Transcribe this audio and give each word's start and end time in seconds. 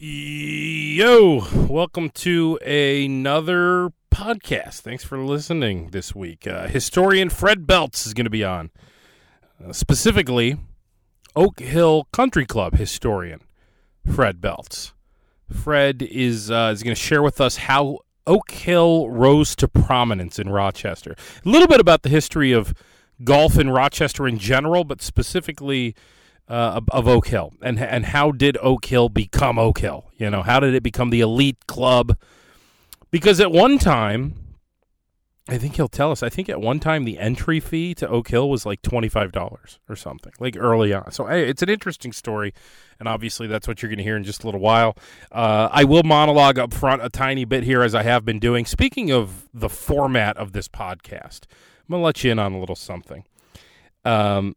Yo, 0.00 1.44
welcome 1.66 2.08
to 2.10 2.56
another 2.58 3.90
podcast. 4.12 4.82
Thanks 4.82 5.02
for 5.02 5.18
listening 5.18 5.88
this 5.90 6.14
week. 6.14 6.46
Uh, 6.46 6.68
historian 6.68 7.30
Fred 7.30 7.66
Beltz 7.66 8.06
is 8.06 8.14
going 8.14 8.26
to 8.26 8.30
be 8.30 8.44
on. 8.44 8.70
Uh, 9.60 9.72
specifically, 9.72 10.56
Oak 11.34 11.58
Hill 11.58 12.06
Country 12.12 12.46
Club 12.46 12.74
historian 12.76 13.40
Fred 14.14 14.40
Beltz. 14.40 14.92
Fred 15.52 16.02
is 16.02 16.48
uh, 16.48 16.70
is 16.72 16.84
going 16.84 16.94
to 16.94 17.02
share 17.02 17.20
with 17.20 17.40
us 17.40 17.56
how 17.56 17.98
Oak 18.24 18.52
Hill 18.52 19.10
rose 19.10 19.56
to 19.56 19.66
prominence 19.66 20.38
in 20.38 20.48
Rochester. 20.48 21.16
A 21.44 21.48
little 21.48 21.66
bit 21.66 21.80
about 21.80 22.02
the 22.02 22.08
history 22.08 22.52
of 22.52 22.72
golf 23.24 23.58
in 23.58 23.68
Rochester 23.68 24.28
in 24.28 24.38
general, 24.38 24.84
but 24.84 25.02
specifically 25.02 25.96
uh, 26.48 26.80
of 26.90 27.06
Oak 27.06 27.28
Hill, 27.28 27.52
and 27.62 27.78
and 27.78 28.06
how 28.06 28.32
did 28.32 28.56
Oak 28.60 28.86
Hill 28.86 29.08
become 29.08 29.58
Oak 29.58 29.80
Hill? 29.80 30.10
You 30.16 30.30
know, 30.30 30.42
how 30.42 30.60
did 30.60 30.74
it 30.74 30.82
become 30.82 31.10
the 31.10 31.20
elite 31.20 31.66
club? 31.66 32.16
Because 33.10 33.40
at 33.40 33.52
one 33.52 33.78
time, 33.78 34.34
I 35.48 35.56
think 35.58 35.76
he'll 35.76 35.88
tell 35.88 36.10
us. 36.10 36.22
I 36.22 36.28
think 36.28 36.48
at 36.48 36.60
one 36.60 36.80
time 36.80 37.04
the 37.04 37.18
entry 37.18 37.60
fee 37.60 37.94
to 37.94 38.08
Oak 38.08 38.28
Hill 38.28 38.48
was 38.48 38.64
like 38.64 38.80
twenty 38.80 39.08
five 39.08 39.30
dollars 39.30 39.78
or 39.88 39.96
something, 39.96 40.32
like 40.40 40.56
early 40.58 40.92
on. 40.92 41.10
So 41.12 41.26
hey, 41.26 41.48
it's 41.48 41.62
an 41.62 41.68
interesting 41.68 42.12
story, 42.12 42.54
and 42.98 43.08
obviously 43.08 43.46
that's 43.46 43.68
what 43.68 43.82
you're 43.82 43.90
going 43.90 43.98
to 43.98 44.04
hear 44.04 44.16
in 44.16 44.24
just 44.24 44.42
a 44.42 44.46
little 44.46 44.60
while. 44.60 44.96
Uh, 45.30 45.68
I 45.70 45.84
will 45.84 46.02
monologue 46.02 46.58
up 46.58 46.72
front 46.72 47.04
a 47.04 47.10
tiny 47.10 47.44
bit 47.44 47.64
here, 47.64 47.82
as 47.82 47.94
I 47.94 48.04
have 48.04 48.24
been 48.24 48.38
doing. 48.38 48.64
Speaking 48.64 49.10
of 49.10 49.48
the 49.52 49.68
format 49.68 50.38
of 50.38 50.52
this 50.52 50.68
podcast, 50.68 51.42
I'm 51.88 51.92
going 51.92 52.00
to 52.00 52.06
let 52.06 52.24
you 52.24 52.32
in 52.32 52.38
on 52.38 52.54
a 52.54 52.60
little 52.60 52.76
something. 52.76 53.24
Um, 54.04 54.54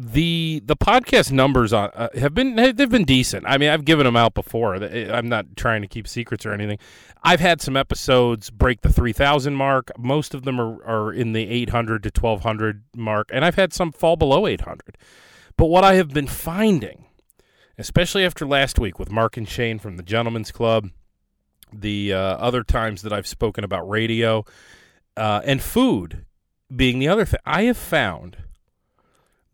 the 0.00 0.62
the 0.64 0.76
podcast 0.76 1.30
numbers 1.30 1.72
on, 1.72 1.90
uh, 1.94 2.08
have 2.14 2.32
been 2.34 2.54
they've 2.54 2.88
been 2.88 3.04
decent. 3.04 3.44
I 3.46 3.58
mean, 3.58 3.68
I've 3.68 3.84
given 3.84 4.04
them 4.04 4.16
out 4.16 4.34
before. 4.34 4.74
I'm 4.74 5.28
not 5.28 5.56
trying 5.56 5.82
to 5.82 5.88
keep 5.88 6.08
secrets 6.08 6.46
or 6.46 6.52
anything. 6.52 6.78
I've 7.22 7.40
had 7.40 7.60
some 7.60 7.76
episodes 7.76 8.50
break 8.50 8.80
the 8.80 8.92
3000 8.92 9.54
mark. 9.54 9.90
Most 9.98 10.32
of 10.32 10.44
them 10.44 10.58
are, 10.58 10.82
are 10.84 11.12
in 11.12 11.32
the 11.32 11.46
800 11.48 12.02
to 12.04 12.08
1200 12.08 12.84
mark, 12.96 13.28
and 13.32 13.44
I've 13.44 13.56
had 13.56 13.74
some 13.74 13.92
fall 13.92 14.16
below 14.16 14.46
800. 14.46 14.96
But 15.56 15.66
what 15.66 15.84
I 15.84 15.94
have 15.94 16.08
been 16.08 16.26
finding, 16.26 17.04
especially 17.76 18.24
after 18.24 18.46
last 18.46 18.78
week 18.78 18.98
with 18.98 19.10
Mark 19.10 19.36
and 19.36 19.48
Shane 19.48 19.78
from 19.78 19.98
the 19.98 20.02
Gentlemen's 20.02 20.50
Club, 20.50 20.88
the 21.72 22.14
uh, 22.14 22.18
other 22.18 22.64
times 22.64 23.02
that 23.02 23.12
I've 23.12 23.26
spoken 23.26 23.64
about 23.64 23.88
radio 23.88 24.44
uh, 25.16 25.42
and 25.44 25.60
food 25.60 26.24
being 26.74 27.00
the 27.00 27.08
other 27.08 27.26
thing, 27.26 27.40
I 27.44 27.64
have 27.64 27.76
found– 27.76 28.38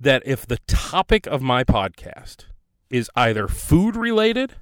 that 0.00 0.22
if 0.26 0.46
the 0.46 0.58
topic 0.66 1.26
of 1.26 1.42
my 1.42 1.64
podcast 1.64 2.44
is 2.90 3.10
either 3.16 3.48
food 3.48 3.96
related 3.96 4.54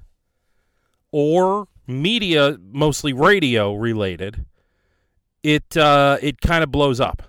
or 1.11 1.67
media, 1.87 2.57
mostly 2.61 3.13
radio 3.13 3.73
related, 3.73 4.45
it 5.43 5.77
uh, 5.77 6.17
it 6.21 6.41
kind 6.41 6.63
of 6.63 6.71
blows 6.71 6.99
up. 6.99 7.23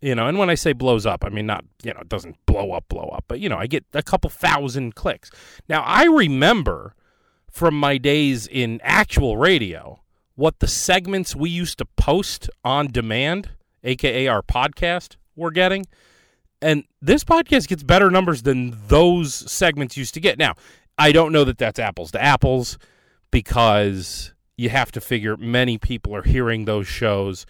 You 0.00 0.14
know, 0.14 0.26
and 0.26 0.38
when 0.38 0.48
I 0.48 0.54
say 0.54 0.72
blows 0.72 1.04
up, 1.04 1.24
I 1.24 1.28
mean 1.28 1.46
not 1.46 1.64
you 1.82 1.92
know 1.92 2.00
it 2.00 2.08
doesn't 2.08 2.36
blow 2.46 2.72
up, 2.72 2.88
blow 2.88 3.08
up, 3.08 3.24
but 3.28 3.38
you 3.40 3.48
know 3.48 3.58
I 3.58 3.66
get 3.66 3.84
a 3.92 4.02
couple 4.02 4.30
thousand 4.30 4.94
clicks. 4.94 5.30
Now 5.68 5.82
I 5.82 6.04
remember 6.04 6.94
from 7.50 7.78
my 7.78 7.98
days 7.98 8.46
in 8.46 8.80
actual 8.82 9.36
radio 9.36 10.00
what 10.36 10.60
the 10.60 10.68
segments 10.68 11.36
we 11.36 11.50
used 11.50 11.78
to 11.78 11.84
post 11.84 12.48
on 12.64 12.86
demand, 12.86 13.50
aka 13.84 14.26
our 14.26 14.42
podcast, 14.42 15.16
were 15.36 15.50
getting 15.50 15.84
and 16.62 16.84
this 17.00 17.24
podcast 17.24 17.68
gets 17.68 17.82
better 17.82 18.10
numbers 18.10 18.42
than 18.42 18.76
those 18.88 19.34
segments 19.50 19.96
used 19.96 20.14
to 20.14 20.20
get. 20.20 20.38
Now, 20.38 20.54
I 20.98 21.12
don't 21.12 21.32
know 21.32 21.44
that 21.44 21.58
that's 21.58 21.78
apples 21.78 22.10
to 22.12 22.22
apples 22.22 22.78
because 23.30 24.32
you 24.56 24.68
have 24.68 24.92
to 24.92 25.00
figure 25.00 25.36
many 25.36 25.78
people 25.78 26.14
are 26.14 26.22
hearing 26.22 26.66
those 26.66 26.86
shows 26.86 27.46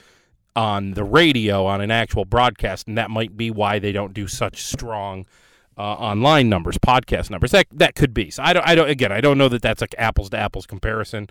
on 0.54 0.92
the 0.92 1.04
radio 1.04 1.66
on 1.66 1.80
an 1.80 1.90
actual 1.90 2.24
broadcast, 2.24 2.86
and 2.86 2.96
that 2.98 3.10
might 3.10 3.36
be 3.36 3.50
why 3.50 3.78
they 3.78 3.92
don't 3.92 4.14
do 4.14 4.28
such 4.28 4.62
strong 4.62 5.26
uh, 5.76 5.82
online 5.82 6.48
numbers, 6.48 6.78
podcast 6.78 7.30
numbers. 7.30 7.52
That 7.52 7.66
that 7.72 7.94
could 7.94 8.12
be. 8.12 8.30
So 8.30 8.42
I 8.42 8.52
don't. 8.52 8.66
I 8.66 8.74
don't. 8.74 8.88
Again, 8.88 9.12
I 9.12 9.20
don't 9.20 9.38
know 9.38 9.48
that 9.48 9.62
that's 9.62 9.80
like 9.80 9.94
apples 9.98 10.30
to 10.30 10.36
apples 10.36 10.66
comparison. 10.66 11.28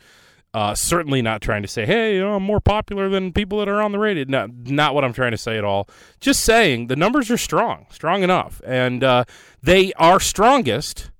Uh, 0.52 0.74
certainly 0.74 1.22
not 1.22 1.42
trying 1.42 1.62
to 1.62 1.68
say, 1.68 1.86
hey, 1.86 2.16
you 2.16 2.22
know, 2.22 2.34
I'm 2.34 2.44
more 2.44 2.60
popular 2.60 3.08
than 3.08 3.32
people 3.32 3.60
that 3.60 3.70
are 3.70 3.84
on 3.84 3.92
the 3.92 4.00
radio. 4.00 4.26
No, 4.28 4.48
not 4.64 4.96
what 4.96 5.06
I'm 5.06 5.14
trying 5.14 5.32
to 5.32 5.38
say 5.38 5.60
at 5.60 5.64
all. 5.64 5.88
Just 6.20 6.44
saying 6.44 6.88
the 6.88 6.96
numbers 6.96 7.30
are 7.30 7.38
strong, 7.38 7.86
strong 7.92 8.24
enough. 8.24 8.60
And 8.66 9.04
uh, 9.04 9.26
they 9.62 9.94
are 9.94 10.20
strongest. 10.20 11.12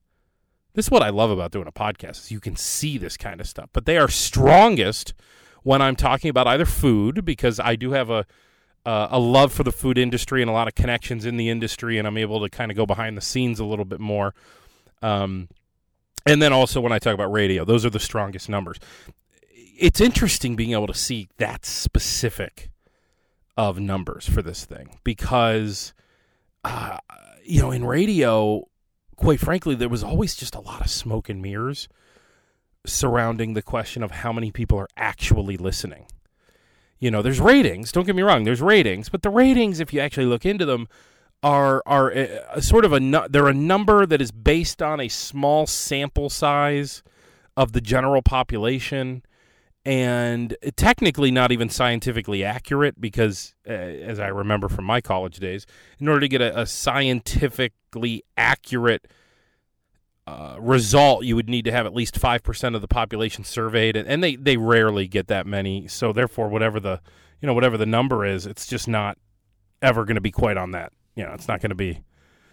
This 0.74 0.86
is 0.86 0.92
what 0.92 1.04
I 1.04 1.10
love 1.10 1.30
about 1.30 1.52
doing 1.52 1.68
a 1.68 1.72
podcast 1.72 2.24
is 2.24 2.32
you 2.32 2.40
can 2.40 2.56
see 2.56 2.98
this 2.98 3.18
kind 3.18 3.40
of 3.40 3.48
stuff. 3.48 3.70
But 3.72 3.86
they 3.86 4.00
are 4.00 4.08
strongest 4.08 5.14
when 5.62 5.80
I'm 5.80 5.96
talking 5.96 6.30
about 6.30 6.48
either 6.48 6.66
food, 6.66 7.24
because 7.24 7.60
I 7.60 7.76
do 7.76 7.92
have 7.92 8.10
a, 8.10 8.26
uh, 8.84 9.10
a 9.12 9.20
love 9.20 9.52
for 9.52 9.64
the 9.64 9.72
food 9.72 10.00
industry 10.00 10.42
and 10.42 10.50
a 10.50 10.54
lot 10.54 10.68
of 10.68 10.74
connections 10.74 11.26
in 11.26 11.38
the 11.38 11.50
industry, 11.50 12.00
and 12.00 12.08
I'm 12.08 12.18
able 12.18 12.40
to 12.40 12.50
kind 12.50 12.72
of 12.72 12.78
go 12.78 12.88
behind 12.88 13.16
the 13.16 13.22
scenes 13.22 13.60
a 13.60 13.66
little 13.66 13.86
bit 13.86 14.00
more. 14.00 14.34
Um, 15.04 15.50
and 16.26 16.42
then 16.42 16.52
also 16.52 16.82
when 16.82 16.92
I 16.92 17.00
talk 17.00 17.14
about 17.14 17.32
radio, 17.32 17.64
those 17.64 17.86
are 17.86 17.90
the 17.90 18.00
strongest 18.00 18.50
numbers 18.50 18.80
it's 19.80 20.02
interesting 20.02 20.56
being 20.56 20.74
able 20.74 20.88
to 20.88 20.94
see 20.94 21.30
that 21.38 21.66
specific 21.66 22.70
of 23.58 23.80
numbers 23.80 24.28
for 24.28 24.42
this 24.42 24.66
thing 24.66 25.00
because 25.04 25.94
uh, 26.64 26.98
you 27.44 27.62
know 27.62 27.72
in 27.72 27.86
radio 27.86 28.68
quite 29.16 29.40
frankly 29.40 29.76
there 29.76 29.90
was 29.90 30.04
always 30.04 30.36
just 30.36 30.56
a 30.56 30.60
lot 30.60 30.82
of 30.82 30.90
smoke 30.90 31.30
and 31.30 31.42
mirrors 31.42 31.88
surrounding 32.86 33.54
the 33.54 33.62
question 33.62 34.04
of 34.04 34.12
how 34.12 34.32
many 34.32 34.52
people 34.52 34.78
are 34.78 34.88
actually 34.96 35.58
listening. 35.58 36.06
You 37.00 37.12
know 37.12 37.22
there's 37.22 37.40
ratings 37.40 37.92
don't 37.94 38.06
get 38.06 38.16
me 38.16 38.22
wrong 38.22 38.44
there's 38.44 38.62
ratings 38.62 39.08
but 39.08 39.22
the 39.22 39.30
ratings 39.30 39.80
if 39.80 39.94
you 39.94 40.02
actually 40.02 40.26
look 40.26 40.46
into 40.46 40.66
them 40.66 40.90
are 41.42 41.82
are 41.86 42.12
a, 42.12 42.40
uh, 42.40 42.46
a 42.56 42.62
sort 42.62 42.84
of 42.84 42.92
a 42.92 43.28
they're 43.30 43.48
a 43.48 43.54
number 43.54 44.06
that 44.06 44.22
is 44.22 44.32
based 44.32 44.82
on 44.82 45.00
a 45.00 45.08
small 45.08 45.66
sample 45.66 46.30
size 46.30 47.02
of 47.56 47.72
the 47.72 47.80
general 47.80 48.22
population 48.22 49.24
and 49.90 50.56
technically 50.76 51.32
not 51.32 51.52
even 51.52 51.68
scientifically 51.68 52.44
accurate 52.44 53.02
because, 53.02 53.56
uh, 53.68 53.72
as 53.72 54.20
I 54.20 54.28
remember 54.28 54.70
from 54.70 54.86
my 54.86 55.02
college 55.02 55.40
days, 55.40 55.66
in 55.98 56.08
order 56.08 56.20
to 56.20 56.28
get 56.28 56.42
a, 56.42 56.60
a 56.62 56.68
scientifically 56.68 58.24
accurate 58.38 59.08
uh, 60.28 60.58
result, 60.60 61.26
you 61.26 61.36
would 61.36 61.50
need 61.50 61.66
to 61.66 61.72
have 61.72 61.88
at 61.88 61.96
least 61.96 62.20
five 62.20 62.44
percent 62.44 62.76
of 62.76 62.82
the 62.82 62.88
population 62.88 63.44
surveyed, 63.44 63.96
and, 63.96 64.08
and 64.08 64.24
they 64.24 64.36
they 64.36 64.58
rarely 64.58 65.08
get 65.08 65.26
that 65.26 65.48
many. 65.48 65.88
So 65.88 66.14
therefore, 66.14 66.50
whatever 66.50 66.80
the 66.80 67.02
you 67.42 67.48
know 67.48 67.56
whatever 67.56 67.76
the 67.76 67.88
number 67.88 68.24
is, 68.24 68.46
it's 68.46 68.68
just 68.68 68.88
not 68.88 69.18
ever 69.82 70.06
going 70.06 70.16
to 70.16 70.22
be 70.22 70.30
quite 70.30 70.56
on 70.56 70.70
that. 70.70 70.94
You 71.16 71.24
know, 71.24 71.34
it's 71.34 71.48
not 71.48 71.62
going 71.62 71.72
to 71.72 71.76
be 71.76 72.04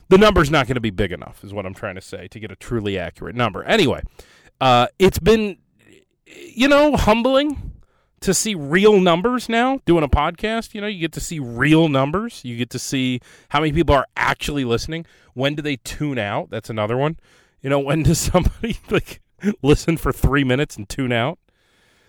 the 0.08 0.16
number's 0.16 0.50
not 0.50 0.66
going 0.66 0.76
to 0.76 0.80
be 0.80 0.88
big 0.88 1.12
enough, 1.12 1.44
is 1.44 1.52
what 1.52 1.66
I'm 1.66 1.74
trying 1.74 1.96
to 1.96 2.00
say, 2.00 2.28
to 2.28 2.40
get 2.40 2.50
a 2.50 2.56
truly 2.56 2.98
accurate 2.98 3.36
number. 3.36 3.62
Anyway, 3.64 4.00
uh, 4.58 4.86
it's 4.98 5.18
been 5.18 5.58
you 6.26 6.68
know, 6.68 6.96
humbling 6.96 7.72
to 8.20 8.34
see 8.34 8.54
real 8.54 9.00
numbers 9.00 9.48
now 9.48 9.80
doing 9.86 10.02
a 10.02 10.08
podcast. 10.08 10.74
You 10.74 10.80
know, 10.80 10.86
you 10.86 11.00
get 11.00 11.12
to 11.12 11.20
see 11.20 11.38
real 11.38 11.88
numbers. 11.88 12.44
You 12.44 12.56
get 12.56 12.70
to 12.70 12.78
see 12.78 13.20
how 13.50 13.60
many 13.60 13.72
people 13.72 13.94
are 13.94 14.06
actually 14.16 14.64
listening. 14.64 15.06
When 15.34 15.54
do 15.54 15.62
they 15.62 15.76
tune 15.76 16.18
out? 16.18 16.50
That's 16.50 16.70
another 16.70 16.96
one. 16.96 17.18
You 17.62 17.70
know, 17.70 17.78
when 17.78 18.02
does 18.04 18.18
somebody 18.18 18.78
like 18.90 19.20
listen 19.62 19.96
for 19.96 20.12
three 20.12 20.44
minutes 20.44 20.76
and 20.76 20.88
tune 20.88 21.12
out? 21.12 21.38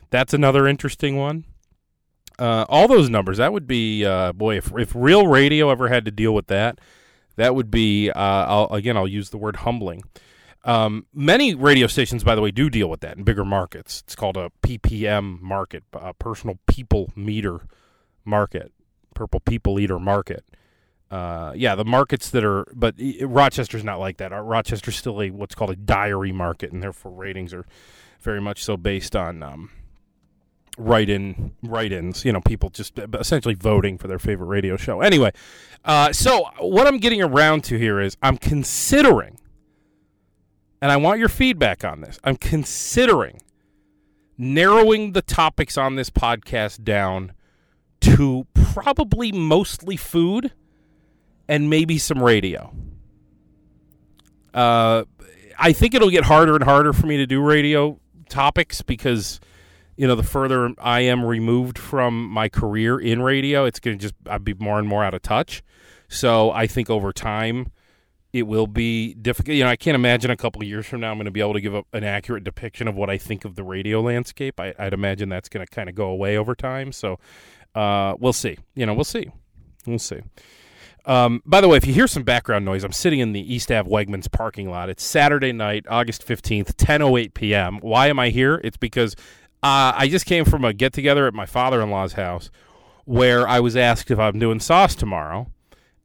That's 0.09 0.33
another 0.33 0.67
interesting 0.67 1.17
one. 1.17 1.45
Uh, 2.39 2.65
all 2.69 2.87
those 2.87 3.09
numbers. 3.09 3.37
That 3.37 3.51
would 3.51 3.67
be 3.67 4.05
uh, 4.05 4.31
boy. 4.31 4.57
If 4.57 4.71
if 4.77 4.93
real 4.95 5.27
radio 5.27 5.69
ever 5.69 5.87
had 5.89 6.05
to 6.05 6.11
deal 6.11 6.33
with 6.33 6.47
that, 6.47 6.79
that 7.35 7.55
would 7.55 7.71
be. 7.71 8.11
Uh, 8.11 8.19
I'll, 8.19 8.67
again, 8.71 8.95
I'll 8.95 9.07
use 9.07 9.31
the 9.31 9.37
word 9.37 9.57
humbling. 9.57 10.03
Um, 10.67 11.05
many 11.13 11.55
radio 11.55 11.87
stations, 11.87 12.25
by 12.25 12.35
the 12.35 12.41
way, 12.41 12.51
do 12.51 12.69
deal 12.69 12.89
with 12.89 12.99
that 12.99 13.17
in 13.17 13.23
bigger 13.23 13.45
markets. 13.45 14.03
It's 14.05 14.15
called 14.15 14.35
a 14.35 14.51
PPM 14.61 15.41
market, 15.41 15.85
a 15.93 16.13
personal 16.13 16.59
people 16.67 17.09
meter 17.15 17.61
market, 18.25 18.73
purple 19.15 19.39
people 19.39 19.73
leader 19.73 19.97
market. 19.97 20.43
Uh, 21.09 21.53
yeah, 21.55 21.73
the 21.73 21.85
markets 21.85 22.29
that 22.31 22.43
are, 22.43 22.67
but 22.75 22.95
Rochester's 23.21 23.85
not 23.85 23.97
like 23.97 24.17
that. 24.17 24.33
Rochester's 24.33 24.97
still 24.97 25.21
a 25.21 25.29
what's 25.29 25.55
called 25.55 25.69
a 25.69 25.75
diary 25.77 26.33
market, 26.33 26.73
and 26.73 26.83
therefore 26.83 27.13
ratings 27.13 27.53
are 27.53 27.65
very 28.19 28.41
much 28.41 28.61
so 28.61 28.75
based 28.75 29.15
on 29.15 29.41
um, 29.41 29.69
write-in 30.77 31.53
write-ins. 31.63 32.25
You 32.25 32.33
know, 32.33 32.41
people 32.41 32.71
just 32.71 32.99
essentially 33.13 33.53
voting 33.53 33.97
for 33.97 34.09
their 34.09 34.19
favorite 34.19 34.47
radio 34.47 34.75
show. 34.75 34.99
Anyway, 34.99 35.31
uh, 35.85 36.11
so 36.11 36.49
what 36.59 36.87
I'm 36.87 36.97
getting 36.97 37.21
around 37.21 37.63
to 37.65 37.77
here 37.77 38.01
is 38.01 38.17
I'm 38.21 38.37
considering 38.37 39.39
and 40.81 40.91
I 40.91 40.97
want 40.97 41.19
your 41.19 41.29
feedback 41.29 41.83
on 41.83 42.01
this. 42.01 42.19
I'm 42.23 42.37
considering 42.37 43.41
narrowing 44.37 45.13
the 45.13 45.21
topics 45.21 45.77
on 45.77 45.95
this 45.95 46.09
podcast 46.09 46.83
down 46.83 47.33
to 48.01 48.45
probably 48.53 49.31
mostly 49.31 49.97
food 49.97 50.53
and 51.47 51.69
maybe 51.69 51.97
some 51.97 52.21
radio. 52.21 52.73
Uh, 54.53 55.03
I 55.57 55.73
think 55.73 55.93
it'll 55.93 56.09
get 56.09 56.25
harder 56.25 56.55
and 56.55 56.63
harder 56.63 56.93
for 56.93 57.07
me 57.07 57.17
to 57.17 57.25
do 57.25 57.41
radio 57.41 57.99
topics 58.29 58.81
because 58.81 59.39
you 59.95 60.07
know 60.07 60.15
the 60.15 60.23
further 60.23 60.71
I 60.77 61.01
am 61.01 61.25
removed 61.25 61.79
from 61.79 62.27
my 62.29 62.49
career 62.49 62.99
in 62.99 63.21
radio, 63.21 63.65
it's 63.65 63.79
going 63.79 63.97
to 63.97 64.01
just 64.01 64.15
I'd 64.27 64.43
be 64.43 64.53
more 64.53 64.77
and 64.77 64.87
more 64.87 65.03
out 65.03 65.13
of 65.13 65.21
touch. 65.21 65.63
So 66.07 66.51
I 66.51 66.67
think 66.67 66.89
over 66.89 67.11
time 67.11 67.71
it 68.33 68.43
will 68.43 68.67
be 68.67 69.13
difficult. 69.13 69.55
You 69.55 69.63
know, 69.63 69.69
I 69.69 69.75
can't 69.75 69.95
imagine 69.95 70.31
a 70.31 70.37
couple 70.37 70.63
years 70.63 70.85
from 70.85 71.01
now 71.01 71.11
I'm 71.11 71.17
going 71.17 71.25
to 71.25 71.31
be 71.31 71.39
able 71.39 71.53
to 71.53 71.61
give 71.61 71.73
a, 71.73 71.83
an 71.93 72.03
accurate 72.03 72.43
depiction 72.43 72.87
of 72.87 72.95
what 72.95 73.09
I 73.09 73.17
think 73.17 73.45
of 73.45 73.55
the 73.55 73.63
radio 73.63 74.01
landscape. 74.01 74.59
I, 74.59 74.73
would 74.79 74.93
imagine 74.93 75.29
that's 75.29 75.49
going 75.49 75.65
to 75.65 75.69
kind 75.69 75.89
of 75.89 75.95
go 75.95 76.07
away 76.07 76.37
over 76.37 76.55
time. 76.55 76.91
So 76.91 77.19
uh, 77.75 78.15
we'll 78.19 78.33
see. 78.33 78.57
You 78.75 78.85
know, 78.85 78.93
we'll 78.93 79.05
see. 79.05 79.31
We'll 79.85 79.99
see. 79.99 80.21
Um, 81.05 81.41
by 81.45 81.61
the 81.61 81.69
way, 81.69 81.77
if 81.77 81.87
you 81.87 81.93
hear 81.93 82.07
some 82.07 82.23
background 82.23 82.65
noise, 82.65 82.83
I'm 82.83 82.91
sitting 82.91 83.19
in 83.19 83.31
the 83.31 83.53
East 83.53 83.71
Ave 83.71 83.89
Wegmans 83.89 84.29
parking 84.29 84.69
lot. 84.69 84.89
It's 84.89 85.03
Saturday 85.03 85.53
night, 85.53 85.85
August 85.89 86.27
15th, 86.27 86.73
10:08 86.73 87.33
p.m. 87.33 87.79
Why 87.79 88.07
am 88.07 88.19
I 88.19 88.29
here? 88.29 88.59
It's 88.61 88.75
because 88.75 89.15
uh, 89.63 89.93
I 89.95 90.09
just 90.09 90.25
came 90.25 90.43
from 90.43 90.65
a 90.65 90.73
get 90.73 90.91
together 90.91 91.25
at 91.25 91.33
my 91.33 91.45
father-in-law's 91.45 92.13
house 92.13 92.51
where 93.05 93.47
I 93.47 93.61
was 93.61 93.77
asked 93.77 94.11
if 94.11 94.19
I'm 94.19 94.37
doing 94.37 94.59
sauce 94.59 94.95
tomorrow, 94.95 95.47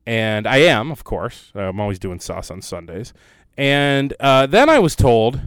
and 0.06 0.46
I 0.46 0.58
am, 0.58 0.90
of 0.90 1.04
course. 1.04 1.52
I'm 1.54 1.81
always 1.81 1.99
doing 1.99 2.20
sauce 2.20 2.50
on 2.50 2.62
Sundays, 2.62 3.12
and 3.56 4.14
uh, 4.20 4.46
then 4.46 4.69
I 4.69 4.78
was 4.78 4.96
told 4.96 5.40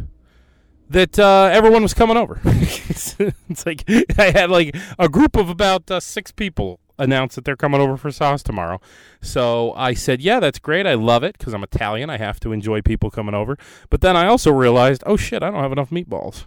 that 0.90 1.18
uh, 1.18 1.50
everyone 1.52 1.82
was 1.82 1.94
coming 1.94 2.18
over. 2.18 2.40
it's 2.46 3.66
like 3.66 3.84
I 4.18 4.32
had 4.32 4.50
like 4.50 4.76
a 5.00 5.10
group 5.10 5.36
of 5.36 5.50
about 5.50 5.90
uh, 5.90 6.00
six 6.00 6.32
people 6.32 6.80
announce 6.98 7.36
that 7.36 7.44
they're 7.44 7.58
coming 7.58 7.82
over 7.82 7.98
for 7.98 8.12
sauce 8.12 8.42
tomorrow. 8.42 8.80
So 9.22 9.74
I 9.74 9.94
said, 9.94 10.22
"Yeah, 10.22 10.40
that's 10.40 10.60
great. 10.60 10.86
I 10.86 10.94
love 10.94 11.24
it 11.24 11.38
because 11.38 11.54
I'm 11.54 11.64
Italian. 11.64 12.10
I 12.10 12.18
have 12.18 12.40
to 12.42 12.52
enjoy 12.52 12.82
people 12.82 13.10
coming 13.10 13.36
over." 13.36 13.58
But 13.90 14.02
then 14.02 14.16
I 14.16 14.28
also 14.28 14.52
realized, 14.52 15.04
"Oh 15.06 15.18
shit, 15.18 15.44
I 15.44 15.52
don't 15.52 15.62
have 15.62 15.72
enough 15.72 15.90
meatballs, 15.90 16.46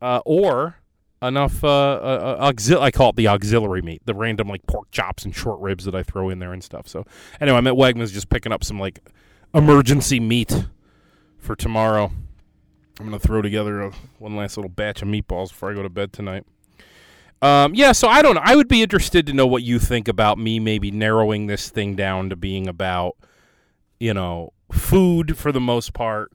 uh, 0.00 0.20
or 0.24 0.76
enough. 1.26 1.62
Uh, 1.64 1.68
uh, 1.68 2.52
auxil- 2.52 2.80
I 2.80 2.90
call 2.90 3.10
it 3.10 3.16
the 3.16 3.28
auxiliary 3.28 3.82
meat, 3.82 4.02
the 4.04 4.14
random 4.14 4.48
like 4.48 4.66
pork 4.66 4.90
chops 4.90 5.24
and 5.24 5.34
short 5.34 5.60
ribs 5.60 5.84
that 5.84 5.94
I 5.94 6.02
throw 6.02 6.30
in 6.30 6.38
there 6.38 6.52
and 6.52 6.62
stuff." 6.62 6.88
So 6.88 7.04
anyway, 7.40 7.58
I'm 7.58 7.66
at 7.66 7.74
Wegmans 7.74 8.12
just 8.12 8.28
picking 8.28 8.52
up 8.52 8.64
some 8.64 8.78
like 8.78 9.00
emergency 9.54 10.20
meat 10.20 10.66
for 11.38 11.54
tomorrow. 11.54 12.10
I'm 12.98 13.06
gonna 13.06 13.18
throw 13.18 13.42
together 13.42 13.82
a, 13.82 13.92
one 14.18 14.36
last 14.36 14.56
little 14.56 14.70
batch 14.70 15.02
of 15.02 15.08
meatballs 15.08 15.48
before 15.48 15.70
I 15.70 15.74
go 15.74 15.82
to 15.82 15.88
bed 15.88 16.12
tonight. 16.12 16.44
Um, 17.42 17.74
yeah, 17.74 17.92
so 17.92 18.08
I 18.08 18.22
don't 18.22 18.36
know. 18.36 18.42
I 18.42 18.56
would 18.56 18.68
be 18.68 18.82
interested 18.82 19.26
to 19.26 19.32
know 19.32 19.46
what 19.46 19.62
you 19.62 19.78
think 19.78 20.08
about 20.08 20.38
me 20.38 20.58
maybe 20.58 20.90
narrowing 20.90 21.46
this 21.46 21.68
thing 21.68 21.94
down 21.94 22.30
to 22.30 22.36
being 22.36 22.68
about, 22.68 23.16
you 24.00 24.14
know, 24.14 24.54
food 24.72 25.36
for 25.36 25.52
the 25.52 25.60
most 25.60 25.92
part, 25.92 26.32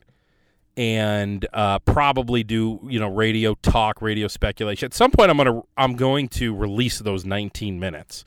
and 0.80 1.46
uh, 1.52 1.78
probably 1.80 2.42
do 2.42 2.80
you 2.88 3.02
know 3.02 3.10
radio 3.10 3.54
talk, 3.56 4.02
radio 4.02 4.30
speculation. 4.30 4.86
At 4.86 4.94
some 4.94 5.12
point, 5.12 5.30
I'm 5.30 5.36
gonna 5.36 5.62
I'm 5.76 5.98
going 5.98 6.30
to 6.30 6.56
release 6.56 7.00
those 7.00 7.26
19 7.26 7.82
minutes 7.82 8.24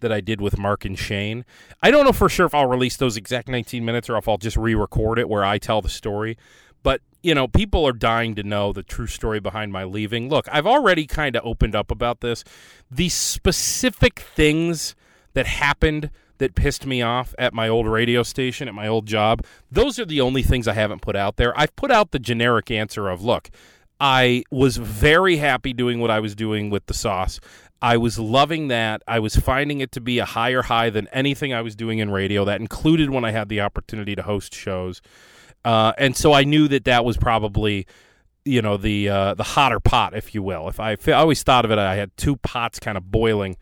that 0.00 0.10
I 0.10 0.20
did 0.20 0.40
with 0.40 0.58
Mark 0.58 0.84
and 0.84 0.98
Shane. 0.98 1.44
I 1.80 1.92
don't 1.92 2.04
know 2.04 2.12
for 2.12 2.28
sure 2.28 2.44
if 2.44 2.56
I'll 2.56 2.66
release 2.66 2.96
those 2.96 3.16
exact 3.16 3.46
19 3.46 3.84
minutes 3.84 4.10
or 4.10 4.16
if 4.16 4.28
I'll 4.28 4.36
just 4.36 4.56
re-record 4.56 5.20
it 5.20 5.28
where 5.28 5.44
I 5.44 5.58
tell 5.58 5.80
the 5.80 5.88
story. 5.88 6.36
But, 6.82 7.02
you 7.22 7.36
know, 7.36 7.46
people 7.46 7.86
are 7.86 7.92
dying 7.92 8.34
to 8.34 8.42
know 8.42 8.72
the 8.72 8.82
true 8.82 9.06
story 9.06 9.38
behind 9.38 9.70
my 9.70 9.84
leaving. 9.84 10.28
Look, 10.28 10.48
I've 10.50 10.66
already 10.66 11.06
kind 11.06 11.36
of 11.36 11.46
opened 11.46 11.76
up 11.76 11.92
about 11.92 12.20
this. 12.20 12.42
The 12.90 13.10
specific 13.10 14.18
things 14.18 14.96
that 15.34 15.46
happened 15.46 16.10
that 16.42 16.56
pissed 16.56 16.86
me 16.86 17.00
off 17.02 17.36
at 17.38 17.54
my 17.54 17.68
old 17.68 17.86
radio 17.86 18.24
station, 18.24 18.66
at 18.66 18.74
my 18.74 18.88
old 18.88 19.06
job, 19.06 19.44
those 19.70 20.00
are 20.00 20.04
the 20.04 20.20
only 20.20 20.42
things 20.42 20.66
I 20.66 20.72
haven't 20.72 21.00
put 21.00 21.14
out 21.14 21.36
there. 21.36 21.56
I've 21.56 21.74
put 21.76 21.92
out 21.92 22.10
the 22.10 22.18
generic 22.18 22.68
answer 22.68 23.08
of, 23.08 23.22
look, 23.22 23.48
I 24.00 24.42
was 24.50 24.76
very 24.76 25.36
happy 25.36 25.72
doing 25.72 26.00
what 26.00 26.10
I 26.10 26.18
was 26.18 26.34
doing 26.34 26.68
with 26.68 26.86
the 26.86 26.94
sauce. 26.94 27.38
I 27.80 27.96
was 27.96 28.18
loving 28.18 28.66
that. 28.68 29.02
I 29.06 29.20
was 29.20 29.36
finding 29.36 29.80
it 29.80 29.92
to 29.92 30.00
be 30.00 30.18
a 30.18 30.24
higher 30.24 30.62
high 30.62 30.90
than 30.90 31.06
anything 31.12 31.54
I 31.54 31.62
was 31.62 31.76
doing 31.76 32.00
in 32.00 32.10
radio. 32.10 32.44
That 32.44 32.60
included 32.60 33.10
when 33.10 33.24
I 33.24 33.30
had 33.30 33.48
the 33.48 33.60
opportunity 33.60 34.16
to 34.16 34.22
host 34.22 34.52
shows. 34.52 35.00
Uh, 35.64 35.92
and 35.96 36.16
so 36.16 36.32
I 36.32 36.42
knew 36.42 36.66
that 36.66 36.84
that 36.86 37.04
was 37.04 37.16
probably, 37.16 37.86
you 38.44 38.62
know, 38.62 38.76
the 38.76 39.08
uh, 39.08 39.34
the 39.34 39.44
hotter 39.44 39.78
pot, 39.78 40.16
if 40.16 40.34
you 40.34 40.42
will. 40.42 40.68
If 40.68 40.80
I, 40.80 40.96
I 41.06 41.12
always 41.12 41.44
thought 41.44 41.64
of 41.64 41.70
it, 41.70 41.78
I 41.78 41.94
had 41.94 42.10
two 42.16 42.34
pots 42.36 42.80
kind 42.80 42.98
of 42.98 43.12
boiling 43.12 43.56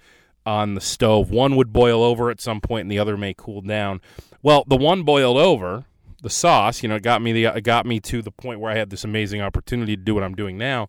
on 0.50 0.74
the 0.74 0.80
stove. 0.80 1.30
One 1.30 1.54
would 1.54 1.72
boil 1.72 2.02
over 2.02 2.28
at 2.28 2.40
some 2.40 2.60
point, 2.60 2.82
and 2.82 2.90
the 2.90 2.98
other 2.98 3.16
may 3.16 3.34
cool 3.36 3.60
down. 3.60 4.00
Well, 4.42 4.64
the 4.66 4.76
one 4.76 5.04
boiled 5.04 5.36
over, 5.36 5.84
the 6.22 6.30
sauce, 6.30 6.82
you 6.82 6.88
know, 6.88 6.98
got 6.98 7.22
me 7.22 7.32
the 7.32 7.44
it 7.44 7.62
got 7.62 7.86
me 7.86 8.00
to 8.00 8.20
the 8.20 8.32
point 8.32 8.58
where 8.58 8.72
I 8.72 8.76
had 8.76 8.90
this 8.90 9.04
amazing 9.04 9.40
opportunity 9.40 9.96
to 9.96 10.02
do 10.02 10.14
what 10.14 10.24
I'm 10.24 10.34
doing 10.34 10.58
now. 10.58 10.88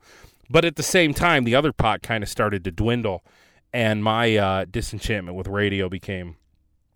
But 0.50 0.66
at 0.66 0.76
the 0.78 0.84
same 0.84 1.14
time, 1.14 1.44
the 1.44 1.56
other 1.56 1.72
pot 1.72 2.02
kind 2.02 2.24
of 2.24 2.30
started 2.30 2.64
to 2.64 2.72
dwindle, 2.72 3.24
and 3.72 4.04
my 4.04 4.36
uh, 4.36 4.66
disenchantment 4.70 5.38
with 5.38 5.48
radio 5.48 5.88
became 5.88 6.38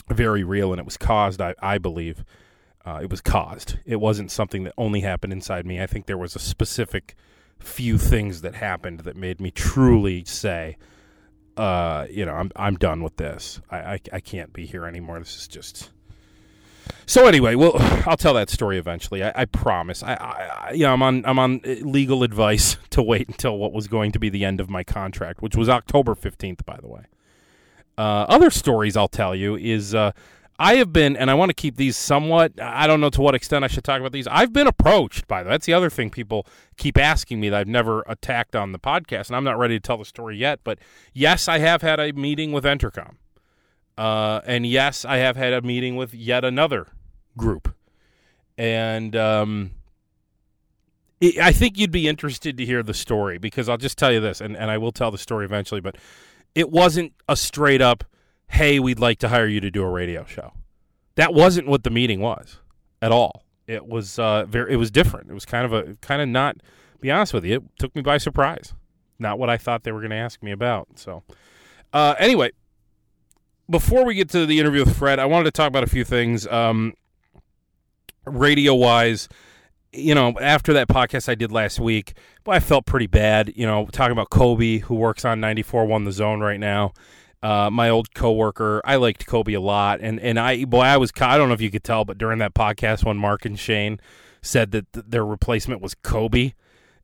very 0.09 0.44
real, 0.44 0.73
and 0.73 0.79
it 0.79 0.85
was 0.85 0.97
caused, 0.97 1.39
I, 1.39 1.53
I 1.61 1.77
believe, 1.77 2.25
uh, 2.85 3.00
it 3.01 3.09
was 3.09 3.21
caused. 3.21 3.77
It 3.85 3.97
wasn't 3.97 4.31
something 4.31 4.63
that 4.63 4.73
only 4.77 5.01
happened 5.01 5.33
inside 5.33 5.65
me. 5.65 5.81
I 5.81 5.88
think 5.88 6.06
there 6.06 6.18
was 6.18 6.35
a 6.35 6.39
specific 6.39 7.15
few 7.59 7.97
things 7.97 8.41
that 8.41 8.56
happened 8.56 9.01
that 9.01 9.15
made 9.15 9.39
me 9.39 9.51
truly 9.51 10.25
say, 10.25 10.77
uh, 11.57 12.07
you 12.10 12.25
know, 12.25 12.34
I'm 12.34 12.52
I'm 12.56 12.75
done 12.75 13.02
with 13.04 13.18
this. 13.18 13.62
I, 13.69 13.78
I, 13.78 14.00
I 14.13 14.19
can't 14.19 14.52
be 14.54 14.66
here 14.66 14.86
anymore. 14.86 15.19
This 15.19 15.36
is 15.38 15.48
just. 15.48 15.92
So 17.07 17.28
anyway, 17.28 17.56
well, 17.56 17.74
I'll 18.07 18.18
tell 18.18 18.34
that 18.34 18.50
story 18.50 18.78
eventually. 18.78 19.24
I, 19.24 19.31
I 19.36 19.46
promise. 19.46 20.04
I, 20.04 20.13
I, 20.13 20.72
yeah, 20.74 20.92
I'm 20.92 21.02
on 21.02 21.25
I'm 21.25 21.40
on 21.40 21.62
legal 21.63 22.24
advice 22.24 22.78
to 22.92 23.02
wait 23.02 23.28
until 23.28 23.57
what 23.57 23.74
was 23.74 23.88
going 23.88 24.12
to 24.13 24.19
be 24.19 24.30
the 24.30 24.44
end 24.44 24.60
of 24.60 24.69
my 24.69 24.84
contract, 24.84 25.42
which 25.42 25.56
was 25.56 25.69
October 25.69 26.16
15th, 26.16 26.66
by 26.66 26.78
the 26.81 26.88
way. 26.88 27.04
Uh, 27.98 28.25
other 28.28 28.50
stories 28.50 28.98
I'll 28.98 29.07
tell 29.07 29.34
you 29.34 29.56
is 29.56 29.96
uh, 29.96 30.12
I 30.57 30.75
have 30.75 30.94
been, 30.94 31.18
and 31.18 31.30
I 31.30 31.34
want 31.34 31.50
to 31.50 31.54
keep 31.54 31.75
these 31.75 31.98
somewhat. 31.98 32.54
I 32.62 32.88
don't 32.88 33.02
know 33.02 33.10
to 33.10 33.22
what 33.22 33.36
extent 33.36 33.66
I 33.66 33.68
should 33.68 33.84
talk 33.84 34.00
about 34.00 34.13
these. 34.13 34.28
I've 34.28 34.54
been 34.54 34.68
approached 34.68 35.28
by 35.28 35.44
that's 35.44 35.66
the 35.66 35.74
other 35.74 35.90
thing 35.90 36.10
people 36.10 36.48
keep 36.78 36.98
asking 36.98 37.42
me 37.42 37.50
that 37.50 37.60
I've 37.60 37.68
never 37.68 38.04
attacked 38.07 38.56
on 38.56 38.72
the 38.72 38.80
podcast, 38.80 39.28
and 39.28 39.36
I'm 39.36 39.44
not 39.44 39.57
ready 39.57 39.75
to 39.75 39.80
tell 39.81 39.98
the 39.98 40.06
story 40.06 40.38
yet. 40.38 40.62
But 40.63 40.80
yes, 41.13 41.48
I 41.50 41.60
have 41.60 41.81
had 41.81 42.00
a 42.00 42.13
meeting 42.13 42.54
with 42.54 42.63
Entercom, 42.63 43.16
uh, 43.98 44.42
and 44.46 44.66
yes, 44.66 45.04
I 45.04 45.18
have 45.18 45.36
had 45.36 45.52
a 45.52 45.62
meeting 45.62 45.98
with 45.98 46.13
yet 46.13 46.46
another 46.46 46.88
group, 47.36 47.75
and 48.57 49.13
um, 49.13 49.72
it, 51.19 51.38
I 51.38 51.52
think 51.52 51.78
you'd 51.78 51.92
be 51.92 52.07
interested 52.07 52.57
to 52.57 52.66
hear 52.66 52.81
the 52.81 52.94
story 52.94 53.38
because 53.38 53.68
I'll 53.68 53.78
just 53.78 53.97
tell 53.97 54.12
you 54.12 54.21
this, 54.21 54.40
and, 54.40 54.56
and 54.56 54.71
I 54.71 54.78
will 54.78 54.94
tell 54.94 55.12
the 55.12 55.18
story 55.18 55.44
eventually, 55.44 55.81
but 55.81 55.97
it 56.54 56.69
wasn't 56.69 57.12
a 57.28 57.35
straight 57.35 57.81
up 57.81 58.06
hey, 58.47 58.80
we'd 58.80 58.99
like 58.99 59.19
to 59.19 59.30
hire 59.30 59.47
you 59.47 59.59
to 59.61 59.71
do 59.71 59.83
a 59.83 59.90
radio 59.90 60.25
show. 60.25 60.54
That 61.16 61.33
wasn't 61.33 61.68
what 61.68 61.83
the 61.83 61.90
meeting 61.90 62.19
was 62.19 62.59
at 63.02 63.11
all. 63.11 63.44
It 63.68 63.87
was 63.87 64.19
uh, 64.19 64.45
very, 64.45 64.73
it 64.73 64.78
was 64.78 64.92
different. 64.92 65.30
It 65.30 65.33
was 65.33 65.45
kind 65.45 65.66
of 65.66 65.73
a 65.73 65.95
kind 66.02 66.21
of 66.21 66.30
not. 66.30 66.57
Be 67.02 67.11
honest 67.11 67.33
with 67.33 67.45
you, 67.45 67.56
it 67.56 67.64
took 67.78 67.95
me 67.95 68.02
by 68.02 68.18
surprise. 68.18 68.73
Not 69.19 69.40
what 69.40 69.49
I 69.49 69.57
thought 69.57 69.83
they 69.83 69.92
were 69.92 70.02
going 70.02 70.11
to 70.11 70.18
ask 70.18 70.42
me 70.44 70.52
about. 70.52 70.87
So, 70.95 71.23
uh, 71.94 72.16
anyway, 72.19 72.52
before 73.69 74.06
we 74.06 74.16
get 74.16 74.30
to 74.30 74.45
the 74.45 74.59
interview 74.59 74.85
with 74.85 74.97
Fred, 74.97 75.19
I 75.19 75.25
wanted 75.25 75.45
to 75.45 75.52
talk 75.52 75.68
about 75.68 75.83
a 75.83 75.87
few 75.87 76.04
things. 76.04 76.45
Um, 76.47 76.94
radio 78.25 78.73
wise, 78.73 79.30
you 79.92 80.14
know, 80.14 80.33
after 80.40 80.73
that 80.73 80.87
podcast 80.87 81.30
I 81.30 81.35
did 81.35 81.52
last 81.52 81.80
week, 81.80 82.14
I 82.47 82.59
felt 82.59 82.85
pretty 82.85 83.07
bad. 83.07 83.54
You 83.56 83.66
know, 83.66 83.87
talking 83.92 84.11
about 84.11 84.30
Kobe, 84.30 84.80
who 84.80 84.95
works 84.95 85.25
on 85.25 85.40
94 85.40 85.85
One 85.85 86.04
The 86.04 86.11
Zone 86.11 86.42
right 86.42 86.59
now, 86.59 86.94
uh, 87.45 87.69
my 87.69 87.90
old 87.90 88.14
coworker. 88.16 88.81
I 88.83 88.95
liked 88.95 89.28
Kobe 89.28 89.54
a 89.54 89.61
lot, 89.61 89.99
and 90.02 90.19
and 90.19 90.40
I 90.40 90.66
boy, 90.66 90.81
I 90.81 90.97
was 90.97 91.11
I 91.21 91.37
don't 91.37 91.47
know 91.47 91.54
if 91.54 91.61
you 91.61 91.69
could 91.69 91.83
tell, 91.83 92.04
but 92.04 92.18
during 92.18 92.40
that 92.40 92.56
podcast 92.56 93.06
when 93.06 93.18
Mark 93.18 93.45
and 93.45 93.59
Shane 93.59 93.99
said 94.42 94.71
that 94.71 94.92
th- 94.92 95.06
their 95.07 95.23
replacement 95.23 95.80
was 95.80 95.94
Kobe, 95.94 96.54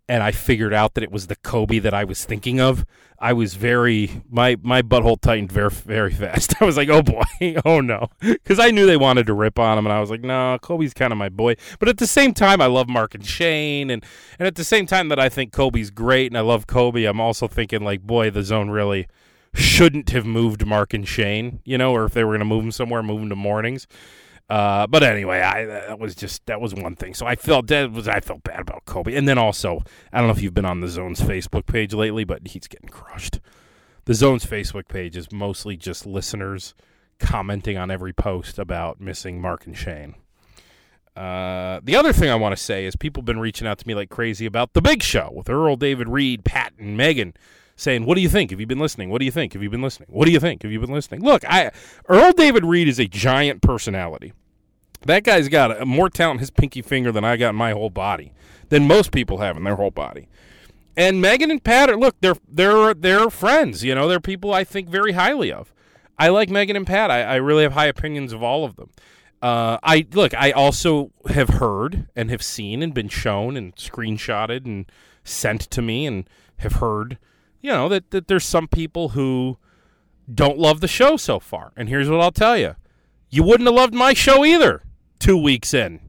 and 0.10 0.24
I 0.24 0.32
figured 0.32 0.74
out 0.74 0.96
that 0.96 1.04
it 1.04 1.12
was 1.12 1.28
the 1.28 1.36
Kobe 1.36 1.78
that 1.78 1.94
I 1.94 2.06
was 2.06 2.26
thinking 2.26 2.60
of. 2.60 2.86
I 3.20 3.34
was 3.34 3.54
very 3.54 4.24
my 4.32 4.58
my 4.64 4.82
butthole 4.82 5.22
tightened 5.22 5.52
very 5.52 5.70
very 5.70 6.12
fast. 6.12 6.56
I 6.60 6.66
was 6.66 6.76
like, 6.76 6.90
oh 6.90 7.04
boy, 7.04 7.22
oh 7.66 7.80
no, 7.80 8.08
because 8.20 8.58
I 8.58 8.72
knew 8.72 8.88
they 8.88 8.98
wanted 8.98 9.28
to 9.28 9.36
rip 9.36 9.60
on 9.60 9.78
him, 9.78 9.86
and 9.86 9.94
I 9.94 10.00
was 10.00 10.10
like, 10.10 10.22
no, 10.22 10.58
Kobe's 10.60 10.96
kind 10.96 11.14
of 11.14 11.20
my 11.20 11.30
boy. 11.30 11.54
But 11.78 11.88
at 11.88 12.00
the 12.00 12.08
same 12.08 12.34
time, 12.34 12.62
I 12.62 12.66
love 12.66 12.90
Mark 12.90 13.14
and 13.14 13.24
Shane, 13.24 13.92
and 13.92 14.04
and 14.40 14.48
at 14.48 14.56
the 14.56 14.64
same 14.64 14.88
time 14.88 15.10
that 15.10 15.20
I 15.20 15.30
think 15.30 15.54
Kobe's 15.54 15.92
great 15.92 16.32
and 16.32 16.38
I 16.38 16.42
love 16.42 16.66
Kobe, 16.66 17.04
I'm 17.04 17.22
also 17.22 17.48
thinking 17.48 17.84
like, 17.84 18.02
boy, 18.02 18.32
the 18.32 18.42
zone 18.42 18.72
really 18.72 19.08
shouldn't 19.54 20.10
have 20.12 20.26
moved 20.26 20.66
Mark 20.66 20.94
and 20.94 21.08
Shane, 21.08 21.60
you 21.66 21.78
know, 21.78 21.94
or 21.94 22.06
if 22.06 22.14
they 22.14 22.24
were 22.24 22.32
going 22.32 22.40
to 22.40 22.46
move 22.46 22.64
them 22.64 22.72
somewhere, 22.72 23.04
move 23.04 23.20
them 23.20 23.30
to 23.30 23.36
mornings. 23.36 23.88
Uh, 24.50 24.86
but 24.86 25.02
anyway, 25.02 25.40
I 25.40 25.66
that 25.66 26.00
was 26.00 26.14
just 26.14 26.46
that 26.48 26.60
was 26.60 26.76
one 26.76 26.96
thing. 26.96 27.14
So 27.14 27.26
I 27.26 27.36
felt 27.36 27.68
that 27.68 27.92
was 27.92 28.08
I 28.08 28.20
felt 28.20 28.44
bad 28.44 28.60
about 28.60 28.86
Kobe, 28.86 29.16
and 29.16 29.26
then 29.26 29.38
also 29.38 29.84
I 30.12 30.18
don't 30.18 30.28
know 30.28 30.34
if 30.34 30.42
you've 30.42 30.54
been 30.54 30.66
on 30.66 30.82
the 30.82 30.90
Zone's 30.90 31.22
Facebook 31.22 31.66
page 31.66 31.94
lately, 31.94 32.26
but 32.26 32.46
he's 32.48 32.68
getting 32.68 32.90
crushed. 32.90 33.40
The 34.06 34.14
Zone's 34.14 34.46
Facebook 34.46 34.90
page 34.90 35.16
is 35.16 35.32
mostly 35.32 35.78
just 35.78 36.06
listeners 36.06 36.74
commenting 37.18 37.78
on 37.78 37.90
every 37.90 38.12
post 38.12 38.60
about 38.60 39.00
missing 39.00 39.40
Mark 39.40 39.66
and 39.66 39.78
Shane. 39.78 40.16
Uh, 41.16 41.80
the 41.84 41.96
other 41.96 42.12
thing 42.12 42.30
I 42.30 42.36
want 42.36 42.56
to 42.56 42.62
say 42.62 42.86
is 42.86 42.96
people 42.96 43.22
have 43.22 43.26
been 43.26 43.40
reaching 43.40 43.68
out 43.68 43.78
to 43.80 43.88
me 43.88 43.96
like 43.96 44.10
crazy 44.10 44.46
about 44.46 44.74
the 44.74 44.82
Big 44.82 45.04
Show 45.04 45.32
with 45.34 45.50
Earl, 45.50 45.76
David 45.76 46.10
Reed, 46.10 46.44
Pat, 46.44 46.74
and 46.78 46.98
Megan, 46.98 47.36
saying, 47.82 48.06
"What 48.06 48.16
do 48.16 48.22
you 48.22 48.30
think? 48.30 48.52
Have 48.52 48.60
you 48.60 48.68
been 48.68 48.80
listening? 48.80 49.10
What 49.10 49.20
do 49.20 49.26
you 49.26 49.32
think? 49.32 49.54
Have 49.54 49.64
you 49.64 49.70
been 49.70 49.82
listening? 49.82 50.10
What 50.12 50.26
do 50.26 50.32
you 50.32 50.40
think? 50.40 50.64
Have 50.64 50.72
you 50.72 50.80
been 50.80 50.92
listening?" 50.92 51.22
Look, 51.22 51.44
I 51.48 51.72
Earl 52.08 52.32
David 52.34 52.66
Reed 52.66 52.88
is 52.88 53.00
a 53.00 53.08
giant 53.08 53.62
personality. 53.62 54.34
That 55.06 55.24
guy's 55.24 55.50
got 55.50 55.82
a, 55.82 55.86
more 55.86 56.10
talent 56.10 56.38
in 56.38 56.40
his 56.40 56.52
pinky 56.52 56.82
finger 56.82 57.12
than 57.12 57.24
I 57.24 57.38
got 57.38 57.50
in 57.50 57.56
my 57.56 57.72
whole 57.72 57.90
body, 57.90 58.34
than 58.70 58.88
most 58.88 59.12
people 59.12 59.40
have 59.40 59.58
in 59.58 59.64
their 59.64 59.76
whole 59.76 59.92
body. 59.92 60.28
And 60.96 61.22
Megan 61.22 61.50
and 61.50 61.64
Pat 61.64 61.90
are 61.90 61.98
look, 61.98 62.16
they're 62.22 62.36
they're 62.48 62.94
they're 62.94 63.30
friends. 63.30 63.84
You 63.84 63.96
know, 63.96 64.08
they're 64.08 64.20
people 64.20 64.54
I 64.54 64.64
think 64.64 64.90
very 64.90 65.14
highly 65.14 65.52
of. 65.52 65.74
I 66.20 66.30
like 66.30 66.50
Megan 66.50 66.76
and 66.76 66.86
Pat. 66.86 67.10
I, 67.10 67.24
I 67.24 67.36
really 67.38 67.64
have 67.64 67.74
high 67.74 67.88
opinions 67.88 68.32
of 68.32 68.44
all 68.44 68.64
of 68.64 68.76
them. 68.76 68.92
Uh, 69.42 69.80
I 69.82 70.06
look. 70.14 70.36
I 70.36 70.52
also 70.52 71.12
have 71.30 71.50
heard 71.50 72.08
and 72.16 72.30
have 72.30 72.44
seen 72.44 72.84
and 72.84 72.94
been 72.94 73.08
shown 73.08 73.58
and 73.58 73.76
screenshotted 73.76 74.66
and 74.66 74.86
sent 75.24 75.62
to 75.72 75.82
me 75.82 76.06
and 76.06 76.30
have 76.58 76.74
heard, 76.74 77.18
you 77.62 77.72
know, 77.72 77.90
that, 77.90 78.12
that 78.12 78.28
there's 78.28 78.46
some 78.46 78.68
people 78.68 79.10
who 79.10 79.58
don't 80.34 80.58
love 80.58 80.82
the 80.82 80.88
show 80.88 81.18
so 81.18 81.40
far. 81.40 81.72
And 81.76 81.90
here's 81.90 82.10
what 82.10 82.22
I'll 82.22 82.32
tell 82.32 82.58
you: 82.58 82.76
you 83.30 83.44
wouldn't 83.44 83.68
have 83.68 83.76
loved 83.76 83.94
my 83.94 84.14
show 84.14 84.44
either. 84.46 84.84
Two 85.20 85.38
weeks 85.38 85.74
in, 85.74 86.00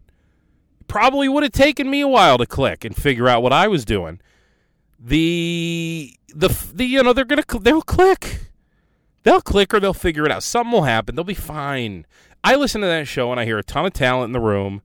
probably 0.89 1.29
would 1.29 1.43
have 1.43 1.53
taken 1.53 1.91
me 1.91 2.01
a 2.01 2.09
while 2.09 2.39
to 2.39 2.47
click 2.47 2.85
and 2.85 2.97
figure 2.97 3.29
out 3.29 3.43
what 3.43 3.53
I 3.53 3.69
was 3.69 3.85
doing. 3.85 4.21
The 4.99 6.15
the 6.35 6.49
the 6.73 6.85
you 6.85 7.03
know 7.03 7.13
they're 7.13 7.25
gonna 7.25 7.45
they'll 7.61 7.83
click. 7.83 8.47
They'll 9.23 9.41
click 9.41 9.73
or 9.73 9.81
they'll 9.81 9.95
figure 9.95 10.25
it 10.25 10.33
out. 10.33 10.43
Something 10.43 10.73
will 10.73 10.83
happen. 10.83 11.15
They'll 11.15 11.25
be 11.25 11.35
fine. 11.35 12.07
I 12.43 12.57
listen 12.57 12.81
to 12.81 12.87
that 12.89 13.07
show 13.07 13.31
and 13.31 13.39
I 13.39 13.45
hear 13.45 13.59
a 13.59 13.63
ton 13.63 13.87
of 13.87 13.93
talent 13.93 14.31
in 14.31 14.33
the 14.33 14.41
room. 14.41 14.83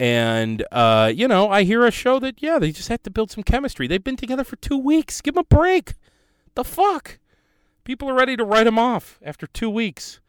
And, 0.00 0.64
uh, 0.70 1.12
you 1.14 1.26
know, 1.26 1.50
I 1.50 1.64
hear 1.64 1.84
a 1.84 1.90
show 1.90 2.18
that, 2.20 2.40
yeah, 2.40 2.58
they 2.58 2.70
just 2.70 2.88
have 2.88 3.02
to 3.02 3.10
build 3.10 3.30
some 3.30 3.42
chemistry. 3.42 3.86
They've 3.88 4.02
been 4.02 4.16
together 4.16 4.44
for 4.44 4.56
two 4.56 4.78
weeks. 4.78 5.20
Give 5.20 5.34
them 5.34 5.44
a 5.50 5.54
break. 5.54 5.94
The 6.54 6.64
fuck? 6.64 7.18
People 7.84 8.08
are 8.10 8.14
ready 8.14 8.36
to 8.36 8.44
write 8.44 8.64
them 8.64 8.78
off 8.78 9.18
after 9.22 9.46
two 9.46 9.70
weeks. 9.70 10.20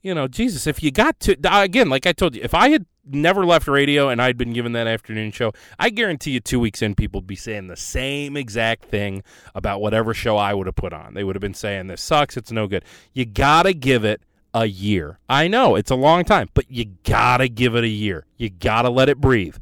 You 0.00 0.14
know, 0.14 0.28
Jesus, 0.28 0.66
if 0.66 0.82
you 0.82 0.90
got 0.90 1.18
to, 1.20 1.36
again, 1.44 1.88
like 1.88 2.06
I 2.06 2.12
told 2.12 2.34
you, 2.34 2.42
if 2.42 2.54
I 2.54 2.68
had 2.68 2.86
never 3.06 3.44
left 3.44 3.68
radio 3.68 4.08
and 4.08 4.20
I'd 4.22 4.38
been 4.38 4.52
given 4.52 4.72
that 4.72 4.86
afternoon 4.86 5.32
show, 5.32 5.52
I 5.78 5.90
guarantee 5.90 6.32
you 6.32 6.40
two 6.40 6.60
weeks 6.60 6.82
in, 6.82 6.94
people 6.94 7.20
would 7.20 7.26
be 7.26 7.36
saying 7.36 7.66
the 7.66 7.76
same 7.76 8.36
exact 8.36 8.84
thing 8.84 9.22
about 9.54 9.80
whatever 9.80 10.14
show 10.14 10.36
I 10.36 10.54
would 10.54 10.66
have 10.66 10.76
put 10.76 10.92
on. 10.92 11.14
They 11.14 11.24
would 11.24 11.36
have 11.36 11.40
been 11.40 11.54
saying, 11.54 11.88
this 11.88 12.02
sucks, 12.02 12.36
it's 12.36 12.52
no 12.52 12.66
good. 12.66 12.84
You 13.12 13.24
got 13.26 13.64
to 13.64 13.74
give 13.74 14.04
it 14.04 14.22
a 14.54 14.66
year. 14.66 15.18
I 15.28 15.48
know 15.48 15.74
it's 15.74 15.90
a 15.90 15.96
long 15.96 16.24
time, 16.24 16.48
but 16.54 16.70
you 16.70 16.86
gotta 17.04 17.48
give 17.48 17.74
it 17.74 17.84
a 17.84 17.88
year. 17.88 18.24
You 18.36 18.48
gotta 18.48 18.88
let 18.88 19.08
it 19.08 19.20
breathe. 19.20 19.56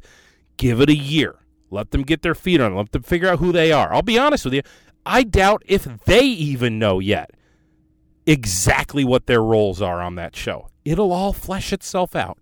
Give 0.55 0.79
it 0.79 0.89
a 0.89 0.95
year. 0.95 1.35
Let 1.71 1.89
them 1.89 2.03
get 2.03 2.21
their 2.21 2.35
feet 2.35 2.61
on 2.61 2.73
it. 2.73 2.75
Let 2.75 2.91
them 2.91 3.01
figure 3.01 3.27
out 3.27 3.39
who 3.39 3.51
they 3.51 3.71
are. 3.71 3.91
I'll 3.91 4.03
be 4.03 4.19
honest 4.19 4.45
with 4.45 4.53
you. 4.53 4.61
I 5.05 5.23
doubt 5.23 5.63
if 5.65 5.83
they 6.05 6.21
even 6.21 6.77
know 6.77 6.99
yet 6.99 7.31
exactly 8.25 9.03
what 9.03 9.25
their 9.25 9.41
roles 9.41 9.81
are 9.81 9.99
on 9.99 10.15
that 10.15 10.35
show. 10.35 10.69
It'll 10.85 11.11
all 11.11 11.33
flesh 11.33 11.73
itself 11.73 12.15
out. 12.15 12.37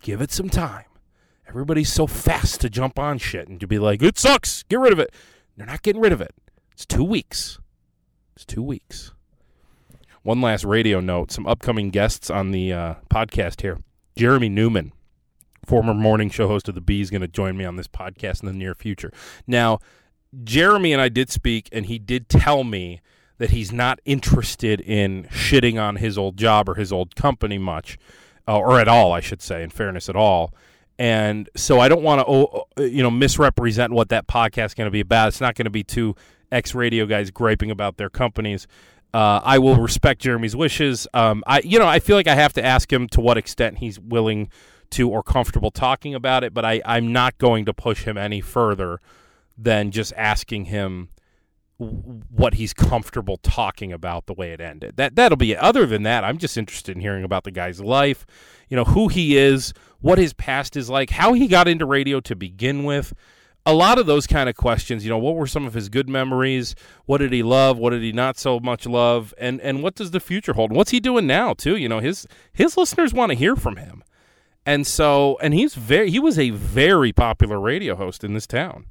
Give 0.00 0.20
it 0.20 0.32
some 0.32 0.48
time. 0.48 0.86
Everybody's 1.46 1.92
so 1.92 2.06
fast 2.06 2.60
to 2.62 2.70
jump 2.70 2.98
on 2.98 3.18
shit 3.18 3.48
and 3.48 3.60
to 3.60 3.66
be 3.66 3.78
like, 3.78 4.02
it 4.02 4.18
sucks. 4.18 4.62
Get 4.64 4.80
rid 4.80 4.92
of 4.92 4.98
it. 4.98 5.12
They're 5.56 5.66
not 5.66 5.82
getting 5.82 6.00
rid 6.00 6.12
of 6.12 6.20
it. 6.20 6.32
It's 6.72 6.86
two 6.86 7.04
weeks. 7.04 7.58
It's 8.34 8.44
two 8.44 8.62
weeks. 8.62 9.12
One 10.22 10.42
last 10.42 10.64
radio 10.64 11.00
note 11.00 11.32
some 11.32 11.46
upcoming 11.46 11.88
guests 11.88 12.28
on 12.28 12.50
the 12.50 12.72
uh, 12.72 12.94
podcast 13.08 13.62
here. 13.62 13.78
Jeremy 14.16 14.50
Newman, 14.50 14.92
former 15.64 15.94
morning 15.94 16.28
show 16.28 16.46
host 16.46 16.68
of 16.68 16.74
The 16.74 16.82
Bee, 16.82 17.00
is 17.00 17.10
going 17.10 17.22
to 17.22 17.28
join 17.28 17.56
me 17.56 17.64
on 17.64 17.76
this 17.76 17.88
podcast 17.88 18.42
in 18.42 18.46
the 18.46 18.52
near 18.52 18.74
future. 18.74 19.12
Now, 19.46 19.78
Jeremy 20.44 20.92
and 20.92 21.00
I 21.00 21.08
did 21.08 21.30
speak, 21.30 21.70
and 21.72 21.86
he 21.86 21.98
did 21.98 22.28
tell 22.28 22.64
me 22.64 23.00
that 23.38 23.50
he's 23.50 23.72
not 23.72 23.98
interested 24.04 24.82
in 24.82 25.24
shitting 25.30 25.82
on 25.82 25.96
his 25.96 26.18
old 26.18 26.36
job 26.36 26.68
or 26.68 26.74
his 26.74 26.92
old 26.92 27.16
company 27.16 27.56
much, 27.56 27.96
uh, 28.46 28.58
or 28.58 28.78
at 28.78 28.88
all, 28.88 29.12
I 29.12 29.20
should 29.20 29.40
say, 29.40 29.62
in 29.62 29.70
fairness, 29.70 30.10
at 30.10 30.16
all. 30.16 30.52
And 30.98 31.48
so 31.56 31.80
I 31.80 31.88
don't 31.88 32.02
want 32.02 32.20
to, 32.20 32.26
oh, 32.28 32.66
uh, 32.76 32.82
you 32.82 33.02
know, 33.02 33.10
misrepresent 33.10 33.94
what 33.94 34.10
that 34.10 34.28
podcast 34.28 34.66
is 34.66 34.74
going 34.74 34.86
to 34.86 34.90
be 34.90 35.00
about. 35.00 35.28
It's 35.28 35.40
not 35.40 35.54
going 35.54 35.64
to 35.64 35.70
be 35.70 35.82
two 35.82 36.14
ex 36.52 36.74
radio 36.74 37.06
guys 37.06 37.30
griping 37.30 37.70
about 37.70 37.96
their 37.96 38.10
companies. 38.10 38.66
Uh, 39.12 39.40
I 39.42 39.58
will 39.58 39.76
respect 39.76 40.22
Jeremy's 40.22 40.54
wishes. 40.54 41.06
Um, 41.14 41.42
I, 41.46 41.60
you 41.60 41.78
know, 41.78 41.86
I 41.86 41.98
feel 41.98 42.16
like 42.16 42.28
I 42.28 42.34
have 42.34 42.52
to 42.54 42.64
ask 42.64 42.92
him 42.92 43.08
to 43.08 43.20
what 43.20 43.36
extent 43.36 43.78
he's 43.78 43.98
willing 43.98 44.50
to 44.90 45.08
or 45.08 45.22
comfortable 45.22 45.70
talking 45.70 46.14
about 46.14 46.44
it, 46.44 46.54
but 46.54 46.64
I, 46.64 46.80
I'm 46.84 47.12
not 47.12 47.38
going 47.38 47.64
to 47.64 47.72
push 47.72 48.04
him 48.04 48.16
any 48.16 48.40
further 48.40 49.00
than 49.56 49.90
just 49.90 50.12
asking 50.16 50.66
him 50.66 51.10
what 51.78 52.54
he's 52.54 52.74
comfortable 52.74 53.38
talking 53.38 53.92
about 53.92 54.26
the 54.26 54.34
way 54.34 54.52
it 54.52 54.60
ended. 54.60 54.96
That 54.96 55.16
that'll 55.16 55.36
be 55.38 55.52
it. 55.52 55.58
Other 55.58 55.86
than 55.86 56.02
that, 56.02 56.24
I'm 56.24 56.36
just 56.36 56.58
interested 56.58 56.94
in 56.94 57.00
hearing 57.00 57.24
about 57.24 57.44
the 57.44 57.50
guy's 57.50 57.80
life, 57.80 58.26
you 58.68 58.76
know, 58.76 58.84
who 58.84 59.08
he 59.08 59.36
is, 59.36 59.72
what 60.00 60.18
his 60.18 60.34
past 60.34 60.76
is 60.76 60.90
like, 60.90 61.10
how 61.10 61.32
he 61.32 61.48
got 61.48 61.68
into 61.68 61.86
radio 61.86 62.20
to 62.20 62.36
begin 62.36 62.84
with 62.84 63.14
a 63.66 63.74
lot 63.74 63.98
of 63.98 64.06
those 64.06 64.26
kind 64.26 64.48
of 64.48 64.56
questions, 64.56 65.04
you 65.04 65.10
know, 65.10 65.18
what 65.18 65.36
were 65.36 65.46
some 65.46 65.66
of 65.66 65.74
his 65.74 65.88
good 65.88 66.08
memories? 66.08 66.74
What 67.04 67.18
did 67.18 67.32
he 67.32 67.42
love? 67.42 67.78
What 67.78 67.90
did 67.90 68.02
he 68.02 68.12
not 68.12 68.38
so 68.38 68.58
much 68.58 68.86
love? 68.86 69.34
And 69.38 69.60
and 69.60 69.82
what 69.82 69.94
does 69.94 70.12
the 70.12 70.20
future 70.20 70.54
hold? 70.54 70.72
what's 70.72 70.90
he 70.90 71.00
doing 71.00 71.26
now 71.26 71.52
too? 71.52 71.76
You 71.76 71.88
know, 71.88 72.00
his 72.00 72.26
his 72.52 72.76
listeners 72.76 73.12
want 73.12 73.30
to 73.30 73.36
hear 73.36 73.56
from 73.56 73.76
him. 73.76 74.02
And 74.64 74.86
so 74.86 75.38
and 75.42 75.52
he's 75.52 75.74
very 75.74 76.10
he 76.10 76.18
was 76.18 76.38
a 76.38 76.50
very 76.50 77.12
popular 77.12 77.60
radio 77.60 77.96
host 77.96 78.24
in 78.24 78.34
this 78.34 78.46
town. 78.46 78.86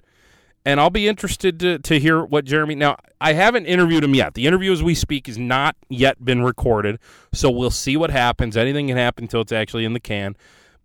And 0.65 0.79
I'll 0.79 0.89
be 0.89 1.07
interested 1.07 1.57
to, 1.61 1.79
to 1.79 1.99
hear 1.99 2.23
what 2.23 2.45
Jeremy 2.45 2.75
now 2.75 2.97
I 3.19 3.33
haven't 3.33 3.65
interviewed 3.65 4.03
him 4.03 4.13
yet. 4.13 4.35
The 4.35 4.45
interview 4.45 4.71
as 4.71 4.83
we 4.83 4.93
speak 4.93 5.25
has 5.27 5.37
not 5.37 5.75
yet 5.89 6.23
been 6.23 6.43
recorded. 6.43 6.99
So 7.33 7.49
we'll 7.49 7.71
see 7.71 7.97
what 7.97 8.11
happens. 8.11 8.55
Anything 8.55 8.87
can 8.87 8.97
happen 8.97 9.23
until 9.23 9.41
it's 9.41 9.51
actually 9.51 9.85
in 9.85 9.93
the 9.93 9.99
can. 9.99 10.35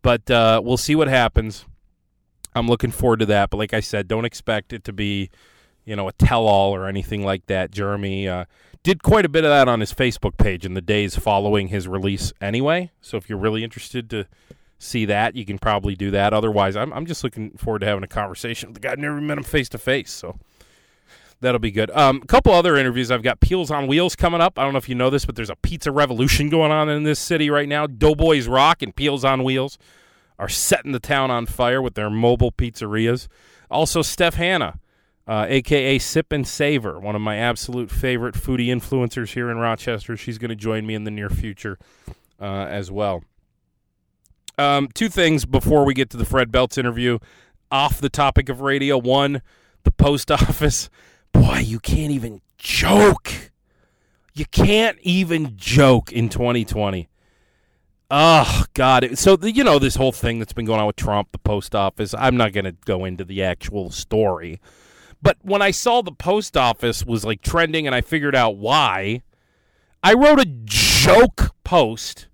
But 0.01 0.31
uh, 0.31 0.63
we'll 0.65 0.77
see 0.77 0.95
what 0.95 1.09
happens. 1.09 1.67
I'm 2.55 2.69
looking 2.69 2.91
forward 2.91 3.21
to 3.21 3.27
that. 3.27 3.51
But 3.51 3.59
like 3.59 3.75
I 3.75 3.81
said, 3.81 4.09
don't 4.09 4.25
expect 4.25 4.73
it 4.73 4.85
to 4.85 4.93
be, 4.93 5.31
you 5.85 5.97
know, 5.97 6.09
a 6.09 6.13
tell-all 6.13 6.75
or 6.75 6.87
anything 6.87 7.25
like 7.25 7.47
that. 7.47 7.71
Jeremy 7.71 8.29
uh, 8.29 8.45
did 8.83 9.03
quite 9.03 9.25
a 9.25 9.29
bit 9.29 9.45
of 9.45 9.51
that 9.51 9.69
on 9.69 9.81
his 9.81 9.93
Facebook 9.93 10.37
page 10.37 10.65
in 10.65 10.75
the 10.75 10.81
days 10.81 11.17
following 11.17 11.69
his 11.69 11.89
release, 11.89 12.33
anyway. 12.41 12.91
So 13.01 13.17
if 13.17 13.29
you're 13.29 13.39
really 13.39 13.65
interested 13.65 14.11
to 14.11 14.27
see 14.79 15.05
that, 15.07 15.35
you 15.35 15.47
can 15.47 15.59
probably 15.59 15.95
do 15.95 16.11
that. 16.11 16.35
Otherwise, 16.35 16.77
I'm 16.77 16.93
I'm 16.93 17.07
just 17.07 17.25
looking 17.25 17.53
forward 17.53 17.81
to 17.81 17.87
having 17.87 18.05
a 18.05 18.09
conversation 18.09 18.69
with 18.69 18.75
the 18.75 18.81
guy. 18.81 18.93
I've 18.93 18.99
never 18.99 19.21
met 19.21 19.39
him 19.39 19.45
face 19.45 19.69
to 19.71 19.79
face, 19.79 20.13
so 20.13 20.39
that'll 21.41 21.59
be 21.59 21.71
good. 21.71 21.91
Um, 21.93 22.21
a 22.23 22.27
couple 22.27 22.53
other 22.53 22.77
interviews. 22.77 23.11
I've 23.11 23.23
got 23.23 23.41
Peels 23.41 23.71
on 23.71 23.87
Wheels 23.87 24.15
coming 24.15 24.41
up. 24.41 24.59
I 24.59 24.65
don't 24.65 24.73
know 24.73 24.79
if 24.79 24.89
you 24.89 24.95
know 24.95 25.11
this, 25.11 25.25
but 25.25 25.37
there's 25.37 25.51
a 25.51 25.57
pizza 25.57 25.91
revolution 25.91 26.51
going 26.51 26.71
on 26.73 26.89
in 26.89 27.05
this 27.05 27.19
city 27.19 27.49
right 27.51 27.69
now. 27.69 27.87
Doughboys 27.87 28.47
Rock 28.47 28.83
and 28.83 28.95
Peels 28.95 29.25
on 29.25 29.43
Wheels 29.45 29.79
are 30.39 30.49
setting 30.49 30.93
the 30.93 31.01
town 31.01 31.31
on 31.31 31.47
fire 31.47 31.81
with 31.81 31.95
their 31.95 32.11
mobile 32.11 32.53
pizzerias. 32.53 33.29
Also, 33.71 34.03
Steph 34.03 34.35
Hanna, 34.35 34.79
uh, 35.27 35.47
aka 35.49 35.99
Sip 35.99 36.33
and 36.33 36.47
Savor, 36.47 36.99
one 36.99 37.15
of 37.15 37.23
my 37.23 37.37
absolute 37.37 37.91
favorite 37.91 38.35
foodie 38.35 38.67
influencers 38.67 39.35
here 39.35 39.51
in 39.51 39.59
Rochester. 39.59 40.17
She's 40.17 40.39
going 40.39 40.51
to 40.51 40.57
join 40.57 40.87
me 40.87 40.95
in 40.95 41.05
the 41.05 41.11
near 41.11 41.31
future 41.31 41.79
uh, 42.41 42.67
as 42.69 42.91
well. 42.91 43.25
Um, 44.59 44.89
two 44.95 45.09
things 45.09 45.45
before 45.47 45.85
we 45.85 45.95
get 45.95 46.11
to 46.11 46.17
the 46.17 46.25
Fred 46.25 46.51
Beltz 46.53 46.79
interview. 46.79 47.19
Off 47.71 48.01
the 48.01 48.11
topic 48.11 48.49
of 48.49 48.61
radio, 48.61 48.99
one, 48.99 49.43
the 49.83 49.91
post 49.91 50.31
office. 50.31 50.89
Boy, 51.33 51.59
you 51.59 51.81
can't 51.81 52.13
even 52.13 52.41
joke. 52.57 53.51
You 54.35 54.45
can't 54.47 54.99
even 55.03 55.57
joke 55.57 56.13
in 56.13 56.29
2020. 56.29 57.09
Oh 58.17 58.67
God! 58.75 59.19
So 59.19 59.35
the, 59.35 59.51
you 59.51 59.65
know 59.65 59.81
this 59.81 59.97
whole 59.97 60.13
thing 60.13 60.39
that's 60.39 60.53
been 60.53 60.67
going 60.67 60.79
on 60.79 60.87
with 60.87 60.95
Trump, 60.95 61.33
the 61.33 61.39
post 61.39 61.75
office. 61.75 62.15
I'm 62.17 62.37
not 62.37 62.53
going 62.53 62.65
to 62.65 62.77
go 62.85 63.05
into 63.05 63.25
the 63.25 63.43
actual 63.43 63.91
story, 63.91 64.61
but 65.21 65.37
when 65.43 65.61
I 65.61 65.73
saw 65.73 66.01
the 66.01 66.13
post 66.13 66.57
office 66.57 67.05
was 67.05 67.25
like 67.25 67.43
trending, 67.43 67.89
and 67.89 67.95
I 67.95 68.03
figured 68.03 68.37
out 68.37 68.57
why, 68.57 69.23
I 70.01 70.15
wrote 70.15 70.39
a 70.39 70.47
joke 70.47 71.57
post 71.65 72.29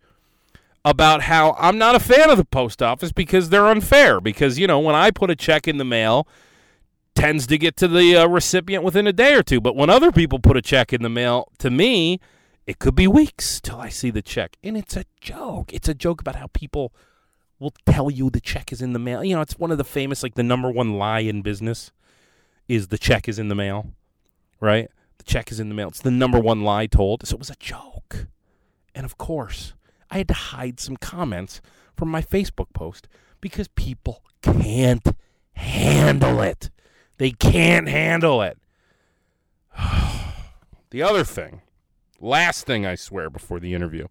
about 0.85 1.23
how 1.23 1.57
I'm 1.59 1.79
not 1.79 1.95
a 1.95 2.01
fan 2.01 2.29
of 2.29 2.37
the 2.37 2.45
post 2.45 2.83
office 2.83 3.11
because 3.11 3.49
they're 3.49 3.69
unfair. 3.69 4.21
Because 4.21 4.59
you 4.59 4.67
know 4.67 4.81
when 4.81 4.95
I 4.95 5.11
put 5.11 5.31
a 5.31 5.35
check 5.35 5.67
in 5.67 5.79
the 5.79 5.85
mail, 5.87 6.29
tends 7.15 7.47
to 7.47 7.57
get 7.57 7.79
to 7.79 7.89
the 7.89 8.17
uh, 8.17 8.29
recipient 8.29 8.85
within 8.85 9.07
a 9.07 9.15
day 9.15 9.33
or 9.33 9.43
two, 9.43 9.63
but 9.63 9.75
when 9.75 9.89
other 9.89 10.13
people 10.13 10.41
put 10.41 10.59
a 10.59 10.63
check 10.63 10.93
in 10.93 11.03
the 11.03 11.09
mail 11.09 11.51
to 11.57 11.71
me 11.71 12.21
it 12.67 12.79
could 12.79 12.95
be 12.95 13.07
weeks 13.07 13.61
till 13.61 13.81
I 13.81 13.89
see 13.89 14.11
the 14.11 14.23
check. 14.23 14.57
And 14.63 14.77
it's 14.77 14.97
a 14.97 15.05
joke. 15.21 15.73
It's 15.73 15.89
a 15.89 15.95
joke 15.95 16.21
about 16.21 16.37
how 16.37 16.49
people 16.53 16.93
will 17.59 17.75
tell 17.87 18.11
you 18.11 18.31
the 18.31 18.41
check 18.41 18.73
is 18.73 18.81
in 18.81 18.93
the 18.93 18.99
mail. 18.99 19.23
You 19.23 19.37
know, 19.37 19.43
it's 19.43 19.59
one 19.59 19.71
of 19.71 19.79
the 19.79 19.85
famous, 19.85 20.23
like 20.23 20.35
the 20.35 20.43
number 20.43 20.71
one 20.71 20.95
lie 20.95 21.21
in 21.21 21.43
business 21.43 21.93
is 22.69 22.89
the 22.89 22.99
check 22.99 23.29
is 23.29 23.39
in 23.39 23.49
the 23.49 23.55
mail, 23.55 23.93
right? 24.61 24.89
The 25.19 25.25
check 25.25 25.53
is 25.53 25.61
in 25.61 25.69
the 25.69 25.75
mail. 25.75 25.89
It's 25.89 26.01
the 26.01 26.11
number 26.11 26.39
one 26.39 26.63
lie 26.63 26.87
told. 26.87 27.27
So 27.27 27.35
it 27.35 27.39
was 27.39 27.51
a 27.51 27.57
joke. 27.57 28.27
And 28.95 29.05
of 29.05 29.19
course, 29.19 29.75
I 30.11 30.19
had 30.19 30.29
to 30.29 30.35
hide 30.35 30.81
some 30.81 30.97
comments 30.97 31.61
from 31.97 32.09
my 32.09 32.23
Facebook 32.23 32.73
post 32.73 33.09
because 33.41 33.69
people 33.69 34.23
can't 34.43 35.07
handle 35.55 36.41
it. 36.41 36.71
They 37.19 37.31
can't 37.33 37.89
handle 37.89 38.41
it. 38.43 38.59
the 40.91 41.03
other 41.03 41.25
thing, 41.25 41.61
last 42.21 42.67
thing 42.67 42.87
I 42.87 42.95
swear 42.95 43.31
before 43.31 43.61
the 43.61 43.75
interview, 43.75 44.07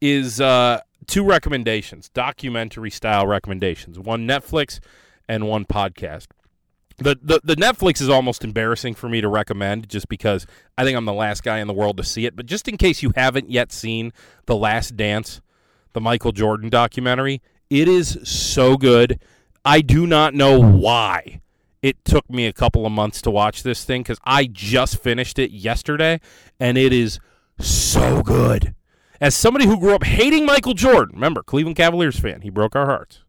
is 0.00 0.40
uh, 0.40 0.80
two 1.06 1.24
recommendations, 1.24 2.08
documentary 2.08 2.90
style 2.90 3.26
recommendations. 3.26 3.98
One 3.98 4.26
Netflix 4.26 4.80
and 5.28 5.46
one 5.46 5.64
podcast. 5.64 6.26
The, 6.98 7.16
the 7.22 7.40
the 7.42 7.56
Netflix 7.56 8.00
is 8.00 8.08
almost 8.08 8.44
embarrassing 8.44 8.94
for 8.94 9.08
me 9.08 9.20
to 9.20 9.28
recommend 9.28 9.88
just 9.88 10.08
because 10.08 10.46
I 10.76 10.84
think 10.84 10.96
I'm 10.96 11.04
the 11.04 11.12
last 11.12 11.42
guy 11.42 11.58
in 11.58 11.66
the 11.66 11.72
world 11.72 11.96
to 11.96 12.04
see 12.04 12.26
it. 12.26 12.36
But 12.36 12.46
just 12.46 12.68
in 12.68 12.76
case 12.76 13.02
you 13.02 13.12
haven't 13.16 13.50
yet 13.50 13.72
seen 13.72 14.12
The 14.46 14.56
Last 14.56 14.96
Dance, 14.96 15.40
the 15.94 16.00
Michael 16.00 16.32
Jordan 16.32 16.68
documentary, 16.68 17.40
it 17.70 17.88
is 17.88 18.18
so 18.24 18.76
good. 18.76 19.20
I 19.64 19.80
do 19.80 20.06
not 20.06 20.34
know 20.34 20.60
why 20.60 21.41
it 21.82 22.04
took 22.04 22.30
me 22.30 22.46
a 22.46 22.52
couple 22.52 22.86
of 22.86 22.92
months 22.92 23.20
to 23.22 23.30
watch 23.30 23.62
this 23.62 23.84
thing 23.84 24.02
because 24.02 24.18
I 24.24 24.46
just 24.46 25.02
finished 25.02 25.38
it 25.38 25.50
yesterday 25.50 26.20
and 26.58 26.78
it 26.78 26.92
is 26.92 27.18
so 27.58 28.22
good. 28.22 28.74
As 29.20 29.34
somebody 29.34 29.66
who 29.66 29.78
grew 29.78 29.94
up 29.94 30.04
hating 30.04 30.46
Michael 30.46 30.74
Jordan, 30.74 31.16
remember, 31.16 31.42
Cleveland 31.42 31.76
Cavaliers 31.76 32.18
fan, 32.18 32.40
he 32.40 32.50
broke 32.50 32.74
our 32.74 32.86
hearts 32.86 33.22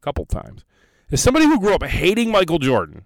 a 0.00 0.04
couple 0.04 0.26
times. 0.26 0.64
As 1.10 1.20
somebody 1.20 1.46
who 1.46 1.60
grew 1.60 1.74
up 1.74 1.82
hating 1.82 2.30
Michael 2.30 2.58
Jordan, 2.58 3.04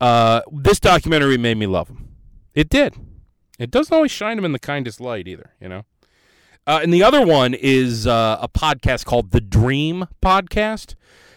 uh, 0.00 0.42
this 0.52 0.80
documentary 0.80 1.38
made 1.38 1.56
me 1.56 1.66
love 1.66 1.88
him. 1.88 2.16
It 2.54 2.68
did. 2.68 2.94
It 3.58 3.70
doesn't 3.70 3.94
always 3.94 4.10
shine 4.10 4.38
him 4.38 4.44
in 4.44 4.52
the 4.52 4.58
kindest 4.58 5.00
light 5.00 5.26
either, 5.26 5.52
you 5.60 5.68
know? 5.68 5.84
Uh, 6.66 6.80
and 6.82 6.92
the 6.92 7.02
other 7.02 7.24
one 7.24 7.54
is 7.54 8.06
uh, 8.06 8.38
a 8.40 8.48
podcast 8.48 9.04
called 9.04 9.30
The 9.30 9.40
Dream 9.40 10.06
Podcast. 10.22 10.94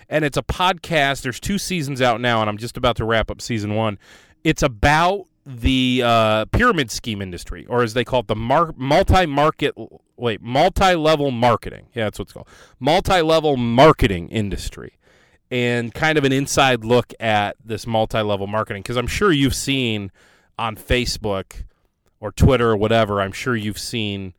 And 0.10 0.26
it's 0.26 0.38
a 0.38 0.42
podcast. 0.44 1.22
There's 1.22 1.40
two 1.40 1.60
seasons 1.60 2.02
out 2.02 2.20
now, 2.20 2.42
and 2.42 2.50
I'm 2.50 2.58
just 2.58 2.78
about 2.78 2.96
to 2.98 3.06
wrap 3.06 3.30
up 3.30 3.42
season 3.42 3.76
one. 3.76 4.00
It's 4.44 4.64
about 4.64 5.28
the 5.46 6.02
uh, 6.04 6.46
pyramid 6.46 6.92
scheme 6.92 7.22
industry, 7.22 7.66
or 7.68 7.84
as 7.84 7.94
they 7.94 8.04
call 8.04 8.22
it, 8.22 8.28
the 8.28 8.36
mar- 8.36 8.74
multi-market, 8.76 9.76
wait, 10.18 10.42
multi-level 10.42 11.32
marketing. 11.32 11.88
Yeah, 11.94 12.06
that's 12.06 12.20
what 12.20 12.26
it's 12.26 12.34
called. 12.34 12.48
Multi-level 12.80 13.58
marketing 13.58 14.30
industry, 14.30 14.98
and 15.52 15.94
kind 15.94 16.18
of 16.18 16.24
an 16.24 16.32
inside 16.32 16.84
look 16.84 17.14
at 17.20 17.56
this 17.64 17.86
multi-level 17.86 18.48
marketing. 18.48 18.82
Because 18.82 18.98
I'm 18.98 19.08
sure 19.08 19.32
you've 19.32 19.56
seen 19.56 20.12
on 20.58 20.76
Facebook 20.76 21.64
or 22.20 22.32
Twitter 22.32 22.72
or 22.72 22.78
whatever. 22.78 23.22
I'm 23.22 23.32
sure 23.32 23.56
you've 23.56 23.80
seen 23.80 24.34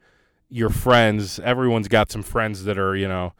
your 0.48 0.70
friends. 0.70 1.38
Everyone's 1.40 1.88
got 1.88 2.10
some 2.10 2.22
friends 2.22 2.64
that 2.64 2.78
are, 2.78 2.94
you 2.94 3.08
know, 3.08 3.32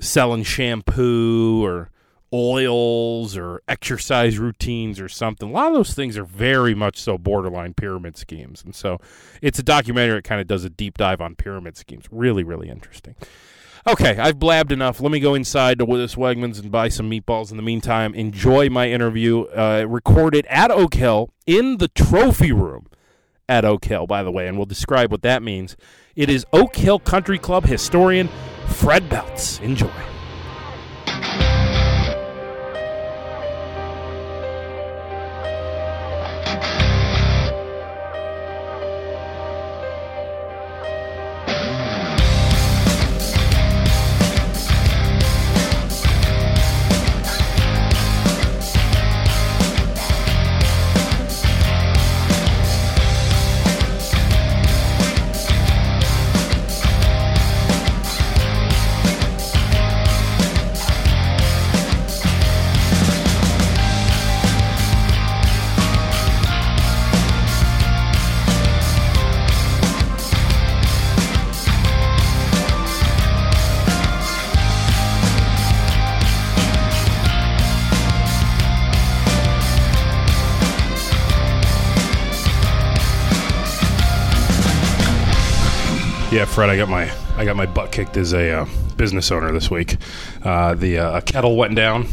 selling 0.00 0.42
shampoo 0.42 1.64
or 1.64 1.90
oils 2.32 3.36
or 3.36 3.62
exercise 3.68 4.38
routines 4.38 5.00
or 5.00 5.08
something. 5.08 5.48
A 5.48 5.52
lot 5.52 5.68
of 5.68 5.74
those 5.74 5.94
things 5.94 6.18
are 6.18 6.24
very 6.24 6.74
much 6.74 6.98
so 6.98 7.16
borderline 7.16 7.74
pyramid 7.74 8.16
schemes. 8.16 8.62
And 8.62 8.74
so 8.74 9.00
it's 9.40 9.58
a 9.58 9.62
documentary 9.62 10.18
that 10.18 10.24
kind 10.24 10.40
of 10.40 10.46
does 10.46 10.64
a 10.64 10.70
deep 10.70 10.98
dive 10.98 11.20
on 11.20 11.34
pyramid 11.34 11.76
schemes. 11.76 12.04
Really, 12.10 12.44
really 12.44 12.68
interesting. 12.68 13.14
Okay, 13.86 14.18
I've 14.18 14.38
blabbed 14.38 14.72
enough. 14.72 15.00
Let 15.00 15.10
me 15.10 15.20
go 15.20 15.34
inside 15.34 15.78
to 15.78 15.86
Willis 15.86 16.14
Wegmans 16.16 16.60
and 16.60 16.70
buy 16.70 16.88
some 16.90 17.10
meatballs 17.10 17.50
in 17.50 17.56
the 17.56 17.62
meantime. 17.62 18.14
Enjoy 18.14 18.68
my 18.68 18.90
interview 18.90 19.44
uh, 19.44 19.86
recorded 19.88 20.44
at 20.46 20.70
Oak 20.70 20.94
Hill 20.94 21.32
in 21.46 21.78
the 21.78 21.88
trophy 21.88 22.52
room 22.52 22.88
at 23.48 23.64
Oak 23.64 23.86
Hill, 23.86 24.06
by 24.06 24.22
the 24.22 24.30
way, 24.30 24.46
and 24.46 24.58
we'll 24.58 24.66
describe 24.66 25.10
what 25.10 25.22
that 25.22 25.42
means. 25.42 25.74
It 26.14 26.28
is 26.28 26.44
Oak 26.52 26.76
Hill 26.76 26.98
Country 26.98 27.38
Club 27.38 27.64
historian 27.64 28.28
Fred 28.68 29.08
Beltz. 29.08 29.60
Enjoy. 29.62 30.17
Fred, 86.58 86.70
I 86.70 86.76
got 86.76 86.88
my 86.88 87.08
I 87.36 87.44
got 87.44 87.54
my 87.54 87.66
butt 87.66 87.92
kicked 87.92 88.16
as 88.16 88.32
a 88.32 88.50
uh, 88.50 88.66
business 88.96 89.30
owner 89.30 89.52
this 89.52 89.70
week. 89.70 89.96
Uh, 90.42 90.74
the 90.74 90.98
uh, 90.98 91.18
a 91.18 91.22
kettle 91.22 91.54
went 91.54 91.76
down, 91.76 92.08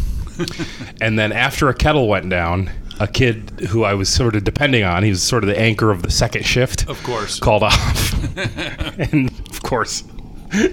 and 1.02 1.18
then 1.18 1.32
after 1.32 1.68
a 1.70 1.74
kettle 1.74 2.08
went 2.08 2.30
down, 2.30 2.70
a 3.00 3.08
kid 3.08 3.50
who 3.70 3.84
I 3.84 3.96
was 3.96 4.08
sort 4.08 4.36
of 4.36 4.44
depending 4.44 4.84
on, 4.84 5.02
he 5.02 5.10
was 5.10 5.24
sort 5.24 5.44
of 5.44 5.48
the 5.48 5.60
anchor 5.60 5.90
of 5.90 6.04
the 6.04 6.12
second 6.12 6.46
shift. 6.46 6.88
Of 6.88 7.02
course. 7.02 7.40
called 7.40 7.64
off, 7.64 8.38
and 9.00 9.32
of 9.50 9.64
course. 9.64 10.04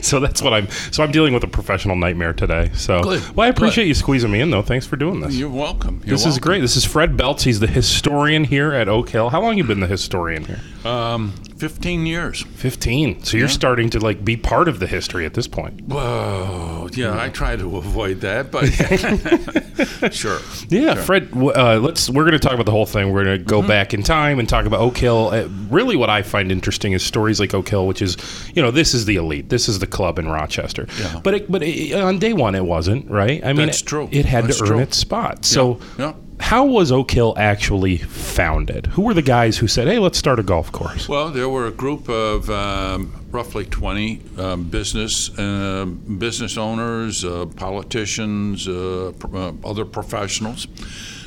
So 0.02 0.20
that's 0.20 0.42
what 0.42 0.52
I'm. 0.52 0.68
So 0.68 1.02
I'm 1.02 1.11
dealing 1.11 1.32
with 1.32 1.42
a 1.42 1.48
professional 1.48 1.96
nightmare 1.96 2.35
today. 2.35 2.70
So, 2.74 3.02
Good, 3.02 3.35
well, 3.35 3.46
I 3.46 3.48
appreciate 3.48 3.85
good. 3.85 3.88
you 3.88 3.94
squeezing 3.94 4.30
me 4.30 4.42
in, 4.42 4.50
though. 4.50 4.61
Thanks 4.61 4.85
for 4.85 4.96
doing 4.96 5.20
this. 5.20 5.35
You're 5.35 5.48
welcome. 5.48 6.02
You're 6.04 6.18
this 6.18 6.26
is 6.26 6.38
great. 6.38 6.61
This 6.61 6.76
is 6.76 6.85
Fred 6.85 7.16
Beltz. 7.16 7.44
He's 7.44 7.58
the 7.58 7.66
historian 7.66 8.44
here 8.44 8.74
at 8.74 8.90
Oak 8.90 9.08
Hill. 9.08 9.30
How 9.30 9.40
long 9.40 9.56
you 9.56 9.64
been 9.64 9.80
the 9.80 9.87
historian 9.87 10.44
here? 10.44 10.61
Um, 10.85 11.32
15 11.62 12.07
years. 12.07 12.42
Fifteen. 12.57 13.22
So 13.22 13.37
you're 13.37 13.46
starting 13.48 13.88
to 13.90 14.01
like 14.01 14.25
be 14.25 14.37
part 14.37 14.66
of 14.66 14.81
the 14.81 14.88
history 14.88 15.25
at 15.25 15.35
this 15.35 15.46
point. 15.46 15.81
Whoa. 15.83 16.88
Yeah, 16.92 17.16
I 17.22 17.29
try 17.29 17.55
to 17.55 17.77
avoid 17.77 18.20
that, 18.22 18.51
but 18.51 18.66
sure. 20.12 20.40
Yeah, 20.68 20.96
Fred. 20.96 21.29
Uh, 21.33 21.79
let's. 21.79 22.11
We're 22.11 22.25
going 22.25 22.33
to 22.33 22.40
talk 22.40 22.55
about 22.55 22.66
the 22.66 22.72
whole 22.72 22.85
thing. 22.85 23.12
We're 23.12 23.22
going 23.25 23.38
to 23.38 23.44
go 23.44 23.61
Mm-hmm. 23.61 23.68
back 23.68 23.94
in 23.94 24.03
time 24.03 24.40
and 24.40 24.48
talk 24.48 24.66
about 24.66 24.81
Oak 24.81 24.98
Hill. 24.98 25.31
Uh, 25.33 25.46
really, 25.70 25.94
what 25.94 26.11
I 26.11 26.22
find 26.22 26.51
interesting 26.51 26.94
is 26.94 27.05
stories 27.05 27.38
like 27.38 27.55
Oak 27.55 27.68
Hill, 27.68 27.87
which 27.87 28.03
is, 28.03 28.16
you 28.57 28.61
know, 28.61 28.72
this 28.72 28.92
is 28.92 29.05
the 29.05 29.14
elite. 29.14 29.48
This 29.51 29.68
is 29.68 29.79
the 29.79 29.87
club 29.87 30.18
in 30.18 30.27
Rochester. 30.27 30.88
Yeah. 30.98 31.20
But 31.22 31.35
it, 31.35 31.53
but 31.53 31.62
it, 31.62 31.92
on 31.94 32.18
day 32.18 32.33
one, 32.33 32.57
it 32.57 32.64
wasn't 32.64 33.09
right. 33.09 33.40
I 33.44 33.53
mean, 33.53 33.66
That's 33.66 33.83
it, 33.83 33.87
true. 33.87 34.09
It 34.11 34.25
had 34.27 34.46
That's 34.46 34.57
to 34.59 34.64
earn 34.64 34.68
true. 34.70 34.79
its 34.81 34.96
spot. 34.96 35.44
So, 35.44 35.79
yeah. 35.96 36.14
How 36.40 36.64
was 36.64 36.92
Oak 36.92 37.11
Hill 37.11 37.35
actually 37.37 37.99
founded? 37.99 38.87
Who 38.87 39.03
were 39.03 39.14
the 39.14 39.23
guys 39.23 39.59
who 39.59 39.68
said, 39.68 39.88
"Hey, 39.88 39.99
let's 39.99 40.18
start 40.18 40.38
a 40.38 40.42
golf 40.42 40.73
course"? 40.73 41.09
Well, 41.09 41.31
there 41.31 41.49
were 41.49 41.66
a 41.66 41.71
group 41.71 42.09
of 42.09 42.51
um, 42.51 43.12
roughly 43.31 43.64
20 43.64 44.23
um, 44.38 44.64
business 44.64 45.37
uh, 45.38 45.87
business 45.87 46.57
owners, 46.57 47.25
uh, 47.25 47.47
politicians, 47.57 48.68
uh, 48.68 49.12
uh, 49.33 49.53
other 49.64 49.85
professionals 49.85 50.66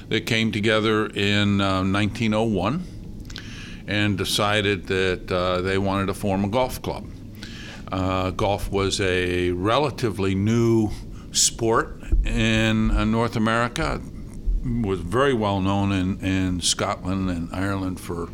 that 0.10 0.26
came 0.26 0.52
together 0.52 1.08
in 1.08 1.62
uh, 1.62 1.84
1901 1.84 2.84
and 3.88 4.18
decided 4.18 4.88
that 4.88 5.32
uh, 5.32 5.62
they 5.62 5.78
wanted 5.78 6.08
to 6.08 6.14
form 6.14 6.44
a 6.44 6.48
golf 6.48 6.82
club. 6.82 7.06
Uh, 7.92 8.32
golf 8.32 8.72
was 8.72 9.00
a 9.00 9.52
relatively 9.52 10.34
new 10.36 10.90
sport 11.32 12.02
in 12.26 12.92
uh, 12.92 13.06
North 13.06 13.36
America. 13.36 14.02
Was 14.66 15.00
very 15.00 15.34
well 15.34 15.62
known 15.62 15.92
in, 15.92 16.20
in 16.26 16.60
Scotland 16.62 17.30
and 17.30 17.50
Ireland 17.54 18.00
for 18.00 18.30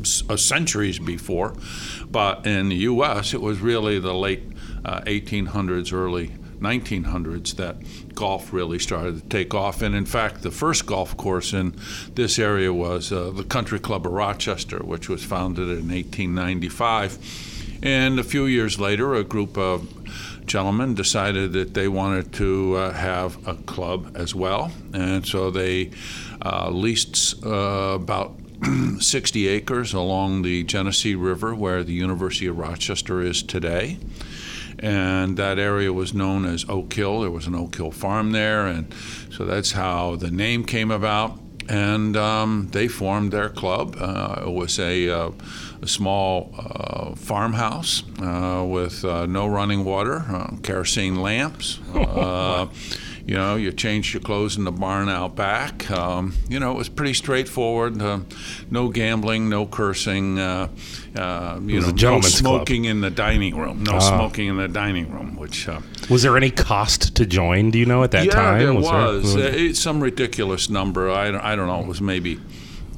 s- 0.00 0.24
uh, 0.28 0.36
centuries 0.36 0.98
before, 0.98 1.54
but 2.10 2.44
in 2.44 2.70
the 2.70 2.74
U.S. 2.76 3.32
it 3.32 3.40
was 3.40 3.60
really 3.60 4.00
the 4.00 4.12
late 4.14 4.42
uh, 4.84 5.00
1800s, 5.02 5.92
early 5.92 6.32
1900s 6.58 7.54
that 7.56 7.76
golf 8.16 8.52
really 8.52 8.80
started 8.80 9.20
to 9.22 9.28
take 9.28 9.54
off. 9.54 9.80
And 9.80 9.94
in 9.94 10.06
fact, 10.06 10.42
the 10.42 10.50
first 10.50 10.86
golf 10.86 11.16
course 11.16 11.52
in 11.52 11.76
this 12.14 12.36
area 12.38 12.72
was 12.72 13.12
uh, 13.12 13.30
the 13.30 13.44
Country 13.44 13.78
Club 13.78 14.06
of 14.06 14.12
Rochester, 14.12 14.78
which 14.78 15.08
was 15.08 15.22
founded 15.24 15.68
in 15.68 15.88
1895. 15.88 17.78
And 17.84 18.18
a 18.18 18.24
few 18.24 18.46
years 18.46 18.78
later, 18.80 19.14
a 19.14 19.24
group 19.24 19.56
of 19.56 19.88
gentlemen 20.46 20.94
decided 20.94 21.52
that 21.52 21.74
they 21.74 21.88
wanted 21.88 22.32
to 22.34 22.76
uh, 22.76 22.92
have 22.92 23.46
a 23.46 23.54
club 23.54 24.12
as 24.16 24.34
well. 24.34 24.70
And 24.92 25.26
so 25.26 25.50
they 25.50 25.90
uh, 26.44 26.70
leased 26.70 27.44
uh, 27.44 27.92
about 27.94 28.34
60 29.00 29.48
acres 29.48 29.92
along 29.92 30.42
the 30.42 30.64
Genesee 30.64 31.14
River, 31.14 31.54
where 31.54 31.82
the 31.82 31.94
University 31.94 32.46
of 32.46 32.58
Rochester 32.58 33.20
is 33.20 33.42
today 33.42 33.98
and 34.78 35.36
that 35.36 35.60
area 35.60 35.92
was 35.92 36.12
known 36.12 36.44
as 36.44 36.68
Oak 36.68 36.92
Hill. 36.92 37.20
There 37.20 37.30
was 37.30 37.46
an 37.46 37.54
Oak 37.54 37.76
Hill 37.76 37.92
farm 37.92 38.32
there, 38.32 38.66
and 38.66 38.92
so 39.30 39.44
that's 39.44 39.72
how 39.72 40.16
the 40.16 40.30
name 40.30 40.64
came 40.64 40.90
about. 40.90 41.38
And 41.68 42.16
um, 42.16 42.68
they 42.72 42.88
formed 42.88 43.32
their 43.32 43.48
club. 43.48 43.96
Uh, 43.98 44.42
it 44.46 44.50
was 44.50 44.78
a, 44.78 45.08
uh, 45.08 45.30
a 45.80 45.86
small 45.86 46.54
uh, 46.58 47.14
farmhouse 47.14 48.02
uh, 48.20 48.64
with 48.66 49.04
uh, 49.04 49.26
no 49.26 49.46
running 49.46 49.84
water, 49.84 50.24
uh, 50.28 50.56
kerosene 50.62 51.16
lamps. 51.16 51.78
You 53.24 53.34
know, 53.36 53.54
you 53.56 53.70
changed 53.72 54.12
your 54.12 54.20
clothes 54.20 54.56
in 54.56 54.64
the 54.64 54.72
barn 54.72 55.08
out 55.08 55.36
back. 55.36 55.88
Um, 55.90 56.34
you 56.48 56.58
know, 56.58 56.72
it 56.72 56.76
was 56.76 56.88
pretty 56.88 57.14
straightforward. 57.14 58.02
Uh, 58.02 58.20
no 58.70 58.88
gambling, 58.88 59.48
no 59.48 59.64
cursing. 59.66 60.38
Uh, 60.40 60.68
uh, 61.16 61.60
you 61.62 61.76
was 61.76 61.84
know, 61.84 61.88
a 61.90 61.92
no 61.92 61.96
gentleman's 61.96 62.40
club. 62.40 62.54
smoking 62.60 62.84
in 62.86 63.00
the 63.00 63.10
dining 63.10 63.56
room. 63.56 63.84
No 63.84 63.92
Ah. 63.94 63.98
smoking 64.00 64.48
in 64.48 64.56
the 64.56 64.66
dining 64.68 65.10
room. 65.12 65.36
Which 65.36 65.68
uh, 65.68 65.80
Was 66.10 66.22
there 66.22 66.36
any 66.36 66.50
cost 66.50 67.14
to 67.16 67.24
join? 67.26 67.70
Do 67.70 67.78
you 67.78 67.86
know 67.86 68.02
at 68.02 68.10
that 68.10 68.26
yeah, 68.26 68.32
time? 68.32 68.58
there 68.58 68.74
was. 68.74 69.22
was 69.24 69.36
Uh, 69.36 69.50
it's 69.54 69.78
some 69.80 70.00
ridiculous 70.02 70.68
number. 70.68 71.10
I, 71.10 71.30
don't- 71.30 71.44
I 71.44 71.54
don't 71.54 71.68
know. 71.68 71.80
It 71.80 71.86
was 71.86 72.00
maybe. 72.00 72.40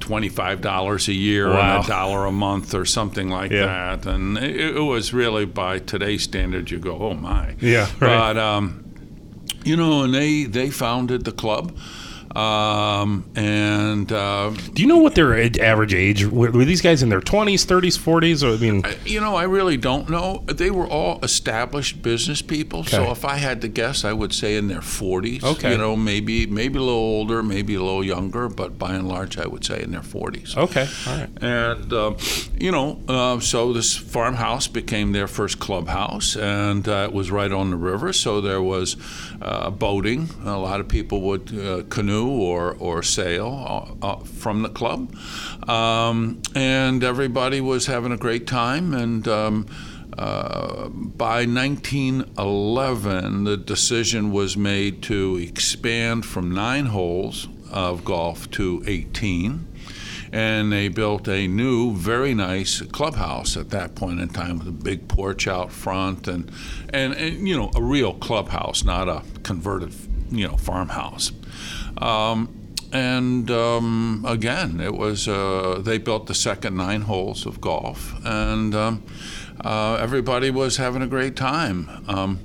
Twenty-five 0.00 0.60
dollars 0.60 1.08
a 1.08 1.14
year 1.14 1.48
Wow. 1.48 1.76
and 1.76 1.84
a 1.84 1.88
dollar 1.88 2.26
a 2.26 2.32
month 2.32 2.74
or 2.74 2.84
something 2.84 3.30
like 3.30 3.50
Yeah. 3.50 3.96
that, 3.96 4.06
and 4.06 4.36
it, 4.36 4.76
it 4.76 4.80
was 4.80 5.14
really 5.14 5.46
by 5.46 5.78
today's 5.78 6.22
standards, 6.24 6.70
you 6.70 6.78
go, 6.78 6.98
oh 7.00 7.14
my. 7.14 7.54
Yeah, 7.58 7.86
right. 8.00 8.34
But 8.34 8.36
um, 8.36 8.83
you 9.64 9.76
know, 9.76 10.04
and 10.04 10.14
they 10.14 10.44
they 10.44 10.70
founded 10.70 11.24
the 11.24 11.32
club, 11.32 11.72
um, 12.36 13.24
and 13.36 14.10
uh, 14.10 14.50
Do 14.72 14.82
you 14.82 14.88
know 14.88 14.98
what 14.98 15.14
their 15.14 15.34
average 15.60 15.94
age 15.94 16.26
were? 16.26 16.50
Were 16.50 16.64
these 16.64 16.80
guys 16.82 17.02
in 17.02 17.08
their 17.08 17.20
twenties, 17.20 17.64
thirties, 17.64 17.96
forties? 17.96 18.42
Or 18.42 18.52
I 18.54 18.56
mean, 18.56 18.82
you 19.04 19.20
know, 19.20 19.36
I 19.36 19.44
really 19.44 19.76
don't 19.76 20.08
know. 20.08 20.44
They 20.46 20.70
were 20.70 20.86
all 20.86 21.20
established 21.22 22.02
business 22.02 22.42
people, 22.42 22.84
so 22.84 23.10
if 23.10 23.24
I 23.24 23.36
had 23.36 23.60
to 23.62 23.68
guess, 23.68 24.04
I 24.04 24.12
would 24.12 24.32
say 24.32 24.56
in 24.56 24.68
their 24.68 24.82
forties. 24.82 25.44
Okay. 25.44 25.72
You 25.72 25.78
know, 25.78 25.96
maybe 25.96 26.46
maybe 26.46 26.78
a 26.78 26.82
little 26.82 26.94
older, 27.00 27.42
maybe 27.42 27.74
a 27.74 27.82
little 27.82 28.04
younger, 28.04 28.48
but 28.48 28.78
by 28.78 28.94
and 28.94 29.08
large, 29.08 29.38
I 29.38 29.46
would 29.46 29.64
say 29.64 29.82
in 29.82 29.92
their 29.92 30.02
forties. 30.02 30.56
okay, 30.56 30.86
all 31.06 31.16
right. 31.16 31.30
And, 31.42 31.92
um, 31.92 32.16
you 32.58 32.70
know, 32.72 33.00
uh, 33.08 33.40
so 33.40 33.72
this 33.72 33.96
farmhouse 33.96 34.66
became 34.66 35.12
their 35.12 35.26
first 35.26 35.58
clubhouse, 35.58 36.36
and 36.36 36.86
uh, 36.88 37.06
it 37.08 37.12
was 37.12 37.30
right 37.30 37.52
on 37.52 37.70
the 37.70 37.76
river, 37.76 38.12
so 38.12 38.40
there 38.40 38.62
was 38.62 38.96
uh, 39.40 39.70
boating. 39.70 40.28
A 40.44 40.58
lot 40.58 40.80
of 40.80 40.88
people 40.88 41.20
would 41.22 41.56
uh, 41.58 41.82
or, 42.28 42.76
or 42.78 43.02
sail 43.02 43.96
uh, 44.02 44.06
uh, 44.06 44.16
from 44.18 44.62
the 44.62 44.68
club. 44.68 45.14
Um, 45.68 46.42
and 46.54 47.02
everybody 47.02 47.60
was 47.60 47.86
having 47.86 48.12
a 48.12 48.16
great 48.16 48.46
time, 48.46 48.94
and 48.94 49.26
um, 49.28 49.66
uh, 50.16 50.88
by 50.88 51.44
1911, 51.46 53.44
the 53.44 53.56
decision 53.56 54.30
was 54.32 54.56
made 54.56 55.02
to 55.02 55.36
expand 55.36 56.24
from 56.24 56.54
nine 56.54 56.86
holes 56.86 57.48
of 57.70 58.04
golf 58.04 58.50
to 58.52 58.82
18 58.86 59.66
and 60.34 60.72
they 60.72 60.88
built 60.88 61.28
a 61.28 61.46
new, 61.46 61.94
very 61.94 62.34
nice 62.34 62.80
clubhouse 62.80 63.56
at 63.56 63.70
that 63.70 63.94
point 63.94 64.18
in 64.18 64.28
time 64.28 64.58
with 64.58 64.66
a 64.66 64.72
big 64.72 65.06
porch 65.06 65.46
out 65.46 65.70
front 65.70 66.26
and, 66.26 66.50
and, 66.92 67.14
and 67.14 67.46
you 67.46 67.56
know, 67.56 67.70
a 67.76 67.80
real 67.80 68.12
clubhouse, 68.14 68.82
not 68.82 69.08
a 69.08 69.22
converted, 69.44 69.94
you 70.32 70.48
know, 70.48 70.56
farmhouse. 70.56 71.30
Um, 71.98 72.60
and 72.92 73.50
um, 73.50 74.24
again, 74.26 74.80
it 74.80 74.94
was 74.94 75.26
uh, 75.26 75.80
they 75.82 75.98
built 75.98 76.26
the 76.26 76.34
second 76.34 76.76
nine 76.76 77.02
holes 77.02 77.44
of 77.46 77.60
golf, 77.60 78.14
and 78.24 78.74
um, 78.74 79.02
uh, 79.64 79.94
everybody 80.00 80.50
was 80.50 80.76
having 80.76 81.02
a 81.02 81.06
great 81.08 81.34
time. 81.36 81.88
Um, 82.08 82.38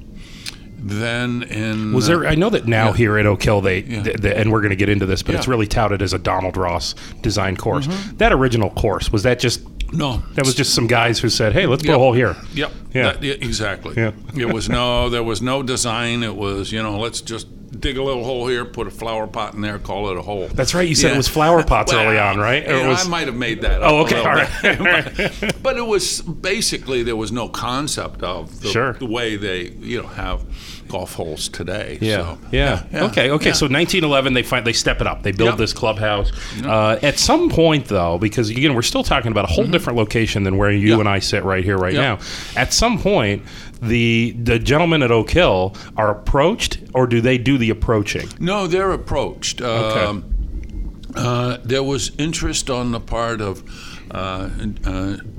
then 0.82 1.44
in 1.44 1.94
Was 1.94 2.08
there? 2.08 2.26
I 2.26 2.36
know 2.36 2.50
that 2.50 2.66
now 2.66 2.88
Yeah. 2.88 2.94
here 2.96 3.18
at 3.18 3.26
Oak 3.26 3.44
Hill, 3.44 3.62
they 3.62 3.82
th- 3.82 4.04
th- 4.22 4.24
and 4.36 4.52
we're 4.52 4.62
going 4.62 4.70
to 4.70 4.76
get 4.78 4.88
into 4.90 5.06
this, 5.06 5.22
but 5.22 5.36
it's 5.36 5.48
really 5.48 5.68
touted 5.68 6.02
as 6.02 6.14
a 6.14 6.20
Donald 6.20 6.56
Ross 6.56 6.96
design 7.22 7.58
course. 7.58 7.88
That 8.14 8.32
original 8.32 8.70
course 8.70 9.12
was 9.12 9.24
that 9.24 9.40
just 9.40 9.62
no 9.92 10.24
that 10.36 10.46
was 10.46 10.56
just 10.56 10.74
some 10.74 10.88
guys 10.88 11.20
who 11.20 11.30
said, 11.30 11.52
"Hey, 11.54 11.66
let's 11.66 11.84
put 11.84 11.96
a 11.96 11.98
hole 12.00 12.14
here." 12.14 12.36
Yep. 12.54 12.72
Yeah. 12.94 13.04
That- 13.12 13.24
yeah, 13.24 13.34
exactly. 13.34 13.96
Yeah. 13.98 14.12
it 14.38 14.54
was 14.54 14.70
no, 14.70 15.10
there 15.10 15.24
was 15.24 15.42
no 15.42 15.64
design. 15.64 16.24
It 16.24 16.36
was, 16.36 16.72
you 16.72 16.82
know, 16.82 16.98
let's 16.98 17.20
just 17.22 17.48
dig 17.78 17.98
a 17.98 18.04
little 18.04 18.24
hole 18.24 18.48
here, 18.48 18.66
put 18.66 18.88
a 18.88 18.92
flower 18.92 19.28
pot 19.28 19.54
in 19.54 19.62
there, 19.62 19.80
call 19.80 20.10
it 20.10 20.18
a 20.18 20.22
hole. 20.22 20.48
That's 20.50 20.74
right. 20.74 20.88
You 20.88 20.96
said 20.96 21.14
it 21.14 21.18
was 21.18 21.28
flower 21.28 21.64
pots 21.64 21.92
Well, 21.94 22.06
early 22.08 22.18
on, 22.20 22.38
right? 22.38 22.68
Or 22.68 22.88
was- 22.90 23.06
I 23.06 23.10
might 23.10 23.28
have 23.28 23.36
made 23.36 23.62
that 23.62 23.82
up. 23.82 23.92
Oh, 23.92 23.98
okay, 24.00 24.20
all 24.20 24.36
bit. 24.36 25.40
but, 25.42 25.56
but 25.64 25.78
it 25.78 25.86
was 25.86 26.22
basically 26.22 27.04
there 27.04 27.16
was 27.16 27.32
no 27.32 27.48
concept 27.50 28.24
of 28.24 28.62
the, 28.62 28.70
Sure. 28.70 28.94
the 28.94 29.06
way 29.06 29.36
they, 29.36 29.70
you 29.80 30.02
know, 30.02 30.08
have 30.08 30.42
golf 30.88 31.14
holes 31.14 31.50
today. 31.50 32.00
Yeah. 32.02 32.18
So, 32.18 32.38
yeah. 32.52 32.84
Okay. 32.92 33.30
Okay. 33.30 33.50
yeah. 33.50 33.54
So 33.54 33.68
1911, 33.68 34.34
they 34.34 34.42
find 34.42 34.66
they 34.66 34.74
step 34.74 35.02
it 35.02 35.08
up. 35.08 35.22
They 35.22 35.32
build 35.32 35.50
Yep. 35.52 35.58
this 35.60 35.72
clubhouse. 35.74 36.32
Uh, 36.66 36.98
at 37.04 37.20
some 37.20 37.50
point, 37.50 37.86
though, 37.86 38.18
because 38.18 38.50
again, 38.50 38.74
we're 38.74 38.82
still 38.82 39.04
talking 39.04 39.32
about 39.32 39.46
a 39.46 39.54
whole 39.54 39.68
different 39.68 39.98
location 39.98 40.44
than 40.44 40.58
where 40.58 40.72
you 40.72 40.96
Yeah. 40.96 41.00
and 41.00 41.08
I 41.08 41.20
sit 41.20 41.44
right 41.44 41.64
here, 41.64 41.78
right 41.78 41.94
Yep. 41.94 42.02
now. 42.02 42.60
At 42.60 42.74
some 42.74 42.98
point, 43.00 43.44
the 43.82 44.32
the 44.32 44.60
gentlemen 44.60 45.02
at 45.04 45.12
Oak 45.12 45.32
Hill 45.32 45.76
are 45.98 46.12
approached, 46.12 46.80
or 46.94 47.08
do 47.08 47.22
they 47.22 47.38
do 47.38 47.58
the 47.58 47.70
approaching? 47.70 48.28
No, 48.40 48.68
they're 48.68 48.92
approached. 48.92 49.62
Um, 49.62 50.36
uh, 51.16 51.58
there 51.64 51.84
was 51.84 52.12
interest 52.18 52.70
on 52.70 52.92
the 52.92 53.00
part 53.00 53.42
of 53.42 53.64
uh, 54.12 54.50
uh, 54.86 54.90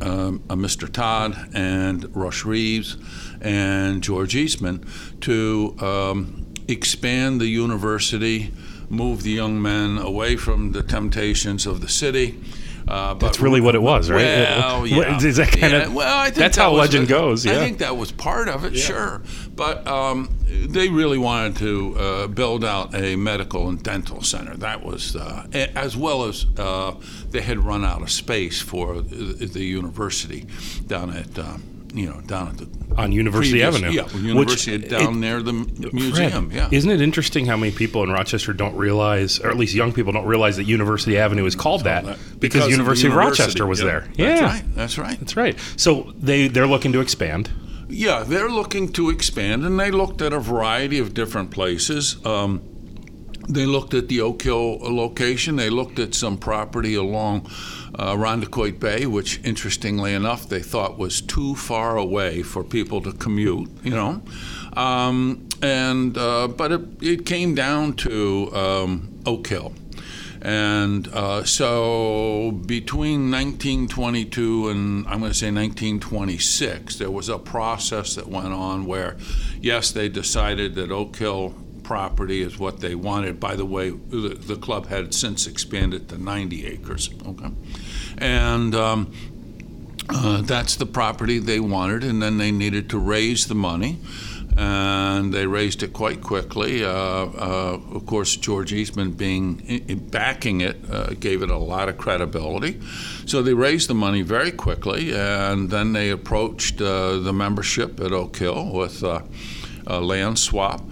um, 0.01 0.43
uh, 0.49 0.55
Mr. 0.55 0.91
Todd 0.91 1.51
and 1.55 2.15
Rush 2.15 2.45
Rhees 2.45 2.97
and 3.41 4.03
George 4.03 4.35
Eastman 4.35 4.85
to 5.21 5.77
um, 5.81 6.53
expand 6.69 7.41
the 7.41 7.47
university, 7.47 8.53
move 8.89 9.23
the 9.23 9.31
young 9.31 9.61
men 9.61 9.99
away 9.99 10.37
from 10.37 10.73
the 10.73 10.83
temptations 10.83 11.67
of 11.67 11.81
the 11.81 11.89
city. 11.89 12.39
Uh, 12.91 13.15
That's 13.15 13.39
really 13.41 13.61
what 13.61 13.75
it 13.75 13.83
was, 13.83 14.11
right? 14.11 14.23
Well, 14.25 14.87
yeah. 14.87 15.17
is 15.23 15.37
that 15.37 15.49
kind 15.53 15.73
Yeah, 15.73 15.79
of- 15.87 15.95
well, 15.95 16.19
I 16.19 16.25
think 16.25 16.37
that's 16.37 16.57
that 16.57 16.63
how 16.63 16.73
was 16.73 16.81
legend 16.81 17.09
goes, 17.09 17.47
yeah. 17.47 17.53
I 17.53 17.57
think 17.57 17.79
that 17.79 17.97
was 17.97 18.11
part 18.13 18.49
of 18.49 18.65
it, 18.65 18.77
sure. 18.77 19.23
But 19.55 19.87
um, 19.87 20.29
they 20.49 20.89
really 20.89 21.19
wanted 21.19 21.57
to 21.59 21.97
uh, 21.99 22.27
build 22.27 22.65
out 22.65 22.95
a 22.95 23.15
medical 23.17 23.69
and 23.69 23.83
dental 23.83 24.23
center. 24.23 24.57
That 24.57 24.83
was, 24.85 25.15
uh, 25.15 25.47
as 25.53 25.97
well 25.97 26.25
as 26.25 26.47
uh, 26.59 26.95
they 27.31 27.41
had 27.43 27.59
run 27.61 27.85
out 27.85 28.03
of 28.03 28.11
space 28.11 28.61
for 28.61 29.01
the, 29.01 29.47
the 29.47 29.65
university 29.65 30.47
down 30.87 31.11
at, 31.11 31.39
uh, 31.39 31.59
you 31.93 32.07
know, 32.07 32.21
down 32.21 32.49
at 32.49 32.59
the 32.59 32.69
On 32.97 33.13
University 33.13 33.61
previous- 33.61 33.75
Avenue, 33.75 33.93
Yeah, 33.93 34.03
which 34.05 34.23
university 34.23 34.75
it- 34.75 34.91
down 34.91 35.21
near 35.21 35.43
the 35.43 35.53
museum. 35.53 36.51
Yeah. 36.53 36.69
Isn't 36.71 36.91
it 36.91 37.01
interesting 37.01 37.47
how 37.47 37.57
many 37.57 37.73
people 37.73 38.03
in 38.03 38.11
Rochester 38.11 38.53
don't 38.53 38.77
realize, 38.77 39.41
or 39.41 39.51
at 39.51 39.57
least 39.57 39.75
young 39.75 39.93
people 39.93 40.13
don't 40.13 40.27
realize 40.27 40.57
that 40.57 40.65
University 40.65 41.19
Avenue 41.19 41.47
is 41.47 41.55
called 41.55 41.85
that 41.85 42.05
because, 42.39 42.65
of 42.65 42.71
University 42.71 43.09
of 43.09 43.13
university, 43.13 43.43
Rochester 43.43 43.67
was 43.67 43.81
yeah. 43.81 43.87
there. 43.87 44.01
That's 44.01 44.19
yeah, 44.19 44.45
right. 44.47 44.75
That's 44.75 44.99
right. 44.99 45.19
That's 45.19 45.37
right. 45.37 45.59
So 45.77 46.13
they 46.19 46.49
they're 46.49 46.67
looking 46.67 46.93
to 46.93 47.01
expand. 47.01 47.51
Yeah, 47.89 48.23
they're 48.23 48.51
looking 48.51 48.93
to 48.93 49.11
expand, 49.11 49.65
and 49.65 49.79
they 49.79 49.91
looked 49.91 50.23
at 50.23 50.33
a 50.33 50.39
variety 50.39 51.01
of 51.01 51.13
different 51.13 51.51
places. 51.51 52.25
Um, 52.25 52.63
they 53.49 53.67
looked 53.67 53.95
at 53.95 54.09
the 54.09 54.21
Oak 54.21 54.43
Hill 54.43 54.79
location. 54.81 55.57
They 55.57 55.71
looked 55.71 55.99
at 55.99 56.15
some 56.15 56.39
property 56.39 56.95
along 56.95 57.51
uh, 57.95 58.15
Irondequoit 58.15 58.79
Bay, 58.79 59.07
which, 59.07 59.41
interestingly 59.45 60.15
enough, 60.15 60.49
they 60.49 60.61
thought 60.61 60.99
was 60.99 61.21
too 61.21 61.55
far 61.55 61.97
away 61.97 62.43
for 62.43 62.63
people 62.65 63.01
to 63.03 63.13
commute. 63.13 63.71
You 63.83 63.91
know, 63.91 64.23
um, 64.75 65.49
and 65.63 66.17
uh, 66.17 66.49
but 66.49 66.73
it, 66.73 66.81
it 67.03 67.27
came 67.27 67.55
down 67.55 67.95
to 67.95 68.55
um, 68.55 69.21
Oak 69.27 69.47
Hill. 69.47 69.75
And 70.43 71.07
uh, 71.09 71.45
so 71.45 72.53
between 72.65 73.31
1922 73.31 74.71
and 74.71 75.07
I'm 75.07 75.21
going 75.21 75.33
to 75.33 75.37
say 75.37 75.49
1926, 75.49 76.97
there 76.97 77.11
was 77.11 77.29
a 77.29 77.39
process 77.39 78.15
that 78.15 78.27
went 78.27 78.49
on 78.55 78.87
where, 78.87 79.19
yes, 79.61 79.93
they 79.93 80.09
decided 80.09 80.77
that 80.77 80.91
Oak 80.91 81.17
Hill 81.17 81.55
property 81.91 82.41
is 82.41 82.57
what 82.57 82.79
they 82.79 82.95
wanted. 82.95 83.41
By 83.41 83.57
the 83.57 83.65
way, 83.65 83.91
the, 83.91 84.29
the 84.29 84.55
club 84.55 84.87
had 84.87 85.13
since 85.13 85.49
expanded 85.49 86.09
to 86.11 86.23
90 86.23 86.65
acres. 86.65 87.11
Okay. 87.27 87.51
And 88.17 88.73
um, 88.77 89.13
uh, 90.09 90.41
that's 90.43 90.77
the 90.77 90.87
property 90.87 91.41
they 91.41 91.59
wanted, 91.59 92.05
and 92.05 92.23
then 92.23 92.39
they 92.39 92.53
needed 92.53 92.91
to 92.91 92.99
raise 93.01 93.49
the 93.49 93.57
money. 93.57 93.99
And 94.57 95.35
they 95.35 95.49
raised 95.49 95.83
it 95.83 95.93
quite 95.93 96.23
quickly. 96.23 96.85
Uh, 96.85 96.91
uh, 96.91 97.81
of 97.93 98.07
course, 98.07 98.37
George 98.37 98.73
Eastman 98.73 99.11
being 99.11 99.57
backing 100.13 100.61
it 100.61 100.77
uh, 100.93 101.15
gave 101.19 101.43
it 101.43 101.51
a 101.51 101.59
lot 101.59 101.89
of 101.89 101.99
credibility. 101.99 102.81
So 103.27 103.43
they 103.43 103.55
raised 103.55 103.89
the 103.89 103.95
money 103.95 104.23
very 104.23 104.53
quickly, 104.53 105.13
and 105.13 105.71
then 105.71 105.93
they 105.93 106.11
approached 106.11 106.81
uh, 106.81 107.19
the 107.19 107.33
membership 107.33 107.99
at 107.99 108.13
Oak 108.13 108.37
Hill 108.37 108.71
with 108.73 109.03
uh, 109.03 109.23
land 109.99 110.39
swap. 110.39 110.83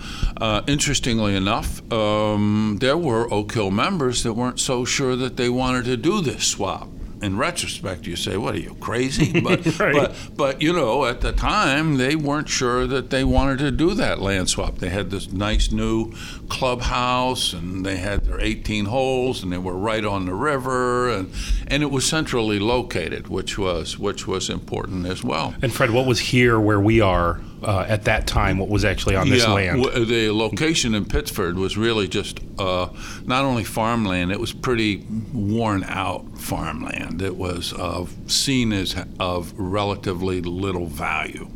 Uh, 0.40 0.62
interestingly 0.66 1.36
enough, 1.36 1.80
um, 1.92 2.78
there 2.80 2.96
were 2.96 3.32
Oak 3.32 3.52
Hill 3.52 3.70
members 3.70 4.22
that 4.22 4.32
weren't 4.32 4.58
so 4.58 4.84
sure 4.84 5.14
that 5.16 5.36
they 5.36 5.48
wanted 5.50 5.84
to 5.84 5.96
do 5.96 6.20
this 6.22 6.44
swap. 6.46 6.88
in 7.20 7.36
retrospect, 7.36 8.06
you 8.06 8.14
say, 8.14 8.36
"What 8.36 8.54
are 8.54 8.60
you 8.60 8.76
crazy?" 8.80 9.40
But 9.46 9.66
Right. 9.80 9.92
but 9.92 10.14
but 10.36 10.62
you 10.62 10.72
know, 10.72 11.04
at 11.04 11.20
the 11.20 11.32
time, 11.32 11.96
they 11.96 12.14
weren't 12.14 12.48
sure 12.48 12.86
that 12.86 13.10
they 13.10 13.24
wanted 13.24 13.58
to 13.58 13.72
do 13.72 13.92
that 13.94 14.20
land 14.22 14.48
swap. 14.48 14.78
They 14.78 14.88
had 14.90 15.10
this 15.10 15.26
nice 15.32 15.72
new 15.72 16.12
clubhouse, 16.48 17.52
and 17.52 17.84
they 17.84 17.96
had 17.96 18.24
their 18.24 18.40
18 18.40 18.84
holes, 18.86 19.42
and 19.42 19.52
they 19.52 19.58
were 19.58 19.76
right 19.76 20.04
on 20.04 20.26
the 20.26 20.34
river, 20.34 21.08
and 21.10 21.32
and 21.66 21.82
it 21.82 21.90
was 21.90 22.04
centrally 22.06 22.58
located, 22.58 23.28
which 23.28 23.58
was 23.58 23.98
which 23.98 24.26
was 24.26 24.48
important 24.50 25.06
as 25.06 25.24
well. 25.24 25.54
And 25.62 25.72
Fred, 25.72 25.90
what 25.90 26.06
was 26.06 26.20
here 26.20 26.60
where 26.60 26.80
we 26.80 27.00
are 27.00 27.40
uh, 27.62 27.86
at 27.88 28.04
that 28.04 28.26
time? 28.26 28.58
What 28.58 28.68
was 28.68 28.84
actually 28.84 29.16
on 29.16 29.28
this 29.28 29.44
yeah, 29.44 29.52
land? 29.52 29.82
w- 29.82 30.04
the 30.04 30.30
location 30.32 30.94
in 30.94 31.04
Pittsford 31.04 31.56
was 31.56 31.76
really 31.76 32.08
just 32.08 32.40
uh, 32.58 32.88
not 33.24 33.44
only 33.44 33.64
farmland; 33.64 34.32
it 34.32 34.40
was 34.40 34.52
pretty 34.52 35.04
worn 35.32 35.84
out 35.84 36.38
farmland. 36.38 37.22
It 37.22 37.36
was 37.36 37.72
uh, 37.72 38.06
seen 38.26 38.72
as 38.72 38.94
of 39.18 39.52
relatively 39.58 40.40
little 40.40 40.86
value. 40.86 41.48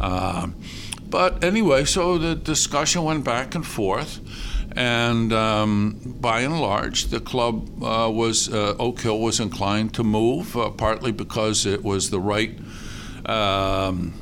Um, 0.00 0.56
but 1.08 1.44
anyway, 1.44 1.84
so 1.84 2.18
the 2.18 2.34
discussion 2.34 3.04
went 3.04 3.24
back 3.24 3.54
and 3.54 3.66
forth. 3.66 4.20
And 4.76 5.32
um, 5.32 5.98
by 6.20 6.40
and 6.40 6.60
large, 6.60 7.06
the 7.06 7.20
club 7.20 7.82
uh, 7.82 8.10
was 8.10 8.52
uh, 8.52 8.76
Oak 8.78 9.00
Hill 9.00 9.20
was 9.20 9.40
inclined 9.40 9.94
to 9.94 10.04
move, 10.04 10.54
uh, 10.54 10.68
partly 10.70 11.12
because 11.12 11.64
it 11.64 11.82
was 11.82 12.10
the 12.10 12.20
right 12.20 12.58
um, 13.24 14.12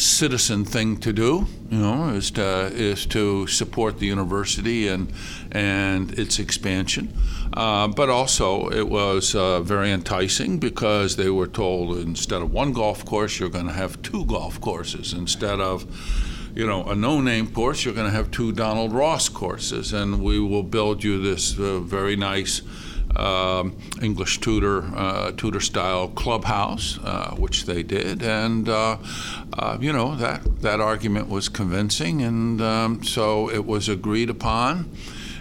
citizen 0.00 0.64
thing 0.64 0.96
to 0.98 1.12
do, 1.12 1.46
you 1.70 1.78
know, 1.78 2.08
is 2.08 2.30
to 2.32 2.66
is 2.72 3.06
to 3.06 3.46
support 3.46 3.98
the 3.98 4.06
university 4.06 4.88
and 4.88 5.12
and 5.52 6.18
its 6.18 6.38
expansion. 6.38 7.12
Uh, 7.52 7.88
but 7.88 8.08
also, 8.08 8.68
it 8.70 8.88
was 8.88 9.34
uh, 9.34 9.60
very 9.60 9.90
enticing 9.90 10.58
because 10.58 11.16
they 11.16 11.30
were 11.30 11.46
told 11.46 11.98
instead 11.98 12.42
of 12.42 12.52
one 12.52 12.72
golf 12.72 13.04
course, 13.04 13.38
you're 13.38 13.48
going 13.48 13.66
to 13.66 13.72
have 13.72 14.00
two 14.02 14.24
golf 14.24 14.60
courses. 14.60 15.12
Instead 15.12 15.60
of 15.60 15.84
you 16.54 16.66
know, 16.66 16.84
a 16.84 16.94
no-name 16.96 17.46
course, 17.52 17.84
you're 17.84 17.94
going 17.94 18.10
to 18.10 18.16
have 18.16 18.30
two 18.30 18.50
Donald 18.52 18.92
Ross 18.92 19.28
courses, 19.28 19.92
and 19.92 20.20
we 20.20 20.40
will 20.40 20.64
build 20.64 21.04
you 21.04 21.22
this 21.22 21.56
uh, 21.58 21.78
very 21.78 22.16
nice 22.16 22.62
um, 23.16 23.76
English 24.02 24.40
Tudor 24.40 24.84
uh, 24.94 25.32
Tudor 25.32 25.60
style 25.60 26.08
clubhouse, 26.08 26.98
uh, 27.04 27.34
which 27.36 27.66
they 27.66 27.82
did, 27.82 28.22
and 28.22 28.68
uh, 28.68 28.96
uh, 29.58 29.78
you 29.80 29.92
know 29.92 30.16
that 30.16 30.62
that 30.62 30.80
argument 30.80 31.28
was 31.28 31.48
convincing, 31.48 32.22
and 32.22 32.60
um, 32.60 33.02
so 33.02 33.50
it 33.50 33.64
was 33.64 33.88
agreed 33.88 34.30
upon, 34.30 34.90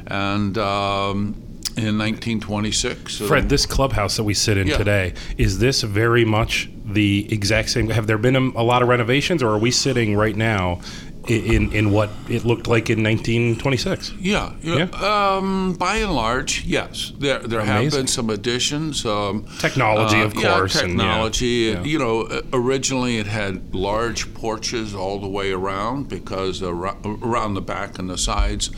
and. 0.08 0.58
Um, 0.58 1.44
in 1.78 1.98
1926, 1.98 3.22
uh, 3.22 3.26
Fred, 3.26 3.48
this 3.48 3.66
clubhouse 3.66 4.18
that 4.18 4.26
we 4.26 4.34
sit 4.34 4.58
in 4.58 4.68
Yeah. 4.68 4.78
today, 4.78 5.14
is 5.38 5.60
this 5.60 5.82
very 5.82 6.26
much 6.26 6.70
the 6.86 7.32
exact 7.32 7.70
same? 7.70 7.90
Have 7.90 8.06
there 8.06 8.18
been 8.18 8.36
a, 8.36 8.42
a 8.60 8.66
lot 8.66 8.82
of 8.82 8.90
renovations, 8.90 9.42
or 9.42 9.50
are 9.52 9.58
we 9.58 9.72
sitting 9.72 10.18
right 10.18 10.36
now 10.36 10.82
in, 11.28 11.72
in 11.74 11.92
what 11.92 12.10
it 12.28 12.44
looked 12.46 12.68
like 12.68 12.90
in 12.90 13.04
1926? 13.04 14.14
Yeah, 14.20 14.54
yeah. 14.62 14.84
Um, 14.94 15.74
by 15.74 15.98
and 15.98 16.14
large, 16.16 16.64
yes. 16.66 17.12
There 17.20 17.40
there 17.40 17.62
have 17.62 17.92
been 17.92 18.08
some 18.08 18.30
additions. 18.30 19.06
Um, 19.06 19.46
Technology, 19.60 20.22
of 20.22 20.34
course, 20.34 20.76
yeah, 20.76 20.82
technology. 20.82 21.46
yeah. 21.74 21.84
You 21.84 22.00
know, 22.00 22.22
uh, 22.24 22.42
originally 22.54 23.18
it 23.18 23.28
had 23.28 23.76
large 23.76 24.34
porches 24.34 24.96
all 24.96 25.20
the 25.20 25.28
way 25.28 25.52
around 25.52 26.10
because 26.10 26.64
around 26.64 27.54
the 27.54 27.62
back 27.62 28.00
and 28.00 28.10
the 28.10 28.18
sides. 28.18 28.72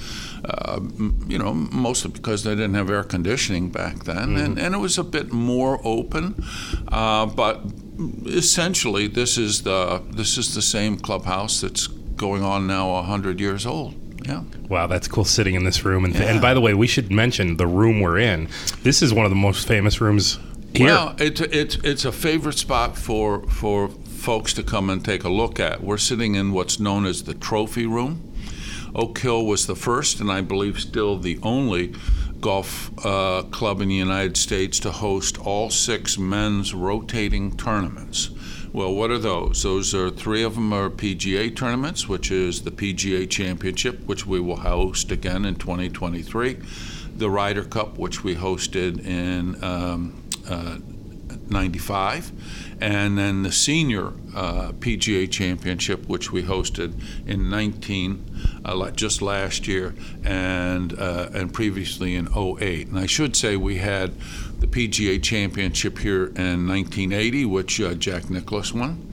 Uh, 0.43 0.79
you 1.27 1.37
know, 1.37 1.53
mostly 1.53 2.09
because 2.09 2.43
they 2.43 2.55
didn't 2.55 2.73
have 2.73 2.89
air 2.89 3.03
conditioning 3.03 3.69
back 3.69 4.05
then, 4.05 4.29
Mm-hmm. 4.29 4.37
and, 4.37 4.59
and 4.59 4.73
it 4.75 4.79
was 4.79 4.97
a 4.97 5.03
bit 5.03 5.31
more 5.31 5.79
open. 5.83 6.43
Uh, 6.87 7.27
but 7.27 7.61
essentially, 8.25 9.07
this 9.07 9.37
is 9.37 9.61
the 9.63 10.01
this 10.09 10.37
is 10.37 10.55
the 10.55 10.61
same 10.61 10.97
clubhouse 10.97 11.61
that's 11.61 11.87
going 12.21 12.43
on 12.43 12.67
now 12.67 13.01
hundred 13.01 13.39
years 13.41 13.65
old. 13.65 13.95
Yeah. 14.25 14.43
Wow, 14.69 14.85
that's 14.87 15.07
cool 15.07 15.25
sitting 15.25 15.55
in 15.55 15.63
this 15.65 15.83
room. 15.83 16.05
And, 16.05 16.13
Yeah. 16.13 16.21
and 16.31 16.39
by 16.39 16.53
the 16.53 16.61
way, 16.61 16.73
we 16.75 16.85
should 16.87 17.11
mention 17.11 17.57
the 17.57 17.65
room 17.65 17.99
we're 17.99 18.19
in. 18.19 18.47
This 18.83 19.01
is 19.01 19.11
one 19.11 19.25
of 19.25 19.31
the 19.31 19.35
most 19.47 19.67
famous 19.67 19.99
rooms 19.99 20.37
here. 20.75 20.85
Well, 20.87 21.15
it's 21.17 21.41
it's 21.41 21.75
it's 21.83 22.05
a 22.05 22.11
favorite 22.11 22.59
spot 22.59 22.95
for 22.97 23.41
for 23.49 23.89
folks 23.89 24.53
to 24.53 24.63
come 24.63 24.91
and 24.91 25.03
take 25.03 25.23
a 25.23 25.29
look 25.29 25.59
at. 25.59 25.83
We're 25.83 25.97
sitting 25.97 26.35
in 26.35 26.51
what's 26.53 26.79
known 26.79 27.05
as 27.07 27.23
the 27.23 27.33
trophy 27.33 27.87
room. 27.87 28.21
Oak 28.93 29.17
Hill 29.19 29.43
was 29.45 29.65
the 29.65 29.75
first, 29.75 30.19
and 30.21 30.29
I 30.31 30.41
believe 30.41 30.79
still 30.79 31.17
the 31.17 31.39
only 31.41 31.93
golf 32.39 32.91
uh, 33.05 33.43
club 33.49 33.81
in 33.81 33.87
the 33.89 33.95
United 33.95 34.37
States 34.37 34.79
to 34.79 34.91
host 34.91 35.39
all 35.39 35.69
six 35.71 36.17
men's 36.17 36.73
rotating 36.73 37.55
tournaments. 37.57 38.29
Well, 38.73 38.93
what 38.93 39.11
are 39.11 39.17
those? 39.17 39.63
Those 39.63 39.93
are 39.93 40.09
three 40.09 40.43
of 40.43 40.55
them 40.55 40.71
are 40.71 40.89
PGA 40.89 41.53
tournaments, 41.53 42.07
which 42.07 42.31
is 42.31 42.61
the 42.61 42.71
PGA 42.71 43.29
Championship, 43.29 43.99
which 44.05 44.25
we 44.25 44.39
will 44.39 44.55
host 44.55 45.11
again 45.11 45.43
in 45.43 45.55
2023, 45.55 46.57
the 47.17 47.29
Ryder 47.29 47.65
Cup, 47.65 47.97
which 47.97 48.23
we 48.23 48.35
hosted 48.35 49.05
in 49.05 49.61
um, 49.61 50.23
uh, 50.47 50.77
95, 51.49 52.31
and 52.79 53.17
then 53.17 53.43
the 53.43 53.51
senior 53.51 54.13
uh, 54.33 54.71
PGA 54.79 55.29
Championship, 55.29 56.07
which 56.07 56.31
we 56.31 56.43
hosted 56.43 56.93
in 57.27 57.49
19, 57.49 58.61
uh, 58.63 58.91
just 58.91 59.21
last 59.21 59.67
year, 59.67 59.93
and 60.23 60.97
uh, 60.97 61.29
and 61.33 61.53
previously 61.53 62.15
in 62.15 62.29
08. 62.33 62.87
And 62.87 62.97
I 62.97 63.05
should 63.05 63.35
say 63.35 63.57
we 63.57 63.79
had 63.79 64.13
the 64.61 64.67
PGA 64.67 65.21
Championship 65.21 65.97
here 65.97 66.27
in 66.27 66.67
1980, 66.67 67.45
which 67.45 67.81
uh, 67.81 67.95
Jack 67.95 68.29
Nicklaus 68.29 68.73
won. 68.73 69.11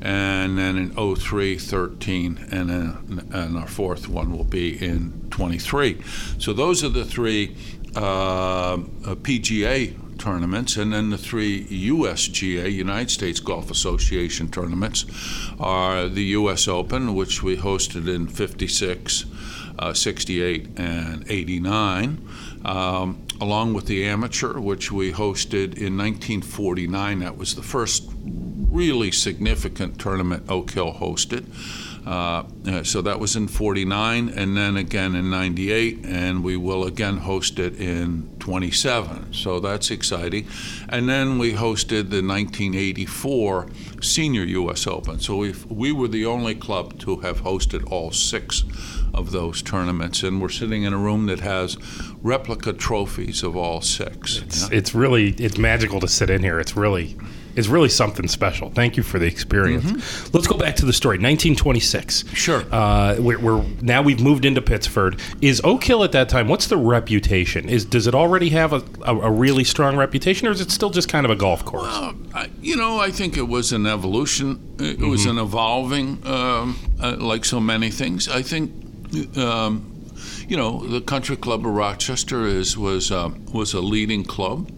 And 0.00 0.56
then 0.56 0.76
in 0.76 1.16
03, 1.16 1.58
13, 1.58 2.48
and, 2.50 2.70
then, 2.70 3.28
and 3.32 3.58
our 3.58 3.66
fourth 3.66 4.08
one 4.08 4.36
will 4.36 4.44
be 4.44 4.82
in 4.82 5.28
23. 5.30 6.00
So 6.38 6.52
those 6.52 6.84
are 6.84 6.88
the 6.88 7.04
three 7.04 7.56
uh, 7.96 8.74
uh, 8.74 8.76
PGA 9.16 10.18
tournaments, 10.18 10.76
and 10.76 10.92
then 10.92 11.10
the 11.10 11.18
three 11.18 11.64
USGA, 11.64 12.72
United 12.72 13.10
States 13.10 13.40
Golf 13.40 13.70
Association 13.70 14.48
tournaments, 14.48 15.06
are 15.58 16.08
the 16.08 16.24
U.S. 16.38 16.68
Open, 16.68 17.14
which 17.14 17.42
we 17.42 17.56
hosted 17.56 18.08
in 18.08 18.28
56, 18.28 19.24
uh, 19.78 19.92
68, 19.92 20.78
and 20.78 21.24
89, 21.28 22.28
um, 22.64 23.23
along 23.40 23.74
with 23.74 23.86
the 23.86 24.06
Amateur, 24.06 24.58
which 24.58 24.90
we 24.92 25.12
hosted 25.12 25.76
in 25.76 25.96
1949. 25.96 27.20
That 27.20 27.36
was 27.36 27.54
the 27.54 27.62
first 27.62 28.10
really 28.74 29.12
significant 29.12 29.98
tournament 29.98 30.44
Oak 30.48 30.70
Hill 30.70 30.94
hosted. 30.94 31.46
Uh, 32.06 32.44
uh, 32.66 32.82
so 32.82 33.00
that 33.00 33.18
was 33.18 33.34
in 33.34 33.48
49 33.48 34.28
and 34.28 34.54
then 34.54 34.76
again 34.76 35.14
in 35.14 35.30
98 35.30 36.04
and 36.04 36.44
we 36.44 36.54
will 36.54 36.84
again 36.84 37.16
host 37.16 37.58
it 37.58 37.80
in 37.80 38.28
27 38.40 39.32
so 39.32 39.58
that's 39.58 39.90
exciting 39.90 40.46
and 40.90 41.08
then 41.08 41.38
we 41.38 41.54
hosted 41.54 42.10
the 42.10 42.20
1984 42.20 43.68
senior 44.02 44.44
us 44.70 44.86
open 44.86 45.18
so 45.18 45.36
we 45.36 45.54
we 45.70 45.92
were 45.92 46.06
the 46.06 46.26
only 46.26 46.54
club 46.54 46.98
to 46.98 47.16
have 47.20 47.40
hosted 47.40 47.90
all 47.90 48.10
six 48.10 48.64
of 49.14 49.30
those 49.30 49.62
tournaments 49.62 50.22
and 50.22 50.40
we're 50.40 50.48
sitting 50.48 50.82
in 50.82 50.92
a 50.92 50.98
room 50.98 51.26
that 51.26 51.40
has 51.40 51.76
replica 52.22 52.72
trophies 52.72 53.42
of 53.42 53.56
all 53.56 53.80
six 53.80 54.38
It's, 54.42 54.70
it's 54.70 54.94
really 54.94 55.30
it's 55.38 55.58
magical 55.58 56.00
to 56.00 56.08
sit 56.08 56.30
in 56.30 56.42
here. 56.42 56.58
It's 56.60 56.76
really 56.76 57.16
it's 57.56 57.68
really 57.68 57.88
something 57.88 58.26
special. 58.26 58.70
Thank 58.70 58.96
you 58.96 59.02
for 59.02 59.18
the 59.20 59.26
experience. 59.26 60.34
Let's 60.34 60.46
go 60.48 60.56
back 60.56 60.74
to 60.76 60.86
the 60.86 60.92
story. 60.92 61.18
1926. 61.18 62.24
Sure. 62.34 62.64
Uh, 62.70 63.16
we're, 63.18 63.38
we're 63.38 63.62
now 63.80 64.02
we've 64.02 64.20
moved 64.20 64.44
into 64.44 64.60
Pittsford. 64.60 65.20
Is 65.40 65.60
Oak 65.62 65.84
Hill 65.84 66.02
at 66.02 66.12
that 66.12 66.28
time? 66.28 66.48
What's 66.48 66.66
the 66.66 66.76
reputation? 66.76 67.68
Is 67.68 67.84
does 67.84 68.06
it 68.06 68.14
already 68.14 68.48
have 68.50 68.72
a, 68.72 68.82
a, 69.02 69.16
a 69.16 69.30
really 69.30 69.64
strong 69.64 69.96
reputation, 69.96 70.48
or 70.48 70.50
is 70.50 70.60
it 70.60 70.70
still 70.70 70.90
just 70.90 71.08
kind 71.08 71.24
of 71.24 71.30
a 71.30 71.36
golf 71.36 71.64
course? 71.64 71.92
Uh, 71.92 72.12
I, 72.34 72.50
you 72.60 72.76
know, 72.76 72.98
I 72.98 73.10
think 73.10 73.36
it 73.36 73.46
was 73.46 73.72
an 73.72 73.86
evolution. 73.86 74.74
It 74.80 74.98
was 74.98 75.24
an 75.26 75.38
evolving, 75.38 76.26
um, 76.26 76.76
uh, 77.00 77.16
like 77.18 77.44
so 77.44 77.60
many 77.60 77.90
things. 77.90 78.28
I 78.28 78.42
think, 78.42 78.72
um, 79.36 79.90
you 80.48 80.56
know, 80.56 80.86
the 80.86 81.00
Country 81.00 81.36
Club 81.36 81.66
of 81.66 81.72
Rochester 81.72 82.46
is 82.46 82.76
was 82.76 83.10
uh, 83.10 83.30
was 83.52 83.74
a 83.74 83.80
leading 83.80 84.24
club, 84.24 84.70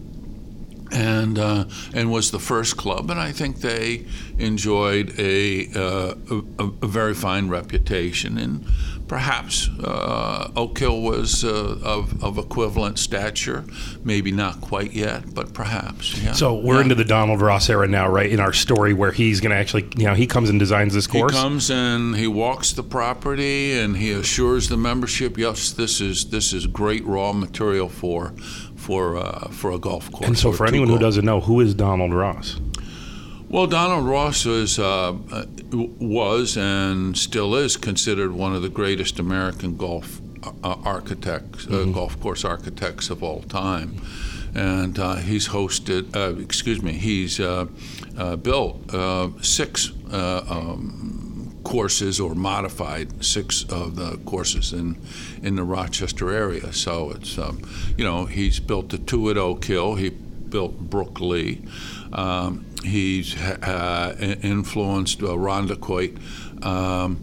and 0.91 1.37
uh, 1.39 1.65
and 1.93 2.11
was 2.11 2.31
the 2.31 2.39
first 2.39 2.77
club, 2.77 3.09
and 3.11 3.19
I 3.19 3.31
think 3.31 3.57
they 3.61 4.05
enjoyed 4.37 5.13
a 5.19 5.67
uh, 5.75 6.13
a, 6.59 6.63
a 6.83 6.87
very 6.87 7.13
fine 7.13 7.49
reputation 7.49 8.37
and. 8.37 8.65
Perhaps 9.07 9.69
uh, 9.85 10.51
Oak 10.57 10.79
Hill 10.79 10.99
was 11.01 11.45
uh, 11.45 11.79
of, 11.81 12.21
of 12.21 12.37
equivalent 12.37 12.99
stature, 12.99 13.63
maybe 14.03 14.33
not 14.33 14.59
quite 14.59 14.91
yet, 14.91 15.33
but 15.33 15.53
perhaps. 15.53 16.21
Yeah. 16.21 16.33
So 16.33 16.55
we're 16.55 16.75
Yeah. 16.75 16.81
into 16.81 16.95
the 16.95 17.05
Donald 17.05 17.39
Ross 17.41 17.69
era 17.69 17.87
now, 17.87 18.09
right? 18.09 18.29
In 18.29 18.41
our 18.41 18.51
story, 18.51 18.93
where 18.93 19.13
he's 19.13 19.39
going 19.39 19.51
to 19.51 19.55
actually, 19.55 19.87
you 19.95 20.03
know, 20.07 20.13
he 20.13 20.27
comes 20.27 20.49
and 20.49 20.59
designs 20.59 20.93
this 20.93 21.07
course. 21.07 21.31
He 21.31 21.39
comes 21.39 21.71
and 21.71 22.17
he 22.17 22.27
walks 22.27 22.73
the 22.73 22.83
property 22.83 23.79
and 23.79 23.95
he 23.95 24.11
assures 24.11 24.67
the 24.67 24.75
membership, 24.75 25.37
yes, 25.37 25.71
this 25.71 26.01
is 26.01 26.25
this 26.31 26.51
is 26.51 26.67
great 26.67 27.05
raw 27.05 27.31
material 27.31 27.87
for 27.87 28.33
for 28.77 29.17
uh, 29.17 29.49
for 29.49 29.71
a 29.71 29.77
golf 29.77 30.09
course. 30.11 30.27
And 30.27 30.37
so, 30.37 30.51
for 30.53 30.65
anyone 30.65 30.87
who 30.87 30.97
doesn't 30.97 31.25
know, 31.25 31.41
who 31.41 31.59
is 31.59 31.73
Donald 31.73 32.13
Ross? 32.13 32.59
well, 33.49 33.67
Donald 33.67 34.05
Ross 34.05 34.45
was 34.45 34.77
uh, 34.79 35.15
uh, 35.31 35.45
was 35.99 36.57
and 36.57 37.17
still 37.17 37.55
is 37.55 37.77
considered 37.77 38.31
one 38.31 38.55
of 38.55 38.61
the 38.61 38.69
greatest 38.69 39.19
American 39.19 39.77
golf 39.77 40.21
uh, 40.63 40.75
architects, 40.83 41.67
uh, 41.67 41.85
golf 41.85 42.19
course 42.19 42.43
architects 42.45 43.09
of 43.09 43.23
all 43.23 43.41
time, 43.43 44.01
and 44.53 44.99
uh, 44.99 45.15
he's 45.15 45.49
hosted. 45.49 46.15
Uh, 46.15 46.39
excuse 46.41 46.81
me, 46.81 46.93
he's 46.93 47.39
uh, 47.39 47.65
uh, 48.17 48.35
built 48.35 48.93
uh, 48.93 49.29
six. 49.41 49.91
Uh, 50.11 50.43
um, 50.49 51.23
courses 51.67 52.17
or 52.17 52.33
modified 52.33 53.25
six 53.25 53.63
of 53.63 53.97
the 53.97 54.17
courses 54.25 54.71
in 54.71 54.97
in 55.43 55.57
the 55.57 55.63
Rochester 55.63 56.31
area. 56.31 56.71
So 56.71 57.11
it's 57.11 57.37
um, 57.37 57.61
you 57.97 58.05
know 58.05 58.25
he's 58.25 58.61
built 58.61 58.87
the 58.89 58.97
two 58.97 59.29
at 59.29 59.37
Oak 59.37 59.65
Hill 59.65 59.95
he 59.95 60.09
built 60.09 60.79
Brook-Lea. 60.79 61.61
Um, 62.13 62.65
he's 62.85 63.35
uh, 63.41 64.15
influenced 64.41 65.21
uh, 65.21 65.35
Irondequoit 65.35 66.17
um, 66.65 67.19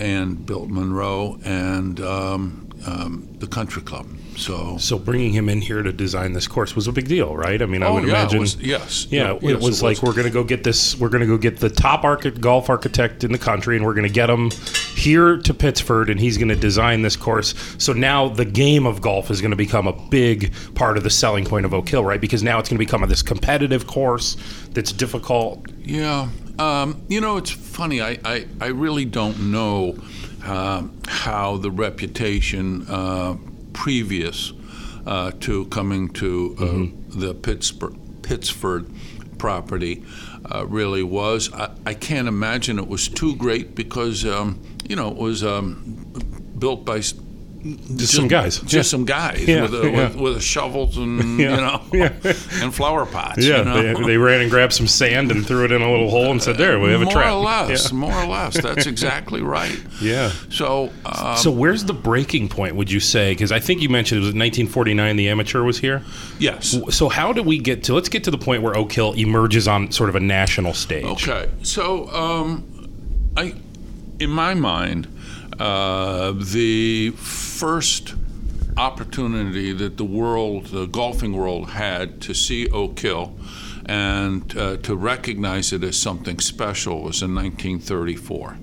and 0.00 0.44
built 0.44 0.68
Monroe 0.70 1.38
and 1.44 2.00
um, 2.00 2.68
um, 2.86 3.28
the 3.38 3.46
Country 3.46 3.82
Club. 3.82 4.08
So, 4.36 4.76
So 4.78 4.98
bringing 4.98 5.32
him 5.32 5.48
in 5.48 5.60
here 5.60 5.82
to 5.82 5.92
design 5.92 6.32
this 6.32 6.46
course 6.46 6.74
was 6.74 6.86
a 6.86 6.92
big 6.92 7.08
deal, 7.08 7.36
right? 7.36 7.60
I 7.60 7.66
mean, 7.66 7.82
I 7.82 7.86
oh 7.86 7.94
would 7.94 8.04
yeah, 8.04 8.10
imagine. 8.10 8.36
it 8.36 8.40
was, 8.40 8.56
yes, 8.56 9.06
yeah, 9.10 9.38
yes, 9.40 9.52
it 9.52 9.60
was 9.60 9.82
like 9.82 10.02
we're 10.02 10.12
going 10.12 10.24
to 10.26 10.30
go 10.30 10.44
get 10.44 10.64
this. 10.64 10.96
We're 10.96 11.08
going 11.08 11.20
to 11.20 11.26
go 11.26 11.38
get 11.38 11.58
the 11.58 11.70
top 11.70 12.04
golf 12.40 12.68
architect 12.68 13.24
in 13.24 13.32
the 13.32 13.38
country, 13.38 13.76
and 13.76 13.84
we're 13.84 13.94
going 13.94 14.06
to 14.06 14.12
get 14.12 14.28
him 14.28 14.50
here 14.96 15.38
to 15.38 15.54
Pittsford, 15.54 16.10
and 16.10 16.20
he's 16.20 16.36
going 16.36 16.48
to 16.48 16.56
design 16.56 17.02
this 17.02 17.16
course. 17.16 17.54
So 17.78 17.92
now 17.92 18.28
the 18.28 18.44
game 18.44 18.86
of 18.86 19.00
golf 19.00 19.30
is 19.30 19.40
going 19.40 19.52
to 19.52 19.56
become 19.56 19.86
a 19.86 19.92
big 20.08 20.52
part 20.74 20.96
of 20.96 21.02
the 21.02 21.10
selling 21.10 21.44
point 21.44 21.64
of 21.66 21.72
Oak 21.72 21.88
Hill, 21.88 22.04
right? 22.04 22.20
Because 22.20 22.42
now 22.42 22.58
it's 22.58 22.68
going 22.68 22.78
to 22.78 22.84
become 22.84 23.06
this 23.08 23.22
competitive 23.22 23.86
course 23.86 24.36
that's 24.70 24.92
difficult. 24.92 25.66
Yeah. 25.80 26.28
Um, 26.58 27.02
you 27.08 27.20
know, 27.20 27.36
it's 27.36 27.50
funny. 27.50 28.00
I, 28.00 28.18
I, 28.24 28.46
I 28.60 28.66
really 28.68 29.04
don't 29.04 29.50
know 29.50 29.96
um, 30.44 30.96
how 31.06 31.56
the 31.56 31.70
reputation 31.70 32.86
uh, 32.88 33.36
previous 33.74 34.52
uh, 35.06 35.32
to 35.40 35.66
coming 35.66 36.08
to 36.08 36.56
uh, 36.58 37.18
the 37.18 37.34
Pittsburgh, 37.34 37.96
Pittsford 38.22 38.90
property 39.38 40.02
uh, 40.50 40.64
really 40.66 41.02
was. 41.02 41.52
I, 41.52 41.70
I 41.84 41.94
can't 41.94 42.28
imagine 42.28 42.78
it 42.78 42.88
was 42.88 43.08
too 43.08 43.36
great 43.36 43.74
because, 43.74 44.24
um, 44.24 44.60
you 44.88 44.96
know, 44.96 45.10
it 45.10 45.16
was 45.16 45.44
um, 45.44 46.06
built 46.58 46.84
by 46.86 47.02
s- 47.64 47.96
Just, 47.96 48.14
some 48.14 48.28
guys. 48.28 48.60
just 48.60 48.90
some 48.90 49.04
guys 49.04 49.46
Yeah, 49.46 49.62
with, 49.62 49.74
a, 49.74 49.90
yeah. 49.90 49.96
with, 50.08 50.16
with 50.16 50.42
shovels 50.42 50.96
and 50.98 51.38
you 51.40 51.48
know 51.48 51.82
and 51.92 52.74
flower 52.74 53.06
pots. 53.06 53.44
yeah, 53.44 53.58
you 53.58 53.64
know? 53.64 53.82
they, 54.00 54.04
they 54.06 54.16
ran 54.18 54.40
and 54.42 54.50
grabbed 54.50 54.72
some 54.72 54.86
sand 54.86 55.30
and 55.30 55.46
threw 55.46 55.64
it 55.64 55.72
in 55.72 55.80
a 55.82 55.90
little 55.90 56.10
hole 56.10 56.30
and 56.30 56.42
said, 56.42 56.56
"There, 56.58 56.78
we 56.78 56.90
have 56.90 57.00
a 57.02 57.04
trap." 57.04 57.14
more 57.14 57.22
trap." 57.22 57.34
or 57.34 57.68
less, 57.70 57.92
more 57.92 58.12
or 58.12 58.26
less. 58.26 58.60
That's 58.60 58.86
exactly 58.86 59.40
right. 59.56 59.78
yeah. 60.00 60.30
So, 60.50 60.90
um, 61.06 61.36
So 61.36 61.50
where's 61.50 61.84
the 61.84 61.94
breaking 61.94 62.48
point? 62.48 62.76
Would 62.76 62.90
you 62.90 63.00
say? 63.00 63.32
Because 63.32 63.52
I 63.52 63.60
think 63.60 63.80
you 63.82 63.88
mentioned 63.88 64.18
it 64.18 64.20
was 64.20 64.28
1949. 64.34 65.16
The 65.16 65.28
amateur 65.28 65.62
was 65.62 65.78
here. 65.78 66.02
yes. 66.38 66.76
So 66.90 67.08
how 67.08 67.32
do 67.32 67.42
we 67.42 67.58
get 67.58 67.84
to? 67.84 67.94
Let's 67.94 68.08
get 68.08 68.24
to 68.24 68.30
the 68.30 68.38
point 68.38 68.62
where 68.62 68.76
Oak 68.76 68.92
Hill 68.92 69.12
emerges 69.14 69.66
on 69.68 69.90
sort 69.90 70.08
of 70.10 70.16
a 70.16 70.20
national 70.20 70.74
stage. 70.74 71.04
Okay. 71.28 71.48
So, 71.62 72.08
um, 72.10 72.64
I, 73.36 73.54
in 74.20 74.30
my 74.30 74.54
mind, 74.54 75.08
uh, 75.58 76.32
the 76.32 77.10
first 77.10 78.14
opportunity 78.76 79.72
that 79.72 79.96
the 79.96 80.04
world, 80.04 80.66
the 80.66 80.86
golfing 80.86 81.32
world, 81.32 81.70
had 81.70 82.20
to 82.22 82.34
see 82.34 82.68
Oak 82.70 82.98
Hill 82.98 83.36
and 83.86 84.56
uh, 84.56 84.76
to 84.78 84.96
recognize 84.96 85.72
it 85.72 85.84
as 85.84 85.96
something 85.96 86.40
special 86.40 87.02
was 87.02 87.22
in 87.22 87.34
1934. 87.34 88.56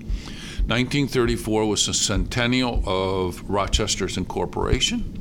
1934 0.66 1.66
was 1.66 1.86
the 1.86 1.94
centennial 1.94 2.82
of 2.86 3.48
Rochester's 3.48 4.16
incorporation, 4.16 5.20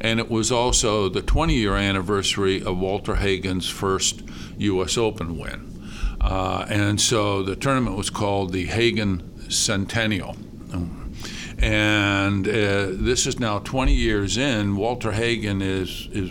and 0.00 0.20
it 0.20 0.30
was 0.30 0.52
also 0.52 1.08
the 1.08 1.22
20 1.22 1.54
year 1.54 1.74
anniversary 1.74 2.62
of 2.62 2.78
Walter 2.78 3.16
Hagen's 3.16 3.68
first 3.68 4.22
U.S. 4.58 4.98
Open 4.98 5.38
win. 5.38 5.70
Uh, 6.20 6.66
and 6.68 7.00
so 7.00 7.42
the 7.42 7.56
tournament 7.56 7.96
was 7.96 8.10
called 8.10 8.52
the 8.52 8.66
Hagen 8.66 9.50
Centennial. 9.50 10.36
And 11.64 12.46
uh, 12.46 12.88
this 12.90 13.26
is 13.26 13.40
now 13.40 13.58
20 13.60 13.94
years 13.94 14.36
in. 14.36 14.76
Walter 14.76 15.12
Hagen 15.12 15.62
is 15.62 16.08
is 16.12 16.30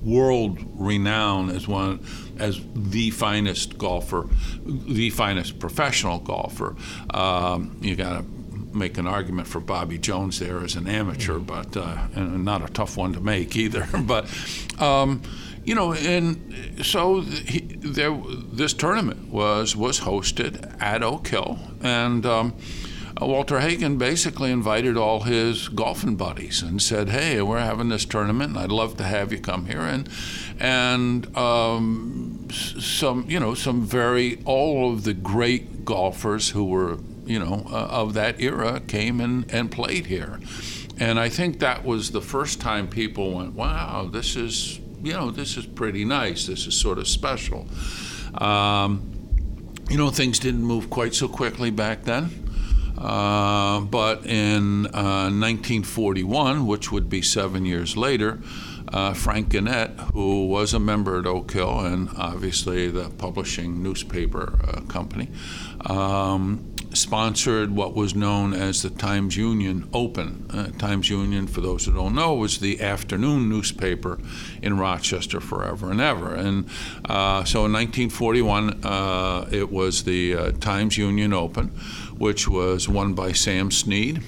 world 0.00 0.60
renowned 0.80 1.50
as 1.50 1.66
one 1.66 1.98
as 2.38 2.60
the 2.74 3.10
finest 3.10 3.78
golfer, 3.78 4.28
the 4.64 5.10
finest 5.10 5.58
professional 5.58 6.20
golfer. 6.20 6.76
Um, 7.10 7.78
you 7.80 7.96
got 7.96 8.20
to 8.20 8.24
make 8.72 8.96
an 8.96 9.08
argument 9.08 9.48
for 9.48 9.58
Bobby 9.58 9.98
Jones 9.98 10.38
there 10.38 10.60
as 10.60 10.76
an 10.76 10.86
amateur, 10.86 11.40
but 11.40 11.76
uh, 11.76 12.06
and 12.14 12.44
not 12.44 12.62
a 12.62 12.72
tough 12.72 12.96
one 12.96 13.12
to 13.14 13.20
make 13.20 13.56
either. 13.56 13.88
but 14.02 14.28
um, 14.80 15.20
you 15.64 15.74
know, 15.74 15.94
and 15.94 16.86
so 16.86 17.22
he, 17.22 17.58
there, 17.58 18.16
this 18.52 18.72
tournament 18.72 19.30
was 19.30 19.74
was 19.74 19.98
hosted 19.98 20.80
at 20.80 21.02
Oak 21.02 21.26
Hill, 21.26 21.58
and. 21.82 22.24
Um, 22.24 22.54
Walter 23.26 23.60
Hagen 23.60 23.98
basically 23.98 24.50
invited 24.50 24.96
all 24.96 25.20
his 25.20 25.68
golfing 25.68 26.16
buddies 26.16 26.62
and 26.62 26.80
said, 26.80 27.10
"Hey, 27.10 27.42
we're 27.42 27.60
having 27.60 27.90
this 27.90 28.06
tournament, 28.06 28.54
and 28.54 28.58
I'd 28.58 28.72
love 28.72 28.96
to 28.96 29.04
have 29.04 29.30
you 29.30 29.38
come 29.38 29.66
here." 29.66 29.80
And 29.80 30.08
and 30.58 31.36
um, 31.36 32.48
some, 32.50 33.26
you 33.28 33.38
know, 33.38 33.54
some 33.54 33.82
very 33.82 34.40
all 34.46 34.92
of 34.92 35.04
the 35.04 35.12
great 35.12 35.84
golfers 35.84 36.50
who 36.50 36.64
were, 36.64 36.98
you 37.26 37.38
know, 37.38 37.66
uh, 37.70 37.88
of 37.90 38.14
that 38.14 38.40
era 38.40 38.80
came 38.80 39.20
and, 39.20 39.50
and 39.52 39.70
played 39.70 40.06
here. 40.06 40.40
And 40.98 41.18
I 41.18 41.28
think 41.28 41.60
that 41.60 41.84
was 41.84 42.10
the 42.10 42.22
first 42.22 42.60
time 42.60 42.88
people 42.88 43.32
went, 43.32 43.54
"Wow, 43.54 44.08
this 44.10 44.34
is, 44.34 44.80
you 45.02 45.12
know, 45.12 45.30
this 45.30 45.58
is 45.58 45.66
pretty 45.66 46.06
nice. 46.06 46.46
This 46.46 46.66
is 46.66 46.74
sort 46.74 46.98
of 46.98 47.06
special." 47.06 47.68
Um, 48.34 49.12
you 49.90 49.96
know, 49.98 50.08
things 50.08 50.38
didn't 50.38 50.62
move 50.62 50.88
quite 50.88 51.14
so 51.14 51.28
quickly 51.28 51.70
back 51.70 52.04
then. 52.04 52.49
Uh, 53.00 53.80
but 53.80 54.26
in 54.26 54.86
uh, 54.88 55.30
1941, 55.30 56.66
which 56.66 56.92
would 56.92 57.08
be 57.08 57.22
seven 57.22 57.64
years 57.64 57.96
later, 57.96 58.38
uh, 58.92 59.14
Frank 59.14 59.50
Gannett, 59.50 59.90
who 60.12 60.46
was 60.46 60.74
a 60.74 60.80
member 60.80 61.18
at 61.18 61.26
Oak 61.26 61.52
Hill 61.52 61.80
and 61.80 62.10
obviously 62.16 62.90
the 62.90 63.08
publishing 63.10 63.82
newspaper 63.82 64.58
uh, 64.64 64.80
company, 64.82 65.28
um, 65.86 66.66
sponsored 66.92 67.70
what 67.70 67.94
was 67.94 68.16
known 68.16 68.52
as 68.52 68.82
the 68.82 68.90
Times 68.90 69.36
Union 69.36 69.88
Open. 69.92 70.46
Uh, 70.50 70.66
Times 70.76 71.08
Union, 71.08 71.46
for 71.46 71.60
those 71.60 71.86
who 71.86 71.94
don't 71.94 72.16
know, 72.16 72.34
was 72.34 72.58
the 72.58 72.82
afternoon 72.82 73.48
newspaper 73.48 74.18
in 74.60 74.76
Rochester 74.76 75.40
forever 75.40 75.90
and 75.90 76.00
ever. 76.00 76.34
And 76.34 76.68
so 77.46 77.64
in 77.64 77.72
1941, 77.72 78.84
uh, 78.84 79.48
it 79.52 79.70
was 79.70 80.02
the 80.02 80.52
Times 80.58 80.98
Union 80.98 81.32
Open, 81.32 81.70
which 82.20 82.46
was 82.46 82.86
won 82.86 83.14
by 83.14 83.32
Sam 83.32 83.70
Snead. 83.70 84.22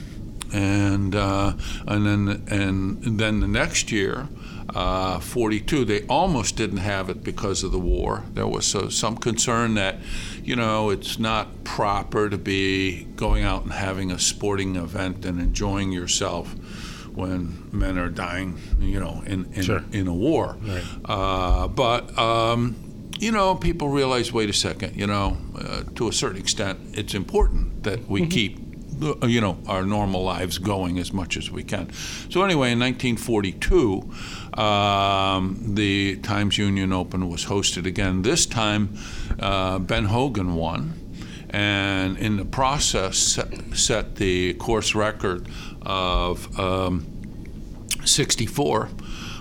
And 0.55 1.15
uh, 1.15 1.53
and 1.87 2.07
then 2.07 2.43
and 2.51 3.19
then 3.21 3.41
the 3.41 3.49
next 3.49 3.91
year, 3.93 4.29
uh, 4.75 5.19
42, 5.21 5.85
they 5.85 6.03
almost 6.09 6.57
didn't 6.57 6.79
have 6.79 7.09
it 7.11 7.23
because 7.23 7.63
of 7.63 7.71
the 7.73 7.79
war. 7.79 8.25
There 8.35 8.47
was 8.47 8.75
uh, 8.75 8.91
some 8.91 9.17
concern 9.17 9.75
that, 9.75 9.97
you 10.45 10.57
know, 10.57 10.91
it's 10.91 11.19
not 11.19 11.65
proper 11.65 12.29
to 12.29 12.37
be 12.39 13.05
going 13.17 13.45
out 13.45 13.63
and 13.65 13.73
having 13.73 14.11
a 14.11 14.19
sporting 14.19 14.77
event 14.77 15.25
and 15.25 15.39
enjoying 15.41 15.91
yourself 15.93 16.55
when 17.15 17.69
men 17.73 17.97
are 17.99 18.09
dying, 18.11 18.59
you 18.79 19.01
know, 19.01 19.23
in 19.27 19.51
in, 19.55 19.63
Sure. 19.63 19.85
in 19.93 20.07
a 20.07 20.15
war. 20.15 20.57
Right. 20.63 20.83
Uh, 21.07 21.69
but 21.69 22.19
um, 22.19 22.77
you 23.19 23.33
know, 23.33 23.55
people 23.55 23.89
realize, 23.89 24.33
wait 24.35 24.51
a 24.51 24.55
second, 24.55 24.97
you 24.97 25.07
know, 25.07 25.37
uh, 25.59 25.83
to 25.95 26.09
a 26.09 26.13
certain 26.13 26.41
extent, 26.41 26.79
it's 26.93 27.15
important 27.15 27.72
that 27.83 28.09
we 28.09 28.27
keep, 28.27 28.59
uh, 29.03 29.27
you 29.27 29.41
know, 29.41 29.59
our 29.67 29.85
normal 29.85 30.23
lives 30.23 30.59
going 30.59 30.99
as 30.99 31.13
much 31.13 31.37
as 31.37 31.51
we 31.51 31.65
can. 31.65 31.93
So 32.31 32.43
anyway, 32.43 32.73
in 32.73 32.81
1942, 32.81 34.61
um, 34.61 35.75
the 35.75 36.17
Times 36.17 36.59
Union 36.59 36.93
Open 36.93 37.29
was 37.29 37.47
hosted 37.47 37.87
again. 37.87 38.23
This 38.23 38.47
time, 38.47 38.97
uh, 39.39 39.79
Ben 39.79 40.07
Hogan 40.07 40.55
won. 40.55 40.95
And 41.51 42.17
in 42.17 42.39
the 42.39 42.47
process, 42.47 43.19
set, 43.19 43.77
set 43.77 44.17
the 44.17 44.55
course 44.55 44.95
record 44.95 45.47
of 45.83 46.59
um, 46.59 47.07
64, 48.05 48.87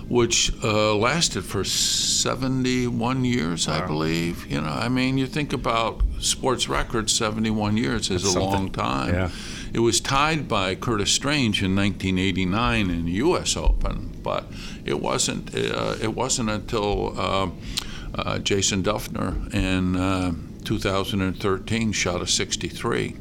which 0.08 0.52
uh, 0.62 0.94
lasted 0.94 1.42
for 1.42 1.64
71 1.64 3.24
years, 3.24 3.66
I 3.66 3.86
believe. 3.86 4.46
You 4.46 4.60
know, 4.60 4.68
I 4.68 4.88
mean, 4.88 5.16
you 5.16 5.26
think 5.26 5.54
about 5.54 6.02
sports 6.22 6.68
records, 6.68 7.12
71 7.12 7.76
years 7.76 8.10
is 8.10 8.22
That's 8.22 8.34
a 8.34 8.40
long 8.40 8.70
time. 8.70 9.14
Yeah. 9.14 9.30
it 9.74 9.80
was 9.80 10.00
tied 10.00 10.48
by 10.48 10.74
Curtis 10.74 11.12
Strange 11.12 11.62
in 11.62 11.74
1989 11.76 12.90
in 12.90 13.04
the 13.06 13.12
U.S. 13.12 13.56
Open, 13.56 14.12
but 14.22 14.44
it 14.84 15.00
wasn't. 15.00 15.54
Uh, 15.54 15.96
it 16.00 16.14
wasn't 16.14 16.50
until 16.50 17.18
uh, 17.18 17.50
uh, 18.14 18.38
Jason 18.38 18.82
Dufner 18.82 19.52
in 19.52 19.96
uh, 19.96 20.32
2013 20.64 21.92
shot 21.92 22.22
a 22.22 22.26
63, 22.26 23.16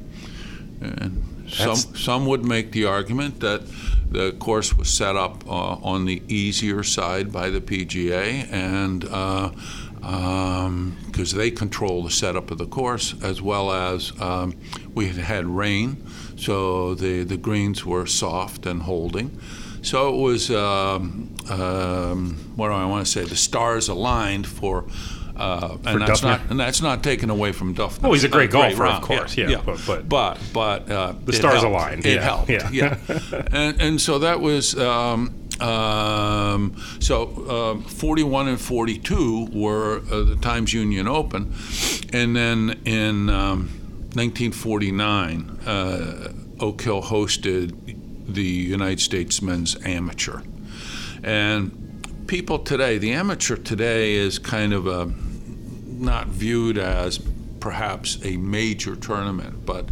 and 0.81 1.45
some 1.49 1.75
some 1.75 2.25
would 2.27 2.45
make 2.45 2.71
the 2.71 2.85
argument 2.85 3.39
that 3.39 3.61
the 4.09 4.33
course 4.33 4.77
was 4.77 4.89
set 4.89 5.15
up 5.15 5.47
uh, 5.47 5.75
on 5.81 6.05
the 6.05 6.21
easier 6.27 6.83
side 6.83 7.31
by 7.31 7.49
the 7.49 7.61
PGA, 7.61 8.51
and 8.51 9.05
because 10.01 11.33
um, 11.33 11.37
they 11.37 11.51
control 11.51 12.03
the 12.03 12.09
setup 12.09 12.49
of 12.51 12.57
the 12.57 12.65
course, 12.65 13.13
as 13.23 13.41
well 13.41 13.71
as 13.71 14.19
um, 14.19 14.55
we 14.95 15.07
had 15.07 15.17
had 15.17 15.45
rain, 15.45 16.05
so 16.35 16.95
the, 16.95 17.23
the 17.23 17.37
greens 17.37 17.85
were 17.85 18.07
soft 18.07 18.65
and 18.65 18.81
holding. 18.81 19.39
So 19.83 20.13
it 20.13 20.17
was, 20.17 20.51
um, 20.51 21.35
um 21.49 22.35
what 22.55 22.67
do 22.69 22.73
I 22.73 22.85
want 22.85 23.05
to 23.05 23.11
say, 23.11 23.23
the 23.23 23.35
stars 23.35 23.89
aligned 23.89 24.47
for 24.47 24.85
uh, 25.41 25.77
and, 25.85 26.01
that's 26.01 26.21
not, 26.21 26.41
and 26.49 26.59
that's 26.59 26.81
not 26.81 27.03
taken 27.03 27.31
away 27.31 27.51
from 27.51 27.73
Dufner. 27.73 28.09
Oh, 28.09 28.13
he's 28.13 28.23
a 28.23 28.29
great 28.29 28.51
golfer, 28.51 28.85
of 28.85 29.01
course. 29.01 29.35
Yeah, 29.35 29.49
yeah. 29.49 29.61
But 29.65 29.81
but 29.87 30.07
but, 30.07 30.39
but 30.53 30.91
uh, 30.91 31.13
the 31.25 31.33
stars 31.33 31.61
helped. 31.61 31.67
aligned. 31.67 32.05
It 32.05 32.15
yeah. 32.15 32.21
helped. 32.21 32.49
Yeah, 32.49 32.69
yeah. 32.71 32.97
and 33.51 33.81
and 33.81 34.01
so 34.01 34.19
that 34.19 34.39
was. 34.39 34.77
Um, 34.77 35.40
um, 35.61 36.75
so 36.99 37.49
um, 37.49 37.83
41 37.83 38.47
and 38.47 38.59
42 38.59 39.49
were 39.53 40.01
uh, 40.11 40.23
the 40.23 40.35
Times 40.37 40.73
Union 40.73 41.07
Open, 41.07 41.53
and 42.11 42.35
then 42.35 42.81
in 42.85 43.27
1949, 43.27 45.39
um, 45.39 45.59
uh, 45.65 46.63
Oak 46.63 46.81
Hill 46.81 47.01
hosted 47.01 47.95
the 48.27 48.43
United 48.43 48.99
States 48.99 49.41
Men's 49.41 49.75
Amateur, 49.85 50.41
and 51.23 51.77
people 52.27 52.59
today, 52.59 52.97
the 52.97 53.11
amateur 53.11 53.57
today 53.57 54.13
is 54.13 54.39
kind 54.39 54.73
of 54.73 54.87
a 54.87 55.11
not 56.01 56.27
viewed 56.27 56.77
as 56.77 57.19
perhaps 57.59 58.17
a 58.25 58.35
major 58.37 58.95
tournament, 58.95 59.65
but 59.65 59.85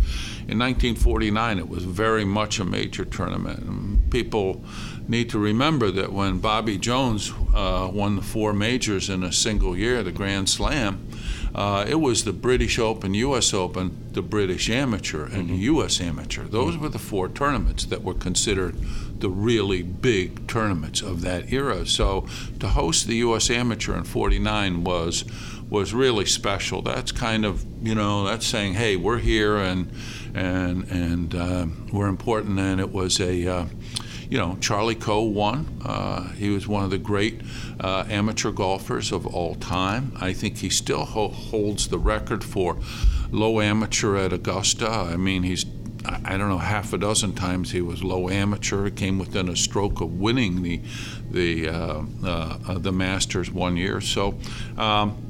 in 0.47 0.57
1949 0.57 1.59
it 1.59 1.69
was 1.69 1.83
very 1.83 2.25
much 2.25 2.59
a 2.59 2.65
major 2.65 3.05
tournament. 3.05 3.59
And 3.59 4.11
people 4.11 4.63
need 5.09 5.29
to 5.31 5.39
remember 5.39 5.91
that 5.91 6.13
when 6.13 6.39
Bobby 6.39 6.77
Jones 6.77 7.33
uh, 7.53 7.89
won 7.91 8.15
the 8.15 8.21
four 8.21 8.53
majors 8.53 9.09
in 9.09 9.23
a 9.23 9.31
single 9.31 9.75
year, 9.75 10.03
the 10.03 10.11
Grand 10.11 10.49
Slam, 10.49 11.07
uh, 11.53 11.83
it 11.87 11.95
was 11.95 12.25
the 12.25 12.33
British 12.33 12.77
Open, 12.77 13.15
U.S. 13.15 13.53
Open, 13.53 14.09
the 14.11 14.21
British 14.21 14.69
Amateur, 14.69 15.23
and 15.23 15.47
mm-hmm. 15.47 15.53
the 15.53 15.61
U.S. 15.63 15.99
Amateur. 15.99 16.43
Those 16.43 16.75
mm-hmm. 16.75 16.83
were 16.83 16.89
the 16.89 16.99
four 16.99 17.27
tournaments 17.27 17.85
that 17.85 18.03
were 18.03 18.13
considered 18.13 18.75
the 19.19 19.29
really 19.29 19.81
big 19.81 20.47
tournaments 20.47 21.01
of 21.01 21.21
that 21.21 21.51
era. 21.51 21.85
So 21.85 22.27
to 22.59 22.67
host 22.67 23.07
the 23.07 23.15
U.S. 23.17 23.49
Amateur 23.49 23.97
in 23.97 24.03
'49 24.03 24.83
was 24.83 25.25
was 25.69 25.93
really 25.93 26.25
special. 26.25 26.81
That's 26.81 27.11
kind 27.11 27.45
of 27.45 27.65
you 27.81 27.95
know 27.95 28.25
that's 28.25 28.45
saying, 28.45 28.75
hey, 28.75 28.95
we're 28.95 29.17
here 29.17 29.57
and 29.57 29.91
and 30.35 30.83
and 30.91 31.35
uh, 31.35 31.65
we're 31.91 32.07
important. 32.07 32.59
And 32.59 32.79
it 32.79 32.91
was 32.91 33.19
a 33.19 33.47
uh, 33.47 33.65
you 34.29 34.37
know 34.37 34.57
Charlie 34.61 34.95
Coe 34.95 35.23
won. 35.23 35.81
Uh, 35.83 36.29
he 36.33 36.49
was 36.49 36.67
one 36.67 36.83
of 36.83 36.91
the 36.91 36.97
great 36.97 37.41
uh, 37.79 38.05
amateur 38.09 38.51
golfers 38.51 39.11
of 39.11 39.25
all 39.25 39.55
time. 39.55 40.13
I 40.19 40.33
think 40.33 40.57
he 40.57 40.69
still 40.69 41.05
ho- 41.05 41.29
holds 41.29 41.87
the 41.87 41.99
record 41.99 42.43
for 42.43 42.77
low 43.31 43.59
amateur 43.59 44.15
at 44.17 44.31
Augusta. 44.31 44.89
I 44.89 45.17
mean, 45.17 45.43
he's 45.43 45.65
I 46.05 46.37
don't 46.37 46.49
know 46.49 46.59
half 46.59 46.93
a 46.93 46.97
dozen 46.97 47.33
times 47.33 47.71
he 47.71 47.81
was 47.81 48.03
low 48.03 48.29
amateur. 48.29 48.89
Came 48.89 49.19
within 49.19 49.49
a 49.49 49.55
stroke 49.55 49.99
of 50.01 50.19
winning 50.19 50.61
the 50.61 50.81
the 51.29 51.69
uh, 51.69 52.03
uh, 52.23 52.77
the 52.77 52.91
Masters 52.91 53.51
one 53.51 53.77
year. 53.77 53.99
So. 54.01 54.37
Um, 54.77 55.25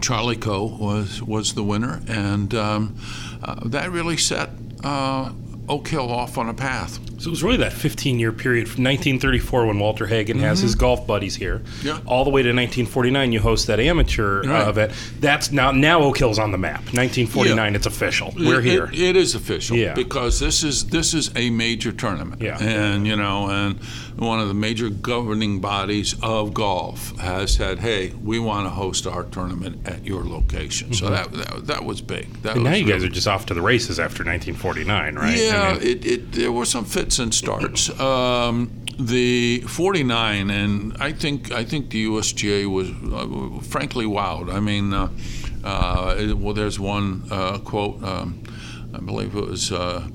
Charlie 0.00 0.34
Coe 0.36 0.64
was 0.64 1.22
was 1.22 1.54
the 1.54 1.62
winner, 1.62 2.02
and 2.08 2.52
um, 2.56 2.96
uh, 3.40 3.68
that 3.68 3.92
really 3.92 4.16
set 4.16 4.50
uh, 4.82 5.30
Oak 5.68 5.86
Hill 5.86 6.10
off 6.10 6.38
on 6.38 6.48
a 6.48 6.54
path. 6.54 6.98
So 7.22 7.28
it 7.28 7.30
was 7.30 7.44
really 7.44 7.58
that 7.58 7.72
15 7.72 8.18
year 8.18 8.32
period 8.32 8.66
from 8.66 8.82
1934 8.82 9.66
when 9.66 9.78
Walter 9.78 10.08
Hagen 10.08 10.38
mm-hmm. 10.38 10.44
has 10.44 10.58
his 10.58 10.74
golf 10.74 11.06
buddies 11.06 11.36
here, 11.36 11.62
yeah. 11.84 12.00
all 12.04 12.24
the 12.24 12.30
way 12.30 12.42
to 12.42 12.48
1949. 12.48 13.30
You 13.30 13.38
host 13.38 13.68
that 13.68 13.78
amateur 13.78 14.42
uh, 14.42 14.48
right. 14.48 14.68
event. 14.68 14.92
That's 15.20 15.52
now 15.52 15.70
now 15.70 16.00
Oak 16.00 16.18
Hill's 16.18 16.40
on 16.40 16.50
the 16.50 16.58
map. 16.58 16.80
1949, 16.92 17.56
yeah. 17.56 17.76
it's 17.76 17.86
official. 17.86 18.34
We're 18.36 18.58
it, 18.58 18.64
here. 18.64 18.84
It, 18.86 18.98
it 18.98 19.16
is 19.16 19.36
official. 19.36 19.76
Yeah. 19.76 19.94
because 19.94 20.40
this 20.40 20.64
is 20.64 20.86
this 20.86 21.14
is 21.14 21.30
a 21.36 21.50
major 21.50 21.92
tournament. 21.92 22.42
Yeah, 22.42 22.60
and 22.60 23.06
you 23.06 23.14
know, 23.14 23.48
and 23.50 23.78
one 24.16 24.40
of 24.40 24.48
the 24.48 24.54
major 24.54 24.90
governing 24.90 25.60
bodies 25.60 26.16
of 26.24 26.52
golf 26.52 27.16
has 27.18 27.54
said, 27.54 27.78
"Hey, 27.78 28.10
we 28.20 28.40
want 28.40 28.66
to 28.66 28.70
host 28.70 29.06
our 29.06 29.22
tournament 29.22 29.86
at 29.86 30.04
your 30.04 30.24
location." 30.24 30.88
Mm-hmm. 30.88 31.06
So 31.06 31.10
that, 31.10 31.32
that, 31.32 31.66
that 31.68 31.84
was 31.84 32.00
big. 32.00 32.32
That 32.42 32.56
and 32.56 32.64
was 32.64 32.70
now 32.70 32.76
you 32.76 32.86
really 32.86 32.98
guys 32.98 33.04
are 33.04 33.12
just 33.12 33.28
off 33.28 33.46
to 33.46 33.54
the 33.54 33.62
races 33.62 34.00
after 34.00 34.24
1949, 34.24 35.14
right? 35.14 35.38
Yeah, 35.38 35.62
I 35.62 35.72
mean, 35.74 35.82
it, 35.82 36.04
it, 36.04 36.32
there 36.32 36.50
were 36.50 36.64
some 36.64 36.84
fits 36.84 37.11
and 37.18 37.34
starts. 37.34 37.88
Um, 38.00 38.82
the 38.98 39.60
49, 39.60 40.50
and 40.50 40.96
I 40.98 41.12
think 41.12 41.50
I 41.50 41.64
think 41.64 41.90
the 41.90 42.06
USGA 42.06 42.66
was 42.66 42.90
uh, 42.90 43.62
frankly 43.62 44.04
wowed. 44.04 44.52
I 44.52 44.60
mean, 44.60 44.92
uh, 44.92 45.08
uh, 45.64 46.34
well, 46.36 46.54
there's 46.54 46.78
one 46.78 47.24
uh, 47.30 47.58
quote. 47.58 48.02
Um, 48.02 48.42
I 48.94 48.98
believe 48.98 49.34
it 49.34 49.46
was. 49.46 49.72
Uh, 49.72 50.06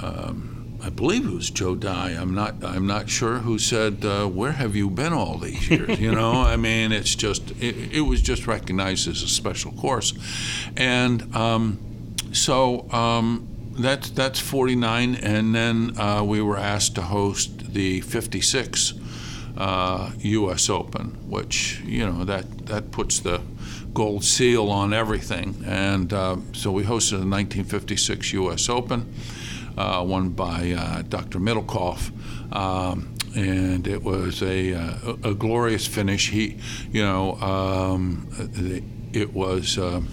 um, 0.00 0.52
I 0.82 0.90
believe 0.90 1.26
it 1.26 1.32
was 1.32 1.50
Joe 1.50 1.74
Dey. 1.74 1.88
I'm 1.88 2.34
not. 2.34 2.62
I'm 2.62 2.86
not 2.86 3.08
sure 3.08 3.38
who 3.38 3.58
said, 3.58 4.04
uh, 4.04 4.26
"Where 4.26 4.52
have 4.52 4.76
you 4.76 4.90
been 4.90 5.12
all 5.12 5.38
these 5.38 5.70
years?" 5.70 5.98
You 6.06 6.12
know. 6.12 6.32
I 6.32 6.56
mean, 6.56 6.92
it's 6.92 7.14
just. 7.14 7.50
It, 7.52 7.94
it, 7.94 8.02
was 8.02 8.20
just 8.20 8.46
recognized 8.46 9.08
as 9.08 9.22
a 9.22 9.28
special 9.28 9.72
course, 9.72 10.12
and 10.76 11.34
um, 11.34 12.14
so 12.32 12.88
um, 12.92 13.55
that's 13.78 14.10
that's 14.10 14.40
49, 14.40 15.16
and 15.16 15.54
then 15.54 15.98
uh, 15.98 16.22
we 16.24 16.40
were 16.40 16.56
asked 16.56 16.94
to 16.96 17.02
host 17.02 17.72
the 17.72 18.00
56 18.00 18.94
uh, 19.56 20.10
U.S. 20.18 20.70
Open, 20.70 21.30
which 21.30 21.80
you 21.84 22.06
know 22.06 22.24
that 22.24 22.66
that 22.66 22.90
puts 22.90 23.20
the 23.20 23.40
gold 23.92 24.24
seal 24.24 24.70
on 24.70 24.92
everything, 24.92 25.62
and 25.66 26.12
uh, 26.12 26.36
so 26.52 26.70
we 26.70 26.82
hosted 26.82 27.20
the 27.20 27.28
1956 27.28 28.32
U.S. 28.32 28.68
Open 28.68 29.12
uh, 29.76 30.04
won 30.06 30.30
by 30.30 30.72
uh, 30.72 31.02
Dr. 31.02 31.38
Middlecoff. 31.38 32.10
Um, 32.54 33.14
and 33.34 33.86
it 33.86 34.02
was 34.02 34.42
a, 34.42 34.72
uh, 34.72 35.16
a, 35.24 35.34
glorious 35.34 35.86
finish. 35.86 36.30
He, 36.30 36.58
you 36.90 37.02
know, 37.02 37.34
um, 37.34 38.28
it 39.12 39.34
was. 39.34 39.78
Um, 39.78 40.08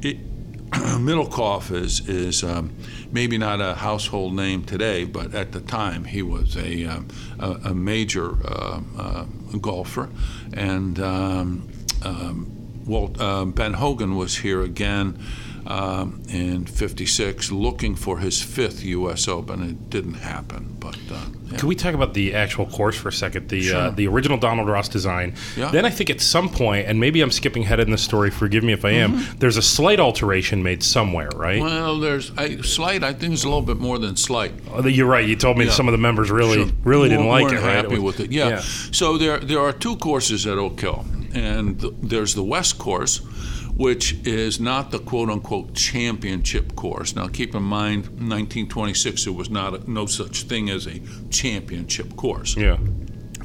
it, 0.00 0.18
Middlecoff 1.00 1.72
is 1.74 2.08
is 2.08 2.44
um, 2.44 2.72
maybe 3.10 3.36
not 3.38 3.60
a 3.60 3.74
household 3.74 4.34
name 4.34 4.62
today, 4.64 5.04
but 5.04 5.34
at 5.34 5.50
the 5.50 5.60
time 5.60 6.04
he 6.04 6.22
was 6.22 6.56
a 6.56 6.84
um, 6.84 7.08
a, 7.40 7.50
a, 7.70 7.74
major 7.74 8.36
uh, 8.46 8.80
uh, 8.96 9.24
golfer, 9.60 10.08
and 10.52 11.00
um, 11.00 11.68
um, 12.04 12.84
Walt, 12.86 13.20
uh, 13.20 13.46
Ben 13.46 13.74
Hogan 13.74 14.14
was 14.14 14.36
here 14.38 14.62
again 14.62 15.18
um, 15.66 16.22
in 16.28 16.66
'56, 16.66 17.52
looking 17.52 17.94
for 17.94 18.18
his 18.18 18.42
fifth 18.42 18.84
U.S. 18.84 19.28
Open. 19.28 19.62
It 19.62 19.90
didn't 19.90 20.14
happen, 20.14 20.76
but. 20.78 20.98
Uh, 21.10 21.26
yeah. 21.50 21.58
Can 21.58 21.68
we 21.68 21.74
talk 21.74 21.94
about 21.94 22.14
the 22.14 22.34
actual 22.34 22.66
course 22.66 22.96
for 22.96 23.08
a 23.08 23.12
second? 23.12 23.48
The 23.48 23.58
uh, 23.58 23.62
sure. 23.62 23.76
uh, 23.76 23.90
the 23.90 24.06
original 24.06 24.38
Donald 24.38 24.68
Ross 24.68 24.88
design. 24.88 25.34
Yeah. 25.56 25.70
Then 25.70 25.84
I 25.84 25.90
think 25.90 26.08
at 26.08 26.20
some 26.20 26.48
point, 26.48 26.86
and 26.86 27.00
maybe 27.00 27.20
I'm 27.20 27.30
skipping 27.30 27.64
ahead 27.64 27.80
in 27.80 27.90
the 27.90 27.98
story. 27.98 28.30
Forgive 28.30 28.62
me 28.62 28.72
if 28.72 28.84
I 28.84 28.90
am. 28.90 29.14
Mm-hmm. 29.14 29.38
There's 29.38 29.56
a 29.56 29.62
slight 29.62 29.98
alteration 29.98 30.62
made 30.62 30.82
somewhere, 30.82 31.28
right? 31.34 31.60
Well, 31.60 31.98
there's 31.98 32.30
a 32.38 32.62
slight. 32.62 33.02
I 33.02 33.12
think 33.12 33.32
it's 33.32 33.44
a 33.44 33.48
little 33.48 33.62
bit 33.62 33.78
more 33.78 33.98
than 33.98 34.16
slight. 34.16 34.52
Oh, 34.70 34.86
you're 34.86 35.08
right. 35.08 35.26
You 35.26 35.36
told 35.36 35.58
me 35.58 35.64
yeah. 35.64 35.72
some 35.72 35.88
of 35.88 35.92
the 35.92 35.98
members 35.98 36.30
really 36.30 36.64
sure. 36.64 36.72
really 36.84 37.08
didn't 37.08 37.26
like 37.26 37.52
it. 37.52 37.56
Right? 37.56 37.76
Happy 37.76 37.94
it 37.94 38.02
was, 38.02 38.18
with 38.18 38.20
it. 38.20 38.32
Yeah. 38.32 38.48
yeah. 38.48 38.60
So 38.60 39.18
there 39.18 39.38
there 39.38 39.60
are 39.60 39.72
two 39.72 39.96
courses 39.96 40.46
at 40.46 40.56
Oak 40.56 40.80
Hill, 40.80 41.04
and 41.34 41.80
th- 41.80 41.94
there's 42.00 42.34
the 42.34 42.44
West 42.44 42.78
course 42.78 43.20
which 43.80 44.14
is 44.26 44.60
not 44.60 44.90
the 44.90 44.98
quote 44.98 45.30
unquote 45.30 45.72
championship 45.72 46.76
course. 46.76 47.16
Now, 47.16 47.28
keep 47.28 47.54
in 47.54 47.62
mind, 47.62 48.04
1926, 48.04 49.24
there 49.24 49.32
was 49.32 49.48
not 49.48 49.74
a, 49.74 49.90
no 49.90 50.04
such 50.04 50.42
thing 50.42 50.68
as 50.68 50.86
a 50.86 51.00
championship 51.30 52.14
course. 52.14 52.58
Yeah. 52.58 52.76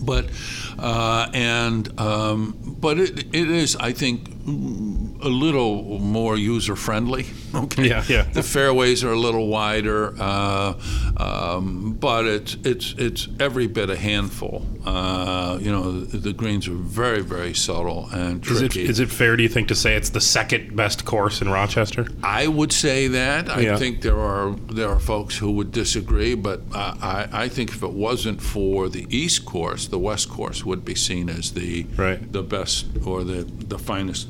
But 0.01 0.29
uh, 0.77 1.29
and 1.33 1.97
um, 1.97 2.75
but 2.81 2.99
it, 2.99 3.33
it 3.33 3.49
is, 3.49 3.77
I 3.77 3.93
think, 3.93 4.29
a 4.47 5.29
little 5.29 5.99
more 5.99 6.37
user 6.37 6.75
friendly. 6.75 7.25
Okay. 7.55 7.87
Yeah, 7.87 8.03
yeah. 8.09 8.23
The 8.23 8.43
fairways 8.43 9.01
are 9.05 9.13
a 9.13 9.17
little 9.17 9.47
wider, 9.47 10.13
uh, 10.19 10.73
um, 11.15 11.93
but 11.97 12.25
it's 12.25 12.57
it's 12.65 12.93
it's 12.97 13.29
every 13.39 13.67
bit 13.67 13.89
a 13.89 13.95
handful. 13.95 14.65
Uh, 14.85 15.57
you 15.61 15.71
know, 15.71 16.01
the, 16.01 16.17
the, 16.17 16.33
greens 16.33 16.67
are 16.67 16.73
very 16.73 17.21
very 17.21 17.53
subtle 17.53 18.09
and 18.11 18.43
tricky. 18.43 18.65
Is 18.81 18.89
it, 18.89 18.89
is 18.89 18.99
it 18.99 19.09
fair, 19.09 19.37
do 19.37 19.43
you 19.43 19.47
think, 19.47 19.69
to 19.69 19.75
say 19.75 19.95
it's 19.95 20.09
the 20.09 20.19
second 20.19 20.75
best 20.75 21.05
course 21.05 21.41
in 21.41 21.47
Rochester? 21.47 22.07
I 22.23 22.47
would 22.47 22.73
say 22.73 23.07
that. 23.07 23.49
I 23.49 23.61
Yeah. 23.61 23.77
think 23.77 24.01
there 24.01 24.19
are 24.19 24.51
there 24.69 24.89
are 24.89 24.99
folks 24.99 25.37
who 25.37 25.51
would 25.53 25.71
disagree, 25.71 26.35
but 26.35 26.59
I, 26.73 27.27
I, 27.31 27.43
I 27.43 27.47
think 27.47 27.69
if 27.69 27.83
it 27.83 27.93
wasn't 27.93 28.41
for 28.41 28.89
the 28.89 29.07
East 29.09 29.45
course, 29.45 29.87
the 29.87 29.99
West 29.99 30.27
course 30.29 30.65
would 30.65 30.83
be 30.83 30.95
seen 30.95 31.29
as 31.29 31.51
the 31.53 31.85
Right. 31.95 32.19
the 32.33 32.43
best 32.43 32.85
or 33.05 33.23
the 33.23 33.43
the 33.43 33.79
finest, 33.79 34.27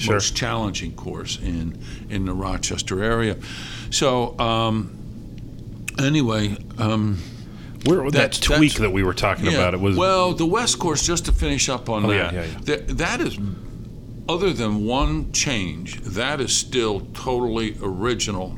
Sure. 0.00 0.14
most 0.14 0.34
challenging 0.36 0.92
course 0.94 1.38
in 1.42 1.78
in 2.08 2.24
the 2.24 2.32
Rochester 2.32 3.02
area. 3.02 3.36
So 3.90 4.38
um, 4.38 4.90
anyway. 5.98 6.56
Um, 6.78 7.18
Where, 7.86 8.02
that 8.04 8.12
That's- 8.12 8.40
tweak 8.40 8.74
that 8.74 8.90
we 8.92 9.02
were 9.02 9.14
talking 9.14 9.48
about, 9.48 9.72
it 9.72 9.80
was. 9.80 9.96
well, 9.96 10.34
the 10.34 10.44
West 10.46 10.78
Course. 10.78 11.06
Just 11.06 11.24
to 11.26 11.32
finish 11.32 11.68
up 11.70 11.88
on 11.88 12.04
Oh, 12.04 12.08
that, 12.08 12.32
yeah, 12.34 12.42
yeah, 12.42 12.46
yeah. 12.46 12.58
That, 12.64 12.88
that 12.98 13.20
is, 13.22 13.38
other 14.28 14.52
than 14.52 14.84
one 14.84 15.32
change, 15.32 15.98
that 16.02 16.40
is 16.42 16.54
still 16.54 17.00
totally 17.14 17.76
original 17.82 18.50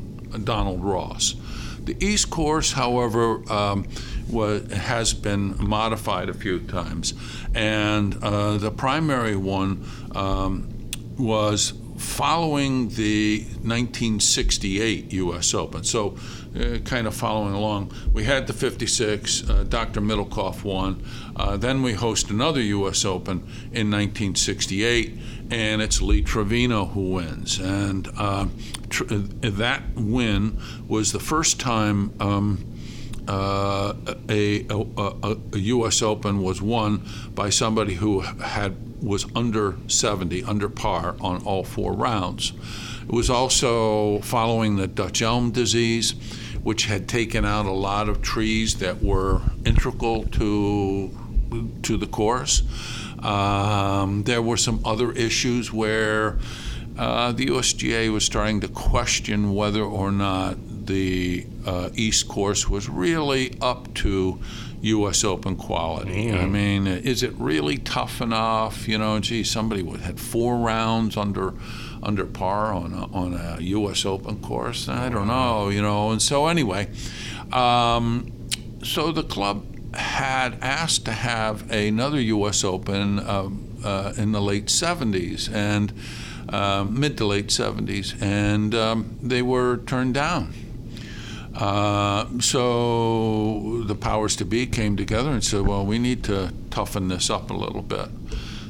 Donald 0.43 0.82
Ross. 0.82 1.36
The 1.84 1.97
East 2.05 2.30
Course, 2.30 2.72
however, 2.72 3.43
um, 3.53 3.86
wa 4.28 4.59
has 4.74 5.14
been 5.14 5.55
modified 5.64 6.28
a 6.28 6.34
few 6.34 6.59
times, 6.61 7.14
and 7.55 8.16
uh, 8.22 8.57
the 8.59 8.70
primary 8.72 9.36
one 9.36 9.84
um, 10.16 10.68
was 11.23 11.73
following 11.97 12.89
the 12.89 13.43
1968 13.62 15.12
U.S. 15.12 15.55
Open. 15.55 15.85
So, 15.85 16.16
uh, 16.59 16.79
kind 16.79 17.07
of 17.07 17.14
following 17.14 17.55
along, 17.55 17.93
we 18.12 18.25
had 18.25 18.49
the 18.49 18.53
56. 18.53 19.49
Uh, 19.49 19.64
Dr. 19.64 20.01
Middlecoff 20.01 20.64
won. 20.64 21.05
Uh, 21.37 21.57
then 21.57 21.83
we 21.83 21.93
host 21.93 22.31
another 22.31 22.61
U.S. 22.61 23.05
Open 23.05 23.39
in 23.73 23.91
1968, 23.91 25.18
and 25.51 25.81
it's 25.81 26.03
Lee 26.03 26.23
Trevino 26.23 26.87
who 26.87 27.12
wins. 27.12 27.61
And 27.61 28.09
uh, 28.18 28.49
tr- 28.91 29.05
uh, 29.05 29.20
that 29.43 29.83
win 29.95 30.59
was 30.89 31.12
the 31.12 31.20
first 31.20 31.61
time. 31.61 32.12
Um, 32.18 32.72
uh, 33.29 33.95
a, 34.29 34.66
a, 34.68 34.87
a, 34.97 35.37
a 35.53 35.59
U.S. 35.59 36.03
Open 36.03 36.43
was 36.43 36.61
won 36.61 37.03
by 37.35 37.51
somebody 37.51 37.95
who 37.95 38.20
had 38.20 38.77
was 39.03 39.27
under 39.35 39.77
70, 39.89 40.45
under 40.45 40.68
par 40.68 41.16
on 41.20 41.43
all 41.45 41.64
four 41.64 41.93
rounds. 41.93 42.53
It 43.03 43.11
was 43.12 43.29
also 43.29 44.20
following 44.20 44.77
the 44.77 44.87
Dutch 44.87 45.23
elm 45.23 45.51
disease, 45.51 46.12
which 46.62 46.87
had 46.87 47.09
taken 47.09 47.45
out 47.45 47.66
a 47.66 47.73
lot 47.73 48.09
of 48.09 48.23
trees 48.23 48.77
that 48.77 49.03
were 49.03 49.43
integral 49.64 50.25
to 50.25 51.11
to 51.83 51.97
the 51.99 52.07
course. 52.07 52.62
Um, 53.18 54.23
there 54.25 54.41
were 54.41 54.57
some 54.57 54.81
other 54.85 55.12
issues 55.12 55.73
where 55.73 56.39
uh, 56.97 57.33
the 57.33 57.47
USGA 57.47 58.11
was 58.11 58.25
starting 58.25 58.61
to 58.61 58.68
question 58.68 59.55
whether 59.55 59.83
or 59.83 60.11
not 60.11 60.57
the 60.87 61.47
uh, 61.67 61.91
East 61.95 62.29
Course 62.29 62.69
was 62.69 62.89
really 62.89 63.57
up 63.61 63.93
to 63.95 64.39
U.S. 64.81 65.23
Open 65.23 65.55
quality. 65.57 66.33
I 66.33 66.47
mean, 66.47 66.87
is 66.89 67.23
it 67.23 67.33
really 67.39 67.79
tough 67.79 68.21
enough? 68.21 68.89
You 68.89 68.99
know, 68.99 69.21
gee, 69.21 69.45
somebody 69.45 69.83
would- 69.83 70.01
had 70.01 70.19
four 70.19 70.57
rounds 70.59 71.17
under 71.17 71.55
under 72.03 72.25
par 72.27 72.73
on 72.73 72.93
a, 72.93 73.05
on 73.17 73.35
a 73.35 73.59
U.S. 73.61 74.05
Open 74.05 74.41
course. 74.41 74.89
I 74.89 75.09
don't 75.09 75.29
know. 75.29 75.69
You 75.69 75.83
know, 75.83 76.11
and 76.11 76.21
so 76.21 76.49
anyway, 76.49 76.89
um, 77.53 78.33
so 78.83 79.13
the 79.13 79.23
club 79.23 79.65
had 79.95 80.59
asked 80.61 81.05
to 81.05 81.13
have 81.13 81.71
another 81.71 82.21
U.S. 82.21 82.65
Open 82.65 83.19
um, 83.21 83.69
uh, 83.85 84.13
in 84.17 84.33
the 84.33 84.41
late 84.41 84.67
70s 84.67 85.53
and 85.53 85.93
uh, 86.49 86.85
mid 86.85 87.17
to 87.19 87.25
late 87.27 87.49
70s, 87.49 88.21
and 88.21 88.75
um, 88.75 89.19
they 89.23 89.43
were 89.43 89.77
turned 89.79 90.15
down. 90.15 90.53
Uh, 91.55 92.26
so 92.40 93.82
the 93.84 93.94
powers 93.94 94.36
to 94.36 94.44
be 94.44 94.66
came 94.66 94.96
together 94.96 95.30
and 95.30 95.44
said, 95.44 95.62
well, 95.62 95.84
we 95.84 95.98
need 95.98 96.24
to 96.24 96.53
toughen 96.70 97.09
this 97.09 97.28
up 97.30 97.50
a 97.50 97.55
little 97.55 97.82
bit. 97.82 98.09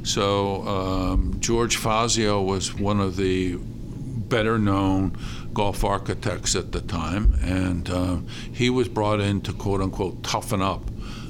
So 0.03 0.67
um, 0.67 1.37
George 1.39 1.77
Fazio 1.77 2.43
was 2.43 2.75
one 2.75 3.01
of 3.01 3.17
the 3.17 3.57
better 3.57 4.59
known 4.59 5.17
golf 5.53 5.85
architects 5.85 6.57
at 6.57 6.73
the 6.73 6.81
time, 6.81 7.35
and 7.43 7.89
uh, 7.91 8.17
he 8.53 8.71
was 8.71 8.89
brought 8.89 9.21
in 9.21 9.41
to 9.43 9.53
quote 9.53 9.81
unquote 9.81 10.23
toughen 10.25 10.63
up 10.63 10.83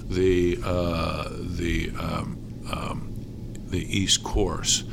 the 0.08 0.58
uh, 0.64 1.28
the 1.30 1.90
um, 1.98 2.38
um, 2.72 3.12
the 3.68 3.80
East 3.98 4.22
Course. 4.22 4.84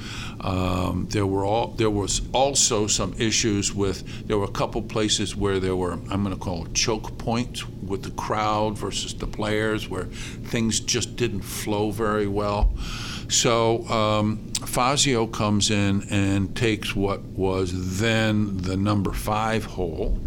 Um, 0.42 1.08
there 1.10 1.26
were 1.26 1.44
all 1.44 1.68
there 1.68 1.90
was 1.90 2.22
also 2.34 2.88
some 2.88 3.14
issues 3.18 3.74
with 3.74 4.28
there 4.28 4.38
were 4.38 4.46
a 4.46 4.52
couple 4.52 4.82
places 4.82 5.36
where 5.36 5.60
there 5.60 5.76
were 5.76 5.92
I'm 5.92 6.24
going 6.24 6.36
to 6.36 6.38
call 6.38 6.66
it 6.66 6.74
choke 6.74 7.18
points 7.18 7.68
with 7.68 8.04
the 8.04 8.12
crowd 8.12 8.78
versus 8.78 9.14
the 9.14 9.28
players 9.28 9.90
where 9.90 10.06
things 10.06 10.80
just 10.80 11.16
didn't 11.16 11.42
flow 11.42 11.92
very 11.92 12.28
well. 12.28 12.72
So 13.30 13.88
um, 13.90 14.38
Fazio 14.66 15.28
comes 15.28 15.70
in 15.70 16.04
and 16.10 16.56
takes 16.56 16.96
what 16.96 17.22
was 17.22 18.00
then 18.00 18.58
the 18.58 18.76
number 18.76 19.12
five 19.12 19.66
hole, 19.66 20.20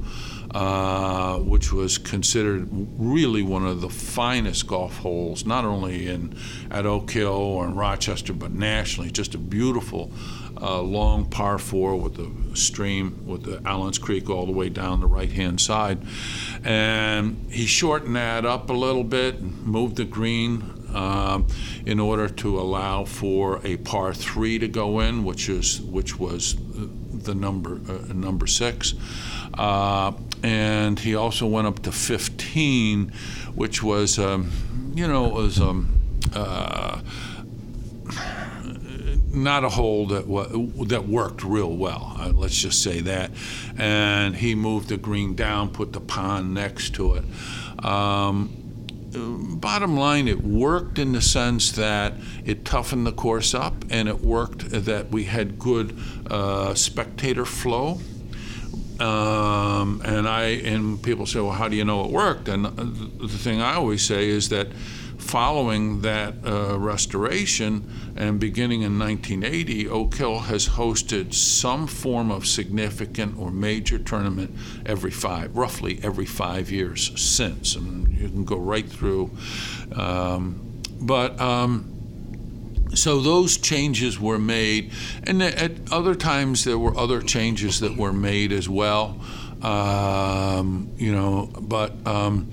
uh, 0.54 1.38
which 1.38 1.72
was 1.72 1.98
considered 1.98 2.68
really 2.70 3.42
one 3.42 3.66
of 3.66 3.80
the 3.80 3.88
finest 3.88 4.66
golf 4.66 4.98
holes, 4.98 5.46
not 5.46 5.64
only 5.64 6.08
in 6.08 6.36
at 6.70 6.84
Oak 6.84 7.10
Hill 7.10 7.32
or 7.32 7.66
in 7.66 7.74
Rochester, 7.74 8.32
but 8.32 8.52
nationally. 8.52 9.10
Just 9.10 9.34
a 9.34 9.38
beautiful 9.38 10.10
uh, 10.60 10.80
long 10.80 11.24
par 11.26 11.58
four 11.58 11.96
with 11.96 12.16
the 12.16 12.56
stream, 12.56 13.26
with 13.26 13.44
the 13.44 13.60
Allen's 13.66 13.98
Creek 13.98 14.28
all 14.28 14.46
the 14.46 14.52
way 14.52 14.68
down 14.68 15.00
the 15.00 15.06
right 15.06 15.32
hand 15.32 15.60
side. 15.60 16.06
And 16.62 17.50
he 17.50 17.66
shortened 17.66 18.16
that 18.16 18.44
up 18.44 18.70
a 18.70 18.74
little 18.74 19.04
bit, 19.04 19.40
moved 19.40 19.96
the 19.96 20.04
green 20.04 20.62
um, 20.94 21.46
in 21.86 21.98
order 21.98 22.28
to 22.28 22.60
allow 22.60 23.04
for 23.04 23.60
a 23.64 23.78
par 23.78 24.12
three 24.12 24.58
to 24.58 24.68
go 24.68 25.00
in, 25.00 25.24
which 25.24 25.48
is 25.48 25.80
which 25.80 26.18
was 26.18 26.56
the 27.22 27.34
number 27.34 27.80
uh, 27.88 28.12
number 28.12 28.46
six. 28.46 28.94
Uh, 29.54 30.12
and 30.42 30.98
he 30.98 31.14
also 31.14 31.46
went 31.46 31.66
up 31.66 31.82
to 31.82 31.92
15, 31.92 33.12
which 33.54 33.82
was, 33.82 34.18
um, 34.18 34.50
you 34.94 35.06
know, 35.06 35.28
was 35.28 35.60
um, 35.60 36.00
uh, 36.34 37.00
not 39.32 39.64
a 39.64 39.68
hole 39.68 40.06
that 40.08 40.26
wa- 40.26 40.48
that 40.86 41.08
worked 41.08 41.42
real 41.44 41.74
well. 41.74 42.16
Uh, 42.18 42.32
let's 42.34 42.56
just 42.56 42.82
say 42.82 43.00
that. 43.00 43.30
And 43.78 44.36
he 44.36 44.54
moved 44.54 44.88
the 44.88 44.96
green 44.96 45.34
down, 45.34 45.70
put 45.70 45.92
the 45.92 46.00
pond 46.00 46.54
next 46.54 46.94
to 46.96 47.14
it. 47.14 47.24
Um, 47.84 48.58
bottom 49.12 49.96
line, 49.96 50.28
it 50.28 50.42
worked 50.42 50.98
in 50.98 51.12
the 51.12 51.20
sense 51.20 51.72
that 51.72 52.14
it 52.44 52.64
toughened 52.64 53.06
the 53.06 53.12
course 53.12 53.54
up, 53.54 53.84
and 53.90 54.08
it 54.08 54.20
worked 54.20 54.70
that 54.70 55.10
we 55.10 55.24
had 55.24 55.58
good 55.58 55.98
uh, 56.30 56.74
spectator 56.74 57.44
flow. 57.44 57.98
Um, 59.02 60.00
and 60.04 60.28
I 60.28 60.42
and 60.64 61.02
people 61.02 61.26
say, 61.26 61.40
well, 61.40 61.50
how 61.50 61.68
do 61.68 61.74
you 61.74 61.84
know 61.84 62.04
it 62.04 62.10
worked? 62.10 62.48
And 62.48 62.64
the 62.66 63.28
thing 63.28 63.60
I 63.60 63.74
always 63.74 64.02
say 64.02 64.28
is 64.28 64.48
that 64.50 64.68
following 65.18 66.02
that 66.02 66.34
uh, 66.44 66.78
restoration 66.78 67.90
and 68.16 68.38
beginning 68.38 68.82
in 68.82 68.98
1980, 68.98 69.88
Oak 69.88 70.14
Hill 70.14 70.38
has 70.40 70.68
hosted 70.68 71.34
some 71.34 71.86
form 71.88 72.30
of 72.30 72.46
significant 72.46 73.38
or 73.38 73.50
major 73.50 73.98
tournament 73.98 74.54
every 74.86 75.10
five, 75.10 75.56
roughly 75.56 75.98
every 76.02 76.26
five 76.26 76.70
years 76.70 77.18
since. 77.20 77.74
And 77.74 78.08
you 78.08 78.28
can 78.28 78.44
go 78.44 78.56
right 78.56 78.88
through. 78.88 79.30
Um, 79.96 80.60
but 81.00 81.40
um, 81.40 81.91
so 82.94 83.20
those 83.20 83.56
changes 83.56 84.20
were 84.20 84.38
made, 84.38 84.92
and 85.24 85.42
at 85.42 85.72
other 85.90 86.14
times 86.14 86.64
there 86.64 86.78
were 86.78 86.96
other 86.96 87.20
changes 87.20 87.80
that 87.80 87.96
were 87.96 88.12
made 88.12 88.52
as 88.52 88.68
well. 88.68 89.18
Um, 89.62 90.90
you 90.96 91.12
know, 91.12 91.48
but 91.60 91.92
um, 92.06 92.50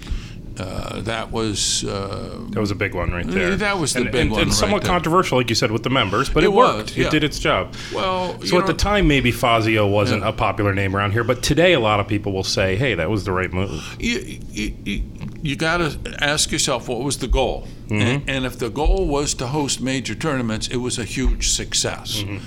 uh, 0.60 1.02
that 1.02 1.32
was 1.32 1.84
uh, 1.86 2.38
That 2.50 2.60
was 2.60 2.72
a 2.72 2.76
big 2.76 2.94
one 2.94 3.12
right 3.12 3.26
there. 3.26 3.56
That 3.56 3.78
was 3.80 3.94
the 3.94 4.02
and, 4.02 4.12
big 4.12 4.22
and, 4.24 4.32
one 4.32 4.42
and 4.42 4.50
right 4.52 4.56
somewhat 4.58 4.84
there. 4.84 4.92
controversial, 4.92 5.38
like 5.38 5.50
you 5.50 5.56
said, 5.56 5.72
with 5.72 5.84
the 5.84 5.90
members, 5.90 6.30
but 6.30 6.44
it, 6.44 6.48
It 6.48 6.54
was, 6.54 6.76
worked. 6.76 6.98
yeah. 6.98 7.08
It 7.08 7.12
did 7.12 7.24
its 7.24 7.40
job. 7.40 7.74
well. 7.94 8.40
So 8.42 8.60
at 8.60 8.68
the 8.68 8.74
time, 8.74 9.08
maybe 9.08 9.32
Fazio 9.32 9.88
wasn't 9.88 10.24
Yeah. 10.24 10.30
a 10.30 10.34
popular 10.34 10.74
name 10.74 10.96
around 10.96 11.12
here, 11.14 11.24
but 11.24 11.42
today 11.42 11.74
a 11.74 11.80
lot 11.80 12.00
of 12.00 12.08
people 12.08 12.34
will 12.34 12.44
say, 12.44 12.76
"Hey, 12.76 12.96
that 12.96 13.10
was 13.10 13.24
the 13.24 13.32
right 13.32 13.52
move." 13.52 13.96
you, 14.00 14.40
you, 14.52 14.76
you, 14.84 15.04
you 15.42 15.56
got 15.56 15.78
to 15.78 15.98
ask 16.20 16.52
yourself 16.52 16.88
what 16.90 17.02
was 17.02 17.18
the 17.20 17.28
goal, 17.28 17.68
Mm-hmm. 17.88 18.02
and, 18.02 18.30
and 18.30 18.46
if 18.46 18.60
the 18.60 18.70
goal 18.70 19.08
was 19.08 19.34
to 19.36 19.48
host 19.48 19.82
major 19.82 20.14
tournaments, 20.14 20.68
it 20.68 20.78
was 20.78 21.00
a 21.00 21.04
huge 21.06 21.50
success. 21.50 22.22
Mm-hmm. 22.22 22.38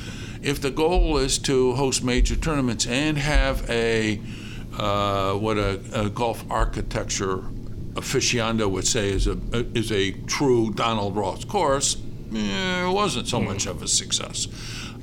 if 0.43 0.61
the 0.61 0.71
goal 0.71 1.19
is 1.19 1.39
to 1.39 1.73
host 1.75 2.03
major 2.05 2.37
tournaments 2.37 2.87
and 2.87 3.17
have 3.19 3.69
a 3.71 4.21
uh, 4.77 5.35
what 5.35 5.59
a, 5.59 5.81
a, 5.93 6.09
golf 6.09 6.45
architecture 6.51 7.43
aficionado 7.95 8.71
would 8.71 8.87
say 8.87 9.11
is 9.11 9.27
a 9.27 9.39
is 9.75 9.93
a 9.93 10.13
true 10.27 10.73
Donald 10.73 11.17
Ross 11.17 11.45
course, 11.45 11.97
eh, 12.35 12.89
it 12.89 12.93
wasn't 12.93 13.29
so 13.29 13.41
much 13.41 13.67
of 13.67 13.83
a 13.83 13.89
success. 13.89 14.49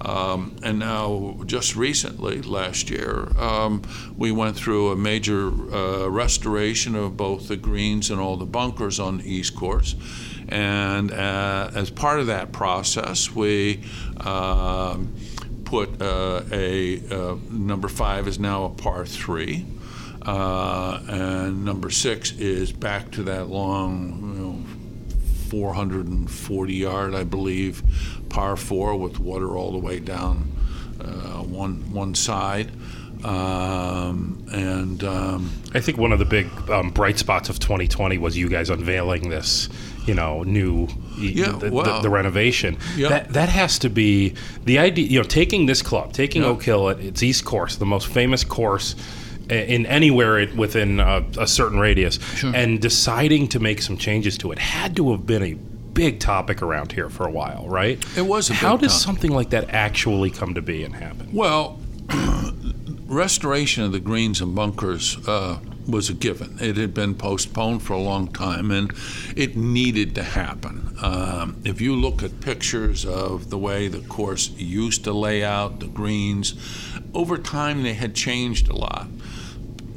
Um, 0.01 0.55
and 0.63 0.79
now, 0.79 1.37
just 1.45 1.75
recently, 1.75 2.41
last 2.41 2.89
year, 2.89 3.27
um, 3.37 3.81
we 4.15 4.31
went 4.31 4.55
through 4.55 4.91
a 4.91 4.95
major 4.95 5.47
uh, 5.47 6.07
restoration 6.07 6.95
of 6.95 7.17
both 7.17 7.49
the 7.49 7.57
greens 7.57 8.09
and 8.09 8.19
all 8.19 8.37
the 8.37 8.45
bunkers 8.45 8.99
on 8.99 9.17
the 9.17 9.29
East 9.29 9.55
Course. 9.55 9.95
And 10.47 11.11
uh, 11.11 11.71
as 11.75 11.89
part 11.89 12.19
of 12.19 12.27
that 12.27 12.51
process, 12.53 13.35
we 13.35 13.83
uh, 14.17 14.97
put 15.65 16.01
uh, 16.01 16.43
a 16.51 17.01
uh, 17.11 17.35
number 17.51 17.89
five 17.89 18.27
is 18.27 18.39
now 18.39 18.65
a 18.65 18.69
par 18.69 19.05
three. 19.05 19.65
Uh, 20.29 21.01
and 21.07 21.65
number 21.65 21.89
six 21.89 22.33
is 22.33 22.71
back 22.71 23.09
to 23.09 23.23
that 23.23 23.47
long, 23.47 24.35
you 24.35 24.43
know, 24.43 24.63
440 25.49 26.73
yard, 26.73 27.15
I 27.15 27.23
believe, 27.23 27.81
par 28.29 28.55
four 28.55 28.95
with 28.95 29.19
water 29.19 29.57
all 29.57 29.71
the 29.71 29.79
way 29.79 29.99
down 29.99 30.51
uh, 31.01 31.41
one 31.41 31.91
one 31.91 32.13
side. 32.13 32.69
Um, 33.23 34.45
and 34.53 35.03
um, 35.03 35.51
I 35.73 35.79
think 35.79 35.97
one 35.97 36.11
of 36.11 36.19
the 36.19 36.25
big 36.25 36.47
um, 36.69 36.91
bright 36.91 37.17
spots 37.17 37.49
of 37.49 37.59
2020 37.59 38.19
was 38.19 38.37
you 38.37 38.49
guys 38.49 38.69
unveiling 38.69 39.29
this, 39.29 39.67
you 40.05 40.13
know, 40.13 40.43
new 40.43 40.87
yeah, 41.17 41.53
the, 41.53 41.71
the, 41.71 41.99
the, 42.03 42.09
renovation. 42.09 42.77
Yeah. 42.95 43.09
That 43.09 43.33
that 43.33 43.49
has 43.49 43.79
to 43.79 43.89
be 43.89 44.35
the 44.63 44.77
idea. 44.77 45.07
You 45.07 45.21
know, 45.21 45.27
taking 45.27 45.65
this 45.65 45.81
club, 45.81 46.13
taking 46.13 46.43
Yeah. 46.43 46.49
Oak 46.49 46.61
Hill 46.61 46.89
its 46.89 47.23
East 47.23 47.45
Course, 47.45 47.77
the 47.77 47.87
most 47.87 48.07
famous 48.07 48.43
course 48.43 48.95
in 49.49 49.85
anywhere 49.85 50.47
within 50.55 50.99
a, 50.99 51.25
a 51.37 51.47
certain 51.47 51.79
radius, 51.79 52.19
and 52.43 52.81
deciding 52.81 53.47
to 53.49 53.59
make 53.59 53.81
some 53.81 53.97
changes 53.97 54.37
to 54.39 54.51
it 54.51 54.59
had 54.59 54.95
to 54.95 55.11
have 55.11 55.25
been 55.25 55.43
a 55.43 55.53
big 55.53 56.19
topic 56.19 56.61
around 56.61 56.91
here 56.91 57.09
for 57.09 57.27
a 57.27 57.31
while, 57.31 57.67
right? 57.67 58.03
It 58.17 58.21
was 58.21 58.49
a 58.49 58.53
How 58.53 58.77
does 58.77 58.93
topic. 58.93 59.03
something 59.05 59.31
like 59.31 59.49
that 59.49 59.69
actually 59.71 60.31
come 60.31 60.53
to 60.53 60.61
be 60.61 60.83
and 60.83 60.95
happen? 60.95 61.29
Well, 61.33 61.79
restoration 63.07 63.83
of 63.83 63.91
the 63.91 63.99
greens 63.99 64.39
and 64.41 64.55
bunkers 64.55 65.17
uh, 65.27 65.59
was 65.87 66.09
a 66.09 66.13
given. 66.13 66.57
It 66.61 66.77
had 66.77 66.93
been 66.93 67.15
postponed 67.15 67.81
for 67.81 67.93
a 67.93 67.99
long 67.99 68.27
time, 68.31 68.71
and 68.71 68.93
it 69.35 69.57
needed 69.57 70.15
to 70.15 70.23
happen. 70.23 70.95
Um, 71.01 71.61
if 71.65 71.81
you 71.81 71.95
look 71.95 72.21
at 72.23 72.39
pictures 72.41 73.05
of 73.05 73.49
the 73.49 73.57
way 73.57 73.87
the 73.87 74.01
course 74.07 74.49
used 74.51 75.03
to 75.05 75.13
lay 75.13 75.43
out, 75.43 75.79
the 75.79 75.87
greens, 75.87 76.53
over 77.13 77.37
time 77.37 77.83
they 77.83 77.93
had 77.93 78.13
changed 78.15 78.69
a 78.69 78.75
lot. 78.75 79.07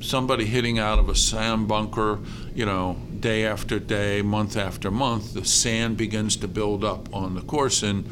Somebody 0.03 0.47
hitting 0.47 0.79
out 0.79 0.99
of 0.99 1.09
a 1.09 1.15
sand 1.15 1.69
bunker, 1.69 2.19
you 2.55 2.67
know, 2.67 2.97
day 3.21 3.47
after 3.47 3.79
day, 3.79 4.21
month 4.21 4.57
after 4.57 4.91
month, 4.91 5.33
the 5.33 5.45
sand 5.45 5.97
begins 5.97 6.37
to 6.37 6.49
build 6.49 6.85
up 6.85 7.15
on 7.15 7.35
the 7.35 7.41
course, 7.41 7.83
and 7.83 8.09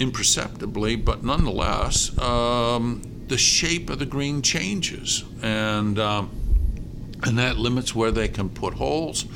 imperceptibly, 0.00 0.96
but 0.96 1.22
nonetheless, 1.22 2.16
um, 2.18 3.02
the 3.28 3.36
shape 3.36 3.90
of 3.90 3.98
the 3.98 4.06
green 4.06 4.40
changes, 4.40 5.22
and 5.42 5.98
um, 5.98 6.30
and 7.22 7.38
that 7.38 7.58
limits 7.58 7.94
where 7.94 8.10
they 8.10 8.26
can 8.26 8.48
put 8.48 8.74
holes. 8.74 9.26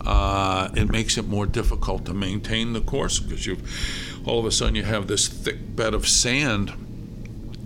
Uh, 0.00 0.68
it 0.74 0.90
makes 0.90 1.18
it 1.18 1.28
more 1.28 1.46
difficult 1.46 2.04
to 2.06 2.14
maintain 2.14 2.72
the 2.72 2.80
course 2.80 3.18
because 3.18 3.46
you, 3.46 3.56
all 4.24 4.38
of 4.38 4.46
a 4.46 4.50
sudden, 4.50 4.74
you 4.74 4.84
have 4.84 5.06
this 5.06 5.28
thick 5.28 5.76
bed 5.76 5.92
of 5.92 6.08
sand 6.08 6.72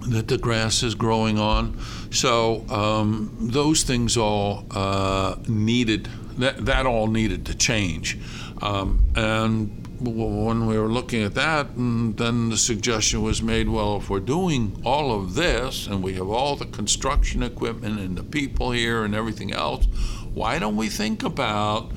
that 0.08 0.28
the 0.28 0.38
grass 0.38 0.82
is 0.82 0.94
growing 0.94 1.38
on. 1.38 1.78
So 2.10 2.64
um, 2.68 3.36
those 3.40 3.82
things 3.82 4.16
all 4.16 4.64
uh, 4.70 5.36
needed 5.48 6.08
that 6.38 6.66
that 6.66 6.86
all 6.86 7.06
needed 7.06 7.46
to 7.46 7.56
change. 7.56 8.18
Um, 8.60 9.04
and 9.14 9.82
when 10.00 10.66
we 10.66 10.78
were 10.78 10.88
looking 10.88 11.22
at 11.22 11.34
that, 11.34 11.70
and 11.70 12.16
then 12.16 12.50
the 12.50 12.56
suggestion 12.56 13.22
was 13.22 13.42
made: 13.42 13.68
well, 13.68 13.96
if 13.96 14.10
we're 14.10 14.20
doing 14.20 14.80
all 14.84 15.12
of 15.18 15.34
this 15.34 15.86
and 15.86 16.02
we 16.02 16.14
have 16.14 16.28
all 16.28 16.56
the 16.56 16.66
construction 16.66 17.42
equipment 17.42 17.98
and 17.98 18.16
the 18.16 18.22
people 18.22 18.70
here 18.70 19.04
and 19.04 19.14
everything 19.14 19.52
else, 19.52 19.86
why 20.34 20.58
don't 20.58 20.76
we 20.76 20.88
think 20.88 21.22
about 21.22 21.92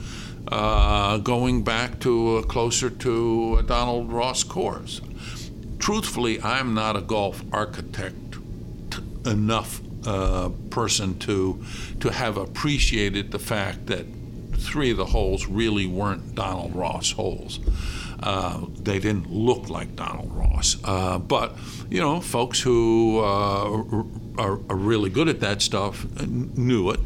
uh, 0.47 1.17
going 1.17 1.63
back 1.63 1.99
to 1.99 2.37
uh, 2.37 2.41
closer 2.43 2.89
to 2.89 3.61
Donald 3.63 4.11
Ross 4.11 4.43
course? 4.43 5.01
Truthfully, 5.79 6.41
I'm 6.41 6.73
not 6.73 6.95
a 6.95 7.01
golf 7.01 7.43
architect 7.51 8.37
enough 9.25 9.81
uh, 10.05 10.49
person 10.69 11.17
to 11.19 11.63
to 11.99 12.09
have 12.09 12.37
appreciated 12.37 13.31
the 13.31 13.39
fact 13.39 13.87
that 13.87 14.05
three 14.57 14.91
of 14.91 14.97
the 14.97 15.05
holes 15.05 15.47
really 15.47 15.87
weren't 15.87 16.35
Donald 16.35 16.75
Ross 16.75 17.11
holes. 17.11 17.59
Uh, 18.21 18.65
they 18.81 18.99
didn't 18.99 19.31
look 19.31 19.69
like 19.69 19.95
Donald 19.95 20.31
Ross, 20.33 20.77
uh, 20.83 21.17
but 21.17 21.55
you 21.89 22.01
know, 22.01 22.19
folks 22.19 22.59
who 22.59 23.19
uh, 23.19 23.83
are, 24.37 24.59
are 24.69 24.75
really 24.75 25.09
good 25.09 25.29
at 25.29 25.39
that 25.39 25.61
stuff 25.61 26.05
knew 26.27 26.89
it, 26.89 26.99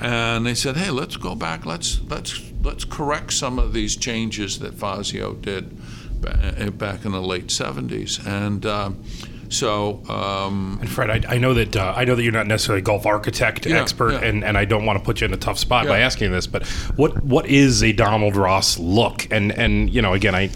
and 0.00 0.46
they 0.46 0.54
said, 0.54 0.76
"Hey, 0.76 0.90
let's 0.90 1.16
go 1.16 1.34
back. 1.34 1.66
Let's 1.66 2.00
let's 2.08 2.40
let's 2.62 2.84
correct 2.84 3.34
some 3.34 3.58
of 3.58 3.74
these 3.74 3.94
changes 3.96 4.58
that 4.60 4.74
Fazio 4.74 5.34
did." 5.34 5.76
Ba- 6.24 6.70
back 6.70 7.04
in 7.04 7.12
the 7.12 7.20
late 7.22 7.48
70s. 7.48 8.24
And 8.26 8.64
um, 8.66 9.02
so, 9.48 10.02
um, 10.08 10.78
And 10.80 10.88
Fred, 10.90 11.10
I, 11.26 11.34
I 11.34 11.38
know 11.38 11.54
that 11.54 11.76
uh, 11.76 11.92
I 11.96 12.04
know 12.04 12.14
that 12.16 12.22
you're 12.22 12.32
not 12.32 12.46
necessarily 12.46 12.80
a 12.80 12.84
golf 12.84 13.06
architect 13.06 13.66
Yeah, 13.66 13.80
expert, 13.80 14.12
yeah. 14.12 14.24
and, 14.28 14.42
and 14.44 14.56
I 14.58 14.64
don't 14.64 14.84
want 14.86 14.98
to 14.98 15.04
put 15.04 15.20
you 15.20 15.26
in 15.26 15.32
a 15.34 15.36
tough 15.36 15.58
spot 15.58 15.86
by 15.86 16.00
asking 16.00 16.32
this, 16.32 16.46
but 16.46 16.66
what 16.96 17.22
what 17.22 17.46
is 17.46 17.82
a 17.82 17.92
Donald 17.92 18.36
Ross 18.36 18.78
look? 18.78 19.26
And 19.30 19.52
and 19.52 19.88
you 19.94 20.02
know, 20.02 20.12
again, 20.14 20.34
I. 20.34 20.50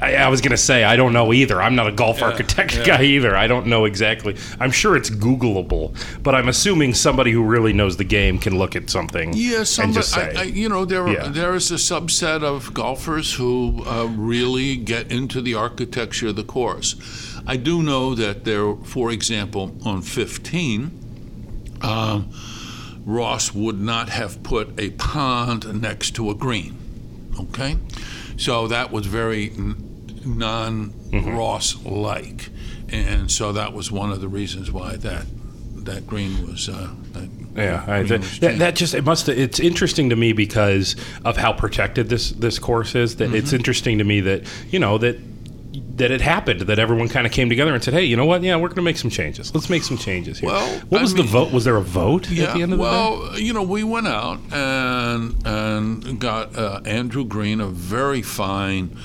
I, 0.00 0.16
I 0.16 0.28
was 0.28 0.40
going 0.40 0.50
to 0.50 0.56
say 0.56 0.84
I 0.84 0.96
don't 0.96 1.12
know 1.12 1.32
either. 1.32 1.60
I'm 1.60 1.74
not 1.74 1.86
a 1.86 1.92
golf 1.92 2.22
architect 2.22 2.76
yeah. 2.76 2.84
guy 2.84 3.02
either. 3.02 3.36
I 3.36 3.46
don't 3.46 3.66
know 3.66 3.84
exactly. 3.84 4.36
I'm 4.58 4.70
sure 4.70 4.96
it's 4.96 5.10
Googleable, 5.10 5.94
but 6.22 6.34
I'm 6.34 6.48
assuming 6.48 6.94
somebody 6.94 7.32
who 7.32 7.42
really 7.44 7.72
knows 7.72 7.96
the 7.96 8.04
game 8.04 8.38
can 8.38 8.58
look 8.58 8.76
at 8.76 8.90
something 8.90 9.32
yeah, 9.34 9.64
some, 9.64 9.86
and 9.86 9.94
just 9.94 10.12
say, 10.12 10.34
I, 10.34 10.40
I, 10.40 10.42
you 10.44 10.68
know, 10.68 10.84
there, 10.84 11.06
Yeah. 11.08 11.28
there 11.28 11.54
is 11.54 11.70
a 11.70 11.74
subset 11.74 12.42
of 12.42 12.72
golfers 12.74 13.34
who 13.34 13.82
uh, 13.86 14.06
really 14.06 14.76
get 14.76 15.10
into 15.12 15.40
the 15.40 15.54
architecture 15.54 16.28
of 16.28 16.36
the 16.36 16.44
course. 16.44 16.96
I 17.46 17.56
do 17.56 17.82
know 17.82 18.14
that 18.14 18.44
there, 18.44 18.76
for 18.76 19.10
example, 19.10 19.76
on 19.84 20.02
15, 20.02 21.78
um, 21.82 22.30
Ross 23.04 23.54
would 23.54 23.80
not 23.80 24.10
have 24.10 24.42
put 24.42 24.78
a 24.78 24.90
pond 24.90 25.80
next 25.80 26.14
to 26.16 26.30
a 26.30 26.34
green. 26.34 26.76
Okay? 27.38 27.76
So 28.36 28.68
that 28.68 28.92
was 28.92 29.06
very 29.06 29.52
non 30.24 30.92
Ross 31.12 31.82
like. 31.84 32.50
And 32.88 33.30
so 33.30 33.52
that 33.52 33.72
was 33.72 33.90
one 33.92 34.10
of 34.10 34.20
the 34.20 34.28
reasons 34.28 34.70
why 34.72 34.96
that 34.96 35.26
that 35.84 36.06
green 36.06 36.46
was. 36.46 36.68
Uh, 36.68 36.90
that 37.12 37.28
Yeah, 37.56 37.84
I, 37.86 37.98
green 38.02 38.06
that, 38.08 38.20
was 38.20 38.40
that, 38.40 38.58
that 38.58 38.76
just 38.76 38.94
it 38.94 39.04
must. 39.04 39.28
It's 39.28 39.60
interesting 39.60 40.10
to 40.10 40.16
me 40.16 40.32
because 40.32 40.96
of 41.24 41.36
how 41.36 41.52
protected 41.52 42.08
this 42.08 42.30
this 42.32 42.58
course 42.58 42.94
is. 42.94 43.16
That 43.16 43.26
Mm-hmm. 43.28 43.36
it's 43.36 43.52
interesting 43.52 43.98
to 43.98 44.04
me 44.04 44.20
that 44.22 44.42
you 44.70 44.78
know 44.78 44.98
that 44.98 45.18
that 45.98 46.10
it 46.10 46.20
happened. 46.20 46.62
That 46.62 46.78
everyone 46.78 47.08
kind 47.08 47.26
of 47.26 47.32
came 47.32 47.48
together 47.48 47.72
and 47.74 47.82
said, 47.84 47.94
"Hey, 47.94 48.04
you 48.04 48.16
know 48.16 48.24
what? 48.26 48.42
Yeah, 48.42 48.56
we're 48.56 48.68
going 48.68 48.76
to 48.76 48.82
make 48.82 48.98
some 48.98 49.10
changes. 49.10 49.54
Let's 49.54 49.70
make 49.70 49.82
some 49.84 49.96
changes 49.98 50.38
here." 50.40 50.48
Well, 50.50 50.80
what 50.88 50.98
I 50.98 51.02
was 51.02 51.14
the 51.14 51.22
mean- 51.22 51.30
vote? 51.32 51.52
Was 51.52 51.64
there 51.64 51.76
a 51.76 51.82
vote 51.82 52.28
Yeah, 52.28 52.44
at 52.46 52.54
the 52.56 52.62
end 52.62 52.72
of 52.72 52.78
the 52.78 52.84
day? 52.84 52.90
well, 52.90 53.38
you 53.38 53.52
know, 53.52 53.62
we 53.62 53.84
went 53.84 54.08
out 54.08 54.40
and 54.52 55.34
and 55.46 56.18
got 56.20 56.56
uh, 56.56 56.80
Andrew 56.84 57.24
Green, 57.24 57.60
a 57.60 57.66
very 57.68 58.22
fine 58.22 58.96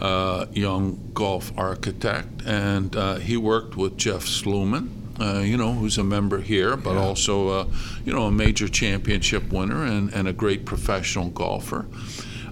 uh, 0.00 0.46
young 0.52 1.10
golf 1.14 1.52
architect, 1.56 2.42
and 2.46 2.96
uh, 2.96 3.16
he 3.16 3.36
worked 3.36 3.76
with 3.76 3.96
Jeff 3.96 4.24
Sluman. 4.24 4.88
Uh, 5.20 5.40
you 5.40 5.54
know, 5.54 5.74
who's 5.74 5.98
a 5.98 6.04
member 6.04 6.40
here, 6.40 6.78
but 6.78 6.96
also, 6.96 7.48
uh, 7.48 7.66
you 8.06 8.12
know, 8.12 8.22
a 8.22 8.32
major 8.32 8.66
championship 8.66 9.52
winner 9.52 9.84
and, 9.84 10.10
and 10.14 10.26
a 10.26 10.32
great 10.32 10.64
professional 10.64 11.28
golfer. 11.28 11.84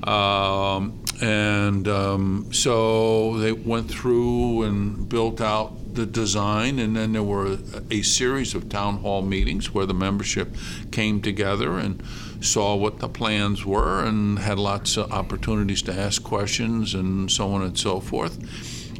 Um, 0.04 1.02
and 1.22 1.88
um, 1.88 2.52
so 2.52 3.38
they 3.38 3.52
went 3.52 3.90
through 3.90 4.64
and 4.64 5.08
built 5.08 5.40
out 5.40 5.94
the 5.94 6.04
design, 6.04 6.78
and 6.78 6.94
then 6.94 7.12
there 7.12 7.22
were 7.22 7.54
a, 7.54 7.58
a 7.90 8.02
series 8.02 8.54
of 8.54 8.68
town 8.68 8.98
hall 8.98 9.22
meetings 9.22 9.72
where 9.72 9.86
the 9.86 9.94
membership 9.94 10.54
came 10.92 11.22
together 11.22 11.78
and 11.78 12.02
saw 12.40 12.74
what 12.76 12.98
the 13.00 13.08
plans 13.08 13.64
were 13.64 14.04
and 14.04 14.38
had 14.38 14.58
lots 14.58 14.96
of 14.96 15.10
opportunities 15.12 15.82
to 15.82 15.92
ask 15.92 16.22
questions 16.22 16.94
and 16.94 17.30
so 17.30 17.50
on 17.52 17.62
and 17.62 17.76
so 17.78 18.00
forth. 18.00 18.38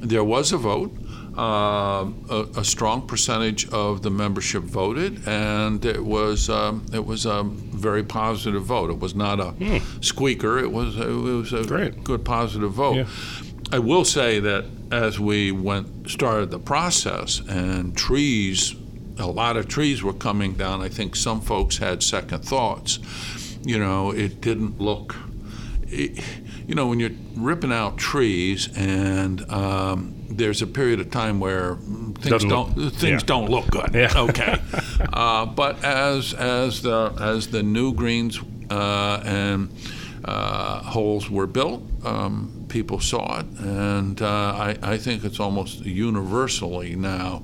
There 0.01 0.25
was 0.25 0.53
a 0.53 0.59
vote. 0.59 0.93
Uh, 1.37 2.11
a, 2.31 2.47
a 2.57 2.65
strong 2.65 3.07
percentage 3.07 3.69
of 3.69 4.03
the 4.03 4.11
membership 4.11 4.65
voted, 4.65 5.23
and 5.29 5.85
it 5.85 6.05
was 6.05 6.51
um, 6.51 6.85
it 6.93 7.07
was 7.07 7.27
a 7.27 7.45
very 7.45 8.03
positive 8.03 8.65
vote. 8.65 8.91
It 8.91 8.99
was 8.99 9.15
not 9.15 9.39
a 9.39 9.55
squeaker. 10.01 10.59
It 10.59 10.73
was 10.73 10.97
it 10.97 11.07
was 11.07 11.53
a 11.53 11.63
Great. 11.65 12.03
good 12.03 12.25
positive 12.25 12.73
vote. 12.73 12.97
Yeah. 12.97 13.07
I 13.71 13.79
will 13.79 14.05
say 14.05 14.41
that 14.41 14.65
as 14.91 15.21
we 15.21 15.53
went 15.53 16.11
started 16.11 16.51
the 16.51 16.59
process 16.59 17.41
and 17.49 17.97
trees, 17.97 18.75
a 19.19 19.27
lot 19.27 19.57
of 19.57 19.69
trees 19.69 20.03
were 20.03 20.13
coming 20.13 20.55
down. 20.55 20.81
I 20.83 20.89
think 20.89 21.17
some 21.17 21.41
folks 21.41 21.79
had 21.79 22.03
second 22.03 22.45
thoughts. 22.45 22.99
You 23.65 23.79
know, 23.79 24.11
it 24.13 24.41
didn't 24.41 24.81
look. 24.81 25.17
It, 25.89 26.23
you 26.67 26.75
know, 26.75 26.87
when 26.87 27.01
you're 27.01 27.11
ripping 27.37 27.73
out 27.73 27.97
trees 27.97 28.69
and 28.77 29.51
um, 29.51 30.15
there's 30.29 30.61
a 30.63 30.67
period 30.67 31.01
of 31.01 31.11
time 31.11 31.41
where 31.41 31.77
things 31.77 32.29
Doesn't 32.31 32.49
don't 32.49 32.77
look- 32.77 32.93
things 32.95 33.23
yeah. 33.23 33.27
don't 33.27 33.51
look 33.51 33.67
good. 33.71 33.91
Yeah. 33.95 34.13
Okay, 34.15 34.61
uh, 35.13 35.47
but 35.47 35.83
as 35.85 36.35
as 36.35 36.83
the 36.83 37.13
as 37.19 37.49
the 37.49 37.63
new 37.63 37.93
greens 37.95 38.39
uh, 38.71 39.23
and 39.25 39.71
uh, 40.29 40.83
holes 40.83 41.31
were 41.31 41.47
built, 41.47 41.83
um, 42.05 42.67
people 42.69 43.01
saw 43.01 43.41
it, 43.41 43.47
and 43.61 44.21
uh, 44.21 44.27
I, 44.69 44.79
I 44.83 44.99
think 44.99 45.25
it's 45.25 45.41
almost 45.41 45.85
universally 45.87 46.95
now. 46.97 47.43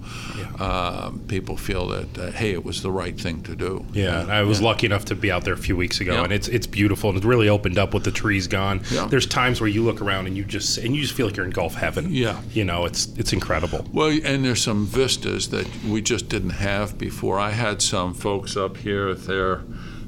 Uh, 0.58 1.10
people 1.28 1.56
feel 1.56 1.88
that 1.88 2.18
uh, 2.18 2.30
hey, 2.32 2.52
it 2.52 2.64
was 2.64 2.82
the 2.82 2.90
right 2.90 3.18
thing 3.18 3.42
to 3.44 3.56
do. 3.56 3.84
Yeah, 3.92 4.26
I 4.28 4.42
was 4.42 4.60
lucky 4.60 4.86
enough 4.86 5.04
to 5.06 5.14
be 5.14 5.30
out 5.32 5.44
there 5.44 5.54
a 5.54 5.58
few 5.68 5.76
weeks 5.76 6.00
ago, 6.00 6.14
Yeah. 6.14 6.24
and 6.24 6.32
it's 6.32 6.48
it's 6.48 6.66
beautiful 6.66 7.10
and 7.10 7.16
it's 7.16 7.26
really 7.26 7.48
opened 7.48 7.78
up 7.78 7.94
with 7.94 8.04
the 8.04 8.10
trees 8.12 8.46
gone. 8.46 8.82
Yeah. 8.90 9.06
There's 9.06 9.26
times 9.26 9.60
where 9.60 9.68
you 9.70 9.82
look 9.82 10.00
around 10.02 10.26
and 10.26 10.36
you 10.36 10.44
just 10.44 10.78
and 10.78 10.94
you 10.94 11.00
just 11.02 11.14
feel 11.14 11.26
like 11.26 11.36
you're 11.36 11.46
in 11.46 11.52
golf 11.52 11.74
heaven. 11.74 12.08
Yeah. 12.12 12.40
you 12.52 12.64
know, 12.64 12.84
it's 12.84 13.06
it's 13.16 13.32
incredible. 13.32 13.86
Well, 13.92 14.10
and 14.24 14.44
there's 14.44 14.62
some 14.62 14.86
vistas 14.86 15.48
that 15.50 15.66
we 15.84 16.02
just 16.02 16.28
didn't 16.28 16.50
have 16.70 16.98
before. 16.98 17.38
I 17.38 17.50
had 17.50 17.80
some 17.82 18.12
folks 18.14 18.56
up 18.56 18.76
here, 18.76 19.14
their 19.14 19.62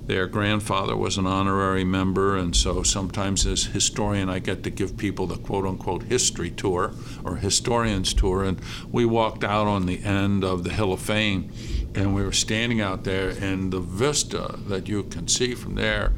their 0.06 0.26
grandfather 0.26 0.96
was 0.96 1.18
an 1.18 1.26
honorary 1.26 1.84
member, 1.84 2.36
and 2.36 2.54
so 2.54 2.82
sometimes 2.82 3.46
as 3.46 3.64
historian, 3.64 4.28
I 4.28 4.38
get 4.38 4.62
to 4.62 4.70
give 4.70 4.96
people 4.96 5.26
the 5.26 5.36
quote 5.36 5.66
unquote 5.66 6.04
history 6.04 6.50
tour 6.50 6.92
or 7.24 7.36
historians 7.36 8.14
tour. 8.14 8.44
And 8.44 8.60
we 8.90 9.04
walked 9.04 9.44
out 9.44 9.66
on 9.66 9.86
the 9.86 10.02
end 10.04 10.44
of 10.44 10.62
the 10.64 10.70
Hill 10.70 10.92
of 10.92 11.00
Fame, 11.00 11.50
and 11.94 12.14
we 12.14 12.22
were 12.22 12.32
standing 12.32 12.80
out 12.80 13.04
there, 13.04 13.30
and 13.30 13.72
the 13.72 13.80
vista 13.80 14.58
that 14.68 14.88
you 14.88 15.02
can 15.02 15.28
see 15.28 15.54
from 15.54 15.74
there. 15.74 16.12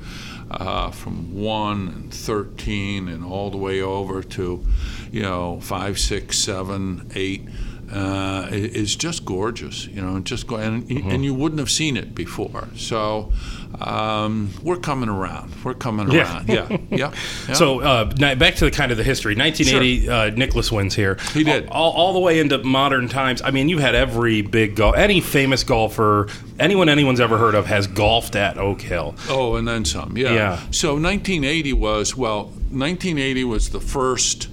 Uh, 0.51 0.91
from 0.91 1.34
one 1.34 1.89
and 1.89 2.14
thirteen 2.14 3.07
and 3.07 3.22
all 3.22 3.51
the 3.51 3.59
way 3.59 3.82
over 3.82 4.22
to, 4.22 4.64
you 5.12 5.20
know, 5.20 5.61
five, 5.61 5.99
six, 5.99 6.39
seven, 6.39 7.11
eight, 7.14 7.47
uh, 7.93 8.49
is 8.51 8.95
just 8.95 9.24
gorgeous, 9.24 9.86
you 9.86 10.03
know, 10.03 10.16
and 10.16 10.24
just 10.24 10.47
go 10.47 10.57
and, 10.57 10.89
and 10.91 11.24
you 11.24 11.32
wouldn't 11.32 11.59
have 11.59 11.70
seen 11.70 11.97
it 11.97 12.14
before. 12.14 12.68
So 12.76 13.32
um, 13.80 14.51
we're 14.62 14.76
coming 14.78 15.09
around. 15.09 15.55
We're 15.64 15.74
coming 15.74 16.14
around. 16.14 16.49
Yeah, 16.49 16.68
yeah. 16.68 16.78
yeah. 17.47 17.55
So 17.55 17.80
uh, 17.80 18.12
now 18.18 18.34
back 18.34 18.57
to 18.57 18.66
the 18.66 18.70
kind 18.70 18.91
of 18.91 18.99
the 18.99 19.05
history. 19.05 19.34
1980, 19.34 20.09
uh, 20.09 20.30
Nicklaus 20.36 20.70
wins 20.70 20.95
here. 20.95 21.16
He 21.32 21.45
did. 21.45 21.68
all, 21.68 21.93
all 21.93 22.12
the 22.12 22.18
way 22.18 22.41
into 22.41 22.59
modern 22.59 23.09
times. 23.09 23.41
I 23.41 23.51
mean, 23.51 23.68
you 23.68 23.78
had 23.78 23.95
every 23.95 24.43
big 24.43 24.76
golf, 24.76 24.97
any 24.97 25.20
famous 25.20 25.64
golfer, 25.64 26.28
anyone 26.59 26.89
anyone's 26.89 27.20
ever 27.20 27.39
heard 27.39 27.55
of 27.55 27.66
has 27.66 27.86
golfed 27.86 28.36
at 28.36 28.59
Oak 28.59 28.82
Hill. 28.82 29.14
Oh, 29.28 29.57
and 29.57 29.66
then 29.66 29.84
some. 29.84 30.16
Yeah. 30.16 30.32
Yeah. 30.34 30.57
So 30.70 30.91
1980 30.95 31.72
was 31.72 32.16
well, 32.16 32.45
1980 32.45 33.45
was 33.45 33.70
the 33.70 33.80
first 33.80 34.49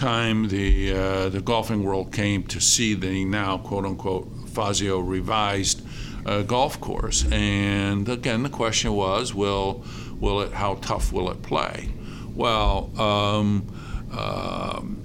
time 0.00 0.48
the 0.48 0.92
uh, 0.94 1.28
the 1.28 1.42
golfing 1.42 1.84
world 1.84 2.10
came 2.10 2.42
to 2.44 2.58
see 2.60 2.94
the 2.94 3.24
now 3.26 3.58
quote 3.58 3.84
unquote 3.84 4.26
Fazio 4.48 4.98
revised 4.98 5.86
uh, 6.24 6.42
golf 6.42 6.80
course. 6.80 7.30
And 7.30 8.08
again, 8.08 8.42
the 8.42 8.48
question 8.48 8.94
was, 8.94 9.34
will 9.34 9.84
will 10.18 10.40
it? 10.40 10.52
How 10.52 10.76
tough 10.76 11.12
will 11.12 11.30
it 11.30 11.42
play? 11.42 11.90
Well. 12.34 12.90
Um, 12.98 13.66
um, 14.10 14.96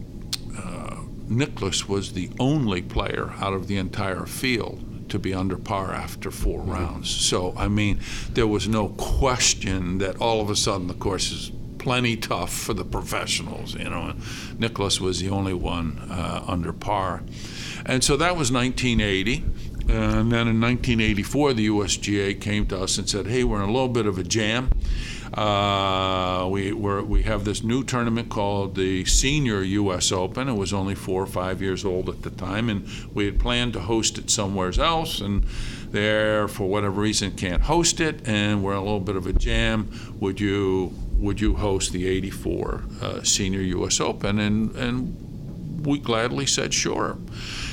uh, 0.58 0.96
Nicklaus 1.28 1.88
was 1.88 2.14
the 2.14 2.32
only 2.40 2.82
player 2.82 3.34
out 3.38 3.54
of 3.54 3.68
the 3.68 3.78
entire 3.78 4.26
field 4.26 5.10
to 5.10 5.20
be 5.20 5.34
under 5.34 5.58
par 5.58 5.94
after 5.94 6.32
4 6.32 6.62
rounds. 6.62 7.10
So, 7.10 7.54
I 7.56 7.68
mean, 7.68 8.00
there 8.32 8.48
was 8.48 8.68
no 8.68 8.90
question 8.90 10.00
that 10.00 10.18
all 10.18 10.42
of 10.42 10.50
a 10.50 10.56
sudden 10.56 10.88
the 10.88 10.96
course 10.96 11.32
is 11.32 11.52
plenty 11.86 12.18
tough 12.18 12.52
for 12.52 12.74
the 12.74 12.84
professionals, 12.84 13.76
you 13.76 13.88
know. 13.88 14.12
Nicklaus 14.58 15.00
was 15.00 15.20
the 15.20 15.30
only 15.30 15.54
one 15.54 16.00
uh, 16.10 16.44
under 16.48 16.74
par. 16.74 17.22
And 17.86 18.04
so 18.04 18.18
that 18.18 18.36
was 18.36 18.52
1980. 18.52 19.44
And 19.88 20.32
then 20.32 20.48
in 20.48 20.60
1984, 20.60 21.54
the 21.54 21.68
USGA 21.68 22.42
came 22.42 22.66
to 22.66 22.82
us 22.82 22.98
and 22.98 23.08
said, 23.08 23.28
hey, 23.28 23.44
we're 23.44 23.62
in 23.62 23.70
a 23.70 23.72
little 23.72 23.88
bit 23.88 24.08
of 24.08 24.18
a 24.18 24.24
jam. 24.24 24.72
Uh, 25.32 26.48
we 26.50 26.72
we 26.72 27.24
have 27.24 27.44
this 27.44 27.62
new 27.62 27.84
tournament 27.84 28.30
called 28.30 28.76
the 28.76 29.06
Senior 29.06 29.62
U.S. 29.62 30.12
Open. 30.12 30.48
It 30.50 30.54
was 30.54 30.72
only 30.72 30.96
four 30.96 31.22
or 31.22 31.28
five 31.28 31.62
years 31.62 31.84
old 31.84 32.10
at 32.10 32.22
the 32.22 32.30
time, 32.30 32.70
and 32.70 32.88
we 33.14 33.26
had 33.26 33.40
planned 33.40 33.74
to 33.74 33.82
host 33.82 34.18
it 34.18 34.30
somewhere 34.30 34.72
else, 34.80 35.20
and 35.20 35.44
there 35.92 36.48
for 36.48 36.70
whatever 36.70 37.02
reason 37.02 37.32
can't 37.32 37.64
host 37.64 38.00
it, 38.00 38.26
and 38.26 38.64
we're 38.64 38.74
in 38.74 38.78
a 38.78 38.84
little 38.84 39.00
bit 39.02 39.18
of 39.18 39.28
a 39.28 39.34
jam. 39.34 39.92
Would 40.20 40.40
you 40.40 40.94
would 41.18 41.40
you 41.42 41.56
host 41.56 41.92
the 41.92 42.08
'84 42.08 42.84
uh, 43.02 43.24
Senior 43.24 43.62
U.S. 43.62 44.00
Open? 44.00 44.40
And 44.40 44.76
and 44.76 45.86
we 45.86 46.00
gladly 46.00 46.46
said 46.46 46.74
sure 46.74 47.18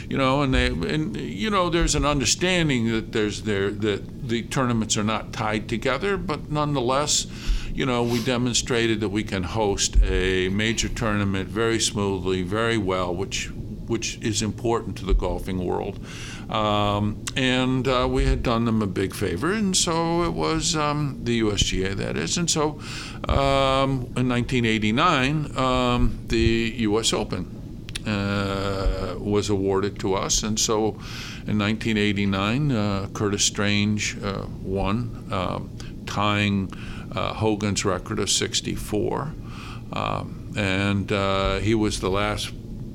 you 0.09 0.18
know 0.18 0.43
and 0.43 0.53
they 0.53 0.66
and 0.66 1.16
you 1.16 1.49
know 1.49 1.70
there's 1.70 1.95
an 1.95 2.05
understanding 2.05 2.93
that 2.93 3.12
there's 3.12 3.43
there 3.43 3.70
that 3.70 4.28
the 4.28 4.43
tournaments 4.43 4.97
are 4.97 5.05
not 5.05 5.32
tied 5.32 5.68
together 5.68 6.16
but 6.16 6.51
nonetheless 6.51 7.26
you 7.72 7.86
know 7.86 8.03
we 8.03 8.22
demonstrated 8.22 9.01
that 9.01 9.09
we 9.09 9.24
can 9.24 9.43
host 9.43 9.97
a 10.03 10.49
major 10.51 10.88
tournament 10.88 11.49
very 11.49 11.80
smoothly 11.80 12.43
very 12.43 12.76
well 12.76 13.14
which 13.14 13.51
which 13.86 14.18
is 14.18 14.43
important 14.43 14.97
to 14.97 15.05
the 15.07 15.14
golfing 15.14 15.64
world 15.64 15.99
um, 16.53 17.25
and 17.37 17.89
uh, 17.89 18.07
we 18.09 18.27
had 18.27 18.43
done 18.43 18.65
them 18.65 18.83
a 18.83 18.87
big 18.87 19.15
favor 19.15 19.53
and 19.53 19.77
so 19.77 20.23
it 20.23 20.33
was 20.33 20.77
um, 20.77 21.21
the 21.23 21.41
USGA 21.41 21.95
that 21.97 22.17
is 22.17 22.37
and 22.37 22.51
so 22.51 22.81
um, 23.29 24.13
in 24.17 24.29
1989 24.29 25.57
um, 25.57 26.19
the 26.29 26.75
US 26.79 27.13
Open 27.13 27.63
uh, 28.07 29.15
was 29.19 29.49
awarded 29.51 29.99
to 30.01 30.15
us. 30.15 30.43
And 30.43 30.59
so 30.59 30.89
in 31.47 31.59
1989, 31.59 32.73
uh, 32.73 33.09
Curtis 33.13 33.45
Strange 33.45 34.19
uh, 34.23 34.47
won, 34.63 35.29
um, 35.31 35.71
tying 36.07 36.73
uh, 37.15 37.35
Hogan's 37.35 37.85
record 37.85 38.19
of 38.19 38.31
64. 38.31 39.33
Um, 39.93 40.53
and 40.57 41.13
uh, 41.13 41.59
he 41.59 41.75
was 41.75 42.01
the 42.01 42.11
last 42.11 42.53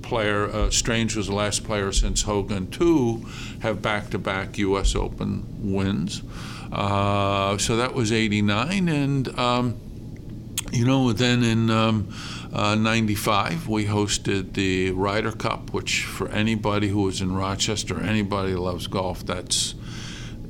player, 0.08 0.45
uh, 0.45 0.70
Strange 0.70 1.16
was 1.16 1.28
the 1.28 1.36
last 1.36 1.64
player 1.64 1.91
since 1.91 2.24
Hogan 2.24 2.70
to 2.72 3.26
have 3.60 3.82
back 3.82 4.10
to 4.12 4.18
back 4.18 4.58
U.S. 4.58 4.95
Open 4.95 5.45
wins. 5.74 6.24
Uh, 6.72 7.58
so 7.58 7.76
that 7.76 7.93
was 7.93 8.12
89. 8.12 8.88
And 8.88 9.28
um, 9.38 9.80
you 10.72 10.86
know, 10.86 11.12
then 11.14 11.43
in 11.43 11.70
um, 11.70 12.14
uh, 12.53 12.76
95, 12.76 13.68
we 13.68 13.86
hosted 13.86 14.53
the 14.53 14.91
Ryder 14.91 15.32
Cup, 15.32 15.74
which 15.74 16.03
for 16.03 16.30
anybody 16.30 16.88
who 16.88 17.03
was 17.03 17.22
in 17.22 17.36
Rochester, 17.36 18.01
anybody 18.01 18.53
who 18.53 18.60
loves 18.60 18.88
golf, 18.88 19.26
that's 19.26 19.76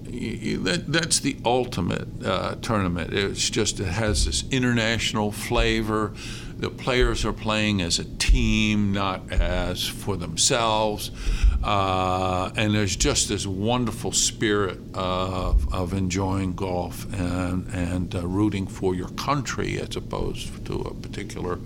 that, 0.06 0.86
that's 0.88 1.20
the 1.20 1.38
ultimate 1.46 2.08
uh, 2.26 2.56
tournament. 2.56 3.14
It's 3.14 3.50
just, 3.50 3.80
it 3.80 3.86
has 3.86 4.26
this 4.26 4.44
international 4.50 5.32
flavor. 5.32 6.14
The 6.58 6.72
players 6.72 7.24
are 7.24 7.34
playing 7.34 7.82
as 7.82 8.00
a 8.00 8.04
team, 8.04 8.92
not 8.92 9.32
as 9.32 9.88
for 9.88 10.18
themselves. 10.18 11.12
Uh, 11.64 12.52
and 12.56 12.74
there's 12.74 12.96
just 12.96 13.30
this 13.30 13.46
wonderful 13.46 14.12
spirit 14.12 14.80
of, 14.96 15.72
of 15.74 15.94
enjoying 15.94 16.54
golf 16.56 17.12
and, 17.14 17.68
and 17.74 18.16
uh, 18.16 18.26
rooting 18.26 18.66
for 18.66 18.96
your 18.96 19.10
country 19.10 19.80
as 19.80 19.96
opposed 19.96 20.66
to 20.66 20.80
a 20.82 20.94
particular 20.96 21.60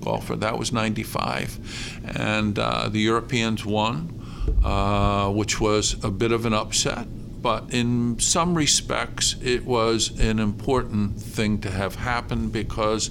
golfer. 0.00 0.36
That 0.36 0.58
was 0.58 0.72
95. 0.72 2.04
And 2.16 2.58
uh, 2.58 2.88
the 2.88 3.00
Europeans 3.00 3.66
won, 3.66 4.24
uh, 4.64 5.28
which 5.30 5.60
was 5.60 6.02
a 6.04 6.10
bit 6.10 6.30
of 6.30 6.46
an 6.46 6.52
upset. 6.52 7.06
But 7.42 7.72
in 7.72 8.18
some 8.18 8.54
respects, 8.54 9.36
it 9.40 9.64
was 9.64 10.18
an 10.18 10.38
important 10.38 11.20
thing 11.20 11.60
to 11.60 11.70
have 11.70 11.94
happen 11.96 12.48
because 12.48 13.10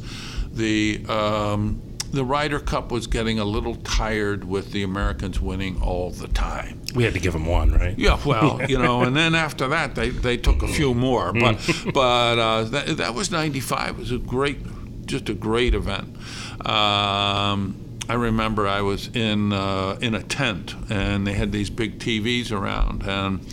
the 0.55 1.05
um, 1.07 1.81
the 2.15 2.23
Ryder 2.23 2.59
Cup 2.59 2.91
was 2.91 3.07
getting 3.07 3.39
a 3.39 3.45
little 3.45 3.75
tired 3.75 4.45
with 4.45 4.71
the 4.71 4.83
Americans 4.83 5.39
winning 5.39 5.81
all 5.81 6.11
the 6.11 6.29
time. 6.29 6.81
We 6.95 7.03
had 7.03 7.13
to 7.13 7.19
give 7.19 7.33
them 7.33 7.45
one, 7.45 7.73
right? 7.73 7.97
Yeah, 7.97 8.19
well, 8.25 8.61
you 8.69 8.77
know, 8.79 9.01
and 9.01 9.15
then 9.15 9.35
after 9.35 9.67
that, 9.67 9.95
they, 9.95 10.09
they 10.09 10.37
took 10.37 10.63
a 10.63 10.67
few 10.67 10.93
more. 10.93 11.33
But 11.33 11.57
but 11.93 12.39
uh, 12.39 12.63
that, 12.63 12.97
that 12.97 13.13
was 13.13 13.31
'95. 13.31 13.89
It 13.89 13.97
was 13.97 14.11
a 14.11 14.17
great, 14.17 15.05
just 15.05 15.29
a 15.29 15.33
great 15.33 15.75
event. 15.75 16.15
Um, 16.65 17.75
I 18.07 18.13
remember 18.13 18.67
I 18.67 18.81
was 18.81 19.07
in 19.13 19.51
uh, 19.51 19.97
in 20.01 20.15
a 20.15 20.23
tent, 20.23 20.73
and 20.89 21.27
they 21.27 21.33
had 21.33 21.51
these 21.51 21.69
big 21.69 21.99
TVs 21.99 22.51
around, 22.51 23.03
and 23.03 23.45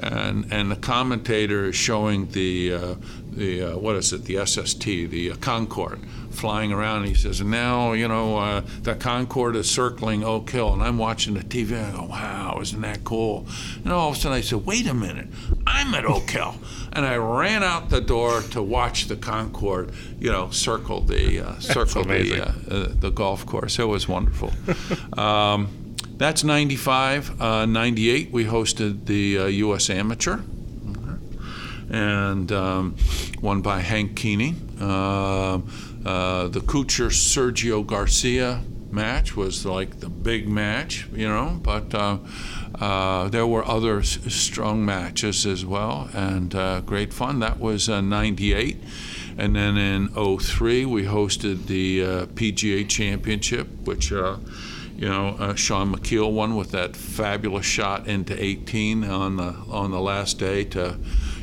and 0.00 0.46
and 0.50 0.70
the 0.70 0.76
commentator 0.76 1.66
is 1.66 1.76
showing 1.76 2.28
the 2.30 2.72
uh, 2.72 2.94
the 3.30 3.62
uh, 3.62 3.78
what 3.78 3.96
is 3.96 4.12
it 4.12 4.24
the 4.24 4.44
SST 4.46 4.84
the 4.84 5.32
uh, 5.32 5.36
Concorde 5.36 6.00
flying 6.36 6.72
around. 6.72 6.98
And 6.98 7.08
he 7.08 7.14
says, 7.14 7.40
and 7.40 7.50
now, 7.50 7.92
you 7.92 8.06
know, 8.06 8.36
uh, 8.38 8.62
the 8.82 8.94
Concorde 8.94 9.56
is 9.56 9.70
circling 9.70 10.22
Oak 10.22 10.50
Hill. 10.50 10.72
And 10.72 10.82
I'm 10.82 10.98
watching 10.98 11.34
the 11.34 11.40
TV 11.40 11.72
and 11.72 11.86
I 11.86 11.90
go, 11.98 12.04
wow, 12.04 12.58
isn't 12.60 12.80
that 12.80 13.04
cool? 13.04 13.46
And 13.82 13.92
all 13.92 14.10
of 14.10 14.16
a 14.16 14.18
sudden 14.18 14.36
I 14.36 14.40
said, 14.40 14.64
wait 14.66 14.86
a 14.86 14.94
minute, 14.94 15.28
I'm 15.66 15.94
at 15.94 16.04
Oak 16.04 16.30
Hill. 16.30 16.54
And 16.92 17.04
I 17.04 17.16
ran 17.16 17.62
out 17.62 17.90
the 17.90 18.00
door 18.00 18.42
to 18.42 18.62
watch 18.62 19.06
the 19.06 19.16
Concorde, 19.16 19.92
you 20.18 20.30
know, 20.30 20.50
circle 20.50 21.00
the 21.02 21.40
uh, 21.40 21.58
circle 21.58 22.04
the 22.04 22.42
uh, 22.42 22.52
uh, 22.70 22.88
the 22.98 23.10
golf 23.10 23.44
course. 23.44 23.78
It 23.78 23.84
was 23.84 24.08
wonderful. 24.08 24.52
um, 25.18 25.68
that's 26.16 26.42
95. 26.44 27.40
Uh, 27.40 27.66
98, 27.66 28.30
we 28.30 28.46
hosted 28.46 29.04
the 29.04 29.38
uh, 29.38 29.46
U.S. 29.46 29.90
Amateur, 29.90 30.38
and 31.90 32.50
um, 32.50 32.96
won 33.42 33.60
by 33.60 33.80
Hank 33.80 34.18
Kuehne. 34.18 34.54
Uh, 34.80 35.60
uh, 36.06 36.48
the 36.48 36.60
Kuchar 36.60 37.10
Sergio 37.10 37.84
Garcia 37.84 38.62
match 38.92 39.36
was 39.36 39.66
like 39.66 39.98
the 40.00 40.08
big 40.08 40.48
match, 40.48 41.08
you 41.12 41.28
know, 41.28 41.58
but 41.62 41.92
uh, 41.92 42.18
uh, 42.80 43.28
there 43.28 43.46
were 43.46 43.66
other 43.66 43.98
s- 43.98 44.18
strong 44.32 44.84
matches 44.84 45.44
as 45.44 45.66
well, 45.66 46.08
and 46.12 46.54
uh, 46.54 46.80
great 46.80 47.12
fun. 47.12 47.40
That 47.40 47.58
was 47.58 47.88
98. 47.88 48.78
And 49.38 49.54
then 49.54 49.76
in 49.76 50.08
03, 50.38 50.86
we 50.86 51.04
hosted 51.04 51.66
the 51.66 52.02
uh, 52.02 52.26
PGA 52.26 52.88
Championship, 52.88 53.66
which 53.84 54.12
uh, 54.12 54.36
you 54.96 55.08
know, 55.08 55.36
uh, 55.38 55.54
Shaun 55.54 55.94
Micheel 55.94 56.32
won 56.32 56.56
with 56.56 56.70
that 56.70 56.96
fabulous 56.96 57.66
shot 57.66 58.06
into 58.06 58.40
18 58.42 59.04
on 59.04 59.36
the 59.36 59.54
on 59.70 59.90
the 59.90 60.00
last 60.00 60.38
day 60.38 60.64
to, 60.64 60.96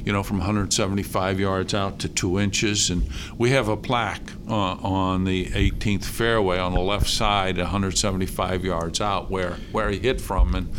you 0.06 0.12
know, 0.12 0.24
from 0.24 0.38
175 0.38 1.40
yards 1.40 1.74
out 1.74 2.00
to 2.00 2.10
two 2.10 2.40
inches, 2.40 2.90
and 2.90 3.10
we 3.38 3.52
have 3.52 3.68
a 3.68 3.78
plaque 3.78 4.32
uh, 4.50 4.54
on 4.54 5.24
the 5.24 5.46
18th 5.48 6.06
fairway 6.06 6.58
on 6.58 6.74
the 6.74 6.80
left 6.80 7.10
side, 7.10 7.58
175 7.58 8.66
yards 8.66 9.02
out, 9.02 9.32
where 9.32 9.54
where 9.72 9.90
he 9.90 10.00
hit 10.00 10.22
from, 10.22 10.56
and. 10.56 10.74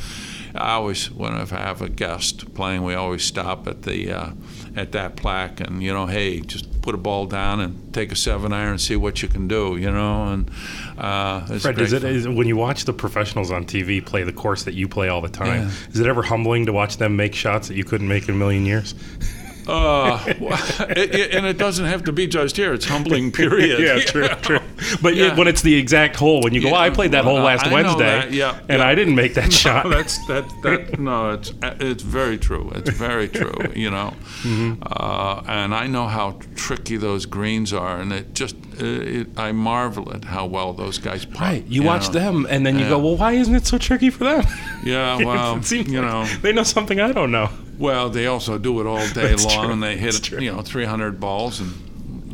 I 0.56 0.74
always, 0.74 1.10
when 1.10 1.34
I 1.34 1.44
have 1.46 1.82
a 1.82 1.88
guest 1.88 2.54
playing, 2.54 2.84
we 2.84 2.94
always 2.94 3.24
stop 3.24 3.66
at 3.66 3.82
the 3.82 4.12
uh, 4.12 4.30
at 4.76 4.92
that 4.92 5.16
plaque 5.16 5.60
and 5.60 5.82
you 5.82 5.92
know, 5.92 6.06
hey, 6.06 6.40
just 6.40 6.80
put 6.80 6.94
a 6.94 6.98
ball 6.98 7.26
down 7.26 7.60
and 7.60 7.92
take 7.92 8.12
a 8.12 8.16
seven 8.16 8.52
iron 8.52 8.72
and 8.72 8.80
see 8.80 8.94
what 8.94 9.22
you 9.22 9.28
can 9.28 9.48
do, 9.48 9.76
you 9.76 9.90
know. 9.90 10.28
And 10.28 10.50
uh, 10.98 11.44
Fred, 11.58 11.78
is 11.78 11.92
it 11.92 12.28
when 12.30 12.46
you 12.46 12.56
watch 12.56 12.84
the 12.84 12.92
professionals 12.92 13.50
on 13.50 13.64
TV 13.64 14.04
play 14.04 14.22
the 14.22 14.32
course 14.32 14.64
that 14.64 14.74
you 14.74 14.88
play 14.88 15.08
all 15.08 15.20
the 15.20 15.28
time? 15.28 15.62
Yeah. 15.62 15.70
Is 15.92 16.00
it 16.00 16.06
ever 16.06 16.22
humbling 16.22 16.66
to 16.66 16.72
watch 16.72 16.98
them 16.98 17.16
make 17.16 17.34
shots 17.34 17.68
that 17.68 17.76
you 17.76 17.84
couldn't 17.84 18.08
make 18.08 18.28
in 18.28 18.34
a 18.34 18.38
million 18.38 18.64
years? 18.64 18.94
Uh, 19.66 20.22
it, 20.26 21.14
it- 21.14 21.34
and 21.34 21.46
it 21.46 21.58
doesn't 21.58 21.86
have 21.86 22.04
to 22.04 22.12
be 22.12 22.26
just 22.26 22.56
here. 22.56 22.72
It's 22.74 22.84
humbling, 22.84 23.32
period. 23.32 23.80
yeah, 23.86 23.98
true, 24.04 24.28
true. 24.42 24.58
But 25.02 25.14
Yeah. 25.16 25.34
when 25.36 25.48
it's 25.48 25.62
the 25.62 25.74
exact 25.74 26.16
hole, 26.16 26.42
when 26.42 26.52
you 26.54 26.60
go, 26.60 26.66
Yeah, 26.68 26.72
well, 26.72 26.82
I 26.82 26.90
played 26.90 27.12
that 27.12 27.24
hole 27.24 27.40
last 27.40 27.64
I 27.66 27.72
Wednesday, 27.72 28.30
yeah, 28.32 28.58
and 28.68 28.78
yeah. 28.80 28.86
I 28.88 28.94
didn't 28.94 29.14
make 29.14 29.34
that 29.34 29.52
shot. 29.52 29.88
That's 29.88 30.18
that 30.26 30.44
that 30.62 30.98
no, 31.00 31.30
it's 31.30 31.52
it's 31.62 32.02
very 32.02 32.36
true. 32.38 32.70
It's 32.74 32.90
very 32.90 33.28
true. 33.28 33.54
You 33.74 33.90
know, 33.90 34.12
Mm-hmm. 34.42 34.82
uh, 34.82 35.42
and 35.46 35.74
I 35.74 35.86
know 35.86 36.06
how 36.06 36.38
tricky 36.54 36.96
those 36.98 37.24
greens 37.26 37.72
are, 37.72 37.98
and 38.00 38.12
it 38.12 38.34
just 38.34 38.56
uh, 38.80 38.84
it, 39.20 39.28
I 39.38 39.52
marvel 39.52 40.12
at 40.14 40.24
how 40.24 40.44
well 40.46 40.72
those 40.74 40.98
guys 40.98 41.24
play. 41.24 41.48
Right, 41.54 41.66
you 41.66 41.82
watch 41.82 42.08
know. 42.08 42.20
them, 42.20 42.46
and 42.50 42.66
then 42.66 42.78
you 42.78 42.86
go, 42.88 42.98
well, 42.98 43.16
why 43.16 43.32
isn't 43.32 43.54
it 43.54 43.66
so 43.66 43.78
tricky 43.78 44.10
for 44.10 44.24
them? 44.24 44.44
Yeah, 44.84 45.16
well, 45.24 45.56
it 45.56 45.64
seems 45.64 45.88
you 45.90 46.02
like 46.02 46.10
know, 46.10 46.24
they 46.42 46.52
know 46.52 46.64
something 46.64 47.00
I 47.00 47.12
don't 47.12 47.30
know. 47.30 47.48
Well, 47.78 48.10
they 48.10 48.26
also 48.26 48.58
do 48.58 48.80
it 48.80 48.86
all 48.86 49.06
day 49.14 49.34
long, 49.34 49.64
true. 49.64 49.72
and 49.72 49.82
they 49.82 49.96
hit 49.96 50.12
That's 50.14 50.30
you 50.30 50.52
know 50.52 50.62
300 50.62 51.18
balls 51.20 51.60
and 51.60 51.72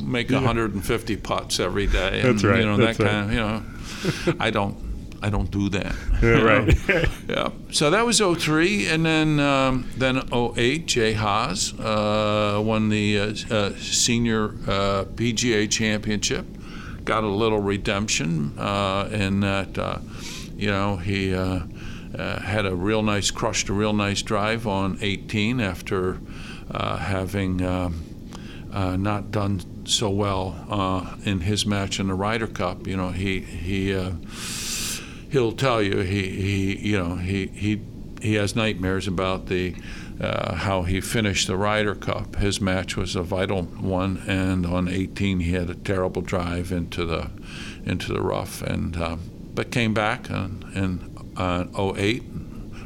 make 0.06 0.30
150 0.30 1.16
putts 1.16 1.60
every 1.60 1.86
day. 1.86 2.22
That's 2.22 2.42
right, 2.44 2.60
You 2.60 2.66
know 2.66 2.76
that's 2.76 2.98
that 2.98 3.04
right. 3.04 3.10
kind 3.12 3.26
of 3.26 3.32
you 3.32 4.32
know. 4.34 4.36
I 4.44 4.50
don't. 4.50 4.76
I 5.22 5.28
don't 5.28 5.50
do 5.50 5.68
that. 5.68 5.94
Yeah, 6.22 6.40
right. 6.40 7.08
Yeah. 7.28 7.50
So 7.72 7.90
that 7.90 8.06
was 8.06 8.20
03, 8.20 8.86
and 8.88 9.04
then 9.04 9.38
um, 9.38 9.86
then 9.98 10.22
08, 10.32 10.86
Jay 10.86 11.12
Haas 11.12 11.78
uh, 11.78 12.58
won 12.64 12.88
the 12.88 13.18
uh, 13.20 13.54
uh, 13.54 13.74
senior 13.76 14.54
uh, 14.66 15.04
PGA 15.14 15.70
championship. 15.70 16.46
Got 17.04 17.24
a 17.24 17.28
little 17.28 17.58
redemption 17.60 18.58
uh, 18.58 19.10
in 19.12 19.40
that, 19.40 19.76
uh, 19.76 19.98
you 20.56 20.68
know, 20.68 20.96
he 20.96 21.34
uh, 22.16 22.40
had 22.40 22.66
a 22.66 22.74
real 22.74 23.02
nice, 23.02 23.30
crushed 23.30 23.68
a 23.68 23.72
real 23.72 23.92
nice 23.92 24.22
drive 24.22 24.66
on 24.66 24.98
18 25.00 25.60
after 25.60 26.18
uh, 26.70 26.96
having 26.96 27.62
um, 27.62 28.04
uh, 28.72 28.96
not 28.96 29.30
done 29.30 29.86
so 29.86 30.10
well 30.10 30.66
uh, 30.68 31.16
in 31.24 31.40
his 31.40 31.66
match 31.66 32.00
in 32.00 32.08
the 32.08 32.14
Ryder 32.14 32.46
Cup. 32.46 32.86
You 32.86 32.96
know, 32.96 33.10
he 33.10 33.40
he. 33.40 33.94
Uh, 33.94 34.12
he'll 35.30 35.52
tell 35.52 35.80
you 35.80 35.98
he, 35.98 36.28
he 36.28 36.88
you 36.88 36.98
know 36.98 37.14
he 37.14 37.46
he 37.48 37.80
he 38.20 38.34
has 38.34 38.56
nightmares 38.56 39.06
about 39.06 39.46
the 39.46 39.74
how 40.20 40.82
he 40.82 41.00
finished 41.00 41.46
the 41.46 41.56
Ryder 41.56 41.94
Cup. 41.94 42.36
His 42.36 42.60
match 42.60 42.96
was 42.96 43.16
a 43.16 43.22
vital 43.22 43.62
one, 43.62 44.22
and 44.26 44.66
on 44.66 44.86
18 44.86 45.40
he 45.40 45.52
had 45.52 45.70
a 45.70 45.74
terrible 45.74 46.20
drive 46.20 46.72
into 46.72 47.06
the 47.06 47.30
into 47.84 48.12
the 48.12 48.20
rough, 48.20 48.60
and 48.62 48.96
um, 48.96 49.20
but 49.54 49.70
came 49.70 49.94
back 49.94 50.28
and 50.28 50.64
in 50.74 51.09
uh, 51.36 51.64
08 51.96 52.22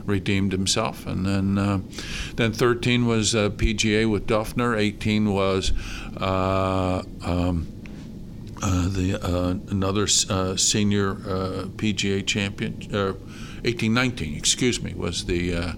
redeemed 0.05 0.53
himself, 0.53 1.07
and 1.07 1.25
then 1.25 1.59
uh, 1.59 1.81
then 2.37 2.53
13 2.53 3.07
was 3.07 3.35
uh, 3.35 3.49
PGA 3.51 4.11
with 4.11 4.27
Dufner. 4.27 4.79
18 4.79 5.33
was. 5.33 5.73
Uh, 6.17 7.03
um, 7.25 7.69
uh, 8.63 8.89
the 8.89 9.19
uh, 9.23 9.51
another 9.71 10.05
uh, 10.31 10.57
senior 10.57 11.15
PGA 11.15 12.27
champion, 12.27 12.73
uh, 12.95 13.13
1819, 13.63 14.35
excuse 14.35 14.81
me, 14.83 14.95
was 14.95 15.27
the 15.27 15.75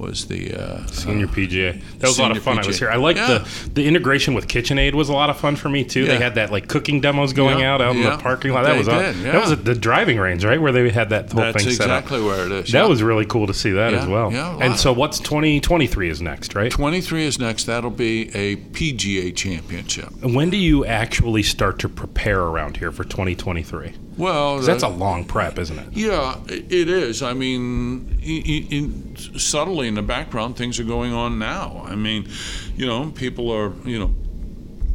was 0.00 0.26
the 0.26 0.54
uh, 0.54 0.86
Senior 0.86 1.26
PGA. 1.28 1.80
That 1.98 2.08
was 2.08 2.18
a 2.18 2.22
lot 2.22 2.36
of 2.36 2.42
fun. 2.42 2.58
I 2.58 2.66
was 2.66 2.78
here. 2.78 2.90
I 2.90 2.96
liked 2.96 3.18
Yeah. 3.18 3.38
the 3.38 3.70
the 3.74 3.86
integration 3.86 4.34
with 4.34 4.48
KitchenAid 4.48 4.94
was 4.94 5.08
a 5.08 5.12
lot 5.12 5.30
of 5.30 5.36
fun 5.38 5.56
for 5.56 5.68
me 5.68 5.84
too. 5.84 6.06
They 6.06 6.16
had 6.18 6.34
that 6.36 6.50
like 6.50 6.68
cooking 6.68 7.00
demos 7.00 7.32
going 7.32 7.58
Yeah, 7.60 7.74
out 7.74 7.80
out 7.82 7.94
in 7.96 8.02
the 8.02 8.16
parking 8.16 8.52
lot. 8.52 8.64
That 8.64 8.72
They 8.72 8.78
was 8.78 8.88
did, 8.88 9.14
that 9.32 9.40
was 9.48 9.62
the 9.62 9.74
driving 9.74 10.18
range, 10.18 10.44
right, 10.44 10.60
where 10.60 10.72
they 10.72 10.88
had 10.90 11.10
that 11.10 11.30
whole 11.30 11.42
That's 11.42 11.62
thing 11.64 11.72
set 11.74 11.90
up. 11.90 12.04
exactly 12.04 12.22
where 12.22 12.46
it 12.46 12.52
is. 12.52 12.72
That 12.72 12.82
yeah. 12.82 12.86
was 12.86 13.02
really 13.02 13.26
cool 13.26 13.46
to 13.46 13.54
see 13.54 13.70
that 13.72 13.92
Yeah, 13.92 14.00
as 14.02 14.06
well. 14.08 14.32
yeah, 14.32 14.56
and 14.60 14.76
so 14.76 14.92
what's 14.92 15.18
2023 15.20 16.08
is 16.08 16.20
next, 16.22 16.54
right? 16.54 16.70
23 16.72 17.24
is 17.24 17.38
next. 17.38 17.64
That'll 17.64 17.90
be 17.90 18.28
a 18.34 18.56
PGA 18.56 19.34
championship. 19.34 20.08
When 20.22 20.50
do 20.50 20.56
you 20.56 20.84
actually 20.86 21.42
start 21.42 21.78
to 21.80 21.88
prepare 21.88 22.40
around 22.40 22.78
here 22.78 22.90
for 22.92 23.04
2023? 23.04 23.92
Well, 24.20 24.56
'Cause 24.58 24.66
that's 24.66 24.82
uh, 24.84 24.88
a 24.88 24.90
long 24.90 25.24
prep, 25.24 25.58
isn't 25.58 25.78
it? 25.78 25.86
Yeah, 25.92 26.36
it 26.46 26.88
is. 26.90 27.22
I 27.22 27.32
mean, 27.32 28.18
i- 28.22 28.26
i- 28.46 28.66
in, 28.70 29.16
subtly 29.36 29.88
in 29.88 29.94
the 29.94 30.02
background, 30.02 30.56
things 30.56 30.78
are 30.78 30.84
going 30.84 31.12
on 31.12 31.38
now. 31.38 31.84
I 31.88 31.96
mean, 31.96 32.28
you 32.76 32.86
know, 32.86 33.10
people 33.14 33.50
are, 33.50 33.72
you 33.84 33.98
know, 33.98 34.14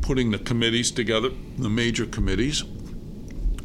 putting 0.01 0.29
the 0.31 0.37
committees 0.37 0.91
together, 0.91 1.31
the 1.57 1.69
major 1.69 2.05
committees, 2.05 2.63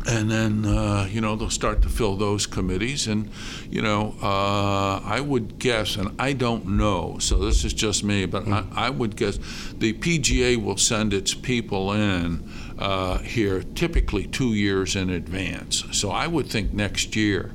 and 0.07 0.30
then, 0.30 0.64
uh, 0.64 1.07
you 1.11 1.20
know, 1.20 1.36
they'll 1.36 1.51
start 1.51 1.82
to 1.82 1.88
fill 1.88 2.16
those 2.16 2.46
committees. 2.46 3.07
And, 3.07 3.30
you 3.68 3.82
know, 3.82 4.14
uh, 4.22 5.01
I 5.05 5.20
would 5.20 5.59
guess, 5.59 5.96
and 5.96 6.14
I 6.18 6.32
don't 6.32 6.66
know, 6.66 7.18
so 7.18 7.36
this 7.36 7.64
is 7.64 7.74
just 7.74 8.03
me, 8.03 8.26
but 8.26 8.48
I, 8.48 8.64
I 8.74 8.90
would 8.90 9.16
guess 9.16 9.38
the 9.76 9.92
PGA 9.92 10.62
will 10.62 10.78
send 10.78 11.12
its 11.12 11.34
people 11.34 11.92
in 11.92 12.48
uh, 12.78 13.18
here 13.18 13.62
typically 13.62 14.26
two 14.26 14.55
years 14.55 14.96
in 14.96 15.11
advance. 15.11 15.84
So 15.92 16.11
I 16.11 16.26
would 16.26 16.46
think 16.46 16.72
next 16.72 17.14
year 17.14 17.53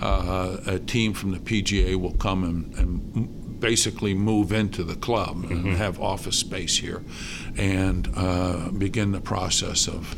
uh, 0.00 0.58
a 0.66 0.78
team 0.78 1.12
from 1.12 1.32
the 1.32 1.38
PGA 1.38 1.96
will 1.96 2.14
come 2.14 2.44
and, 2.44 2.74
and 2.78 3.60
basically 3.60 4.14
move 4.14 4.52
into 4.52 4.84
the 4.84 4.94
club 4.94 5.44
and 5.50 5.66
have 5.76 6.00
office 6.00 6.38
space 6.38 6.78
here 6.78 7.02
and 7.56 8.08
uh, 8.14 8.70
begin 8.70 9.10
the 9.10 9.20
process 9.20 9.88
of 9.88 10.14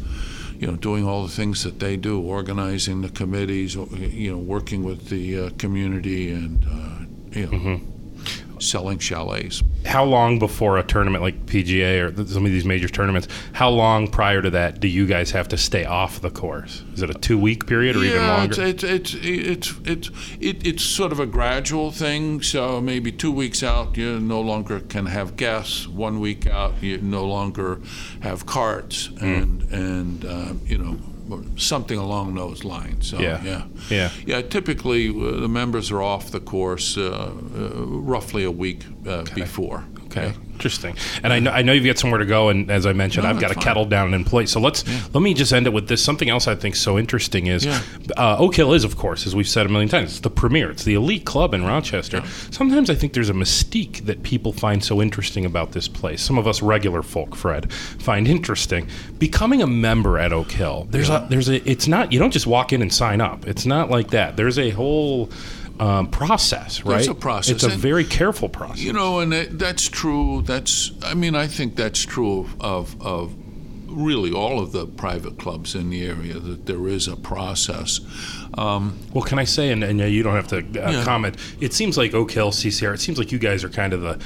you 0.61 0.67
know 0.67 0.77
doing 0.77 1.07
all 1.09 1.23
the 1.23 1.33
things 1.33 1.65
that 1.65 1.81
they 1.81 1.97
do 1.97 2.21
organizing 2.21 3.01
the 3.01 3.09
committees 3.09 3.75
you 3.75 4.31
know 4.31 4.39
working 4.39 4.85
with 4.85 5.09
the 5.09 5.47
uh, 5.47 5.51
community 5.59 6.31
and 6.31 6.65
uh, 6.65 7.39
you 7.39 7.47
know 7.47 7.81
selling 8.61 8.99
chalets 8.99 9.63
How 9.87 10.05
long 10.05 10.39
before 10.39 10.79
a 10.79 10.83
tournament 10.83 11.23
like 11.23 11.47
PGA 11.47 12.01
or 12.03 12.27
some 12.27 12.45
of 12.45 12.53
these 12.53 12.65
major 12.65 12.89
tournaments? 12.89 13.29
How 13.53 13.71
long 13.71 14.09
prior 14.09 14.43
to 14.43 14.51
that 14.51 14.81
do 14.81 14.89
you 14.89 15.07
guys 15.07 15.31
have 15.31 15.49
to 15.49 15.57
stay 15.59 15.85
off 15.85 16.21
the 16.21 16.31
course? 16.31 16.85
Is 16.95 17.03
it 17.03 17.11
a 17.11 17.15
two 17.15 17.39
week 17.39 17.67
period 17.67 17.97
or 17.97 18.05
even 18.05 18.21
yeah, 18.21 18.37
longer? 18.37 18.63
It's, 18.63 18.85
it's, 18.85 19.15
it's, 19.15 19.75
it's, 19.85 20.11
it, 20.41 20.67
it's 20.67 20.83
sort 20.83 21.13
of 21.13 21.21
a 21.21 21.27
gradual 21.27 21.91
thing. 21.91 22.43
So 22.43 22.81
maybe 22.81 23.11
two 23.13 23.33
weeks 23.33 23.63
out, 23.63 23.97
you 23.97 24.21
no 24.21 24.41
longer 24.41 24.81
can 24.81 25.07
have 25.07 25.37
guests. 25.37 25.87
One 25.89 26.21
week 26.21 26.47
out, 26.47 26.75
you 26.83 26.99
no 26.99 27.25
longer 27.27 27.81
have 28.21 28.47
carts, 28.47 29.09
Mm. 29.09 29.43
and 29.43 29.63
and 29.73 30.25
uh, 30.25 30.53
you 30.65 30.79
know 30.79 30.97
something 31.57 31.99
along 31.99 32.35
those 32.35 32.65
lines. 32.65 33.09
So, 33.11 33.19
Yeah. 33.21 33.43
yeah, 33.45 33.63
yeah. 33.91 34.11
yeah. 34.27 34.43
Typically, 34.43 35.09
uh, 35.09 35.41
the 35.41 35.49
members 35.49 35.91
are 35.91 36.03
off 36.03 36.31
the 36.31 36.41
course 36.41 36.97
uh, 36.97 37.03
uh, 37.03 37.71
roughly 38.13 38.45
a 38.45 38.51
week 38.51 38.85
uh, 39.07 39.25
before. 39.35 39.85
Okay. 40.07 40.33
Interesting. 40.61 40.95
And 41.23 41.33
I 41.33 41.39
know 41.39 41.51
I 41.53 41.63
know 41.63 41.73
you've 41.73 41.87
got 41.87 41.97
somewhere 41.97 42.19
to 42.19 42.27
go, 42.27 42.51
and 42.51 42.71
as 42.71 42.85
I 42.85 42.93
mentioned, 42.93 43.25
No, 43.25 43.31
I've 43.31 43.41
got 43.41 43.51
a 43.51 43.55
fine. 43.55 43.65
kettle 43.65 43.87
down 43.87 44.13
in 44.13 44.25
place. 44.25 44.51
So 44.51 44.61
let's 44.61 44.85
let 45.15 45.23
me 45.23 45.33
just 45.33 45.55
end 45.55 45.67
it 45.67 45.73
with 45.73 45.89
this. 45.89 46.05
Something 46.05 46.29
else 46.29 46.47
I 46.47 46.55
think 46.55 46.77
so 46.77 46.99
interesting 46.99 47.47
is 47.47 47.65
Yeah. 47.65 47.81
uh, 48.19 48.37
Oak 48.39 48.57
Hill 48.57 48.75
is, 48.75 48.85
of 48.85 48.99
course, 48.99 49.27
as 49.27 49.35
we've 49.35 49.49
said 49.49 49.65
a 49.65 49.71
million 49.71 49.89
times, 49.89 50.11
it's 50.11 50.21
the 50.21 50.29
premier. 50.29 50.71
It's 50.71 50.85
the 50.85 50.93
elite 50.95 51.25
club 51.25 51.55
in 51.55 51.65
Rochester. 51.65 52.23
Sometimes 52.51 52.91
I 52.91 52.95
think 52.95 53.15
there's 53.15 53.31
a 53.31 53.35
mystique 53.35 54.05
that 54.05 54.23
people 54.23 54.53
find 54.53 54.85
so 54.85 55.01
interesting 55.01 55.47
about 55.47 55.73
this 55.73 55.89
place. 55.89 56.21
Some 56.21 56.37
of 56.37 56.47
us 56.47 56.61
regular 56.61 57.03
folk, 57.03 57.35
Fred, 57.35 57.73
find 57.73 58.29
interesting. 58.29 58.87
Becoming 59.19 59.63
a 59.63 59.67
member 59.67 60.19
at 60.19 60.31
Oak 60.31 60.51
Hill, 60.51 60.89
there's 60.91 61.09
a 61.09 61.27
there's 61.31 61.49
a 61.49 61.67
it's 61.71 61.89
not 61.89 62.13
you 62.13 62.19
don't 62.19 62.33
just 62.33 62.47
walk 62.47 62.75
in 62.75 62.83
and 62.83 62.93
sign 62.93 63.23
up. 63.23 63.47
It's 63.47 63.65
not 63.65 63.91
like 63.91 64.11
that. 64.11 64.37
There's 64.37 64.59
a 64.59 64.69
whole 64.71 65.31
um, 65.81 66.09
process, 66.11 66.85
right? 66.85 66.97
There's 66.97 67.09
a 67.09 67.15
process, 67.15 67.55
It's 67.55 67.65
a 67.65 67.71
and- 67.71 67.81
very 67.81 68.05
careful 68.05 68.49
process. 68.49 68.81
You 68.81 68.93
know, 68.93 69.21
and 69.21 69.33
that, 69.33 69.59
that's 69.59 69.89
true. 69.89 70.43
That's, 70.43 70.93
I 71.03 71.15
mean, 71.15 71.35
I 71.35 71.47
think 71.47 71.75
that's 71.75 72.01
true 72.05 72.41
of, 72.43 72.61
of, 72.61 73.03
of 73.03 73.35
really 73.89 74.31
all 74.33 74.61
of 74.61 74.71
the 74.73 74.87
private 74.87 75.39
clubs 75.39 75.75
in 75.75 75.91
the 75.91 76.05
area, 76.07 76.39
that 76.39 76.67
there 76.67 76.87
is 76.87 77.09
a 77.09 77.17
process. 77.17 77.99
Um, 78.55 78.97
Well, 79.13 79.25
can 79.25 79.39
I 79.41 79.45
say, 79.45 79.71
and, 79.71 79.83
and 79.83 79.99
you 79.99 80.23
don't 80.23 80.35
have 80.37 80.49
to 80.49 80.59
uh, 80.59 80.91
Yeah. 80.93 81.05
comment. 81.05 81.37
It 81.61 81.73
seems 81.73 81.97
like 81.99 82.15
Oak 82.15 82.31
Hill, 82.31 82.51
CCR. 82.53 82.95
It 82.95 83.01
seems 83.01 83.19
like 83.19 83.33
you 83.33 83.39
guys 83.39 83.65
are 83.65 83.69
kind 83.69 83.93
of 83.93 84.01
the 84.03 84.21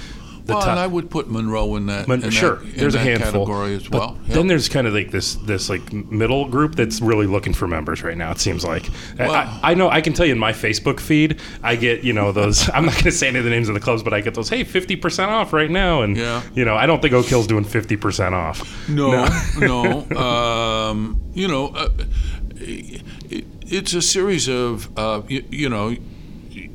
the 0.45 0.53
well, 0.53 0.61
top. 0.61 0.71
and 0.73 0.79
I 0.79 0.87
would 0.87 1.09
put 1.11 1.31
Monroe 1.31 1.77
in 1.77 1.87
that, 1.87 2.07
Mon- 2.07 2.23
in 2.23 2.31
sure, 2.31 2.57
that, 2.57 2.75
there's 2.77 2.95
a 2.95 2.99
handful. 2.99 3.47
category 3.47 3.75
as 3.77 3.89
well. 3.89 4.19
Yeah. 4.27 4.35
Then 4.35 4.47
there's 4.47 4.69
kind 4.69 4.87
of 4.87 4.93
like 4.93 5.11
this 5.11 5.35
this 5.37 5.71
like 5.71 5.93
middle 5.93 6.49
group 6.49 6.75
that's 6.75 7.01
really 7.01 7.27
looking 7.27 7.55
for 7.55 7.67
members 7.67 8.03
right 8.03 8.17
now. 8.17 8.31
It 8.31 8.39
seems 8.41 8.65
like. 8.65 8.89
I- 9.19 9.27
Well- 9.29 9.33
I, 9.35 9.61
I 9.63 9.75
know 9.75 9.89
I 9.89 10.01
can 10.03 10.13
tell 10.13 10.27
you 10.27 10.33
in 10.33 10.39
my 10.39 10.53
Facebook 10.53 11.01
feed, 11.01 11.41
I 11.63 11.77
get 11.77 12.05
you 12.05 12.13
know 12.13 12.31
those. 12.33 12.69
I'm 12.75 12.85
not 12.85 12.93
going 12.95 13.05
to 13.05 13.13
say 13.13 13.29
any 13.29 13.39
of 13.39 13.45
the 13.45 13.51
names 13.51 13.69
of 13.69 13.75
the 13.75 13.81
clubs, 13.81 14.03
but 14.03 14.13
I 14.13 14.21
get 14.21 14.35
those. 14.35 14.49
Hey, 14.49 14.65
fifty 14.65 14.97
percent 14.97 15.31
off 15.31 15.53
right 15.53 15.71
now, 15.71 16.03
and 16.03 16.17
Yeah. 16.17 16.43
you 16.55 16.65
know 16.65 16.75
I 16.77 16.87
don't 16.87 17.01
think 17.01 17.15
Oak 17.15 17.27
Hill's 17.27 17.47
doing 17.47 17.65
fifty 17.65 17.97
percent 17.97 18.35
off. 18.35 18.89
No, 18.89 19.27
no. 19.59 20.11
um, 20.19 21.21
you 21.33 21.49
know, 21.49 21.69
uh, 21.69 21.89
it, 22.57 23.03
it's 23.67 23.95
a 23.95 24.03
series 24.03 24.49
of, 24.49 24.89
uh, 24.99 25.23
you, 25.29 25.43
you 25.51 25.69
know, 25.69 25.97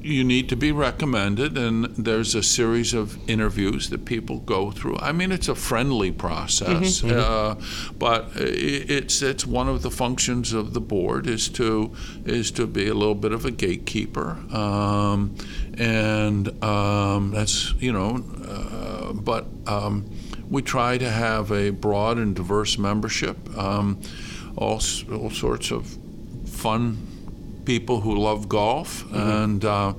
you 0.10 0.24
need 0.24 0.50
to 0.50 0.56
be 0.56 0.72
recommended, 0.72 1.58
and 1.58 1.86
there's 1.96 2.36
a 2.36 2.44
series 2.44 2.94
of 2.94 3.18
interviews 3.30 3.90
that 3.90 4.06
people 4.06 4.40
go 4.40 4.72
through. 4.72 4.98
I 4.98 5.12
mean, 5.12 5.32
it's 5.32 5.48
a 5.48 5.56
friendly 5.56 6.12
process, 6.12 7.04
Uh, 7.04 7.56
but 7.98 8.32
it's 8.36 9.22
it's 9.22 9.46
one 9.46 9.70
of 9.70 9.82
the 9.82 9.92
functions 9.92 10.54
of 10.54 10.74
the 10.74 10.82
board 10.82 11.28
is 11.28 11.50
to 11.50 11.92
is 12.26 12.52
to 12.52 12.68
be 12.68 12.88
a 12.88 12.94
little 12.94 13.16
bit 13.16 13.32
of 13.32 13.46
a 13.46 13.52
gatekeeper, 13.52 14.38
um, 14.52 15.36
and 15.78 16.64
um, 16.64 17.32
that's 17.32 17.74
you 17.80 17.94
know, 17.94 18.24
uh, 18.48 19.14
but. 19.14 19.46
Um, 19.68 20.06
we 20.50 20.64
try 20.64 20.98
to 20.98 21.08
have 21.08 21.52
a 21.52 21.70
broad 21.70 22.18
and 22.18 22.36
diverse 22.36 22.80
membership, 22.80 23.38
um, 23.56 24.02
all, 24.58 24.82
all 25.12 25.30
sorts 25.30 25.70
of 25.70 25.96
fun 26.46 26.98
people 27.70 28.02
who 28.02 28.18
love 28.18 28.50
golf. 28.50 29.06
And 29.14 29.64
uh, 29.64 29.94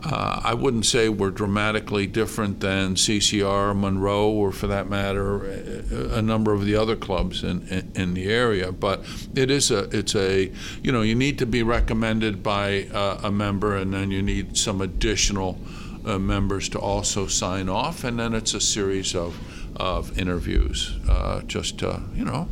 uh, 0.00 0.40
I 0.42 0.54
wouldn't 0.54 0.86
say 0.86 1.08
we're 1.08 1.30
dramatically 1.30 2.08
different 2.08 2.58
than 2.58 2.96
CCR, 2.96 3.78
Monroe, 3.78 4.28
or 4.28 4.50
for 4.50 4.66
that 4.66 4.90
matter, 4.90 5.44
a, 5.44 6.18
a 6.18 6.22
number 6.22 6.52
of 6.52 6.64
the 6.64 6.74
other 6.74 6.96
clubs 6.96 7.44
in, 7.44 7.68
in, 7.68 7.92
in 7.94 8.14
the 8.14 8.26
area. 8.26 8.72
But 8.72 9.04
it 9.36 9.52
is 9.52 9.70
a, 9.70 9.88
it's 9.96 10.16
a, 10.16 10.50
you 10.82 10.90
know, 10.90 11.02
you 11.02 11.14
need 11.14 11.38
to 11.38 11.46
be 11.46 11.62
recommended 11.62 12.42
by 12.42 12.88
uh, 12.92 13.20
a 13.22 13.30
member, 13.30 13.76
and 13.76 13.94
then 13.94 14.10
you 14.10 14.20
need 14.20 14.58
some 14.58 14.80
additional 14.80 15.60
uh, 16.04 16.18
members 16.18 16.68
to 16.70 16.80
also 16.80 17.28
sign 17.28 17.68
off, 17.68 18.02
and 18.02 18.18
then 18.18 18.34
it's 18.34 18.52
a 18.52 18.60
series 18.60 19.14
of 19.14 19.38
of 19.76 20.18
interviews, 20.18 20.98
uh, 21.08 21.40
just 21.42 21.78
to, 21.78 22.02
you 22.14 22.24
know. 22.24 22.46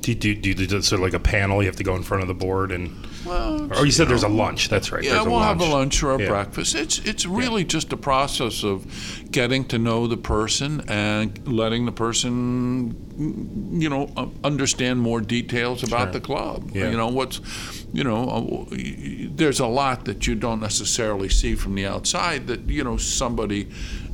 Do 0.00 0.10
you, 0.10 0.14
do, 0.16 0.34
do 0.34 0.48
you 0.50 0.54
do 0.54 0.82
sort 0.82 1.00
of 1.00 1.04
like 1.04 1.14
a 1.14 1.20
panel? 1.20 1.62
You 1.62 1.68
have 1.68 1.76
to 1.76 1.84
go 1.84 1.96
in 1.96 2.02
front 2.02 2.22
of 2.22 2.28
the 2.28 2.34
board, 2.34 2.70
and 2.72 2.90
Well, 3.24 3.72
or 3.72 3.84
you 3.86 3.92
said 3.92 4.08
there's 4.08 4.22
a 4.22 4.28
lunch. 4.28 4.68
That's 4.68 4.92
right. 4.92 5.02
Yeah, 5.02 5.14
there's 5.14 5.24
we'll 5.26 5.34
lunch. 5.36 5.60
have 5.60 5.68
a 5.70 5.72
lunch 5.72 6.02
or 6.02 6.12
a 6.14 6.20
Yeah. 6.20 6.28
breakfast. 6.28 6.74
It's 6.74 6.98
it's 7.00 7.26
really 7.26 7.64
just 7.64 7.92
a 7.92 7.96
process 7.96 8.62
of 8.64 8.86
getting 9.30 9.64
to 9.66 9.78
know 9.78 10.06
the 10.06 10.16
person 10.16 10.82
and 10.88 11.38
letting 11.46 11.86
the 11.86 11.92
person, 11.92 12.94
you 13.80 13.88
know, 13.88 14.10
uh, 14.16 14.26
understand 14.44 15.00
more 15.00 15.20
details 15.20 15.82
about 15.82 16.06
Sure. 16.06 16.12
the 16.12 16.20
club. 16.20 16.70
Yeah. 16.74 16.90
You 16.90 16.96
know 16.96 17.08
what's, 17.08 17.40
you 17.92 18.04
know, 18.04 18.66
uh, 18.70 18.76
there's 19.36 19.60
a 19.60 19.66
lot 19.66 20.04
that 20.04 20.26
you 20.26 20.34
don't 20.34 20.60
necessarily 20.60 21.28
see 21.28 21.54
from 21.54 21.74
the 21.74 21.86
outside 21.86 22.46
that 22.48 22.68
you 22.68 22.84
know 22.84 22.96
somebody 22.96 23.68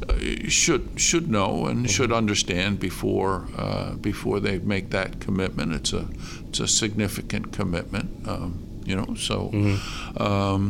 uh, 0.09 0.15
should 0.49 0.89
should 0.97 1.29
know 1.31 1.67
and 1.67 1.79
Mm-hmm. 1.81 1.87
should 1.87 2.13
understand 2.13 2.79
before 2.79 3.47
uh, 3.59 3.95
before 3.97 4.41
they 4.41 4.59
make 4.59 4.91
that 4.91 5.21
commitment. 5.21 5.73
It's 5.73 5.93
a 5.93 6.07
it's 6.49 6.61
a 6.61 6.67
significant 6.69 7.53
commitment. 7.53 8.27
Um, 8.27 8.67
you 8.91 8.97
know, 8.97 9.15
so 9.15 9.37
Mm-hmm. 9.53 10.23
um, 10.23 10.63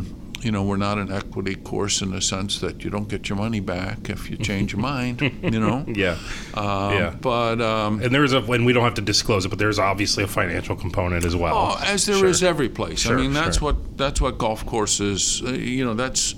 you 0.43 0.51
know 0.51 0.63
we're 0.69 0.79
not 0.89 0.97
an 0.97 1.13
equity 1.13 1.55
course 1.55 2.01
in 2.05 2.11
the 2.13 2.21
sense 2.23 2.61
that 2.61 2.83
you 2.83 2.89
don't 2.95 3.09
get 3.15 3.29
your 3.29 3.37
money 3.37 3.61
back 3.61 4.09
if 4.09 4.31
you 4.31 4.37
change 4.39 4.73
your 4.73 4.81
mind. 4.81 5.21
You 5.55 5.61
know, 5.65 5.85
Yeah. 6.05 6.17
um, 6.55 6.93
Yeah. 6.99 7.15
But 7.21 7.61
um, 7.61 8.01
And 8.03 8.11
there 8.15 8.25
is 8.25 8.33
a, 8.33 8.39
and 8.57 8.65
we 8.65 8.73
don't 8.73 8.85
have 8.85 8.95
to 8.95 9.03
disclose 9.13 9.45
it, 9.45 9.51
but 9.51 9.59
there's 9.59 9.79
obviously 9.79 10.25
a 10.25 10.27
financial 10.27 10.77
component 10.77 11.25
as 11.27 11.37
well. 11.37 11.55
Oh, 11.79 11.85
as 11.95 12.07
there 12.07 12.25
is 12.25 12.39
Sure. 12.39 12.49
every 12.49 12.71
place. 12.71 13.01
Sure, 13.01 13.19
I 13.19 13.21
mean, 13.21 13.35
that's 13.35 13.59
sure. 13.59 13.73
what 13.75 13.99
that's 13.99 14.19
what 14.21 14.39
golf 14.39 14.65
courses. 14.65 15.43
Uh, 15.47 15.51
you 15.53 15.85
know, 15.85 15.93
that's 15.95 16.35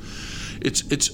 it's 0.60 0.82
it's 0.90 1.08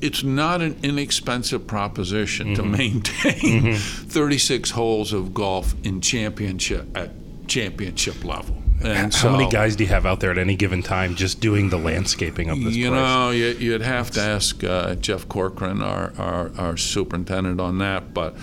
it's 0.00 0.22
not 0.22 0.60
an 0.62 0.76
inexpensive 0.84 1.66
proposition 1.66 2.54
to 2.54 2.62
Mm-hmm. 2.62 2.70
maintain 2.70 3.74
36 3.76 4.70
holes 4.70 5.12
of 5.12 5.34
golf 5.34 5.74
in 5.82 6.00
championship 6.00 6.84
at 6.96 7.10
championship 7.48 8.24
level. 8.24 8.61
And 8.84 9.14
How 9.22 9.30
many 9.36 9.48
guys 9.50 9.76
do 9.76 9.84
you 9.84 9.90
have 9.90 10.06
out 10.06 10.20
there 10.20 10.30
at 10.30 10.38
any 10.38 10.56
given 10.56 10.82
time 10.82 11.14
just 11.14 11.40
doing 11.40 11.68
the 11.70 11.78
landscaping 11.78 12.50
of 12.50 12.62
this 12.62 12.74
You 12.74 12.88
place? 12.88 13.00
know, 13.00 13.30
you, 13.30 13.46
you'd 13.48 13.82
have 13.82 14.10
to 14.12 14.20
ask 14.20 14.62
uh, 14.64 14.94
Jeff 14.96 15.28
Corcoran, 15.28 15.82
our, 15.82 16.12
our, 16.18 16.50
our 16.58 16.76
superintendent, 16.76 17.60
on 17.60 17.78
that. 17.78 18.12
But 18.12 18.34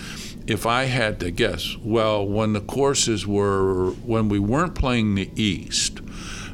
if 0.46 0.66
I 0.66 0.84
had 0.84 1.20
to 1.20 1.30
guess, 1.30 1.76
well, 1.78 2.26
when 2.26 2.52
the 2.52 2.60
courses 2.60 3.26
were, 3.26 3.90
when 4.04 4.28
we 4.28 4.38
weren't 4.38 4.74
playing 4.74 5.14
the 5.14 5.30
East, 5.36 6.00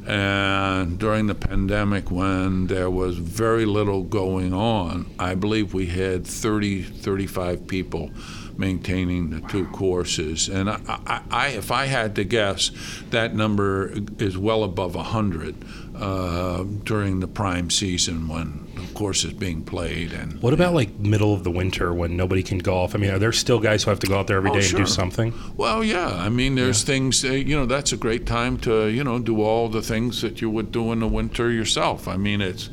and 0.07 0.99
during 1.01 1.27
the 1.27 1.35
pandemic 1.35 2.13
when 2.13 2.69
there 2.69 2.89
was 2.89 3.19
very 3.19 3.65
little 3.67 4.05
going 4.05 4.53
on, 4.53 5.07
I 5.19 5.35
believe 5.35 5.75
we 5.75 5.87
had 5.87 6.25
30, 6.25 6.83
35 6.85 7.67
people 7.67 8.11
maintaining 8.59 9.31
the 9.31 9.41
two 9.41 9.67
courses. 9.67 10.49
And 10.49 10.71
I, 10.71 10.81
I, 10.87 11.21
I, 11.31 11.49
if 11.49 11.71
I 11.71 11.87
had 11.87 12.15
to 12.17 12.25
guess, 12.25 12.71
that 13.11 13.35
number 13.35 13.93
is 14.19 14.37
well 14.37 14.65
above 14.65 14.95
100 14.95 15.55
uh, 15.95 16.65
during 16.85 17.21
the 17.21 17.29
prime 17.29 17.71
season 17.71 18.29
when 18.29 18.66
the 18.77 18.95
course 18.95 19.25
is 19.25 19.33
being 19.33 19.63
played. 19.63 20.13
And 20.13 20.41
What 20.43 20.53
about 20.53 20.75
like 20.75 20.99
middle 20.99 21.35
of 21.35 21.45
the 21.45 21.51
winter 21.51 21.93
when 21.93 22.17
nobody 22.17 22.43
can 22.43 22.59
golf? 22.59 22.95
I 22.95 22.99
mean, 22.99 23.11
are 23.11 23.19
there 23.19 23.33
still 23.33 23.59
guys 23.59 23.85
who 23.85 23.91
have 23.91 24.01
to 24.01 24.07
go 24.07 24.19
out 24.19 24.27
there 24.27 24.37
every 24.39 24.51
Oh, 24.51 24.55
day 24.61 24.67
and 24.67 24.77
do 24.77 24.87
something? 24.87 25.35
Well, 25.57 25.83
yeah. 25.83 26.09
I 26.09 26.29
mean, 26.29 26.55
there's 26.55 26.83
things. 26.83 27.25
Uh, 27.25 27.33
you 27.33 27.57
know, 27.57 27.67
that's 27.67 27.93
a 27.93 27.97
great 27.97 28.27
time 28.27 28.59
to 28.59 28.87
you 28.87 29.03
know 29.05 29.19
do 29.19 29.43
all 29.43 29.69
the 29.69 29.83
things 29.83 30.23
that 30.23 30.41
you 30.41 30.51
would 30.51 30.71
do 30.73 30.93
in 30.93 31.01
the 31.01 31.09
winter 31.09 31.51
yourself. 31.51 32.07
I 32.09 32.17
mean, 32.17 32.41
it's 32.41 32.71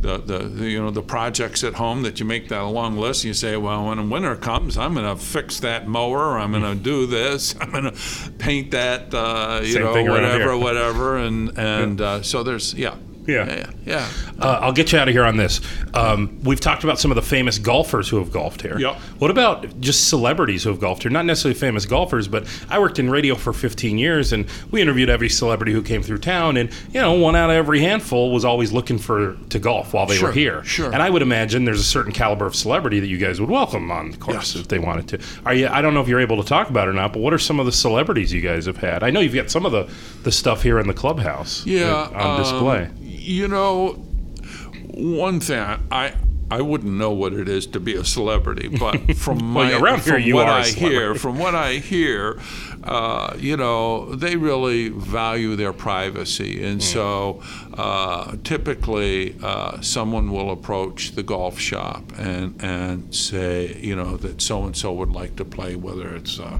the, 0.00 0.18
the, 0.18 0.38
the 0.40 0.68
you 0.68 0.82
know 0.82 0.90
the 0.90 1.02
projects 1.02 1.64
at 1.64 1.74
home 1.74 2.02
that 2.02 2.20
you 2.20 2.26
make 2.26 2.48
that 2.48 2.60
long 2.60 2.96
list. 2.96 3.24
And 3.24 3.28
you 3.28 3.34
say, 3.34 3.56
well, 3.56 3.86
when 3.86 4.10
winter 4.10 4.36
comes, 4.36 4.76
I'm 4.76 4.94
going 4.94 5.06
to 5.06 5.22
fix 5.22 5.60
that 5.60 5.86
mower. 5.88 6.38
I'm 6.38 6.50
going 6.52 6.62
to 6.62 6.74
do 6.74 7.06
this. 7.06 7.54
I'm 7.60 7.70
going 7.70 7.84
to 7.84 8.30
paint 8.38 8.72
that. 8.72 9.14
Uh, 9.14 9.60
you 9.62 9.72
Same 9.72 9.82
know, 9.84 10.04
whatever, 10.12 10.56
whatever. 10.58 11.16
And 11.16 11.56
and 11.58 12.00
uh, 12.00 12.22
so 12.22 12.42
there's 12.42 12.74
yeah. 12.74 12.96
Yeah. 13.26 13.46
Yeah. 13.46 13.70
yeah. 13.86 14.08
Uh, 14.38 14.58
I'll 14.62 14.72
get 14.72 14.92
you 14.92 14.98
out 14.98 15.08
of 15.08 15.14
here 15.14 15.24
on 15.24 15.36
this. 15.36 15.60
Um, 15.94 16.40
we've 16.42 16.60
talked 16.60 16.84
about 16.84 16.98
some 16.98 17.10
of 17.10 17.14
the 17.14 17.22
famous 17.22 17.58
golfers 17.58 18.08
who 18.08 18.18
have 18.18 18.30
golfed 18.32 18.62
here. 18.62 18.78
Yep. 18.78 18.96
What 19.18 19.30
about 19.30 19.80
just 19.80 20.08
celebrities 20.08 20.64
who 20.64 20.70
have 20.70 20.80
golfed 20.80 21.02
here? 21.04 21.10
Not 21.12 21.24
necessarily 21.24 21.58
famous 21.58 21.86
golfers, 21.86 22.28
but 22.28 22.46
I 22.68 22.78
worked 22.78 22.98
in 22.98 23.08
radio 23.08 23.34
for 23.34 23.52
15 23.52 23.96
years, 23.98 24.32
and 24.32 24.46
we 24.70 24.80
interviewed 24.82 25.08
every 25.08 25.28
celebrity 25.28 25.72
who 25.72 25.82
came 25.82 26.02
through 26.02 26.18
town. 26.18 26.56
And 26.56 26.70
you 26.92 27.00
know, 27.00 27.14
one 27.14 27.34
out 27.36 27.50
of 27.50 27.56
every 27.56 27.80
handful 27.80 28.32
was 28.32 28.44
always 28.44 28.72
looking 28.72 28.98
for 28.98 29.36
to 29.50 29.58
golf 29.58 29.94
while 29.94 30.06
they 30.06 30.16
Sure, 30.16 30.28
were 30.28 30.32
here. 30.34 30.64
sure. 30.64 30.92
And 30.92 31.02
I 31.02 31.08
would 31.10 31.22
imagine 31.22 31.64
there's 31.64 31.80
a 31.80 31.84
certain 31.84 32.12
caliber 32.12 32.46
of 32.46 32.54
celebrity 32.54 33.00
that 33.00 33.06
you 33.08 33.16
guys 33.18 33.40
would 33.40 33.50
welcome 33.50 33.90
on 33.90 34.10
the 34.10 34.16
course 34.18 34.54
Yes. 34.54 34.56
if 34.56 34.68
they 34.68 34.78
wanted 34.78 35.08
to. 35.08 35.18
Are 35.46 35.54
you? 35.54 35.68
I 35.68 35.80
don't 35.82 35.94
know 35.94 36.00
if 36.00 36.08
you're 36.08 36.20
able 36.20 36.42
to 36.42 36.48
talk 36.48 36.68
about 36.68 36.88
it 36.88 36.90
or 36.90 36.94
not, 36.94 37.12
but 37.12 37.20
what 37.20 37.32
are 37.32 37.38
some 37.38 37.58
of 37.60 37.66
the 37.66 37.72
celebrities 37.72 38.32
you 38.32 38.40
guys 38.40 38.66
have 38.66 38.76
had? 38.78 39.02
I 39.02 39.10
know 39.10 39.20
you've 39.20 39.34
got 39.34 39.50
some 39.50 39.64
of 39.64 39.72
the 39.72 39.88
the 40.24 40.32
stuff 40.32 40.62
here 40.62 40.78
in 40.78 40.86
the 40.88 40.94
clubhouse. 40.94 41.64
yeah, 41.66 42.08
on 42.14 42.30
um, 42.32 42.42
display. 42.42 42.90
You 43.24 43.48
know, 43.48 43.92
one 44.94 45.40
thing 45.40 45.58
I 45.90 46.14
I 46.50 46.60
wouldn't 46.60 46.92
know 46.92 47.10
what 47.10 47.32
it 47.32 47.48
is 47.48 47.66
to 47.68 47.80
be 47.80 47.94
a 47.94 48.04
celebrity, 48.04 48.68
but 48.68 49.16
from 49.16 49.54
Well, 49.54 49.64
my 49.64 49.78
here 49.78 49.98
from 49.98 50.20
you 50.22 50.34
what 50.34 50.46
I 50.48 50.66
hear, 50.68 51.14
from 51.14 51.38
what 51.38 51.54
I 51.54 51.74
hear, 51.76 52.38
uh, 52.84 53.34
you 53.38 53.56
know, 53.56 54.14
they 54.14 54.36
really 54.36 54.90
value 54.90 55.56
their 55.56 55.72
privacy, 55.72 56.62
and 56.62 56.74
Hmm. 56.74 56.80
so 56.80 57.42
uh, 57.72 58.36
typically 58.44 59.36
uh, 59.42 59.80
someone 59.80 60.30
will 60.30 60.50
approach 60.50 61.12
the 61.12 61.22
golf 61.22 61.58
shop 61.58 62.12
and 62.18 62.62
and 62.62 63.14
say, 63.14 63.76
you 63.80 63.96
know, 63.96 64.16
that 64.18 64.42
so 64.42 64.64
and 64.64 64.76
so 64.76 64.92
would 64.92 65.12
like 65.12 65.36
to 65.36 65.44
play, 65.46 65.74
whether 65.76 66.14
it's. 66.14 66.38
Uh, 66.38 66.58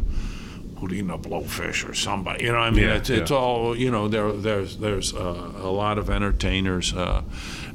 Hootie 0.81 1.01
and 1.01 1.11
the 1.11 1.19
Blowfish 1.19 1.89
or 1.89 1.95
somebody, 1.95 2.45
you 2.45 2.53
know. 2.53 2.59
I 2.59 2.71
mean, 2.71 2.85
Yeah, 2.85 2.95
it's, 2.97 3.11
it's 3.11 3.31
yeah. 3.31 3.37
all 3.37 3.77
you 3.77 3.91
know. 3.91 4.09
There, 4.09 4.33
there's 4.33 4.77
there's 4.79 5.15
uh, 5.15 5.53
a 5.57 5.71
lot 5.71 5.99
of 5.99 6.11
entertainers 6.11 6.93
uh, 6.95 7.23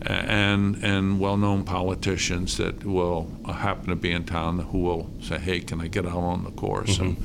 and 0.01 0.75
and 0.83 1.19
well-known 1.19 1.63
politicians 1.63 2.57
that 2.57 2.83
will 2.85 3.29
happen 3.47 3.87
to 3.89 3.95
be 3.95 4.11
in 4.11 4.23
town 4.25 4.59
who 4.59 4.79
will 4.79 5.09
say, 5.21 5.37
"Hey, 5.39 5.59
can 5.61 5.81
I 5.81 5.87
get 5.87 6.05
out 6.05 6.17
on 6.23 6.43
the 6.43 6.51
course?" 6.51 6.99
And 6.99 7.17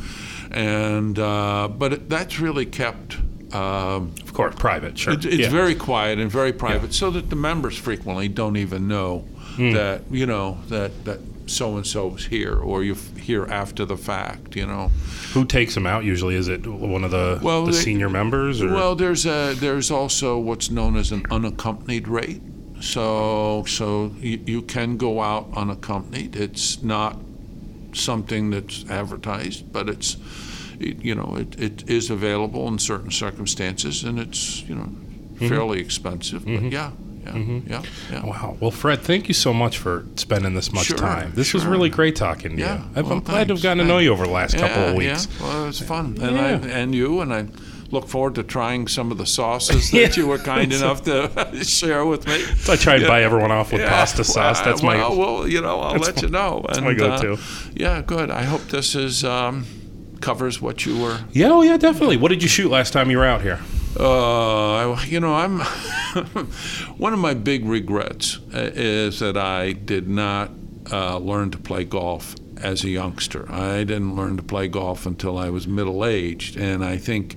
and 0.51 1.19
uh, 1.19 1.69
but 1.69 1.93
it, 1.93 2.09
that's 2.09 2.39
really 2.41 2.67
kept. 2.67 3.17
Um, 3.53 4.13
Of 4.23 4.33
course, 4.33 4.55
private. 4.57 4.99
Sure. 4.99 5.13
it's, 5.13 5.25
it's 5.25 5.37
Yeah. 5.37 5.51
very 5.51 5.77
quiet 5.77 6.19
and 6.19 6.29
very 6.29 6.53
private, 6.53 6.93
so 6.93 7.11
that 7.13 7.31
the 7.31 7.37
members 7.37 7.77
frequently 7.79 8.27
don't 8.29 8.57
even 8.57 8.89
know 8.89 9.25
Hmm. 9.57 9.71
that 9.75 10.03
you 10.11 10.27
know 10.27 10.59
that 10.69 11.05
that 11.05 11.21
so 11.47 11.77
and 11.77 11.87
so's 11.87 12.27
here, 12.27 12.55
or 12.57 12.83
you 12.83 12.95
hear 12.95 13.47
after 13.47 13.85
the 13.85 13.97
fact. 13.97 14.57
You 14.57 14.67
know. 14.67 14.91
Who 15.33 15.45
takes 15.45 15.75
them 15.75 15.87
out 15.87 16.05
usually? 16.05 16.35
Is 16.35 16.49
it 16.49 16.67
one 16.67 17.05
of 17.05 17.11
the, 17.11 17.41
Well, 17.43 17.67
the 17.67 17.73
they- 17.73 17.79
senior 17.79 18.09
members? 18.09 18.63
Or? 18.63 18.73
Well, 18.73 18.95
there's 18.95 19.27
a 19.27 19.55
there's 19.55 19.91
also 19.91 20.39
what's 20.39 20.71
known 20.71 20.97
as 20.97 21.13
an 21.13 21.25
unaccompanied 21.31 22.09
rate. 22.09 22.43
So 22.81 23.65
so 23.67 24.13
you, 24.19 24.41
you 24.45 24.63
can 24.63 24.97
go 24.97 25.21
out 25.21 25.49
unaccompanied. 25.57 26.37
It's 26.37 26.83
not 26.83 27.19
something 27.93 28.51
that's 28.51 28.89
advertised, 28.91 29.73
but 29.73 29.89
it's 29.89 30.17
it, 30.81 31.03
you 31.03 31.15
know 31.15 31.37
it, 31.39 31.59
it 31.61 31.89
is 31.89 32.11
available 32.11 32.69
in 32.69 32.79
certain 32.79 33.11
circumstances, 33.11 34.05
and 34.05 34.19
it's 34.19 34.63
you 34.63 34.75
know 34.75 34.85
mm-hmm. 34.85 35.49
fairly 35.49 35.81
expensive. 35.81 36.45
But 36.45 36.51
mm-hmm. 36.51 36.69
yeah, 36.69 36.91
yeah, 37.27 37.61
yeah, 37.67 37.83
yeah. 38.11 38.25
Wow. 38.27 38.57
Well, 38.61 38.71
Fred, 38.71 39.01
thank 39.03 39.29
you 39.29 39.35
so 39.35 39.53
much 39.55 39.79
for 39.79 40.05
spending 40.17 40.55
this 40.55 40.73
much 40.73 40.87
Sure, 40.87 40.97
time. 40.97 41.33
This 41.35 41.53
was 41.55 41.65
really 41.67 41.89
great 41.91 42.17
talking 42.17 42.57
to 42.57 42.63
Yeah, 42.63 42.77
you. 42.79 42.85
I've- 42.97 43.03
well, 43.03 43.13
I'm 43.13 43.21
glad 43.21 43.49
to 43.49 43.55
have 43.55 43.63
gotten 43.63 43.79
to 43.79 43.85
know 43.85 43.99
you 43.99 44.13
over 44.13 44.27
the 44.27 44.33
last 44.33 44.57
couple 44.57 44.83
of 44.83 44.95
weeks. 44.95 45.29
Yeah, 45.41 45.47
well, 45.47 45.67
it's 45.69 45.81
fun, 45.81 46.19
and 46.21 46.39
I 46.39 46.51
and 46.53 46.95
you, 46.95 47.21
and 47.21 47.33
I 47.33 47.47
look 47.91 48.09
forward 48.09 48.35
to 48.35 48.43
trying 48.43 48.89
some 48.89 49.13
of 49.13 49.19
the 49.19 49.27
sauces 49.27 49.91
that 49.93 49.97
Yeah. 50.17 50.23
you 50.23 50.27
were 50.27 50.39
kind 50.39 50.73
enough 50.73 51.05
to 51.05 51.31
share 51.65 52.05
with 52.05 52.27
me. 52.27 52.41
So 52.59 52.73
I 52.73 52.77
try 52.77 52.95
and 52.95 53.03
Yeah. 53.03 53.09
buy 53.09 53.23
everyone 53.23 53.53
off 53.53 53.71
with 53.73 53.83
Yeah, 53.83 53.89
pasta 53.91 54.25
sauce. 54.25 54.57
well, 54.59 54.65
That's 54.65 54.83
my. 54.83 54.97
well, 54.97 55.17
well, 55.17 55.49
you 55.49 55.61
know, 55.61 55.79
I'll 55.81 55.97
let 55.99 56.17
my- 56.17 56.23
you 56.23 56.29
know. 56.29 56.65
that's 56.67 56.79
and, 56.79 56.87
my 56.87 56.95
go-to. 56.95 57.35
Uh, 57.35 57.37
yeah, 57.75 58.03
good. 58.03 58.31
I 58.31 58.43
hope 58.43 58.63
this 58.69 58.95
is 58.97 59.23
um, 59.25 59.67
covers 60.21 60.61
what 60.61 60.85
you 60.87 60.99
were. 60.99 61.21
Yeah, 61.33 61.51
oh 61.53 61.63
yeah, 61.63 61.77
definitely. 61.77 62.17
What 62.17 62.31
did 62.31 62.43
you 62.43 62.49
shoot 62.49 62.71
last 62.71 62.93
time 62.93 63.11
you 63.11 63.19
were 63.19 63.27
out 63.27 63.43
here? 63.43 63.61
Uh, 63.99 65.01
you 65.07 65.21
know, 65.21 65.35
I'm 65.35 65.61
one 66.99 67.13
of 67.13 67.19
my 67.19 67.35
big 67.35 67.65
regrets 67.65 68.39
uh, 68.53 68.71
is 68.75 69.21
that 69.21 69.37
I 69.37 69.73
did 69.73 70.09
not 70.09 70.51
uh, 70.91 71.19
learn 71.19 71.51
to 71.53 71.59
play 71.59 71.85
golf 71.85 72.35
as 72.61 72.83
a 72.85 72.91
youngster. 72.91 73.51
I 73.53 73.85
didn't 73.85 74.17
learn 74.17 74.37
to 74.37 74.43
play 74.43 74.69
golf 74.69 75.07
until 75.07 75.39
I 75.39 75.51
was 75.51 75.67
middle 75.67 76.05
aged, 76.05 76.57
and 76.57 76.85
I 76.85 76.97
think 76.97 77.37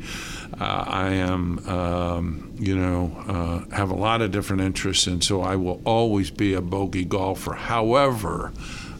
uh, 0.59 0.83
I 0.87 1.09
am, 1.09 1.59
um, 1.67 2.55
you 2.57 2.75
know, 2.75 3.11
uh, 3.27 3.75
have 3.75 3.91
a 3.91 3.95
lot 3.95 4.21
of 4.21 4.31
different 4.31 4.61
interests, 4.61 5.05
and 5.05 5.23
so 5.23 5.41
I 5.41 5.55
will 5.55 5.81
always 5.85 6.31
be 6.31 6.53
a 6.53 6.61
bogey 6.61 7.05
golfer. 7.05 7.53
However. 7.53 8.51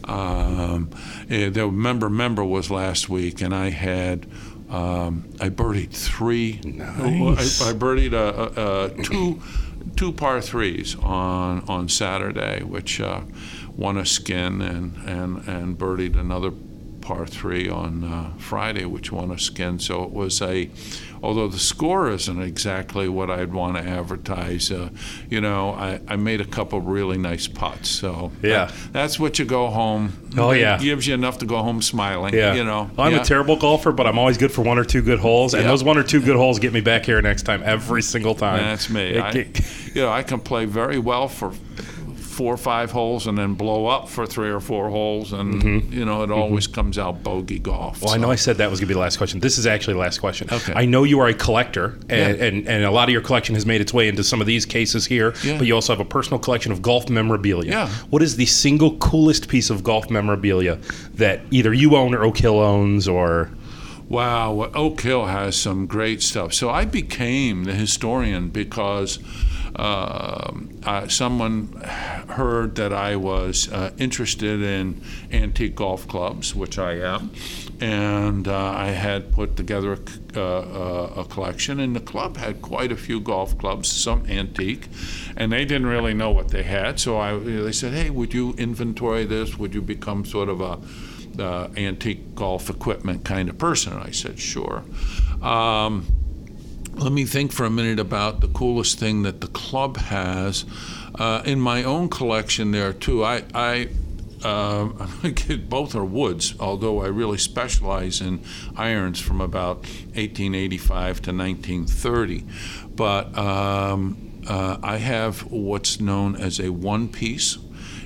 Um, 0.04 0.88
eh, 1.28 1.50
the 1.50 1.70
member 1.70 2.08
member 2.08 2.42
was 2.42 2.70
last 2.70 3.10
week, 3.10 3.42
and 3.42 3.54
I 3.54 3.68
had 3.68 4.26
um, 4.70 5.30
I 5.40 5.48
birdied 5.48 5.92
three. 5.92 6.60
Nice. 6.64 7.62
I, 7.62 7.70
I 7.70 7.72
birdied 7.72 8.12
uh, 8.12 8.16
uh, 8.16 8.60
uh, 8.60 8.88
two 9.02 9.42
two 9.96 10.12
par 10.12 10.40
threes 10.40 10.96
on 10.96 11.64
on 11.68 11.88
Saturday, 11.88 12.62
which 12.62 13.00
uh, 13.00 13.22
won 13.76 13.96
a 13.96 14.06
skin, 14.06 14.60
and 14.60 14.96
and 15.08 15.48
and 15.48 15.78
birdied 15.78 16.16
another 16.16 16.50
par 17.08 17.26
three 17.26 17.70
on 17.70 18.04
uh, 18.04 18.30
Friday, 18.36 18.84
which 18.84 19.10
won 19.10 19.30
a 19.30 19.38
skin. 19.38 19.78
So 19.78 20.02
it 20.04 20.10
was 20.10 20.42
a, 20.42 20.68
although 21.22 21.48
the 21.48 21.58
score 21.58 22.10
isn't 22.10 22.42
exactly 22.42 23.08
what 23.08 23.30
I'd 23.30 23.50
want 23.50 23.78
to 23.78 23.82
advertise, 23.82 24.70
uh, 24.70 24.90
you 25.30 25.40
know, 25.40 25.70
I, 25.70 26.00
I 26.06 26.16
made 26.16 26.42
a 26.42 26.44
couple 26.44 26.82
really 26.82 27.16
nice 27.16 27.48
putts. 27.48 27.88
So 27.88 28.30
Yeah. 28.42 28.66
that- 28.66 28.74
that's 28.92 29.18
what 29.18 29.38
you 29.38 29.46
go 29.46 29.68
home. 29.68 30.12
Oh, 30.36 30.50
It 30.50 30.60
yeah. 30.60 30.76
gives 30.76 31.06
you 31.06 31.14
enough 31.14 31.38
to 31.38 31.46
go 31.46 31.56
home 31.62 31.80
smiling. 31.80 32.34
Yeah, 32.34 32.52
you 32.54 32.62
know. 32.64 32.90
I'm 32.98 33.12
Yeah. 33.12 33.22
a 33.22 33.24
terrible 33.24 33.56
golfer, 33.56 33.90
but 33.90 34.06
I'm 34.06 34.18
always 34.18 34.36
good 34.36 34.52
for 34.52 34.60
one 34.60 34.78
or 34.78 34.84
two 34.84 35.00
good 35.00 35.18
holes, 35.18 35.54
and 35.54 35.62
Yeah. 35.62 35.70
those 35.70 35.82
one 35.82 35.96
or 35.96 36.02
two 36.02 36.20
good 36.20 36.36
holes 36.36 36.58
get 36.58 36.74
me 36.74 36.82
back 36.82 37.06
here 37.06 37.22
next 37.22 37.44
time 37.44 37.62
every 37.64 38.02
single 38.02 38.34
time. 38.34 38.58
That's 38.58 38.90
me. 38.90 39.00
It 39.14 39.22
I, 39.22 39.30
you 39.94 40.02
know, 40.02 40.10
I 40.10 40.22
can 40.22 40.40
play 40.40 40.66
very 40.66 40.98
well 40.98 41.26
for 41.26 41.52
four 42.38 42.54
or 42.54 42.56
five 42.56 42.92
holes 42.92 43.26
and 43.26 43.36
then 43.36 43.54
blow 43.54 43.86
up 43.86 44.08
for 44.08 44.24
three 44.24 44.48
or 44.48 44.60
four 44.60 44.88
holes, 44.90 45.32
and 45.32 45.60
you 45.92 46.04
know, 46.04 46.22
it 46.22 46.30
always 46.30 46.68
comes 46.68 46.96
out 46.96 47.24
bogey 47.24 47.58
golf. 47.58 47.96
Mm-hmm. 47.96 48.04
Well, 48.04 48.14
I 48.14 48.18
know 48.18 48.30
I 48.30 48.36
said 48.36 48.58
that 48.58 48.70
was 48.70 48.78
going 48.78 48.86
to 48.86 48.90
be 48.90 48.94
the 48.94 49.00
last 49.00 49.16
question. 49.16 49.40
This 49.40 49.58
is 49.58 49.66
actually 49.66 49.94
the 49.94 50.00
last 50.00 50.18
question. 50.20 50.46
Okay. 50.52 50.72
I 50.76 50.84
know 50.86 51.02
you 51.02 51.18
are 51.18 51.26
a 51.26 51.34
collector, 51.34 51.98
and, 52.08 52.38
Yeah. 52.38 52.44
and, 52.46 52.68
and 52.68 52.84
a 52.84 52.92
lot 52.92 53.08
of 53.08 53.12
your 53.12 53.22
collection 53.22 53.56
has 53.56 53.66
made 53.66 53.80
its 53.80 53.92
way 53.92 54.06
into 54.06 54.22
some 54.22 54.40
of 54.40 54.46
these 54.46 54.64
cases 54.64 55.04
here, 55.04 55.34
Yeah. 55.42 55.58
but 55.58 55.66
you 55.66 55.74
also 55.74 55.92
have 55.92 56.00
a 56.00 56.08
personal 56.08 56.38
collection 56.38 56.70
of 56.70 56.80
golf 56.80 57.08
memorabilia. 57.10 57.70
Yeah. 57.72 57.88
What 58.10 58.22
is 58.22 58.36
the 58.36 58.46
single 58.46 58.96
coolest 58.98 59.48
piece 59.48 59.68
of 59.68 59.82
golf 59.82 60.08
memorabilia 60.08 60.78
that 61.14 61.40
either 61.50 61.74
you 61.74 61.96
own 61.96 62.14
or 62.14 62.22
Oak 62.22 62.38
Hill 62.38 62.60
owns, 62.60 63.08
or 63.08 63.50
Wow, 64.08 64.70
Oak 64.74 65.00
Hill 65.02 65.26
has 65.26 65.54
some 65.56 65.86
great 65.86 66.22
stuff. 66.22 66.54
So 66.54 66.70
I 66.70 66.84
became 66.86 67.64
the 67.64 67.74
historian 67.74 68.48
because 68.48 69.18
um 69.78 70.68
uh, 70.88 71.06
someone 71.06 71.72
heard 72.28 72.76
that 72.76 72.92
I 72.92 73.16
was 73.16 73.70
uh, 73.70 73.90
interested 73.98 74.62
in 74.62 75.02
antique 75.30 75.74
golf 75.74 76.08
clubs, 76.08 76.54
which 76.54 76.78
I 76.78 76.92
am, 76.94 77.30
and 77.80 78.48
uh, 78.48 78.56
I 78.56 78.86
had 78.86 79.32
put 79.32 79.56
together 79.56 79.92
a, 79.92 79.98
uh, 80.34 80.40
uh, 80.40 81.20
a 81.22 81.24
collection. 81.24 81.80
And 81.80 81.94
the 81.94 82.00
club 82.00 82.38
had 82.38 82.62
quite 82.62 82.90
a 82.90 82.96
few 82.96 83.20
golf 83.20 83.58
clubs, 83.58 83.90
some 83.90 84.24
antique, 84.26 84.88
and 85.36 85.52
they 85.52 85.64
didn't 85.64 85.88
really 85.88 86.14
know 86.14 86.30
what 86.30 86.48
they 86.48 86.62
had. 86.62 86.98
So 86.98 87.18
I, 87.18 87.36
they 87.38 87.72
said, 87.72 87.92
"Hey, 87.92 88.08
would 88.08 88.32
you 88.32 88.54
inventory 88.56 89.26
this? 89.26 89.58
Would 89.58 89.74
you 89.74 89.82
become 89.82 90.24
sort 90.24 90.48
of 90.48 90.60
a 90.60 90.78
uh, 91.38 91.68
antique 91.76 92.34
golf 92.34 92.68
equipment 92.68 93.24
kind 93.24 93.48
of 93.48 93.58
person. 93.58 93.92
And 93.92 94.02
I 94.02 94.10
said, 94.10 94.38
sure. 94.38 94.82
Um, 95.40 96.06
let 96.98 97.12
me 97.12 97.24
think 97.24 97.52
for 97.52 97.64
a 97.64 97.70
minute 97.70 98.00
about 98.00 98.40
the 98.40 98.48
coolest 98.48 98.98
thing 98.98 99.22
that 99.22 99.40
the 99.40 99.46
club 99.48 99.96
has. 99.96 100.64
Uh, 101.14 101.42
in 101.44 101.60
my 101.60 101.84
own 101.84 102.08
collection, 102.08 102.72
there 102.72 102.92
too. 102.92 103.24
I, 103.24 103.44
I 103.54 103.88
uh, 104.42 104.84
both 105.68 105.94
are 105.94 106.04
woods, 106.04 106.54
although 106.58 107.02
I 107.02 107.06
really 107.06 107.38
specialize 107.38 108.20
in 108.20 108.40
irons 108.76 109.20
from 109.20 109.40
about 109.40 109.78
1885 110.14 111.22
to 111.22 111.32
1930. 111.32 112.44
But 112.94 113.36
um, 113.38 114.42
uh, 114.48 114.78
I 114.82 114.96
have 114.96 115.50
what's 115.50 116.00
known 116.00 116.36
as 116.36 116.58
a 116.58 116.70
one 116.70 117.08
piece. 117.08 117.58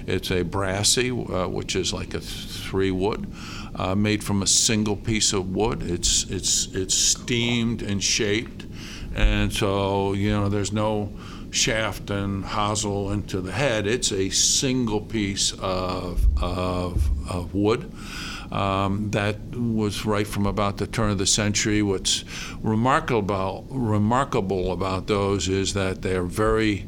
It's 0.07 0.31
a 0.31 0.43
brassy, 0.43 1.11
uh, 1.11 1.49
which 1.49 1.77
is 1.77 1.93
like 1.93 2.13
a 2.15 2.21
three 2.21 2.91
wood, 2.91 3.33
uh, 3.75 3.95
made 3.95 4.25
from 4.25 4.43
a 4.43 4.47
single 4.47 4.97
piece 4.97 5.33
of 5.33 5.55
wood. 5.55 5.83
It's 5.83 6.25
it's 6.25 6.67
it's 6.75 6.95
steamed 6.95 7.83
and 7.83 8.03
shaped, 8.03 8.67
and 9.15 9.53
so 9.53 10.13
you 10.13 10.31
know 10.31 10.49
there's 10.49 10.73
no 10.73 11.13
shaft 11.53 12.11
and 12.11 12.45
hosel 12.45 13.13
into 13.13 13.41
the 13.41 13.53
head. 13.53 13.87
It's 13.87 14.11
a 14.11 14.31
single 14.31 15.01
piece 15.01 15.53
of 15.53 16.27
of, 16.43 17.09
of 17.31 17.55
wood. 17.55 17.93
Um, 18.51 19.11
that 19.13 19.39
was 19.57 20.05
right 20.05 20.27
from 20.27 20.47
about 20.47 20.77
the 20.77 20.87
turn 20.87 21.11
of 21.11 21.19
the 21.19 21.27
century. 21.27 21.83
What's 21.83 22.25
remarkable 22.63 23.67
remarkable 23.71 24.73
about 24.73 25.07
those 25.07 25.49
is 25.49 25.75
that 25.75 26.03
they're 26.03 26.25
very 26.25 26.87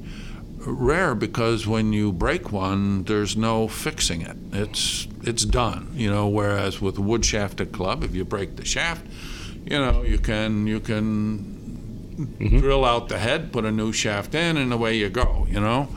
rare 0.67 1.15
because 1.15 1.67
when 1.67 1.93
you 1.93 2.13
break 2.13 2.53
one, 2.53 3.05
there's 3.05 3.37
no 3.37 3.69
fixing 3.69 4.23
it. 4.23 4.37
It's 4.53 5.07
it's 5.23 5.45
done. 5.45 5.91
You 5.95 6.11
know, 6.11 6.29
whereas 6.29 6.81
with 6.81 6.99
wood 6.99 7.25
shafted 7.25 7.73
club, 7.73 8.03
if 8.03 8.15
you 8.15 8.25
break 8.25 8.57
the 8.57 8.65
shaft, 8.65 9.07
you 9.65 9.79
know 9.79 10.03
you 10.03 10.19
can 10.19 10.67
you 10.67 10.81
can 10.81 11.54
drill 12.39 12.85
out 12.85 13.09
the 13.09 13.19
head, 13.19 13.53
put 13.53 13.65
a 13.65 13.71
new 13.71 13.93
shaft 13.93 14.35
in, 14.35 14.57
and 14.57 14.73
away 14.73 14.97
you 14.97 15.09
go. 15.09 15.47
You 15.51 15.61
know. 15.61 15.89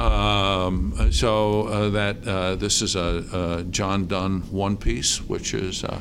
Um, 0.00 1.12
so 1.12 1.66
uh, 1.66 1.90
that 1.90 2.26
uh, 2.26 2.54
this 2.56 2.80
is 2.80 2.96
a, 2.96 3.24
a 3.32 3.64
John 3.64 4.06
Dunn 4.06 4.40
one 4.50 4.76
piece, 4.76 5.18
which 5.20 5.52
is 5.52 5.84
uh, 5.84 6.00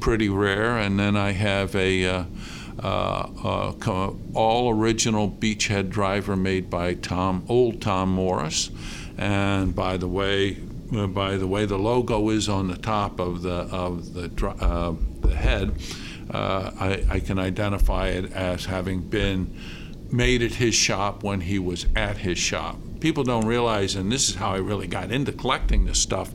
pretty 0.00 0.28
rare, 0.28 0.78
and 0.78 0.98
then 0.98 1.16
I 1.16 1.32
have 1.32 1.74
a 1.74 2.04
uh, 2.04 2.24
uh, 2.82 3.72
uh, 3.84 4.12
all 4.34 4.70
original 4.70 5.26
beech 5.26 5.66
head 5.66 5.90
driver 5.90 6.36
made 6.36 6.70
by 6.70 6.94
Tom, 6.94 7.44
old 7.48 7.80
Tom 7.80 8.10
Morris. 8.10 8.70
And 9.18 9.74
by 9.74 9.96
the 9.96 10.08
way, 10.08 10.52
by 10.52 11.36
the 11.36 11.46
way 11.46 11.66
the 11.66 11.78
logo 11.78 12.30
is 12.30 12.48
on 12.48 12.68
the 12.68 12.76
top 12.76 13.18
of 13.18 13.42
the 13.42 13.68
of 13.72 14.14
the 14.14 14.28
the 15.20 15.34
head, 15.34 15.74
uh, 16.32 16.70
I, 16.78 17.04
I 17.10 17.20
can 17.20 17.38
identify 17.38 18.08
it 18.08 18.32
as 18.32 18.64
having 18.64 19.02
been 19.02 19.56
made 20.10 20.42
at 20.42 20.54
his 20.54 20.74
shop 20.74 21.22
when 21.22 21.40
he 21.40 21.58
was 21.58 21.86
at 21.96 22.18
his 22.18 22.38
shop. 22.38 22.76
People 23.00 23.24
don't 23.24 23.46
realize, 23.46 23.96
and 23.96 24.12
this 24.12 24.28
is 24.28 24.36
how 24.36 24.52
I 24.52 24.58
really 24.58 24.86
got 24.86 25.10
into 25.10 25.32
collecting 25.32 25.86
this 25.86 25.98
stuff, 25.98 26.32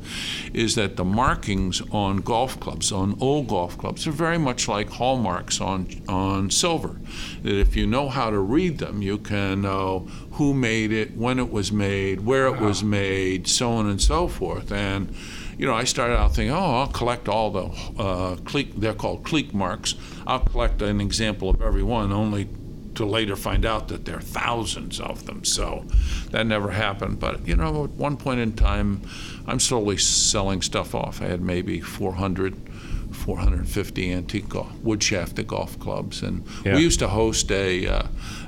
is 0.53 0.75
that 0.75 0.97
the 0.97 1.05
markings 1.05 1.81
on 1.91 2.17
golf 2.17 2.59
clubs, 2.59 2.91
on 2.91 3.17
old 3.21 3.47
golf 3.47 3.77
clubs, 3.77 4.05
are 4.05 4.11
very 4.11 4.37
much 4.37 4.67
like 4.67 4.89
hallmarks 4.89 5.61
on 5.61 5.87
on 6.09 6.49
silver. 6.49 6.99
That 7.43 7.57
if 7.57 7.77
you 7.77 7.87
know 7.87 8.09
how 8.09 8.31
to 8.31 8.39
read 8.39 8.79
them, 8.79 9.01
you 9.01 9.17
can 9.17 9.61
know 9.61 10.07
who 10.31 10.53
made 10.53 10.91
it, 10.91 11.15
when 11.15 11.39
it 11.39 11.51
was 11.51 11.71
made, 11.71 12.25
where 12.25 12.47
it 12.47 12.59
was 12.59 12.83
made, 12.83 13.47
so 13.47 13.71
on 13.71 13.87
and 13.87 14.01
so 14.01 14.27
forth. 14.27 14.71
And 14.71 15.15
you 15.57 15.65
know, 15.65 15.73
I 15.73 15.83
started 15.85 16.17
out 16.17 16.35
thinking, 16.35 16.53
oh, 16.53 16.79
I'll 16.81 16.87
collect 16.87 17.27
all 17.27 17.51
the 17.51 18.01
uh, 18.01 18.35
cleek. 18.45 18.75
They're 18.75 18.93
called 18.93 19.23
cleek 19.23 19.53
marks. 19.53 19.95
I'll 20.25 20.39
collect 20.41 20.81
an 20.81 21.01
example 21.01 21.49
of 21.49 21.61
every 21.61 21.83
one, 21.83 22.11
only 22.11 22.47
to 22.95 23.05
later 23.05 23.35
find 23.35 23.63
out 23.65 23.87
that 23.89 24.05
there 24.05 24.17
are 24.17 24.21
thousands 24.21 24.99
of 24.99 25.25
them. 25.25 25.43
So 25.45 25.85
that 26.31 26.45
never 26.47 26.71
happened. 26.71 27.19
But 27.19 27.47
you 27.47 27.55
know, 27.55 27.83
at 27.85 27.91
one 27.91 28.17
point 28.17 28.39
in 28.39 28.53
time, 28.53 29.01
I'm 29.47 29.59
slowly 29.59 29.97
selling 29.97 30.61
stuff 30.61 30.93
off. 30.95 31.21
I 31.21 31.25
had 31.25 31.41
maybe 31.41 31.79
400. 31.81 32.55
450 33.11 34.13
antique 34.13 34.49
golf, 34.49 34.71
wood 34.83 35.01
shafted 35.01 35.47
golf 35.47 35.79
clubs, 35.79 36.21
and 36.21 36.43
Yeah. 36.65 36.75
we 36.75 36.81
used 36.81 36.99
to 36.99 37.07
host 37.07 37.49
a. 37.51 37.87
Uh, 37.87 38.03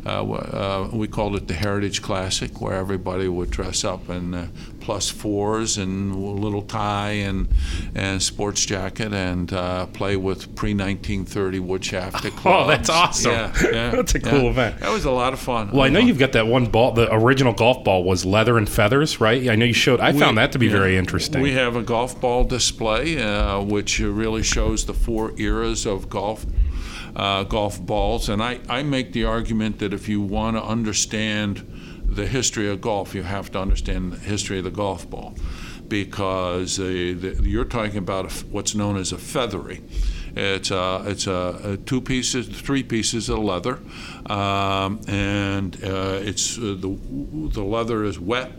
uh, 0.06 0.24
uh, 0.24 0.90
we 0.94 1.08
called 1.08 1.36
it 1.36 1.48
the 1.48 1.54
Heritage 1.54 2.02
Classic, 2.02 2.62
where 2.62 2.74
everybody 2.74 3.28
would 3.28 3.50
dress 3.50 3.84
up 3.84 4.10
in 4.10 4.34
uh, 4.34 4.48
plus 4.90 5.08
fours 5.08 5.78
and 5.78 6.12
a 6.12 6.18
little 6.18 6.64
tie 6.64 7.12
and 7.12 7.48
and 7.94 8.24
sports 8.24 8.66
jacket 8.66 9.14
and 9.14 9.54
uh, 9.54 9.86
play 9.86 10.18
with 10.18 10.56
pre 10.56 10.74
1930 10.74 11.60
wood 11.60 11.84
clubs. 11.88 12.42
Oh, 12.44 12.66
that's 12.66 12.90
awesome. 12.90 13.32
Yeah, 13.32 13.54
yeah, 13.62 13.90
That's 13.92 14.16
a 14.16 14.20
cool 14.20 14.46
yeah. 14.46 14.50
event. 14.50 14.80
That 14.80 14.90
was 14.90 15.06
a 15.06 15.12
lot 15.12 15.34
of 15.34 15.40
fun. 15.40 15.70
Well, 15.70 15.84
I 15.84 15.90
know 15.90 16.00
you've 16.00 16.18
got 16.18 16.32
that 16.32 16.48
one 16.48 16.66
ball. 16.66 16.94
The 16.94 17.08
original 17.14 17.54
golf 17.54 17.84
ball 17.84 18.04
was 18.04 18.26
leather 18.26 18.58
and 18.58 18.68
feathers, 18.68 19.22
right? 19.22 19.48
I 19.48 19.56
know 19.56 19.66
you 19.66 19.74
showed. 19.74 20.00
I 20.00 20.12
found 20.12 20.40
that 20.40 20.54
to 20.54 20.58
be 20.58 20.66
yeah. 20.66 20.72
very 20.72 20.98
interesting. 20.98 21.44
We 21.44 21.52
have 21.52 21.76
a 21.76 21.84
golf 21.84 22.20
ball 22.20 22.44
display, 22.44 23.22
uh, 23.22 23.62
which 23.62 24.00
really 24.00 24.42
shows 24.42 24.88
the 24.88 24.96
four 24.96 25.40
eras 25.40 25.86
of 25.86 26.10
golf. 26.10 26.48
Uh, 27.16 27.44
golf 27.44 27.80
balls, 27.80 28.30
and 28.30 28.42
I, 28.42 28.60
I 28.70 28.82
make 28.82 29.14
the 29.14 29.26
argument 29.26 29.80
that 29.80 29.94
if 29.94 30.08
you 30.08 30.22
want 30.22 30.58
to 30.58 30.64
understand 30.64 31.69
the 32.16 32.26
history 32.26 32.70
of 32.70 32.82
golf, 32.82 33.16
you 33.16 33.24
have 33.24 33.52
to 33.52 33.60
understand 33.60 34.14
the 34.14 34.20
history 34.20 34.58
of 34.58 34.64
the 34.64 34.72
golf 34.72 35.10
ball, 35.10 35.34
because 35.88 36.80
uh, 36.80 36.84
the, 36.84 37.40
you're 37.44 37.66
talking 37.66 37.98
about 37.98 38.32
what's 38.52 38.76
known 38.76 38.98
as 38.98 39.12
a 39.12 39.18
feathery. 39.18 39.82
It's 40.36 40.72
a, 40.72 41.04
it's 41.08 41.28
a, 41.28 41.60
a 41.64 41.78
two 41.78 42.02
pieces, 42.02 42.48
three 42.48 42.84
pieces 42.84 43.30
of 43.30 43.40
leather, 43.40 43.80
um, 44.28 45.02
and 45.08 45.76
uh, 45.84 46.20
it's 46.22 46.58
uh, 46.58 46.76
the 46.80 46.98
the 47.52 47.64
leather 47.64 48.04
is 48.04 48.20
wet, 48.20 48.52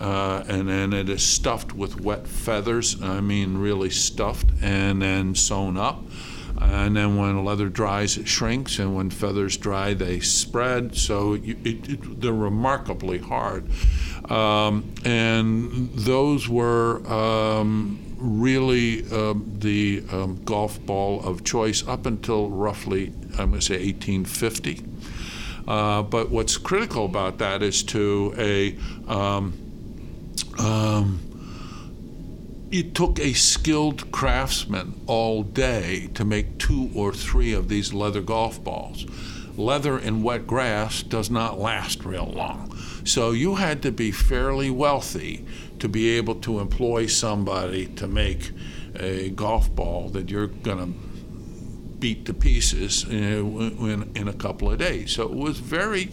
uh, 0.00 0.44
and 0.48 0.68
then 0.68 0.92
it 0.92 1.08
is 1.08 1.22
stuffed 1.22 1.74
with 1.74 2.00
wet 2.00 2.26
feathers. 2.26 3.00
I 3.02 3.20
mean, 3.20 3.58
really 3.58 3.90
stuffed, 3.90 4.50
and 4.62 5.02
then 5.02 5.34
sewn 5.34 5.76
up. 5.76 6.02
And 6.60 6.96
then 6.96 7.16
when 7.16 7.44
leather 7.44 7.68
dries, 7.68 8.16
it 8.16 8.26
shrinks, 8.28 8.78
and 8.78 8.94
when 8.94 9.10
feathers 9.10 9.56
dry, 9.56 9.94
they 9.94 10.20
spread. 10.20 10.96
So 10.96 11.34
you, 11.34 11.56
it, 11.64 11.88
it, 11.88 12.20
they're 12.20 12.32
remarkably 12.32 13.18
hard. 13.18 13.68
Um, 14.30 14.92
and 15.04 15.90
those 15.92 16.48
were 16.48 17.06
um, 17.10 17.98
really 18.18 19.10
um, 19.10 19.52
the 19.58 20.04
um, 20.10 20.42
golf 20.44 20.84
ball 20.84 21.22
of 21.24 21.44
choice 21.44 21.86
up 21.86 22.06
until 22.06 22.48
roughly, 22.50 23.12
I'm 23.38 23.50
going 23.50 23.60
to 23.60 23.62
say 23.62 23.74
1850. 23.74 24.84
Uh, 25.66 26.02
but 26.02 26.30
what's 26.30 26.56
critical 26.56 27.04
about 27.04 27.38
that 27.38 27.62
is 27.62 27.82
to 27.84 28.34
a 28.38 28.76
um, 29.06 29.52
um, 30.58 31.20
it 32.70 32.94
took 32.94 33.18
a 33.18 33.32
skilled 33.32 34.10
craftsman 34.12 35.00
all 35.06 35.42
day 35.42 36.08
to 36.14 36.24
make 36.24 36.58
two 36.58 36.90
or 36.94 37.12
three 37.12 37.52
of 37.52 37.68
these 37.68 37.94
leather 37.94 38.20
golf 38.20 38.62
balls. 38.62 39.06
Leather 39.56 39.98
in 39.98 40.22
wet 40.22 40.46
grass 40.46 41.02
does 41.02 41.30
not 41.30 41.58
last 41.58 42.04
real 42.04 42.26
long. 42.26 42.76
So 43.04 43.32
you 43.32 43.56
had 43.56 43.82
to 43.82 43.92
be 43.92 44.10
fairly 44.10 44.70
wealthy 44.70 45.44
to 45.78 45.88
be 45.88 46.10
able 46.10 46.36
to 46.36 46.60
employ 46.60 47.06
somebody 47.06 47.86
to 47.86 48.06
make 48.06 48.52
a 48.94 49.30
golf 49.30 49.74
ball 49.74 50.10
that 50.10 50.30
you're 50.30 50.46
going 50.48 50.78
to 50.78 50.98
beat 51.98 52.26
to 52.26 52.34
pieces 52.34 53.04
in, 53.04 54.10
in 54.14 54.28
a 54.28 54.32
couple 54.32 54.70
of 54.70 54.78
days. 54.78 55.12
So 55.12 55.24
it 55.24 55.34
was 55.34 55.58
very, 55.58 56.10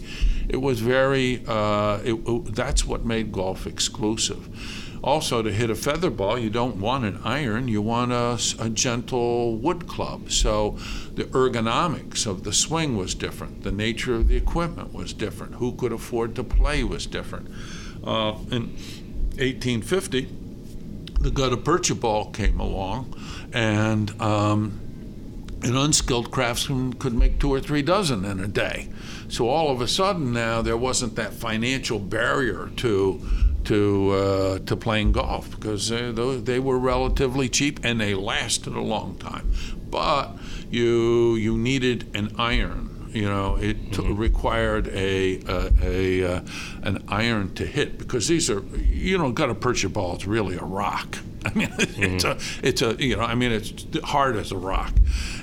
it 0.48 0.56
was 0.56 0.80
very, 0.80 1.44
uh, 1.46 2.00
it, 2.04 2.54
that's 2.54 2.84
what 2.84 3.04
made 3.04 3.30
golf 3.30 3.66
exclusive. 3.66 4.48
Also, 5.02 5.42
to 5.42 5.52
hit 5.52 5.70
a 5.70 5.74
feather 5.74 6.10
ball, 6.10 6.38
you 6.38 6.50
don't 6.50 6.76
want 6.76 7.04
an 7.04 7.20
iron, 7.24 7.68
you 7.68 7.82
want 7.82 8.12
a, 8.12 8.38
a 8.58 8.68
gentle 8.70 9.56
wood 9.56 9.86
club. 9.86 10.30
So 10.30 10.78
the 11.14 11.24
ergonomics 11.24 12.26
of 12.26 12.44
the 12.44 12.52
swing 12.52 12.96
was 12.96 13.14
different, 13.14 13.62
the 13.62 13.72
nature 13.72 14.14
of 14.14 14.28
the 14.28 14.36
equipment 14.36 14.92
was 14.92 15.12
different, 15.12 15.54
who 15.56 15.72
could 15.72 15.92
afford 15.92 16.34
to 16.36 16.44
play 16.44 16.82
was 16.84 17.06
different. 17.06 17.48
Uh, 18.04 18.36
in 18.50 18.74
1850, 19.38 20.28
the 21.20 21.30
gutta 21.30 21.56
percha 21.56 21.94
ball 21.94 22.30
came 22.30 22.60
along, 22.60 23.14
and 23.52 24.20
um, 24.20 24.80
an 25.62 25.76
unskilled 25.76 26.30
craftsman 26.30 26.92
could 26.94 27.14
make 27.14 27.38
two 27.40 27.52
or 27.52 27.60
three 27.60 27.82
dozen 27.82 28.24
in 28.24 28.40
a 28.40 28.46
day. 28.46 28.88
So 29.28 29.48
all 29.48 29.70
of 29.70 29.80
a 29.80 29.88
sudden 29.88 30.32
now 30.32 30.62
there 30.62 30.76
wasn't 30.76 31.16
that 31.16 31.32
financial 31.32 31.98
barrier 31.98 32.70
to 32.76 33.20
to 33.66 34.10
uh, 34.10 34.58
to 34.60 34.76
playing 34.76 35.12
golf 35.12 35.50
because 35.50 35.90
uh, 35.92 36.12
tho- 36.14 36.40
they 36.40 36.58
were 36.58 36.78
relatively 36.78 37.48
cheap 37.48 37.80
and 37.84 38.00
they 38.00 38.14
lasted 38.14 38.74
a 38.74 38.80
long 38.80 39.16
time. 39.16 39.50
But 39.90 40.36
you 40.70 41.34
you 41.36 41.56
needed 41.56 42.10
an 42.14 42.34
iron. 42.38 43.10
You 43.12 43.24
know, 43.26 43.56
it 43.56 43.92
t- 43.92 44.12
required 44.12 44.88
a 44.88 45.40
a, 45.46 45.70
a 45.82 46.24
uh, 46.36 46.40
an 46.82 47.04
iron 47.08 47.54
to 47.54 47.64
hit 47.64 47.98
because 47.98 48.28
these 48.28 48.50
are 48.50 48.62
you 48.76 49.16
know 49.18 49.32
gutta 49.32 49.54
percha 49.54 49.88
ball 49.88 50.14
It's 50.14 50.26
really 50.26 50.56
a 50.56 50.64
rock. 50.64 51.18
I 51.46 51.54
mean, 51.54 51.72
it's 51.78 52.24
a, 52.24 52.36
it's 52.60 52.82
a, 52.82 52.96
you 52.98 53.14
know, 53.16 53.22
I 53.22 53.36
mean, 53.36 53.52
it's 53.52 53.72
hard 54.02 54.34
as 54.34 54.50
a 54.50 54.56
rock, 54.56 54.92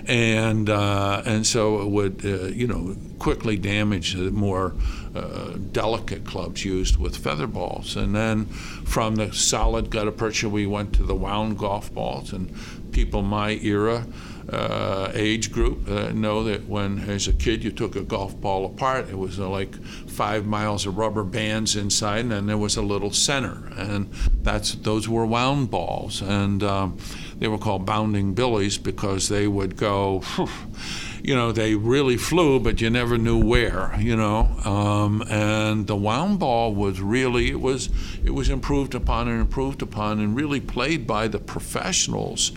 and 0.06 0.70
uh, 0.70 1.24
and 1.26 1.48
so 1.48 1.82
it 1.82 1.88
would, 1.88 2.26
uh, 2.26 2.48
you 2.48 2.68
know, 2.68 2.98
quickly 3.20 3.56
damage 3.56 4.14
the 4.14 4.30
more 4.30 4.76
uh, 5.16 5.58
delicate 5.72 6.26
clubs 6.26 6.66
used 6.66 6.98
with 6.98 7.18
feather 7.18 7.48
balls. 7.48 7.96
And 7.96 8.16
then 8.16 8.46
from 8.46 9.16
the 9.16 9.32
solid 9.34 9.90
gutta 9.90 10.12
percha, 10.12 10.50
we 10.50 10.66
went 10.66 10.94
to 10.94 11.04
the 11.04 11.16
wound 11.16 11.58
golf 11.58 11.94
balls, 11.94 12.34
and 12.34 12.54
people 12.92 13.22
my 13.22 13.52
era. 13.62 14.06
Uh, 14.50 15.10
age 15.14 15.54
group 15.54 15.88
uh, 15.88 16.10
know 16.12 16.44
that 16.44 16.68
when, 16.68 17.00
as 17.10 17.30
a 17.30 17.34
kid, 17.34 17.64
you 17.64 17.72
took 17.72 17.96
a 17.96 18.02
golf 18.02 18.40
ball 18.42 18.66
apart, 18.66 19.08
it 19.10 19.18
was 19.18 19.40
uh, 19.40 19.48
like 19.48 19.74
five 20.10 20.46
miles 20.46 20.86
of 20.86 20.98
rubber 20.98 21.24
bands 21.24 21.78
inside, 21.78 22.20
and 22.20 22.32
then 22.32 22.46
there 22.48 22.58
was 22.58 22.76
a 22.76 22.82
little 22.82 23.10
center, 23.10 23.72
and 23.78 24.12
that's 24.42 24.76
those 24.76 25.08
were 25.08 25.26
wound 25.26 25.72
balls, 25.72 26.22
and 26.22 26.62
um, 26.62 26.98
they 27.40 27.48
were 27.48 27.58
called 27.58 27.86
bounding 27.86 28.34
billies 28.34 28.78
because 28.78 29.30
they 29.30 29.48
would 29.48 29.78
go. 29.78 30.22
You 31.24 31.36
know, 31.36 31.54
they 31.54 31.74
really 31.76 32.18
flew, 32.18 32.60
but 32.60 32.82
you 32.82 32.90
never 32.90 33.18
knew 33.18 33.44
where. 33.44 33.96
You 33.98 34.16
know, 34.18 34.40
um, 34.66 35.24
and 35.30 35.88
the 35.88 35.96
wound 35.96 36.40
ball 36.40 36.76
was 36.76 37.00
really 37.00 37.50
it 37.50 37.62
was 37.62 37.90
it 38.24 38.32
was 38.32 38.50
improved 38.50 38.94
upon 38.94 39.28
and 39.30 39.40
improved 39.40 39.82
upon, 39.82 40.20
and 40.20 40.36
really 40.36 40.60
played 40.60 41.08
by 41.08 41.28
the 41.30 41.40
professionals 41.40 42.52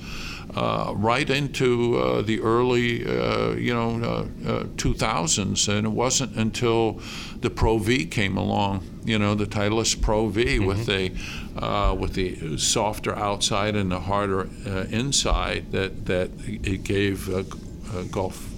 uh, 0.56 0.93
right 0.97 1.28
into 1.28 1.97
uh, 1.98 2.22
the 2.22 2.40
early, 2.40 3.06
uh, 3.06 3.52
you 3.52 3.74
know, 3.74 4.02
uh, 4.02 4.51
uh, 4.51 4.64
2000s, 4.76 5.68
and 5.68 5.86
it 5.86 5.90
wasn't 5.90 6.34
until 6.34 7.01
the 7.40 7.51
Pro 7.51 7.78
V 7.78 8.06
came 8.06 8.36
along, 8.36 8.82
you 9.05 9.18
know, 9.18 9.34
the 9.34 9.47
Titleist 9.47 10.01
Pro 10.01 10.28
V 10.28 10.59
with 10.59 10.86
the 10.86 11.12
uh, 11.59 11.94
with 11.94 12.14
the 12.14 12.56
softer 12.56 13.14
outside 13.14 13.76
and 13.76 13.93
the 13.93 14.01
harder 14.01 14.48
uh, 14.66 14.86
inside 14.90 15.72
that 15.72 16.06
that 16.06 16.30
it 16.47 16.82
gave 16.84 17.28
uh, 17.28 17.44
uh, 17.94 18.02
golf. 18.05 18.56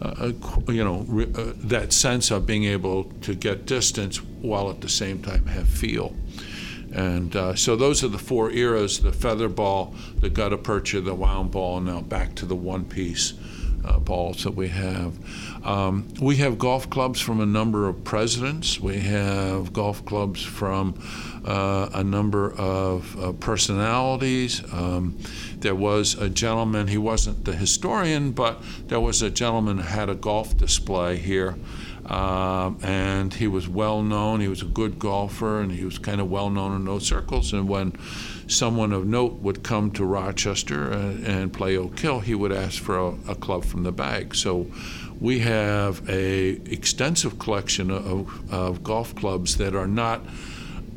Uh, 0.00 0.32
you 0.68 0.82
know, 0.82 1.04
re- 1.08 1.30
uh, 1.36 1.52
that 1.56 1.92
sense 1.92 2.30
of 2.30 2.46
being 2.46 2.64
able 2.64 3.04
to 3.22 3.34
get 3.34 3.66
distance 3.66 4.22
while 4.22 4.70
at 4.70 4.80
the 4.80 4.88
same 4.88 5.22
time 5.22 5.46
have 5.46 5.68
feel. 5.68 6.14
And 6.92 7.34
uh, 7.34 7.54
so 7.56 7.74
those 7.74 8.04
are 8.04 8.08
the 8.08 8.18
four 8.18 8.50
eras 8.50 9.00
the 9.00 9.12
feather 9.12 9.48
ball, 9.48 9.94
the 10.20 10.30
gutta 10.30 10.58
percha, 10.58 11.00
the 11.00 11.14
wound 11.14 11.50
ball, 11.50 11.78
and 11.78 11.86
now 11.86 12.00
back 12.00 12.34
to 12.36 12.46
the 12.46 12.54
one 12.54 12.84
piece 12.84 13.34
uh, 13.84 13.98
balls 13.98 14.44
that 14.44 14.52
we 14.52 14.68
have. 14.68 15.18
Um, 15.66 16.08
we 16.20 16.36
have 16.36 16.58
golf 16.58 16.88
clubs 16.90 17.20
from 17.20 17.40
a 17.40 17.46
number 17.46 17.88
of 17.88 18.04
presidents. 18.04 18.80
We 18.80 18.98
have 18.98 19.72
golf 19.72 20.04
clubs 20.04 20.42
from 20.42 20.94
uh, 21.44 21.90
a 21.92 22.04
number 22.04 22.52
of 22.54 23.22
uh, 23.22 23.32
personalities. 23.32 24.62
Um, 24.72 25.18
there 25.58 25.74
was 25.74 26.14
a 26.14 26.28
gentleman, 26.28 26.88
he 26.88 26.98
wasn't 26.98 27.44
the 27.44 27.54
historian, 27.54 28.32
but 28.32 28.62
there 28.86 29.00
was 29.00 29.22
a 29.22 29.30
gentleman 29.30 29.78
who 29.78 29.84
had 29.84 30.08
a 30.08 30.14
golf 30.14 30.56
display 30.56 31.16
here. 31.16 31.56
Um, 32.06 32.78
and 32.82 33.32
he 33.32 33.46
was 33.46 33.66
well 33.66 34.02
known. 34.02 34.40
He 34.40 34.48
was 34.48 34.60
a 34.60 34.66
good 34.66 34.98
golfer, 34.98 35.60
and 35.60 35.72
he 35.72 35.84
was 35.84 35.98
kind 35.98 36.20
of 36.20 36.30
well 36.30 36.50
known 36.50 36.76
in 36.76 36.84
those 36.84 37.06
circles. 37.06 37.52
And 37.52 37.66
when 37.66 37.94
someone 38.46 38.92
of 38.92 39.06
note 39.06 39.34
would 39.40 39.62
come 39.62 39.90
to 39.92 40.04
Rochester 40.04 40.92
and, 40.92 41.26
and 41.26 41.52
play 41.52 41.76
Oak 41.78 41.98
Hill, 41.98 42.20
he 42.20 42.34
would 42.34 42.52
ask 42.52 42.82
for 42.82 42.98
a, 42.98 43.06
a, 43.28 43.34
club 43.34 43.64
from 43.64 43.84
the 43.84 43.92
bag. 43.92 44.34
So 44.34 44.66
we 45.18 45.38
have 45.40 46.06
a 46.08 46.50
extensive 46.70 47.38
collection 47.38 47.90
of, 47.90 48.52
of 48.52 48.82
golf 48.82 49.14
clubs 49.14 49.56
that 49.56 49.74
are 49.74 49.86
not 49.86 50.20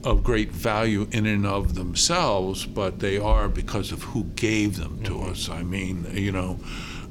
of 0.03 0.23
great 0.23 0.51
value 0.51 1.07
in 1.11 1.25
and 1.25 1.45
of 1.45 1.75
themselves, 1.75 2.65
but 2.65 2.99
they 2.99 3.17
are 3.17 3.49
because 3.49 3.91
of 3.91 4.03
who 4.03 4.23
gave 4.35 4.77
them 4.77 5.03
to 5.03 5.11
mm-hmm. 5.11 5.31
us. 5.31 5.49
I 5.49 5.63
mean, 5.63 6.05
you 6.13 6.31
know 6.31 6.59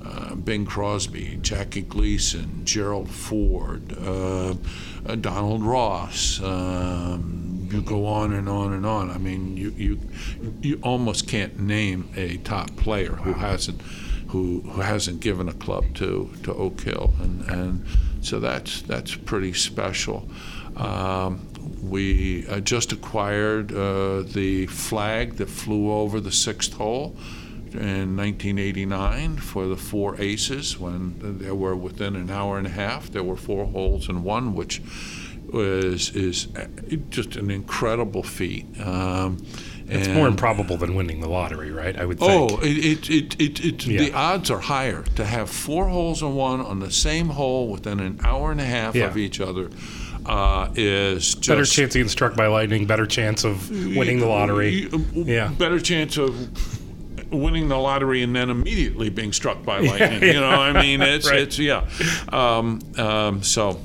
uh, 0.07 0.35
Bing 0.35 0.65
Crosby, 0.65 1.39
Jackie 1.43 1.83
Gleason, 1.83 2.65
Gerald 2.65 3.11
Ford, 3.11 3.97
uh, 3.99 4.55
uh, 5.07 5.15
Donald 5.17 5.63
Ross. 5.63 6.41
Um, 6.43 7.69
you 7.71 7.83
go 7.83 8.07
on 8.07 8.33
and 8.33 8.49
on 8.49 8.73
and 8.73 8.87
on. 8.87 9.11
I 9.11 9.19
mean, 9.19 9.57
you, 9.57 9.71
you 9.71 10.01
you 10.63 10.79
almost 10.83 11.27
can't 11.27 11.59
name 11.59 12.09
a 12.17 12.37
top 12.39 12.75
player 12.77 13.13
who 13.13 13.33
hasn't 13.33 13.81
who, 14.29 14.61
who 14.61 14.81
hasn't 14.81 15.21
given 15.21 15.49
a 15.49 15.53
club 15.53 15.85
to, 15.95 16.31
to 16.43 16.53
Oak 16.55 16.81
Hill, 16.81 17.13
and, 17.21 17.49
and 17.49 17.87
so 18.21 18.39
that's 18.41 18.83
that's 18.83 19.15
pretty 19.15 19.53
special. 19.53 20.29
Um, 20.77 21.47
we 21.83 22.47
uh, 22.49 22.61
just 22.61 22.93
acquired 22.93 23.73
uh, 23.73 24.23
the 24.23 24.67
flag 24.67 25.37
that 25.37 25.49
flew 25.49 25.93
over 25.93 26.21
the 26.21 26.33
sixth 26.33 26.75
hole 26.75 27.17
in 27.73 28.17
1989 28.17 29.37
for 29.39 29.67
the 29.67 29.77
four 29.77 30.21
aces 30.21 30.79
when 30.79 31.15
there 31.39 31.55
were 31.55 31.77
within 31.77 32.17
an 32.17 32.31
hour 32.31 32.59
and 32.59 32.67
a 32.67 32.71
half 32.71 33.11
there 33.11 33.23
were 33.23 33.37
four 33.37 33.67
holes 33.67 34.09
in 34.09 34.23
one 34.23 34.55
which 34.55 34.81
was 35.53 36.11
is 36.15 36.49
just 37.11 37.37
an 37.37 37.51
incredible 37.51 38.23
feat 38.23 38.67
um, 38.81 39.39
it's 39.89 40.09
more 40.09 40.27
improbable 40.27 40.77
than 40.77 40.95
winning 40.95 41.21
the 41.21 41.29
lottery, 41.29 41.71
right? 41.71 41.97
I 41.97 42.05
would 42.05 42.19
think. 42.19 42.53
Oh, 42.53 42.59
it, 42.61 43.09
it, 43.09 43.41
it, 43.41 43.65
it 43.65 43.87
yeah. 43.87 43.99
the 43.99 44.13
odds 44.13 44.51
are 44.51 44.59
higher 44.59 45.03
to 45.15 45.25
have 45.25 45.49
four 45.49 45.89
holes 45.89 46.23
in 46.23 46.35
one 46.35 46.61
on 46.61 46.81
the 46.81 46.91
same 46.91 47.29
hole 47.29 47.69
within 47.69 48.01
an 48.01 48.21
hour 48.25 48.51
and 48.51 48.61
a 48.61 48.65
half 48.65 48.95
yeah. 48.95 49.07
of 49.07 49.17
each 49.17 49.41
other. 49.41 49.71
Uh, 50.27 50.73
is 50.75 51.37
better 51.37 51.65
chance 51.65 51.95
of 51.95 51.99
getting 51.99 52.09
struck 52.09 52.35
by 52.35 52.49
lightning, 52.49 52.85
better 52.85 53.07
chance 53.07 53.45
of 53.45 53.71
winning 53.71 54.19
the 54.19 54.27
lottery. 54.27 54.89
Yeah, 55.13 55.53
better 55.57 55.79
chance 55.79 56.17
of 56.17 56.35
winning 57.31 57.69
the 57.69 57.77
lottery 57.77 58.23
and 58.23 58.35
then 58.35 58.51
immediately 58.51 59.09
being 59.09 59.33
struck 59.33 59.65
by 59.65 59.79
lightning. 59.81 60.23
Yeah, 60.23 60.27
yeah. 60.27 60.33
You 60.33 60.41
know, 60.41 60.49
I 60.49 60.73
mean, 60.73 61.03
it's 61.03 61.31
right. 61.31 61.41
it's 61.41 61.59
yeah. 61.59 61.89
Um, 62.31 62.81
um, 62.97 63.43
so. 63.43 63.81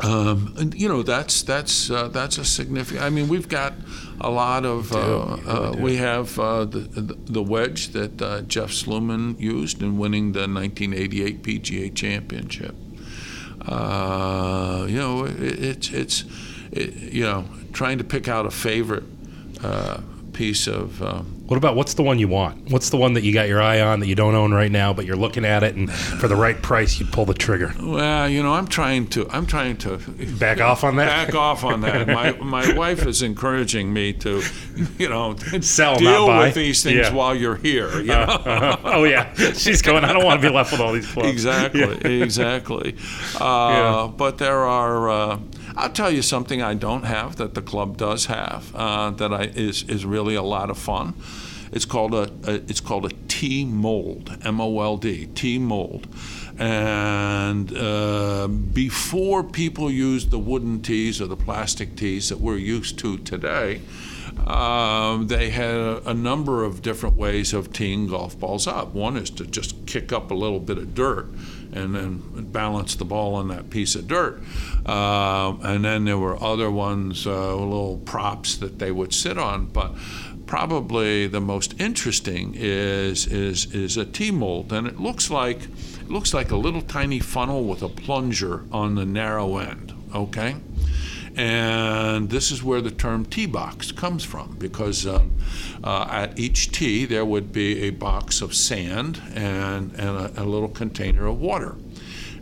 Um, 0.00 0.54
and, 0.58 0.74
you 0.74 0.88
know 0.88 1.02
that's 1.02 1.42
that's 1.42 1.90
uh, 1.90 2.08
that's 2.08 2.38
a 2.38 2.44
significant. 2.44 3.04
I 3.04 3.10
mean, 3.10 3.28
we've 3.28 3.48
got 3.48 3.74
a 4.20 4.30
lot 4.30 4.64
of. 4.64 4.92
Uh, 4.92 4.96
uh, 4.98 5.74
we 5.78 5.96
have 5.96 6.38
uh, 6.38 6.64
the, 6.64 6.80
the 7.26 7.42
wedge 7.42 7.88
that 7.88 8.20
uh, 8.20 8.40
Jeff 8.42 8.70
Sluman 8.70 9.38
used 9.38 9.82
in 9.82 9.98
winning 9.98 10.32
the 10.32 10.48
1988 10.48 11.42
PGA 11.42 11.94
Championship. 11.94 12.74
Uh, 13.66 14.86
you 14.88 14.98
know, 14.98 15.24
it, 15.24 15.38
it's 15.40 15.90
it's 15.90 16.24
it, 16.72 16.94
you 16.94 17.22
know 17.24 17.44
trying 17.72 17.98
to 17.98 18.04
pick 18.04 18.28
out 18.28 18.44
a 18.46 18.50
favorite 18.50 19.04
piece 20.32 20.66
of. 20.66 21.02
Um, 21.02 21.38
what 21.46 21.56
about 21.56 21.76
what's 21.76 21.94
the 21.94 22.02
one 22.02 22.18
you 22.18 22.28
want? 22.28 22.70
What's 22.70 22.88
the 22.88 22.96
one 22.96 23.12
that 23.12 23.24
you 23.24 23.34
got 23.34 23.46
your 23.46 23.60
eye 23.60 23.80
on 23.80 24.00
that 24.00 24.06
you 24.06 24.14
don't 24.14 24.34
own 24.34 24.54
right 24.54 24.70
now, 24.70 24.94
but 24.94 25.04
you're 25.04 25.16
looking 25.16 25.44
at 25.44 25.62
it, 25.62 25.74
and 25.74 25.92
for 25.92 26.26
the 26.26 26.36
right 26.36 26.60
price, 26.62 26.98
you 26.98 27.04
pull 27.04 27.26
the 27.26 27.34
trigger? 27.34 27.74
Well, 27.78 28.28
you 28.28 28.42
know, 28.42 28.54
I'm 28.54 28.66
trying 28.66 29.08
to. 29.08 29.28
I'm 29.28 29.46
trying 29.46 29.76
to 29.78 29.98
back 30.38 30.60
off 30.60 30.82
on 30.82 30.96
that. 30.96 31.26
Back 31.26 31.34
off 31.34 31.64
on 31.64 31.82
that. 31.82 32.08
My 32.08 32.32
my 32.42 32.72
wife 32.74 33.06
is 33.06 33.22
encouraging 33.22 33.92
me 33.92 34.12
to, 34.14 34.42
you 34.98 35.08
know, 35.08 35.36
sell, 35.60 35.98
deal 35.98 36.26
with 36.26 36.54
these 36.54 36.82
things 36.82 36.96
yeah. 36.96 37.12
while 37.12 37.34
you're 37.34 37.56
here. 37.56 38.00
You 38.00 38.12
uh, 38.12 38.26
know? 38.26 38.32
uh, 38.32 38.76
uh, 38.76 38.80
oh 38.84 39.04
yeah, 39.04 39.34
she's 39.34 39.82
going. 39.82 40.04
I 40.04 40.12
don't 40.12 40.24
want 40.24 40.40
to 40.40 40.48
be 40.48 40.54
left 40.54 40.72
with 40.72 40.80
all 40.80 40.92
these 40.92 41.06
clubs. 41.12 41.28
Exactly, 41.28 41.80
yeah. 41.80 42.24
exactly. 42.24 42.96
Uh, 43.38 43.44
yeah. 43.44 44.12
But 44.16 44.38
there 44.38 44.60
are 44.60 45.10
uh, 45.10 45.38
I'll 45.76 45.90
tell 45.90 46.10
you 46.10 46.22
something 46.22 46.62
I 46.62 46.74
don't 46.74 47.04
have 47.04 47.36
that 47.36 47.54
the 47.54 47.62
club 47.62 47.96
does 47.96 48.26
have 48.26 48.74
uh, 48.74 49.10
that 49.10 49.32
I, 49.32 49.44
is 49.44 49.82
is 49.88 50.04
really 50.04 50.34
a 50.34 50.42
lot 50.42 50.70
of 50.70 50.78
fun. 50.78 51.14
It's 51.72 51.86
called 51.86 52.14
a, 52.14 52.30
a 52.44 52.54
it's 52.54 52.80
called 52.80 53.06
a 53.06 53.14
tee 53.28 53.64
mold, 53.64 54.36
M 54.44 54.60
O 54.60 54.80
L 54.80 54.96
D, 54.98 55.26
tee 55.26 55.58
mold. 55.58 56.06
And 56.58 57.74
uh, 57.76 58.46
before 58.46 59.42
people 59.42 59.90
used 59.90 60.30
the 60.30 60.38
wooden 60.38 60.82
tees 60.82 61.20
or 61.20 61.26
the 61.26 61.36
plastic 61.36 61.96
tees 61.96 62.28
that 62.28 62.40
we're 62.40 62.58
used 62.58 62.98
to 62.98 63.16
today, 63.18 63.80
um, 64.46 65.28
they 65.28 65.50
had 65.50 65.74
a, 65.74 66.10
a, 66.10 66.14
number 66.14 66.64
of 66.64 66.82
different 66.82 67.16
ways 67.16 67.54
of 67.54 67.72
teeing 67.72 68.06
golf 68.06 68.38
balls 68.38 68.66
up. 68.66 68.92
One 68.92 69.16
is 69.16 69.30
to 69.30 69.46
just 69.46 69.86
kick 69.86 70.12
up 70.12 70.30
a 70.30 70.34
little 70.34 70.60
bit 70.60 70.78
of 70.78 70.94
dirt 70.94 71.28
and 71.72 71.94
then 71.94 72.50
balance 72.52 72.94
the 72.94 73.04
ball 73.04 73.34
on 73.34 73.48
that 73.48 73.70
piece 73.70 73.94
of 73.94 74.06
dirt. 74.06 74.40
Uh, 74.84 75.56
and 75.62 75.84
then 75.84 76.04
there 76.04 76.18
were 76.18 76.42
other 76.42 76.70
ones, 76.70 77.26
uh, 77.26 77.56
little 77.56 77.98
props 77.98 78.56
that 78.56 78.78
they 78.78 78.90
would 78.90 79.12
sit 79.14 79.38
on. 79.38 79.66
But 79.66 79.94
probably 80.46 81.26
the 81.26 81.40
most 81.40 81.80
interesting 81.80 82.54
is 82.54 83.26
is 83.26 83.74
is 83.74 83.96
a 83.96 84.04
tee 84.04 84.30
mold, 84.30 84.72
and 84.72 84.86
it 84.86 85.00
looks 85.00 85.30
like 85.30 85.62
it 85.62 86.10
looks 86.10 86.34
like 86.34 86.50
a 86.50 86.56
little 86.56 86.82
tiny 86.82 87.20
funnel 87.20 87.64
with 87.64 87.82
a 87.82 87.88
plunger 87.88 88.64
on 88.70 88.94
the 88.94 89.06
narrow 89.06 89.56
end. 89.58 89.92
Okay. 90.14 90.56
And 91.34 92.28
this 92.28 92.50
is 92.50 92.62
where 92.62 92.80
the 92.80 92.90
term 92.90 93.24
tee 93.24 93.46
box 93.46 93.90
comes 93.90 94.22
from 94.22 94.56
because 94.58 95.06
uh, 95.06 95.24
uh, 95.82 96.06
at 96.10 96.38
each 96.38 96.72
tee 96.72 97.06
there 97.06 97.24
would 97.24 97.52
be 97.52 97.82
a 97.82 97.90
box 97.90 98.42
of 98.42 98.54
sand 98.54 99.22
and, 99.34 99.92
and 99.94 100.36
a, 100.36 100.42
a, 100.42 100.44
little 100.44 100.68
container 100.68 101.26
of 101.26 101.40
water. 101.40 101.76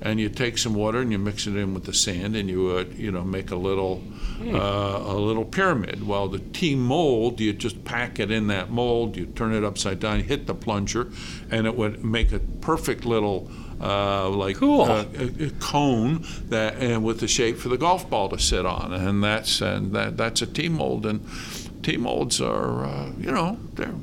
And 0.02 0.18
you 0.18 0.28
take 0.28 0.58
some 0.58 0.74
water 0.74 1.00
and 1.00 1.12
you 1.12 1.18
mix 1.18 1.46
it 1.46 1.54
in 1.54 1.74
with 1.74 1.84
the 1.84 1.92
sand 1.92 2.34
and 2.34 2.48
you 2.48 2.64
would, 2.64 2.94
you 2.94 3.12
know, 3.12 3.22
make 3.22 3.50
a 3.50 3.56
little 3.56 4.02
mm. 4.38 4.54
uh, 4.54 5.12
a 5.12 5.14
little 5.14 5.44
pyramid. 5.44 6.06
Well, 6.06 6.26
the 6.26 6.38
tee 6.38 6.74
mold, 6.74 7.38
you 7.38 7.52
just 7.52 7.84
pack 7.84 8.18
it 8.18 8.30
in 8.30 8.46
that 8.48 8.70
mold, 8.70 9.16
you 9.16 9.26
turn 9.26 9.52
it 9.52 9.62
upside 9.62 10.00
down, 10.00 10.20
hit 10.20 10.46
the 10.46 10.54
plunger, 10.54 11.12
and 11.50 11.66
it 11.66 11.76
would 11.76 12.02
make 12.04 12.32
a 12.32 12.38
perfect 12.38 13.04
little 13.04 13.50
uh, 13.81 14.28
like 14.28 14.57
cool. 14.57 14.82
uh, 14.82 15.05
a, 15.19 15.47
a, 15.47 15.51
cone 15.61 16.24
that 16.48 16.77
and 16.77 17.02
with 17.02 17.20
the 17.20 17.28
shape 17.28 17.57
for 17.57 17.69
the 17.69 17.78
golf 17.78 18.09
ball 18.11 18.28
to 18.28 18.39
sit 18.39 18.66
on, 18.66 18.93
and 18.93 19.23
that's 19.23 19.61
and 19.61 19.93
that 19.93 20.16
that's 20.16 20.43
a 20.43 20.47
tee 20.47 20.69
mold, 20.69 21.07
and 21.07 21.27
tee 21.82 21.97
molds 21.97 22.40
are 22.40 22.85
uh, 22.85 23.12
you 23.19 23.31
know 23.31 23.59
they're, 23.74 23.94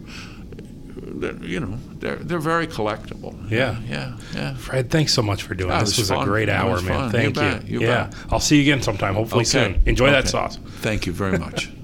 they're. 0.95 1.45
you 1.45 1.59
know, 1.59 1.77
they're 1.99 2.15
they're 2.15 2.39
very 2.39 2.67
collectible. 2.67 3.35
Yeah, 3.49 3.79
yeah, 3.87 4.17
yeah. 4.33 4.55
Fred, 4.55 4.89
thanks 4.89 5.13
so 5.13 5.21
much 5.21 5.43
for 5.43 5.53
doing 5.53 5.71
yeah, 5.71 5.81
this. 5.81 5.97
Was 5.97 6.11
was 6.11 6.21
a 6.21 6.23
great 6.23 6.49
hour, 6.49 6.81
man. 6.81 7.09
Fun. 7.09 7.11
Thank 7.11 7.37
you. 7.37 7.43
you. 7.43 7.79
You 7.79 7.87
yeah, 7.87 8.07
bet. 8.07 8.15
I'll 8.31 8.39
see 8.39 8.57
you 8.57 8.61
again 8.63 8.81
sometime. 8.81 9.15
Hopefully 9.15 9.41
okay. 9.41 9.73
soon. 9.73 9.81
Enjoy 9.85 10.05
okay. 10.05 10.13
that 10.13 10.27
sauce. 10.27 10.57
Thank 10.79 11.05
you 11.05 11.13
very 11.13 11.37
much. 11.37 11.71